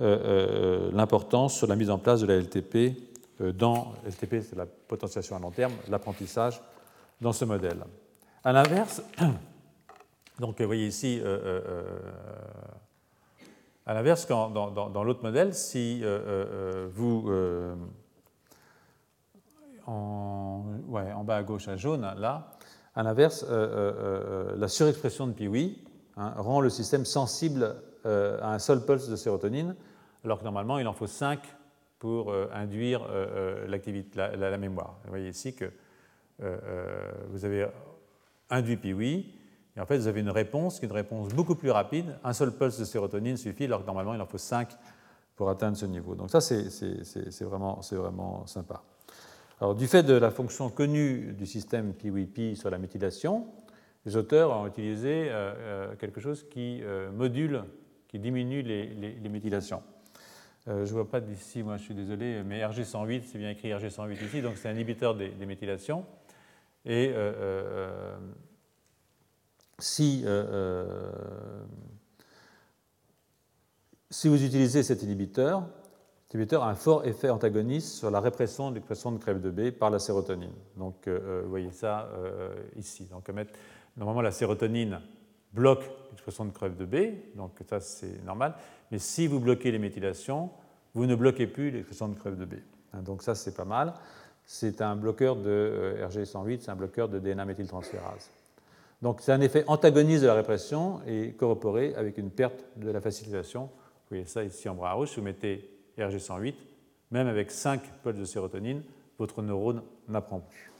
euh, 0.00 0.90
l'importance 0.92 1.54
sur 1.56 1.68
la 1.68 1.76
mise 1.76 1.90
en 1.90 1.98
place 1.98 2.20
de 2.20 2.26
la 2.26 2.34
LTP 2.34 2.96
dans 3.38 3.92
LTP, 4.04 4.42
c'est 4.42 4.56
la 4.56 4.66
potentiation 4.66 5.36
à 5.36 5.38
long 5.38 5.52
terme, 5.52 5.72
l'apprentissage 5.88 6.60
dans 7.20 7.32
ce 7.32 7.44
modèle. 7.44 7.84
À 8.42 8.52
l'inverse, 8.52 9.02
donc 10.38 10.60
vous 10.60 10.66
voyez 10.66 10.86
ici, 10.86 11.20
euh, 11.20 11.24
euh, 11.26 11.60
euh, 11.66 11.82
à 13.86 13.94
l'inverse, 13.94 14.26
dans, 14.28 15.04
l'autre 15.04 15.22
modèle, 15.22 15.54
si 15.54 16.02
vous, 16.94 17.30
en, 19.86 20.64
bas 21.24 21.36
à 21.36 21.42
gauche 21.42 21.68
à 21.68 21.76
jaune, 21.76 22.02
là, 22.18 22.50
à 22.94 23.02
l'inverse, 23.02 23.44
la 23.48 24.68
surexpression 24.68 25.26
de 25.26 25.32
Piwi 25.32 25.84
hein, 26.16 26.32
rend 26.36 26.60
le 26.60 26.70
système 26.70 27.04
sensible 27.04 27.76
à 28.04 28.52
un 28.54 28.58
seul 28.58 28.84
pulse 28.84 29.08
de 29.08 29.16
sérotonine, 29.16 29.76
alors 30.24 30.38
que 30.38 30.44
normalement 30.44 30.78
il 30.78 30.88
en 30.88 30.94
faut 30.94 31.06
5 31.06 31.40
pour 31.98 32.34
induire 32.54 33.06
l'activité, 33.68 34.18
la, 34.36 34.56
mémoire. 34.56 34.96
Vous 35.04 35.10
voyez 35.10 35.28
ici 35.28 35.54
que 35.54 35.70
vous 36.38 37.44
avez 37.44 37.66
induit 38.50 38.92
oui, 38.92 39.34
et 39.76 39.80
en 39.80 39.86
fait 39.86 39.98
vous 39.98 40.06
avez 40.06 40.20
une 40.20 40.30
réponse 40.30 40.78
qui 40.78 40.86
est 40.86 40.88
une 40.88 40.94
réponse 40.94 41.28
beaucoup 41.28 41.54
plus 41.54 41.70
rapide. 41.70 42.16
Un 42.24 42.32
seul 42.32 42.52
pulse 42.52 42.78
de 42.78 42.84
sérotonine 42.84 43.36
suffit, 43.36 43.64
alors 43.64 43.82
que 43.82 43.86
normalement 43.86 44.14
il 44.14 44.20
en 44.20 44.26
faut 44.26 44.38
5 44.38 44.68
pour 45.36 45.50
atteindre 45.50 45.76
ce 45.76 45.86
niveau. 45.86 46.14
Donc 46.14 46.30
ça 46.30 46.40
c'est 46.40 47.44
vraiment, 47.44 47.80
vraiment 47.92 48.46
sympa. 48.46 48.82
Alors, 49.60 49.74
du 49.74 49.86
fait 49.86 50.02
de 50.02 50.14
la 50.14 50.30
fonction 50.30 50.68
connue 50.68 51.32
du 51.32 51.46
système 51.46 51.94
PWP 51.94 52.56
sur 52.56 52.70
la 52.70 52.78
méthylation, 52.78 53.46
les 54.04 54.16
auteurs 54.16 54.50
ont 54.50 54.66
utilisé 54.66 55.28
euh, 55.30 55.54
euh, 55.56 55.96
quelque 55.96 56.20
chose 56.20 56.46
qui 56.50 56.80
euh, 56.82 57.10
module, 57.12 57.62
qui 58.08 58.18
diminue 58.18 58.62
les, 58.62 59.28
méthylations. 59.28 59.82
je 60.66 60.72
ne 60.72 60.84
vois 60.84 61.08
pas 61.08 61.20
d'ici, 61.20 61.62
moi 61.62 61.76
je 61.76 61.84
suis 61.84 61.94
désolé, 61.94 62.42
mais 62.44 62.60
RG108, 62.62 63.22
c'est 63.24 63.38
bien 63.38 63.50
écrit 63.50 63.70
RG108 63.70 64.24
ici, 64.24 64.42
donc 64.42 64.56
c'est 64.56 64.68
un 64.68 64.72
inhibiteur 64.72 65.14
des, 65.14 65.30
des 65.30 65.46
méthylations. 65.46 66.04
Et 66.86 67.14
si, 69.78 70.24
si 74.10 74.28
vous 74.28 74.44
utilisez 74.44 74.82
cet 74.82 75.02
inhibiteur, 75.02 75.66
inhibiteur 76.34 76.64
a 76.64 76.70
un 76.70 76.74
fort 76.74 77.04
effet 77.04 77.30
antagoniste 77.30 77.94
sur 77.94 78.10
la 78.10 78.20
répression 78.20 78.70
de 78.70 78.74
l'expression 78.74 79.12
de 79.12 79.18
crève 79.18 79.40
de 79.40 79.50
B 79.50 79.70
par 79.70 79.90
la 79.90 80.00
sérotonine. 80.00 80.52
Donc, 80.76 81.06
euh, 81.06 81.20
euh, 81.22 81.42
vous 81.44 81.50
voyez 81.50 81.70
ça 81.70 82.08
euh, 82.14 82.52
ici. 82.76 83.04
Donc, 83.04 83.30
normalement, 83.96 84.20
la 84.20 84.32
sérotonine 84.32 85.00
bloque 85.52 85.88
l'expression 86.10 86.44
de 86.44 86.50
crève 86.50 86.76
de 86.76 86.84
B, 86.84 87.36
donc 87.36 87.52
ça 87.68 87.78
c'est 87.78 88.24
normal. 88.24 88.54
Mais 88.90 88.98
si 88.98 89.28
vous 89.28 89.38
bloquez 89.38 89.70
les 89.70 89.78
méthylations, 89.78 90.50
vous 90.94 91.06
ne 91.06 91.14
bloquez 91.14 91.46
plus 91.46 91.70
l'expression 91.70 92.08
de 92.08 92.18
crève 92.18 92.36
de 92.36 92.44
B. 92.44 92.54
Hein, 92.92 93.02
donc 93.02 93.22
ça 93.22 93.36
c'est 93.36 93.54
pas 93.54 93.64
mal. 93.64 93.94
C'est 94.46 94.80
un 94.82 94.96
bloqueur 94.96 95.36
de 95.36 95.96
RG108, 96.02 96.60
c'est 96.60 96.70
un 96.70 96.76
bloqueur 96.76 97.08
de 97.08 97.18
DNA 97.18 97.44
méthyltransférase. 97.44 98.30
Donc 99.02 99.20
c'est 99.20 99.32
un 99.32 99.40
effet 99.40 99.64
antagoniste 99.66 100.22
de 100.22 100.28
la 100.28 100.34
répression 100.34 101.00
et 101.06 101.32
corroboré 101.32 101.94
avec 101.94 102.18
une 102.18 102.30
perte 102.30 102.64
de 102.76 102.90
la 102.90 103.00
facilitation. 103.00 103.64
Vous 103.64 104.10
voyez 104.10 104.24
ça 104.24 104.44
ici 104.44 104.68
en 104.68 104.74
bras 104.74 104.92
rouge. 104.92 105.12
Vous 105.16 105.22
mettez 105.22 105.70
RG108, 105.98 106.54
même 107.10 107.26
avec 107.26 107.50
5 107.50 107.82
pulses 108.02 108.18
de 108.18 108.24
sérotonine, 108.24 108.82
votre 109.18 109.42
neurone 109.42 109.82
n'apprend 110.08 110.40
plus. 110.40 110.72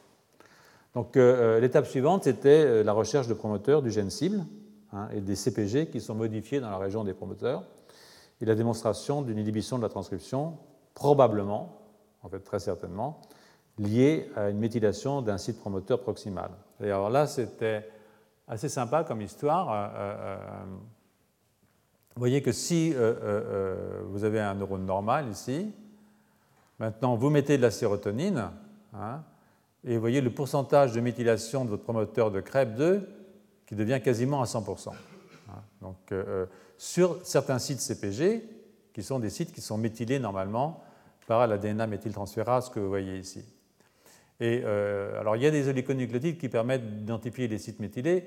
Donc 0.95 1.17
euh, 1.17 1.57
euh, 1.57 1.61
l'étape 1.61 1.87
suivante, 1.87 2.25
c'était 2.25 2.65
euh, 2.65 2.85
la 2.85 2.93
recherche 2.93 3.27
de 3.27 3.35
promoteurs 3.35 3.83
du 3.83 3.91
gène 3.91 4.11
cible 4.11 4.45
hein, 4.93 5.09
et 5.13 5.21
des 5.21 5.35
CPG 5.35 5.89
qui 5.89 6.01
sont 6.01 6.15
modifiés 6.15 6.61
dans 6.61 6.71
la 6.71 6.79
région 6.79 7.05
des 7.05 7.15
promoteurs 7.15 7.65
et 8.41 8.45
la 8.45 8.55
démonstration 8.55 9.23
d'une 9.23 9.39
inhibition 9.39 9.77
de 9.77 9.83
la 9.83 9.89
transcription, 9.89 10.57
probablement, 10.95 11.81
en 12.23 12.29
fait 12.29 12.41
très 12.41 12.59
certainement, 12.59 13.21
liée 13.79 14.31
à 14.37 14.51
une 14.51 14.59
méthylation 14.59 15.23
d'un 15.23 15.39
site 15.39 15.59
promoteur 15.59 16.01
proximal. 16.01 16.51
Et 16.81 16.87
alors 16.87 17.11
là, 17.11 17.27
c'était 17.27 17.89
assez 18.47 18.69
sympa 18.69 19.05
comme 19.05 19.21
histoire. 19.21 19.91
Vous 22.15 22.21
voyez 22.21 22.43
que 22.43 22.53
si 22.53 22.93
euh, 22.95 22.99
euh, 22.99 23.15
euh, 23.23 24.03
vous 24.07 24.23
avez 24.23 24.41
un 24.41 24.55
neurone 24.55 24.87
normal 24.87 25.29
ici, 25.29 25.73
maintenant 26.79 27.17
vous 27.17 27.29
mettez 27.29 27.57
de 27.57 27.63
la 27.63 27.73
sérotonine, 27.73 28.51
hein, 28.95 29.23
et 29.83 29.95
vous 29.95 30.01
voyez 30.01 30.21
le 30.21 30.31
pourcentage 30.31 30.93
de 30.93 31.01
méthylation 31.01 31.65
de 31.65 31.71
votre 31.71 31.83
promoteur 31.83 32.31
de 32.31 32.41
CREP2 32.41 33.01
qui 33.67 33.75
devient 33.75 34.01
quasiment 34.03 34.41
à 34.43 34.45
100%. 34.45 34.91
Hein. 34.91 35.53
Donc, 35.83 36.15
sur 36.79 37.19
certains 37.27 37.59
sites 37.59 37.81
CPG, 37.81 38.49
qui 38.95 39.03
sont 39.03 39.19
des 39.19 39.29
sites 39.29 39.53
qui 39.53 39.61
sont 39.61 39.77
méthylés 39.77 40.19
normalement 40.19 40.83
par 41.27 41.47
la 41.47 41.59
DNA 41.59 41.87
méthyltransférase 41.87 42.71
que 42.71 42.81
vous 42.81 42.89
voyez 42.89 43.19
ici. 43.19 43.45
Et 44.41 44.65
alors, 44.65 45.37
il 45.37 45.43
y 45.43 45.47
a 45.47 45.51
des 45.51 45.69
oligonucléotides 45.69 46.39
qui 46.39 46.49
permettent 46.49 47.01
d'identifier 47.01 47.47
les 47.47 47.59
sites 47.59 47.79
méthylés, 47.79 48.25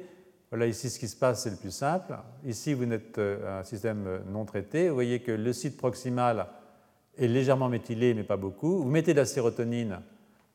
voilà 0.50 0.66
ici 0.66 0.90
ce 0.90 0.98
qui 0.98 1.10
se 1.10 1.16
passe, 1.16 1.44
c'est 1.44 1.50
le 1.50 1.58
plus 1.58 1.72
simple. 1.72 2.18
Ici, 2.46 2.74
vous 2.74 2.90
êtes 2.92 3.18
euh, 3.18 3.60
un 3.60 3.64
système 3.64 4.22
non 4.32 4.46
traité. 4.46 4.88
Vous 4.88 4.96
voyez 4.96 5.20
que 5.20 5.32
le 5.32 5.52
site 5.52 5.76
proximal 5.76 6.48
est 7.18 7.28
légèrement 7.28 7.68
méthylé, 7.68 8.14
mais 8.14 8.24
pas 8.24 8.38
beaucoup. 8.38 8.78
Vous 8.78 8.90
mettez 8.90 9.14
de 9.14 9.20
la 9.20 9.26
sérotonine, 9.26 10.00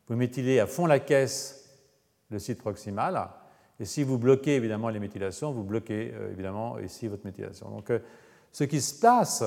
vous 0.09 0.17
méthylez 0.17 0.61
à 0.61 0.67
fond 0.67 0.87
la 0.87 0.99
caisse 0.99 1.59
le 2.31 2.39
site 2.39 2.59
proximal. 2.59 3.29
Et 3.79 3.85
si 3.85 4.03
vous 4.03 4.17
bloquez 4.17 4.57
évidemment 4.57 4.89
les 4.89 5.01
méthylations, 5.01 5.53
vous 5.53 5.65
bloquez 5.65 6.13
euh, 6.15 6.33
évidemment 6.33 6.79
ici 6.79 7.09
votre 7.09 7.27
méthylation. 7.27 7.69
Donc, 7.69 7.91
euh, 7.91 7.99
ce 8.51 8.65
qui 8.65 8.81
se 8.81 8.99
passe 9.01 9.43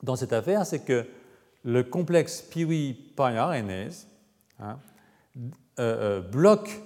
dans 0.00 0.14
cette 0.14 0.32
affaire, 0.32 0.64
c'est 0.64 0.84
que 0.84 1.04
le 1.64 1.82
complexe 1.82 2.42
Piwi 2.42 3.12
RNase 3.16 4.06
hein, 4.60 4.78
bloque 6.32 6.82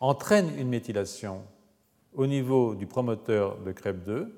entraîne 0.00 0.50
une 0.58 0.68
méthylation 0.68 1.42
au 2.14 2.26
niveau 2.26 2.74
du 2.74 2.86
promoteur 2.86 3.58
de 3.58 3.72
CREP2. 3.72 4.28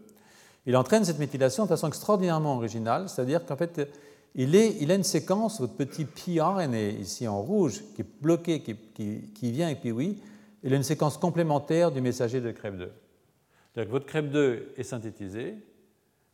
Il 0.67 0.77
entraîne 0.77 1.05
cette 1.05 1.19
méthylation 1.19 1.65
de 1.65 1.69
façon 1.69 1.89
extraordinairement 1.89 2.57
originale, 2.57 3.09
c'est-à-dire 3.09 3.45
qu'en 3.47 3.57
fait, 3.57 3.89
il, 4.35 4.55
a 4.57 4.95
une 4.95 5.03
séquence, 5.03 5.61
votre 5.61 5.75
petit 5.75 6.05
pRNA 6.05 6.89
ici 6.91 7.27
en 7.27 7.41
rouge, 7.41 7.83
qui 7.95 8.03
est 8.03 8.07
bloqué, 8.21 8.61
qui, 8.61 9.53
vient 9.53 9.75
puis 9.75 9.93
oui, 9.93 10.19
il 10.63 10.73
a 10.73 10.77
une 10.77 10.83
séquence 10.83 11.17
complémentaire 11.17 11.91
du 11.91 12.01
messager 12.01 12.41
de 12.41 12.53
CREP2. 12.53 12.89
C'est-à-dire 13.73 13.87
que 13.87 13.91
votre 13.91 14.07
CREP2 14.07 14.59
est 14.77 14.83
synthétisé, 14.83 15.55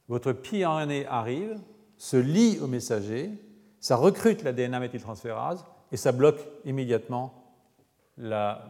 votre 0.08 0.32
pRNA 0.32 1.08
arrive, 1.08 1.58
se 1.98 2.16
lie 2.16 2.58
au 2.60 2.66
messager, 2.66 3.30
ça 3.80 3.96
recrute 3.96 4.42
la 4.42 4.52
DNA 4.52 4.80
méthyltransférase 4.80 5.64
et 5.92 5.96
ça 5.96 6.12
bloque 6.12 6.40
immédiatement 6.64 7.42
la 8.18 8.66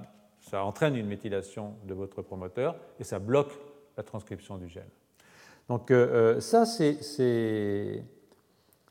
ça 0.50 0.64
entraîne 0.64 0.96
une 0.96 1.06
méthylation 1.06 1.74
de 1.84 1.94
votre 1.94 2.22
promoteur 2.22 2.76
et 3.00 3.04
ça 3.04 3.18
bloque 3.18 3.52
la 3.96 4.02
transcription 4.02 4.58
du 4.58 4.68
gène. 4.68 4.88
Donc 5.68 5.90
euh, 5.90 6.36
euh, 6.36 6.40
ça, 6.40 6.64
c'est, 6.64 6.98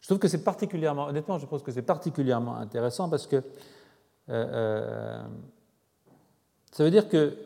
je 0.01 0.07
trouve 0.07 0.19
que 0.19 0.27
c'est 0.27 0.43
particulièrement, 0.43 1.05
honnêtement, 1.07 1.37
je 1.37 1.45
pense 1.45 1.63
que 1.63 1.71
c'est 1.71 1.81
particulièrement 1.81 2.57
intéressant 2.57 3.09
parce 3.09 3.25
que 3.25 3.41
euh, 4.29 5.23
ça 6.71 6.83
veut 6.83 6.91
dire 6.91 7.07
que 7.07 7.37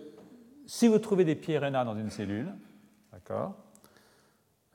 si 0.66 0.88
vous 0.88 0.98
trouvez 0.98 1.26
des 1.26 1.36
PRNA 1.36 1.86
dans 1.86 1.95
une 1.95 2.10
cellule, 2.10 2.52
d'accord, 3.11 3.53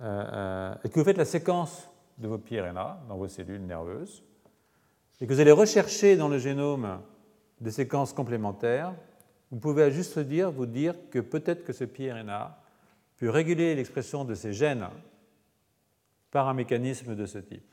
et 0.01 0.89
que 0.89 0.99
vous 0.99 1.05
faites 1.05 1.17
la 1.17 1.25
séquence 1.25 1.89
de 2.19 2.29
vos 2.29 2.39
PRNA 2.39 3.01
dans 3.09 3.17
vos 3.17 3.29
cellules 3.29 3.65
nerveuses, 3.65 4.23
et 5.21 5.27
que 5.27 5.33
vous 5.33 5.41
allez 5.41 5.53
rechercher 5.53 6.17
dans 6.17 6.29
le 6.29 6.39
génome 6.39 7.01
des 7.61 7.71
séquences 7.71 8.13
complémentaires, 8.13 8.95
vous 9.51 9.59
pouvez 9.59 9.85
à 9.85 9.91
juste 9.91 10.19
dire, 10.19 10.51
vous 10.51 10.67
dire 10.67 10.95
que 11.11 11.19
peut-être 11.19 11.65
que 11.65 11.73
ce 11.73 11.85
pRNA 11.85 12.59
peut 13.17 13.31
réguler 13.31 13.75
l'expression 13.75 14.25
de 14.25 14.35
ces 14.35 14.53
gènes 14.53 14.89
par 16.31 16.49
un 16.49 16.55
mécanisme 16.55 17.15
de 17.15 17.27
ce 17.27 17.39
type. 17.39 17.65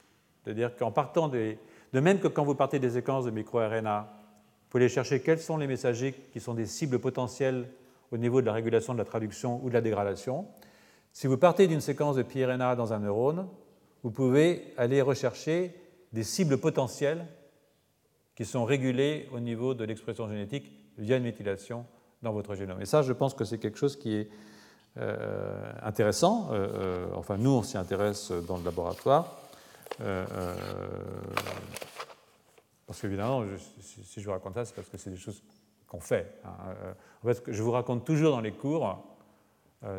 C'est-à-dire 0.44 0.76
qu'en 0.76 0.92
partant 0.92 1.28
des. 1.28 1.58
De 1.94 2.00
même 2.00 2.20
que 2.20 2.28
quand 2.28 2.44
vous 2.44 2.56
partez 2.56 2.80
des 2.80 2.92
séquences 2.92 3.26
de 3.26 3.32
microRNA, 3.32 4.08
vous 4.12 4.70
pouvez 4.70 4.88
chercher 4.88 5.22
quels 5.22 5.40
sont 5.40 5.58
les 5.58 5.68
messagers 5.68 6.14
qui 6.32 6.40
sont 6.40 6.54
des 6.54 6.66
cibles 6.66 7.00
potentielles 7.00 7.68
au 8.12 8.18
niveau 8.18 8.42
de 8.42 8.46
la 8.46 8.54
régulation 8.54 8.94
de 8.94 9.00
la 9.00 9.06
traduction 9.06 9.60
ou 9.64 9.70
de 9.70 9.74
la 9.74 9.82
dégradation. 9.82 10.48
Si 11.12 11.28
vous 11.28 11.38
partez 11.38 11.68
d'une 11.68 11.82
séquence 11.82 12.16
de 12.16 12.24
pRNA 12.24 12.76
dans 12.76 12.94
un 12.94 13.00
neurone, 13.00 13.48
vous 14.04 14.12
pouvez 14.12 14.74
aller 14.78 15.02
rechercher 15.02 15.76
des 16.14 16.24
cibles 16.24 16.58
potentielles 16.58 17.26
qui 18.36 18.46
sont 18.46 18.66
régulées 18.66 19.30
au 19.34 19.40
niveau 19.40 19.74
de 19.74 19.84
l'expression 19.84 20.28
génétique 20.28 20.72
via 20.98 21.18
une 21.18 21.24
méthylation 21.24 21.86
dans 22.22 22.32
votre 22.34 22.56
génome. 22.56 22.82
Et 22.82 22.86
ça, 22.86 23.02
je 23.02 23.14
pense 23.14 23.34
que 23.34 23.46
c'est 23.46 23.58
quelque 23.58 23.78
chose 23.78 23.98
qui 23.98 24.16
est 24.16 24.30
euh, 24.98 25.72
intéressant. 25.84 26.50
Euh, 26.52 26.68
euh, 26.74 27.08
enfin, 27.16 27.38
nous, 27.38 27.52
on 27.52 27.64
s'y 27.64 27.78
intéresse 27.78 28.32
dans 28.32 28.58
le 28.58 28.64
laboratoire. 28.64 29.38
parce 32.88 33.00
qu'évidemment, 33.00 33.46
si 33.80 34.20
je 34.20 34.26
vous 34.26 34.32
raconte 34.32 34.56
ça, 34.56 34.66
c'est 34.66 34.76
parce 34.76 34.90
que 34.90 34.98
c'est 34.98 35.12
des 35.12 35.18
choses 35.18 35.44
qu'on 35.88 36.02
fait. 36.02 36.40
Hein. 36.44 36.76
En 37.24 37.28
fait, 37.28 37.44
je 37.48 37.64
vous 37.64 37.72
raconte 37.72 38.06
toujours 38.06 38.32
dans 38.32 38.42
les 38.42 38.52
cours 38.52 39.04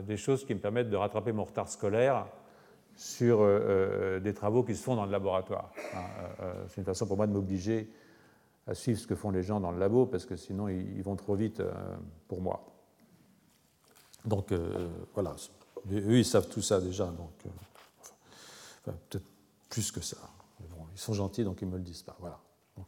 des 0.02 0.16
choses 0.16 0.44
qui 0.44 0.54
me 0.54 0.60
permettent 0.60 0.90
de 0.90 0.96
rattraper 0.96 1.32
mon 1.32 1.44
retard 1.44 1.68
scolaire 1.68 2.26
sur 3.02 3.44
des 4.20 4.34
travaux 4.34 4.62
qui 4.62 4.76
se 4.76 4.82
font 4.82 4.94
dans 4.94 5.06
le 5.06 5.10
laboratoire. 5.10 5.72
Hein. 5.94 6.04
c'est 6.68 6.78
une 6.78 6.84
façon 6.84 7.06
pour 7.06 7.16
moi 7.16 7.26
de 7.26 7.32
m'obliger 7.32 7.90
à 8.66 8.74
suivre 8.74 8.98
ce 8.98 9.06
que 9.06 9.14
font 9.14 9.30
les 9.30 9.42
gens 9.42 9.60
dans 9.60 9.70
le 9.72 9.78
labo, 9.78 10.06
parce 10.06 10.24
que 10.24 10.36
sinon 10.36 10.68
ils, 10.68 11.02
vont 11.02 11.16
trop 11.16 11.34
vite 11.34 11.60
euh, 11.60 11.72
pour 12.28 12.40
moi. 12.40 12.64
Donc 14.24 14.52
euh, 14.52 14.88
voilà, 15.14 15.34
eux 15.90 16.18
ils 16.18 16.24
savent 16.24 16.48
tout 16.48 16.62
ça 16.62 16.80
déjà, 16.80 17.06
donc 17.06 17.32
euh, 17.46 18.92
peut-être 19.08 19.24
plus 19.68 19.90
que 19.90 20.00
ça. 20.00 20.18
ils 20.92 21.00
sont 21.00 21.12
gentils, 21.12 21.44
donc 21.44 21.60
ils 21.60 21.66
ne 21.66 21.72
me 21.72 21.78
le 21.78 21.82
disent 21.82 22.02
pas. 22.02 22.16
Voilà. 22.20 22.38
Donc, 22.76 22.86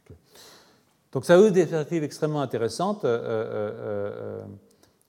donc 1.11 1.25
ça 1.25 1.39
eu 1.39 1.51
des 1.51 1.65
perspectives 1.65 2.03
extrêmement 2.03 2.41
intéressantes, 2.41 3.05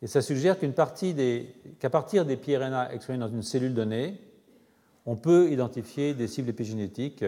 et 0.03 0.07
ça 0.07 0.21
suggère 0.21 0.59
qu'à 0.59 1.91
partir 1.91 2.27
des 2.27 2.37
PRNA 2.37 2.93
exprimés 2.93 3.19
dans 3.19 3.29
une 3.29 3.43
cellule 3.43 3.75
donnée, 3.75 4.21
on 5.07 5.17
peut 5.17 5.51
identifier 5.51 6.15
des 6.15 6.27
cibles 6.27 6.51
épigénétiques. 6.51 7.25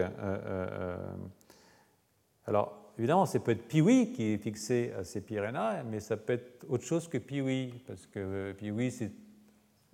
alors, 2.45 2.93
évidemment, 2.97 3.25
ça 3.25 3.39
peut 3.39 3.51
être 3.51 3.67
Piwi 3.67 4.11
qui 4.11 4.33
est 4.33 4.37
fixé 4.37 4.91
à 4.97 5.03
ces 5.03 5.21
PRNA, 5.21 5.83
mais 5.89 5.99
ça 5.99 6.17
peut 6.17 6.33
être 6.33 6.65
autre 6.69 6.83
chose 6.83 7.07
que 7.07 7.17
Piwi, 7.17 7.73
parce 7.87 8.05
que 8.05 8.51
Piwi, 8.53 8.91
c'est 8.91 9.11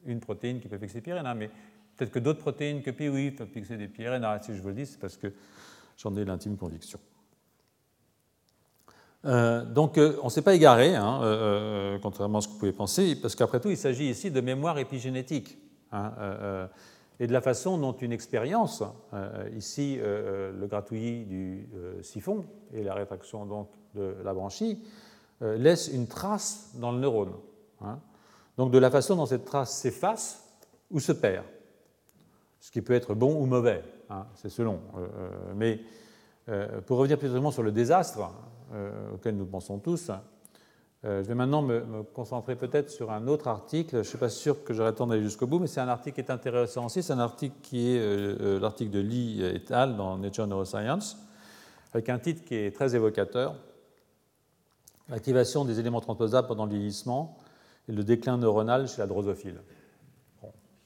une 0.05 0.19
protéine 0.19 0.59
qui 0.59 0.67
peut 0.67 0.77
fixer 0.77 1.01
PRNA, 1.01 1.33
mais 1.35 1.49
peut-être 1.95 2.11
que 2.11 2.19
d'autres 2.19 2.39
protéines 2.39 2.81
que 2.81 2.91
Piwi 2.91 3.31
peuvent 3.31 3.49
fixer 3.49 3.77
des 3.77 3.87
PRNA. 3.87 4.39
Si 4.41 4.55
je 4.55 4.61
vous 4.61 4.69
le 4.69 4.75
dis, 4.75 4.85
c'est 4.85 4.99
parce 4.99 5.17
que 5.17 5.31
j'en 5.97 6.15
ai 6.15 6.25
l'intime 6.25 6.57
conviction. 6.57 6.99
Euh, 9.25 9.65
donc 9.65 9.97
euh, 9.97 10.17
on 10.21 10.25
ne 10.25 10.29
s'est 10.29 10.43
pas 10.43 10.53
égaré, 10.53 10.95
hein, 10.95 11.19
euh, 11.23 11.97
contrairement 12.01 12.37
à 12.37 12.41
ce 12.41 12.47
que 12.47 12.53
vous 12.53 12.59
pouvez 12.59 12.73
penser, 12.73 13.15
parce 13.19 13.35
qu'après 13.35 13.59
tout, 13.59 13.71
il 13.71 13.77
s'agit 13.77 14.07
ici 14.07 14.29
de 14.29 14.39
mémoire 14.39 14.77
épigénétique 14.77 15.57
hein, 15.91 16.11
et 17.19 17.27
de 17.27 17.33
la 17.33 17.41
façon 17.41 17.77
dont 17.77 17.93
une 17.93 18.11
expérience, 18.11 18.83
ici 19.55 19.97
le 20.01 20.67
gratouillis 20.67 21.25
du 21.25 21.69
siphon 22.01 22.45
et 22.73 22.83
la 22.83 22.93
rétraction 22.93 23.45
donc 23.45 23.69
de 23.93 24.15
la 24.23 24.33
branchie, 24.33 24.83
laisse 25.41 25.87
une 25.87 26.07
trace 26.07 26.71
dans 26.75 26.91
le 26.91 26.99
neurone. 26.99 27.31
Hein. 27.81 27.99
donc 28.57 28.71
de 28.71 28.77
la 28.77 28.89
façon 28.89 29.15
dont 29.15 29.25
cette 29.25 29.45
trace 29.45 29.77
s'efface 29.77 30.43
ou 30.91 30.99
se 30.99 31.11
perd, 31.11 31.45
ce 32.59 32.71
qui 32.71 32.81
peut 32.81 32.93
être 32.93 33.13
bon 33.13 33.41
ou 33.41 33.45
mauvais, 33.45 33.83
c'est 34.35 34.49
selon. 34.49 34.81
mais 35.55 35.79
pour 36.85 36.97
revenir 36.97 37.17
plus 37.17 37.31
sur 37.51 37.63
le 37.63 37.71
désastre, 37.71 38.29
euh, 38.73 39.13
auquel 39.13 39.37
nous 39.37 39.45
pensons 39.45 39.77
tous. 39.77 40.09
Euh, 41.05 41.23
je 41.23 41.27
vais 41.27 41.35
maintenant 41.35 41.61
me, 41.61 42.03
concentrer 42.13 42.55
peut-être 42.55 42.89
sur 42.89 43.11
un 43.11 43.27
autre 43.27 43.47
article. 43.47 43.91
Je 43.91 43.97
ne 43.97 44.03
suis 44.03 44.17
pas 44.17 44.29
sûr 44.29 44.63
que 44.63 44.73
j'aurai 44.73 44.89
le 44.89 44.95
temps 44.95 45.07
d'aller 45.07 45.23
jusqu'au 45.23 45.47
bout, 45.47 45.59
mais 45.59 45.67
c'est 45.67 45.79
un 45.79 45.87
article 45.87 46.15
qui 46.15 46.21
est 46.21 46.31
intéressant 46.31 46.85
aussi. 46.85 47.03
C'est 47.03 47.13
un 47.13 47.19
article 47.19 47.55
qui 47.61 47.91
est 47.91 47.99
euh, 47.99 48.59
l'article 48.59 48.91
de 48.91 48.99
Lee 48.99 49.43
et 49.43 49.73
al. 49.73 49.95
dans 49.95 50.17
Nature 50.17 50.47
Neuroscience, 50.47 51.17
avec 51.93 52.09
un 52.09 52.19
titre 52.19 52.43
qui 52.43 52.55
est 52.55 52.75
très 52.75 52.95
évocateur 52.95 53.55
L'activation 55.07 55.65
des 55.65 55.79
éléments 55.79 56.01
transposables 56.01 56.47
pendant 56.47 56.65
le 56.65 56.71
vieillissement 56.71 57.37
et 57.87 57.91
le 57.91 58.03
déclin 58.03 58.37
neuronal 58.37 58.87
chez 58.87 58.97
la 58.97 59.05
drosophile. 59.05 59.61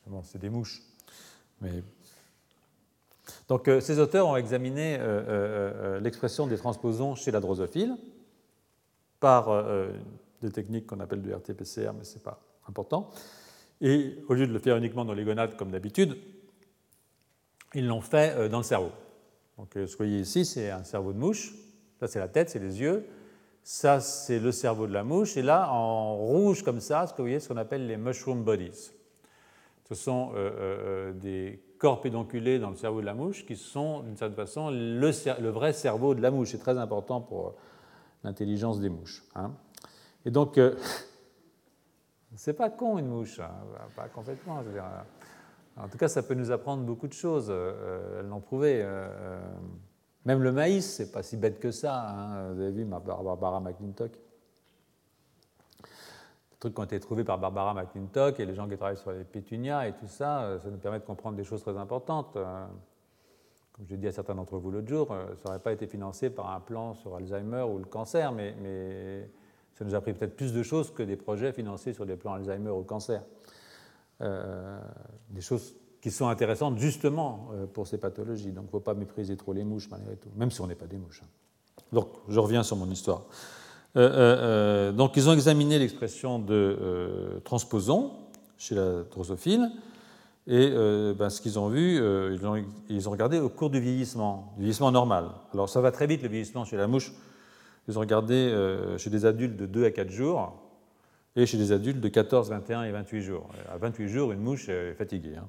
Bon, 0.08 0.24
c'est 0.24 0.40
des 0.40 0.50
mouches. 0.50 0.82
Donc, 3.48 3.68
euh, 3.68 3.80
ces 3.80 4.00
auteurs 4.00 4.28
ont 4.28 4.36
examiné 4.36 4.98
euh, 4.98 5.24
euh, 5.28 6.00
l'expression 6.00 6.48
des 6.48 6.58
transposons 6.58 7.16
chez 7.16 7.32
la 7.32 7.40
drosophile 7.40 7.96
par 9.20 9.64
des 10.42 10.52
techniques 10.52 10.88
qu'on 10.88 11.00
appelle 11.00 11.22
du 11.22 11.34
RT-PCR, 11.34 11.92
mais 11.98 12.04
ce 12.04 12.16
n'est 12.16 12.24
pas 12.24 12.42
important. 12.68 13.10
Et 13.82 14.18
au 14.28 14.34
lieu 14.34 14.48
de 14.48 14.54
le 14.54 14.60
faire 14.60 14.78
uniquement 14.78 15.06
dans 15.06 15.14
les 15.14 15.24
gonades 15.24 15.56
comme 15.56 15.72
d'habitude, 15.72 16.18
ils 17.74 17.88
l'ont 17.88 18.02
fait 18.02 18.50
dans 18.50 18.58
le 18.58 18.64
cerveau. 18.64 18.92
Donc, 19.58 19.70
ce 19.74 19.80
que 19.80 19.86
vous 19.86 19.98
voyez 19.98 20.20
ici, 20.20 20.46
c'est 20.46 20.70
un 20.72 20.84
cerveau 20.84 21.14
de 21.14 21.18
mouche. 21.18 21.54
Là, 22.02 22.08
c'est 22.08 22.20
la 22.20 22.28
tête, 22.28 22.50
c'est 22.50 22.60
les 22.60 22.80
yeux. 22.80 23.06
Ça, 23.64 24.00
c'est 24.00 24.40
le 24.40 24.52
cerveau 24.52 24.88
de 24.88 24.94
la 24.94 25.04
mouche. 25.04 25.38
Et 25.38 25.42
là, 25.42 25.70
en 25.72 26.16
rouge 26.16 26.64
comme 26.64 26.80
ça, 26.80 27.06
ce 27.08 27.14
que 27.14 27.18
vous 27.18 27.26
voyez, 27.26 27.40
ce 27.40 27.50
qu'on 27.50 27.58
appelle 27.58 27.86
les 27.88 27.98
mushroom 27.98 28.44
bodies. 28.44 28.92
Ce 29.88 29.96
sont 29.96 30.32
des 31.16 31.60
corps 31.80 32.02
pédonculés 32.02 32.60
dans 32.60 32.70
le 32.70 32.76
cerveau 32.76 33.02
de 33.02 33.06
la 33.06 33.16
mouche 33.16 33.46
qui 33.46 33.56
sont, 33.56 34.02
d'une 34.02 34.18
certaine 34.18 34.36
façon, 34.36 34.70
le, 34.70 35.50
vrai 35.50 35.74
cerveau 35.74 36.14
de 36.14 36.22
la 36.22 36.30
mouche. 36.30 36.50
C'est 36.52 36.60
très 36.60 36.78
important 36.78 37.22
pour 37.22 37.48
euh, 37.48 37.52
l'intelligence 38.24 38.80
des 38.80 38.90
mouches. 38.90 39.24
Hein. 39.36 39.52
Et 40.26 40.32
donc, 40.32 40.58
euh, 40.58 40.76
c'est 42.36 42.54
pas 42.54 42.70
con 42.70 42.98
une 42.98 43.08
mouche, 43.08 43.40
hein, 43.40 43.52
pas 43.96 44.08
complètement. 44.08 44.64
en 45.78 45.88
tout 45.88 45.98
cas, 45.98 46.08
ça 46.08 46.24
peut 46.24 46.36
nous 46.36 46.52
apprendre 46.52 46.84
beaucoup 46.84 47.08
de 47.08 47.14
choses. 47.14 47.48
Euh, 47.50 48.20
elles 48.20 48.28
l'ont 48.28 48.42
prouvé. 48.42 48.86
même 50.26 50.44
le 50.44 50.52
maïs, 50.52 50.96
c'est 50.96 51.12
pas 51.12 51.24
si 51.24 51.38
bête 51.38 51.60
que 51.60 51.72
ça. 51.72 52.10
Hein. 52.10 52.54
Vous 52.54 52.62
avez 52.62 52.72
vu 52.72 52.86
Barbara 52.86 53.60
McClintock 53.60 54.12
trucs 56.60 56.74
qui 56.74 56.82
ont 56.82 56.86
été 56.86 57.00
trouvés 57.00 57.24
par 57.24 57.40
Barbara 57.40 57.74
McClintock 57.74 58.40
et 58.40 58.46
les 58.46 58.54
gens 58.54 58.68
qui 58.68 58.76
travaillent 58.76 58.98
sur 58.98 59.12
les 59.12 59.24
pétunias 59.24 59.88
et 59.88 59.94
tout 59.94 60.08
ça, 60.08 60.44
euh, 60.44 60.60
ça 60.60 60.70
nous 60.70 60.78
permet 60.78 61.00
de 61.00 61.06
comprendre 61.06 61.38
des 61.38 61.44
choses 61.44 61.62
très 61.62 61.78
importantes. 61.78 62.38
Euh, 63.80 63.84
comme 63.84 63.88
je 63.88 63.92
l'ai 63.92 63.98
dit 63.98 64.08
à 64.08 64.12
certains 64.12 64.36
d'entre 64.36 64.58
vous 64.58 64.72
l'autre 64.72 64.88
jour, 64.88 65.12
euh, 65.12 65.26
ça 65.36 65.50
n'aurait 65.50 65.60
pas 65.60 65.72
été 65.72 65.88
financé 65.88 66.30
par 66.30 66.52
un 66.52 66.60
plan 66.60 66.94
sur 66.94 67.16
Alzheimer 67.16 67.64
ou 67.64 67.78
le 67.78 67.86
cancer, 67.86 68.32
mais, 68.32 69.30
ça 69.74 69.86
nous 69.86 69.96
a 69.96 70.02
pris 70.02 70.14
peut-être 70.14 70.36
plus 70.36 70.52
de 70.52 70.62
choses 70.62 70.92
que 70.92 71.04
des 71.04 71.16
projets 71.16 71.54
financés 71.54 71.94
sur 71.94 72.06
des 72.06 72.18
plans 72.18 72.34
Alzheimer 72.34 72.72
ou 72.72 72.84
cancer. 72.84 73.24
des 74.20 75.42
choses 75.42 75.74
qui 76.02 76.12
sont 76.12 76.28
intéressantes 76.28 76.78
justement 76.80 77.48
pour 77.74 77.88
ces 77.88 77.98
pathologies. 77.98 78.52
Donc 78.52 78.66
il 78.66 78.68
ne 78.68 78.72
faut 78.72 78.80
pas 78.82 78.94
mépriser 78.94 79.38
trop 79.38 79.54
les 79.54 79.64
mouches 79.64 79.90
malgré 79.90 80.18
tout, 80.18 80.28
même 80.36 80.52
si 80.52 80.60
on 80.60 80.68
n'est 80.68 80.76
pas 80.76 80.88
des 80.88 80.98
mouches. 80.98 81.22
Hein. 81.24 81.30
Donc 81.94 82.10
je 82.28 82.40
reviens 82.40 82.64
sur 82.64 82.76
mon 82.76 82.90
histoire. 82.90 83.24
Euh, 83.96 84.02
euh, 84.02 84.12
euh, 84.12 84.92
donc 84.92 85.18
ils 85.18 85.28
ont 85.28 85.34
examiné 85.34 85.80
l'expression 85.80 86.40
de 86.40 87.42
transposon 87.44 88.12
chez 88.58 88.76
la 88.76 89.04
drosophile. 89.04 89.72
Et 90.50 90.72
ben, 91.16 91.30
ce 91.30 91.42
qu'ils 91.42 91.60
ont 91.60 91.70
vu, 91.70 91.98
ils 91.98 92.46
ont, 92.46 92.66
ils, 92.90 93.08
ont, 93.08 93.12
regardé 93.12 93.40
au 93.40 93.50
cours 93.50 93.70
du 93.70 93.80
vieillissement, 93.80 94.52
du 94.58 94.64
vieillissement 94.64 94.92
normal. 94.92 95.30
Alors 95.54 95.70
ça 95.70 95.80
va 95.80 95.92
très 95.92 96.08
vite 96.08 96.24
le 96.24 96.28
vieillissement 96.28 96.66
chez 96.66 96.76
la 96.76 96.88
mouche. 96.88 97.14
Ils 97.88 97.98
ont 97.98 98.02
regardé 98.02 98.52
chez 98.98 99.12
des 99.12 99.26
adultes 99.26 99.56
de 99.56 99.68
2 99.68 99.86
à 99.86 99.92
4 99.92 100.10
jours 100.10 100.70
et 101.36 101.46
chez 101.46 101.58
des 101.58 101.72
adultes 101.72 102.00
de 102.00 102.08
14, 102.10 102.50
21 102.50 102.84
et 102.84 102.92
28 102.92 103.22
jours. 103.22 103.50
À 103.72 103.78
28 103.78 104.08
jours, 104.08 104.32
une 104.32 104.42
mouche 104.42 104.70
est 104.70 104.94
fatiguée. 104.94 105.36
Hein. 105.38 105.48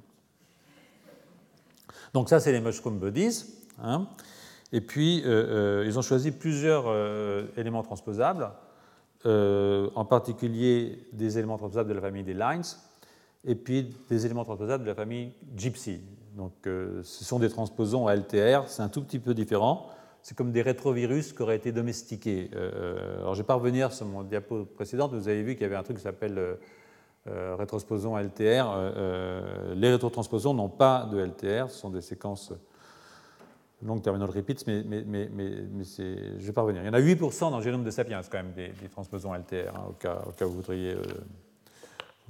Donc 2.15 2.29
ça, 2.29 2.41
c'est 2.41 2.53
les 2.53 2.61
mushroom 2.61 2.99
bodies. 2.99 3.45
Hein. 3.83 4.07
Et 4.73 4.81
puis, 4.81 5.23
euh, 5.25 5.81
euh, 5.83 5.85
ils 5.87 5.99
ont 5.99 6.03
choisi 6.03 6.31
plusieurs 6.31 6.85
euh, 6.87 7.47
éléments 7.57 7.83
transposables, 7.83 8.51
en 9.25 10.05
particulier 10.07 11.07
des 11.13 11.37
éléments 11.37 11.59
transposables 11.59 11.91
de 11.91 11.95
la 11.95 12.01
famille 12.01 12.23
des 12.23 12.33
lines, 12.33 12.63
et 13.45 13.55
puis 13.55 13.95
des 14.09 14.27
éléments 14.27 14.45
transposables 14.45 14.85
de 14.85 14.89
la 14.89 14.95
famille 14.95 15.33
Gypsy. 15.57 16.01
Donc, 16.37 16.53
ce 16.65 17.25
sont 17.25 17.39
des 17.39 17.49
transposons 17.49 18.07
à 18.07 18.15
LTR, 18.15 18.69
c'est 18.69 18.83
un 18.83 18.89
tout 18.89 19.03
petit 19.03 19.19
peu 19.19 19.35
différent. 19.35 19.89
C'est 20.23 20.37
comme 20.37 20.53
des 20.53 20.63
rétrovirus 20.63 21.33
qui 21.33 21.43
auraient 21.43 21.57
été 21.57 21.73
domestiqués. 21.73 22.51
alors, 22.53 23.35
je 23.35 23.41
ne 23.41 23.43
vais 23.43 23.47
pas 23.47 23.55
revenir 23.55 23.93
sur 23.93 24.07
mon 24.07 24.23
diapo 24.23 24.65
précédente, 24.65 25.13
vous 25.13 25.29
avez 25.29 25.43
vu 25.43 25.55
qu'il 25.55 25.63
y 25.63 25.65
avait 25.65 25.77
un 25.77 25.83
truc 25.83 25.97
qui 25.97 26.03
s'appelle 26.03 26.59
rétrosposons 27.27 28.17
LTR. 28.17 29.75
les 29.75 29.91
rétrotransposons 29.91 30.55
n'ont 30.55 30.69
pas 30.69 31.09
de 31.11 31.19
LTR, 31.19 31.71
ce 31.71 31.79
sont 31.79 31.91
des 31.91 32.03
séquences 32.03 32.53
longue 33.83 34.03
terminal 34.03 34.31
repeats, 34.31 34.65
mais, 34.67 34.83
je 34.83 36.03
ne 36.03 36.39
vais 36.39 36.53
pas 36.53 36.63
revenir. 36.63 36.83
Il 36.83 36.87
y 36.87 36.91
en 36.91 36.95
a 36.95 37.01
8% 37.01 37.51
dans 37.51 37.59
le 37.59 37.63
génome 37.63 37.85
de 37.85 37.91
Sapiens, 37.91 38.21
quand 38.31 38.39
même, 38.39 38.53
des, 38.53 38.89
transposons 38.91 39.35
LTR, 39.35 39.75
hein, 39.75 39.87
au, 39.89 39.93
cas, 39.93 40.47
où 40.47 40.49
vous 40.49 40.57
voudriez 40.57 40.95
euh, 40.95 41.03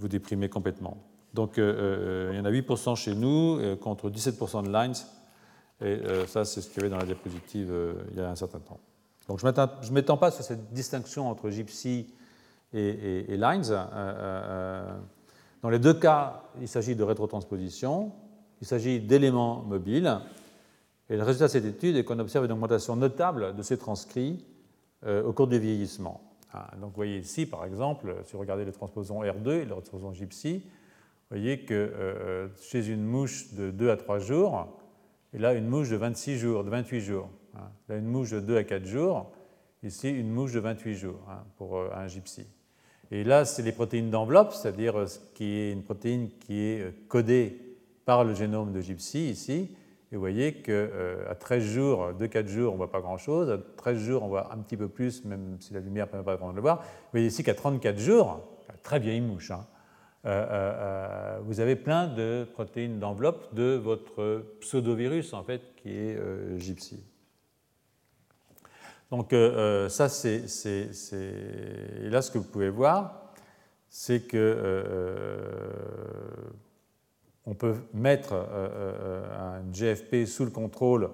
vous 0.01 0.09
déprimer 0.09 0.49
complètement. 0.49 0.97
Donc, 1.35 1.59
euh, 1.59 1.63
euh, 1.63 2.31
il 2.33 2.39
y 2.39 2.41
en 2.41 2.45
a 2.45 2.51
8% 2.51 2.97
chez 2.97 3.15
nous, 3.15 3.61
contre 3.81 4.11
17% 4.11 4.65
de 4.65 4.73
lines, 4.73 4.95
et 5.83 5.99
ça, 6.27 6.45
c'est 6.45 6.61
ce 6.61 6.69
qu'il 6.69 6.79
y 6.79 6.81
avait 6.81 6.91
dans 6.91 6.99
la 6.99 7.07
diapositive 7.07 7.73
il 8.11 8.19
y 8.19 8.21
a 8.21 8.29
un 8.29 8.37
certain 8.37 8.59
temps. 8.59 8.79
Donc, 9.29 9.39
je 9.39 9.47
ne 9.47 9.95
m'étends 9.95 10.19
pas 10.19 10.31
sur 10.31 10.45
cette 10.45 10.73
distinction 10.73 11.31
entre 11.31 11.49
Gypsy 11.49 12.13
et, 12.75 13.33
et 13.33 13.37
lines. 13.39 13.63
dans 15.63 15.71
les 15.71 15.79
deux 15.79 15.95
cas, 15.95 16.43
il 16.61 16.69
s'agit 16.69 16.97
de 16.97 17.03
rétrotransposition, 17.03 18.13
il 18.61 18.67
s'agit 18.67 19.01
d'éléments 19.01 19.63
mobiles, 19.63 20.21
et 21.11 21.17
le 21.17 21.25
résultat 21.25 21.47
de 21.47 21.51
cette 21.51 21.65
étude 21.65 21.97
est 21.97 22.05
qu'on 22.05 22.21
observe 22.21 22.45
une 22.45 22.53
augmentation 22.53 22.95
notable 22.95 23.57
de 23.57 23.63
ces 23.63 23.77
transcrits 23.77 24.45
euh, 25.05 25.25
au 25.25 25.33
cours 25.33 25.49
du 25.49 25.59
vieillissement. 25.59 26.21
Ah, 26.53 26.71
donc 26.81 26.91
vous 26.91 26.97
voyez 26.97 27.19
ici, 27.19 27.47
par 27.47 27.65
exemple, 27.65 28.17
si 28.25 28.33
vous 28.33 28.41
regardez 28.41 28.65
le 28.65 28.73
transposon 28.73 29.23
R2 29.23 29.51
et 29.51 29.65
le 29.65 29.71
transposon 29.71 30.13
Gypsy, 30.13 30.63
vous 30.65 31.37
voyez 31.37 31.61
que 31.61 31.75
euh, 31.75 32.49
chez 32.61 32.89
une 32.89 33.05
mouche 33.05 33.53
de 33.55 33.71
2 33.71 33.91
à 33.91 33.97
3 33.97 34.19
jours, 34.19 34.67
et 35.33 35.39
là 35.39 35.55
une 35.55 35.69
mouche 35.69 35.91
de 35.91 35.97
26 35.97 36.39
jours, 36.39 36.65
de 36.65 36.71
28 36.71 37.01
jours. 37.01 37.29
Hein. 37.55 37.71
Là 37.89 37.97
une 37.97 38.07
mouche 38.07 38.31
de 38.31 38.41
2 38.41 38.57
à 38.57 38.65
4 38.65 38.85
jours, 38.85 39.31
ici 39.85 40.11
une 40.11 40.31
mouche 40.31 40.53
de 40.53 40.61
28 40.61 40.95
jours 40.95 41.21
hein, 41.29 41.45
pour 41.57 41.77
euh, 41.77 41.91
un 41.95 42.09
Gypsy. 42.09 42.47
Et 43.13 43.25
là, 43.25 43.45
c'est 43.45 43.63
les 43.63 43.73
protéines 43.73 44.11
d'enveloppe, 44.11 44.53
c'est-à-dire 44.53 45.09
ce 45.09 45.19
qui 45.35 45.59
est 45.59 45.73
une 45.73 45.83
protéine 45.83 46.31
qui 46.41 46.61
est 46.61 47.09
codée 47.09 47.59
par 48.05 48.25
le 48.25 48.35
génome 48.35 48.73
de 48.73 48.81
Gypsy 48.81 49.31
ici, 49.31 49.71
et 50.13 50.17
vous 50.17 50.21
voyez 50.21 50.55
qu'à 50.55 50.73
euh, 50.73 51.35
13 51.39 51.63
jours, 51.63 52.13
2-4 52.19 52.49
jours, 52.49 52.71
on 52.71 52.73
ne 52.73 52.79
voit 52.79 52.91
pas 52.91 53.01
grand-chose. 53.01 53.49
À 53.49 53.59
13 53.77 53.99
jours, 53.99 54.25
on 54.25 54.29
voit 54.29 54.53
un 54.53 54.59
petit 54.59 54.77
peu 54.77 54.89
plus, 54.89 55.25
même 55.25 55.57
si 55.61 55.73
la 55.73 55.79
lumière 55.79 56.07
ne 56.07 56.11
permet 56.11 56.25
pas 56.25 56.35
vraiment 56.35 56.51
de 56.51 56.57
le 56.57 56.63
voir. 56.63 56.79
Vous 56.79 57.11
voyez 57.13 57.27
ici 57.27 57.45
qu'à 57.45 57.55
34 57.55 57.97
jours, 57.97 58.41
très 58.83 58.99
vieille 58.99 59.21
mouche, 59.21 59.53
hein, 59.53 59.67
euh, 60.27 60.47
euh, 60.51 61.39
vous 61.45 61.61
avez 61.61 61.77
plein 61.77 62.09
de 62.09 62.45
protéines 62.53 62.99
d'enveloppe 62.99 63.55
de 63.55 63.77
votre 63.77 64.45
pseudovirus, 64.61 65.33
en 65.33 65.45
fait, 65.45 65.63
qui 65.77 65.91
est 65.91 66.19
gypsy. 66.59 67.05
Donc 69.13 69.33
ça, 69.89 70.09
c'est... 70.09 70.41
Là, 72.03 72.23
ce 72.23 72.31
que 72.33 72.39
vous 72.39 72.45
pouvez 72.45 72.69
voir, 72.69 73.33
c'est 73.89 74.27
que 74.27 75.71
on 77.47 77.55
peut 77.55 77.75
mettre 77.95 78.35
un 78.35 79.63
GFP 79.73 80.27
sous 80.27 80.45
le 80.45 80.51
contrôle 80.51 81.11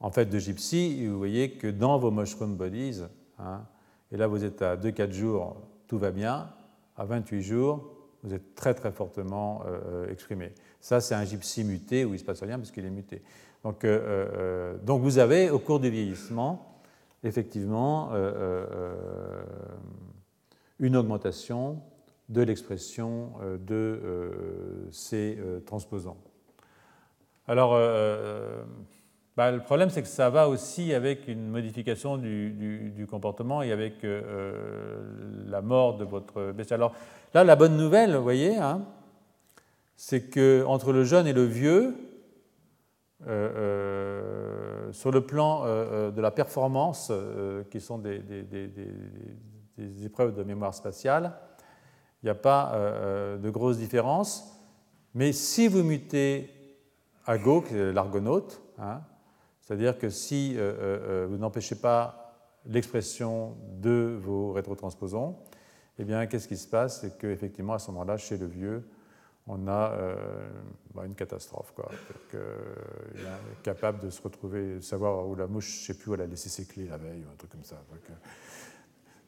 en 0.00 0.10
fait, 0.10 0.26
de 0.26 0.38
Gypsy, 0.38 1.00
et 1.02 1.08
vous 1.08 1.18
voyez 1.18 1.52
que 1.52 1.68
dans 1.68 1.98
vos 1.98 2.10
mushroom 2.10 2.54
bodies, 2.56 3.02
hein, 3.38 3.62
et 4.12 4.16
là 4.16 4.26
vous 4.26 4.44
êtes 4.44 4.60
à 4.62 4.76
2-4 4.76 5.12
jours, 5.12 5.56
tout 5.86 5.98
va 5.98 6.10
bien, 6.10 6.50
à 6.96 7.04
28 7.04 7.42
jours, 7.42 7.92
vous 8.22 8.34
êtes 8.34 8.54
très 8.54 8.74
très 8.74 8.92
fortement 8.92 9.64
exprimé. 10.10 10.52
Ça, 10.80 11.00
c'est 11.00 11.14
un 11.14 11.24
gypsy 11.24 11.64
muté 11.64 12.04
où 12.04 12.08
il 12.08 12.12
ne 12.12 12.18
se 12.18 12.24
passe 12.24 12.42
rien 12.42 12.58
parce 12.58 12.70
qu'il 12.70 12.84
est 12.84 12.90
muté. 12.90 13.22
Donc, 13.62 13.86
donc, 14.84 15.00
vous 15.02 15.18
avez, 15.18 15.50
au 15.50 15.58
cours 15.58 15.80
du 15.80 15.90
vieillissement, 15.90 16.76
effectivement 17.26 18.10
euh, 18.12 19.44
une 20.78 20.96
augmentation 20.96 21.82
de 22.28 22.42
l'expression 22.42 23.32
euh, 23.42 23.56
de 23.58 23.74
euh, 23.74 24.88
ces 24.90 25.38
transposants. 25.64 26.18
Alors, 27.48 27.78
bah, 29.36 29.52
le 29.52 29.60
problème, 29.60 29.88
c'est 29.88 30.02
que 30.02 30.08
ça 30.08 30.30
va 30.30 30.48
aussi 30.48 30.92
avec 30.92 31.28
une 31.28 31.48
modification 31.48 32.16
du, 32.16 33.06
comportement 33.08 33.62
et 33.62 33.70
avec 33.70 34.04
la 35.46 35.62
mort 35.62 35.96
de 35.96 36.04
votre 36.04 36.50
bestiole. 36.50 36.80
Alors 36.80 36.94
là, 37.34 37.44
la 37.44 37.54
bonne 37.54 37.76
nouvelle, 37.76 38.16
vous 38.16 38.22
voyez, 38.24 38.56
hein, 38.56 38.84
c'est 39.94 40.28
qu'entre 40.28 40.92
le 40.92 41.04
jeune 41.04 41.28
et 41.28 41.32
le 41.32 41.44
vieux, 41.44 41.94
sur 44.92 45.10
le 45.10 45.20
plan 45.20 45.64
euh, 45.64 45.66
euh, 45.66 46.10
de 46.10 46.20
la 46.20 46.30
performance, 46.30 47.08
euh, 47.10 47.64
qui 47.70 47.80
sont 47.80 47.98
des, 47.98 48.22
épreuves 50.04 50.34
de 50.34 50.42
mémoire 50.42 50.74
spatiale, 50.74 51.32
n'y 52.26 52.30
a 52.30 52.34
pas 52.34 52.72
de 53.40 53.50
grosses 53.50 53.78
différences. 53.78 54.52
Mais 55.14 55.32
si 55.32 55.68
vous 55.68 55.82
mutez 55.82 56.50
à 57.24 57.38
Go, 57.38 57.64
l'argonaute, 57.72 58.60
hein, 58.78 59.00
c'est-à-dire 59.60 59.98
que 59.98 60.10
si 60.10 60.56
vous 60.56 61.36
n'empêchez 61.36 61.76
pas 61.76 62.34
l'expression 62.66 63.56
de 63.80 64.18
vos 64.20 64.52
rétrotransposons, 64.52 65.36
eh 65.98 66.04
bien, 66.04 66.26
qu'est-ce 66.26 66.48
qui 66.48 66.56
se 66.56 66.68
passe? 66.68 67.00
C'est 67.00 67.18
qu'effectivement, 67.18 67.74
à 67.74 67.78
ce 67.78 67.90
moment-là, 67.90 68.16
chez 68.18 68.36
le 68.36 68.46
vieux, 68.46 68.86
on 69.46 69.68
a 69.68 69.92
euh, 69.92 70.48
bah, 70.94 71.06
une 71.06 71.14
catastrophe. 71.14 71.72
Il 72.32 73.20
est 73.20 73.62
capable 73.62 74.00
de 74.00 74.10
se 74.10 74.20
retrouver, 74.20 74.76
de 74.76 74.80
savoir 74.80 75.26
où 75.26 75.34
la 75.34 75.46
mouche, 75.46 75.68
je 75.68 75.80
ne 75.80 75.86
sais 75.86 76.02
plus 76.02 76.10
où 76.10 76.14
elle 76.14 76.22
a 76.22 76.26
laissé 76.26 76.48
ses 76.48 76.66
clés 76.66 76.88
la 76.88 76.98
veille, 76.98 77.24
ou 77.24 77.32
un 77.32 77.36
truc 77.36 77.50
comme 77.50 77.64
ça. 77.64 77.76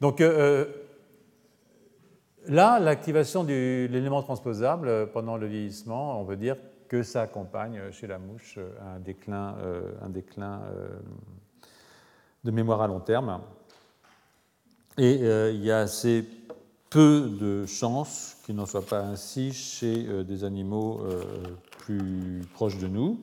Donc, 0.01 0.21
euh, 0.21 0.39
euh, 0.39 0.65
là, 2.49 2.79
l'activation 2.81 3.45
de 3.45 3.87
l'élément 3.87 4.23
transposable 4.23 5.11
pendant 5.13 5.37
le 5.37 5.47
vieillissement, 5.47 6.21
on 6.21 6.25
veut 6.25 6.37
dire 6.37 6.57
que 6.89 7.03
ça 7.03 7.23
accompagne 7.23 7.81
chez 7.93 8.07
la 8.07 8.19
mouche 8.19 8.59
un 8.81 8.99
déclin, 8.99 9.57
un 10.01 10.09
déclin 10.09 10.63
de 12.45 12.51
mémoire 12.51 12.81
à 12.81 12.87
long 12.87 13.01
terme. 13.01 13.43
Et 14.97 15.17
il 15.17 15.63
y 15.63 15.71
a 15.71 15.87
ces 15.87 16.25
peu 16.91 17.29
de 17.29 17.67
chances 17.67 18.39
qu'il 18.45 18.55
n'en 18.57 18.67
soit 18.67 18.87
pas 18.87 19.01
ainsi 19.01 19.53
chez 19.53 20.07
euh, 20.09 20.25
des 20.25 20.45
animaux 20.45 21.01
euh, 21.03 21.23
plus 21.79 22.43
proches 22.55 22.79
de 22.79 22.89
nous. 22.89 23.21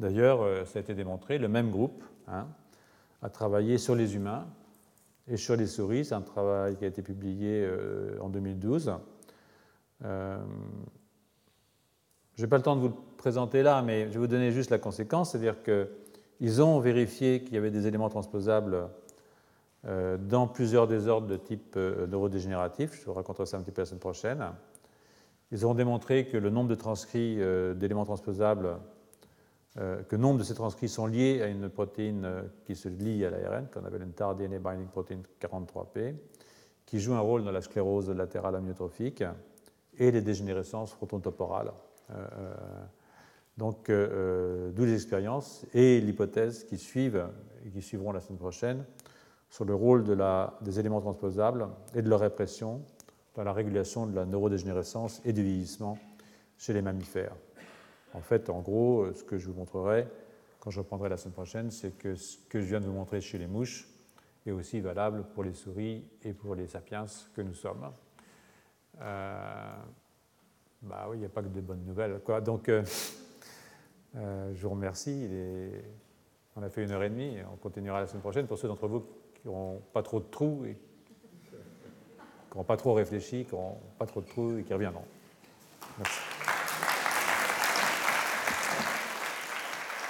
D'ailleurs, 0.00 0.42
euh, 0.42 0.64
ça 0.64 0.78
a 0.78 0.82
été 0.82 0.94
démontré, 0.94 1.38
le 1.38 1.48
même 1.48 1.70
groupe 1.70 2.02
hein, 2.28 2.46
a 3.20 3.28
travaillé 3.28 3.76
sur 3.76 3.94
les 3.94 4.14
humains 4.14 4.46
et 5.28 5.36
sur 5.36 5.56
les 5.56 5.66
souris. 5.66 6.04
C'est 6.04 6.14
un 6.14 6.20
travail 6.20 6.76
qui 6.76 6.84
a 6.84 6.88
été 6.88 7.02
publié 7.02 7.68
en 8.20 8.28
2012. 8.28 8.92
je 10.00 10.38
n'ai 12.38 12.46
pas 12.46 12.56
le 12.56 12.62
temps 12.62 12.76
de 12.76 12.80
vous 12.80 12.88
le 12.88 12.94
présenter 13.16 13.62
là, 13.62 13.82
mais 13.82 14.08
je 14.08 14.14
vais 14.14 14.18
vous 14.18 14.26
donner 14.26 14.50
juste 14.50 14.70
la 14.70 14.78
conséquence, 14.78 15.30
c'est-à-dire 15.32 15.56
qu'ils 15.62 16.62
ont 16.62 16.80
vérifié 16.80 17.42
qu'il 17.42 17.54
y 17.54 17.56
avait 17.56 17.70
des 17.70 17.86
éléments 17.86 18.08
transposables 18.08 18.88
euh, 19.84 20.16
dans 20.16 20.46
plusieurs 20.46 20.86
désordres 20.86 21.26
de 21.26 21.36
type 21.36 21.74
euh, 21.76 22.06
neurodégénératif. 22.06 23.00
Je 23.00 23.04
vous 23.04 23.14
raconterai 23.14 23.46
ça 23.46 23.56
un 23.56 23.62
petit 23.62 23.72
peu 23.72 23.82
la 23.82 23.86
semaine 23.86 23.98
prochaine. 23.98 24.44
Ils 25.50 25.66
ont 25.66 25.74
démontré 25.74 26.26
que 26.26 26.36
le 26.36 26.50
nombre 26.50 26.68
de 26.68 26.76
transcrits 26.76 27.38
euh, 27.40 27.74
d'éléments 27.74 28.04
transposables, 28.04 28.76
que 29.76 30.16
nombre 30.16 30.38
de 30.38 30.44
ces 30.44 30.54
transcrits 30.54 30.88
sont 30.88 31.06
liés 31.06 31.40
à 31.42 31.46
une 31.46 31.70
protéine 31.70 32.44
qui 32.66 32.76
se 32.76 32.88
lie 32.88 33.24
à 33.24 33.30
l'ARN, 33.30 33.68
qu'on 33.72 33.84
appelle 33.84 34.02
une 34.02 34.12
TAR 34.12 34.34
DNA 34.34 34.58
Binding 34.58 34.88
Protein 34.88 35.20
43P, 35.40 36.14
qui 36.84 37.00
joue 37.00 37.14
un 37.14 37.20
rôle 37.20 37.42
dans 37.42 37.52
la 37.52 37.62
sclérose 37.62 38.10
latérale 38.10 38.56
amyotrophique 38.56 39.24
et 39.96 40.10
les 40.10 40.20
dégénérescences 40.20 40.92
frontotemporales. 40.92 41.72
donc, 43.56 43.90
d'où 43.90 44.84
les 44.84 44.94
expériences 44.94 45.64
et 45.72 46.00
l'hypothèse 46.00 46.64
qui 46.64 46.76
suivent 46.76 47.26
et 47.64 47.70
qui 47.70 47.80
suivront 47.80 48.12
la 48.12 48.20
semaine 48.20 48.38
prochaine 48.38 48.84
sur 49.52 49.64
le 49.66 49.74
rôle 49.74 50.04
des 50.62 50.80
éléments 50.80 51.00
transposables 51.00 51.68
et 51.94 52.00
de 52.00 52.08
leur 52.08 52.20
répression 52.20 52.82
dans 53.34 53.44
la 53.44 53.52
régulation 53.52 54.06
de 54.06 54.14
la 54.14 54.24
neurodégénérescence 54.24 55.20
et 55.24 55.32
du 55.32 55.42
vieillissement 55.42 55.98
chez 56.56 56.72
les 56.72 56.82
mammifères. 56.82 57.34
En 58.14 58.20
fait, 58.20 58.50
en 58.50 58.60
gros, 58.60 59.12
ce 59.12 59.24
que 59.24 59.38
je 59.38 59.48
vous 59.48 59.54
montrerai 59.54 60.06
quand 60.62 60.70
je 60.70 60.78
reprendrai 60.78 61.08
la 61.08 61.16
semaine 61.16 61.32
prochaine, 61.32 61.70
c'est 61.72 61.98
que 61.98 62.14
ce 62.14 62.38
que 62.48 62.60
je 62.60 62.66
viens 62.66 62.78
de 62.78 62.86
vous 62.86 62.92
montrer 62.92 63.20
chez 63.20 63.36
les 63.36 63.48
mouches 63.48 63.88
est 64.46 64.52
aussi 64.52 64.80
valable 64.80 65.24
pour 65.34 65.42
les 65.42 65.54
souris 65.54 66.04
et 66.22 66.32
pour 66.32 66.54
les 66.54 66.68
sapiens 66.68 67.04
que 67.34 67.42
nous 67.42 67.54
sommes. 67.54 67.90
Euh, 69.00 69.74
bah 70.82 71.06
oui, 71.08 71.16
il 71.16 71.18
n'y 71.18 71.26
a 71.26 71.30
pas 71.30 71.42
que 71.42 71.48
de 71.48 71.60
bonnes 71.60 71.84
nouvelles. 71.84 72.20
Quoi. 72.24 72.40
Donc, 72.40 72.68
euh, 72.68 72.84
euh, 74.14 74.52
je 74.54 74.62
vous 74.62 74.70
remercie. 74.70 75.28
On 76.54 76.62
a 76.62 76.70
fait 76.70 76.84
une 76.84 76.92
heure 76.92 77.02
et 77.02 77.10
demie. 77.10 77.38
On 77.52 77.56
continuera 77.56 78.00
la 78.00 78.06
semaine 78.06 78.22
prochaine. 78.22 78.46
Pour 78.46 78.56
ceux 78.56 78.68
d'entre 78.68 78.86
vous 78.86 79.00
qui 79.34 79.48
n'auront 79.48 79.82
pas 79.92 80.04
trop 80.04 80.20
de 80.20 80.26
trous, 80.30 80.64
et 80.64 80.78
qui 81.44 82.50
n'auront 82.50 82.62
pas 82.62 82.76
trop 82.76 82.92
réfléchi, 82.92 83.46
qui 83.46 83.52
n'auront 83.52 83.80
pas 83.98 84.06
trop 84.06 84.20
de 84.20 84.26
trous 84.26 84.58
et 84.58 84.62
qui 84.62 84.72
reviendront. 84.72 85.04
Merci. 85.98 86.31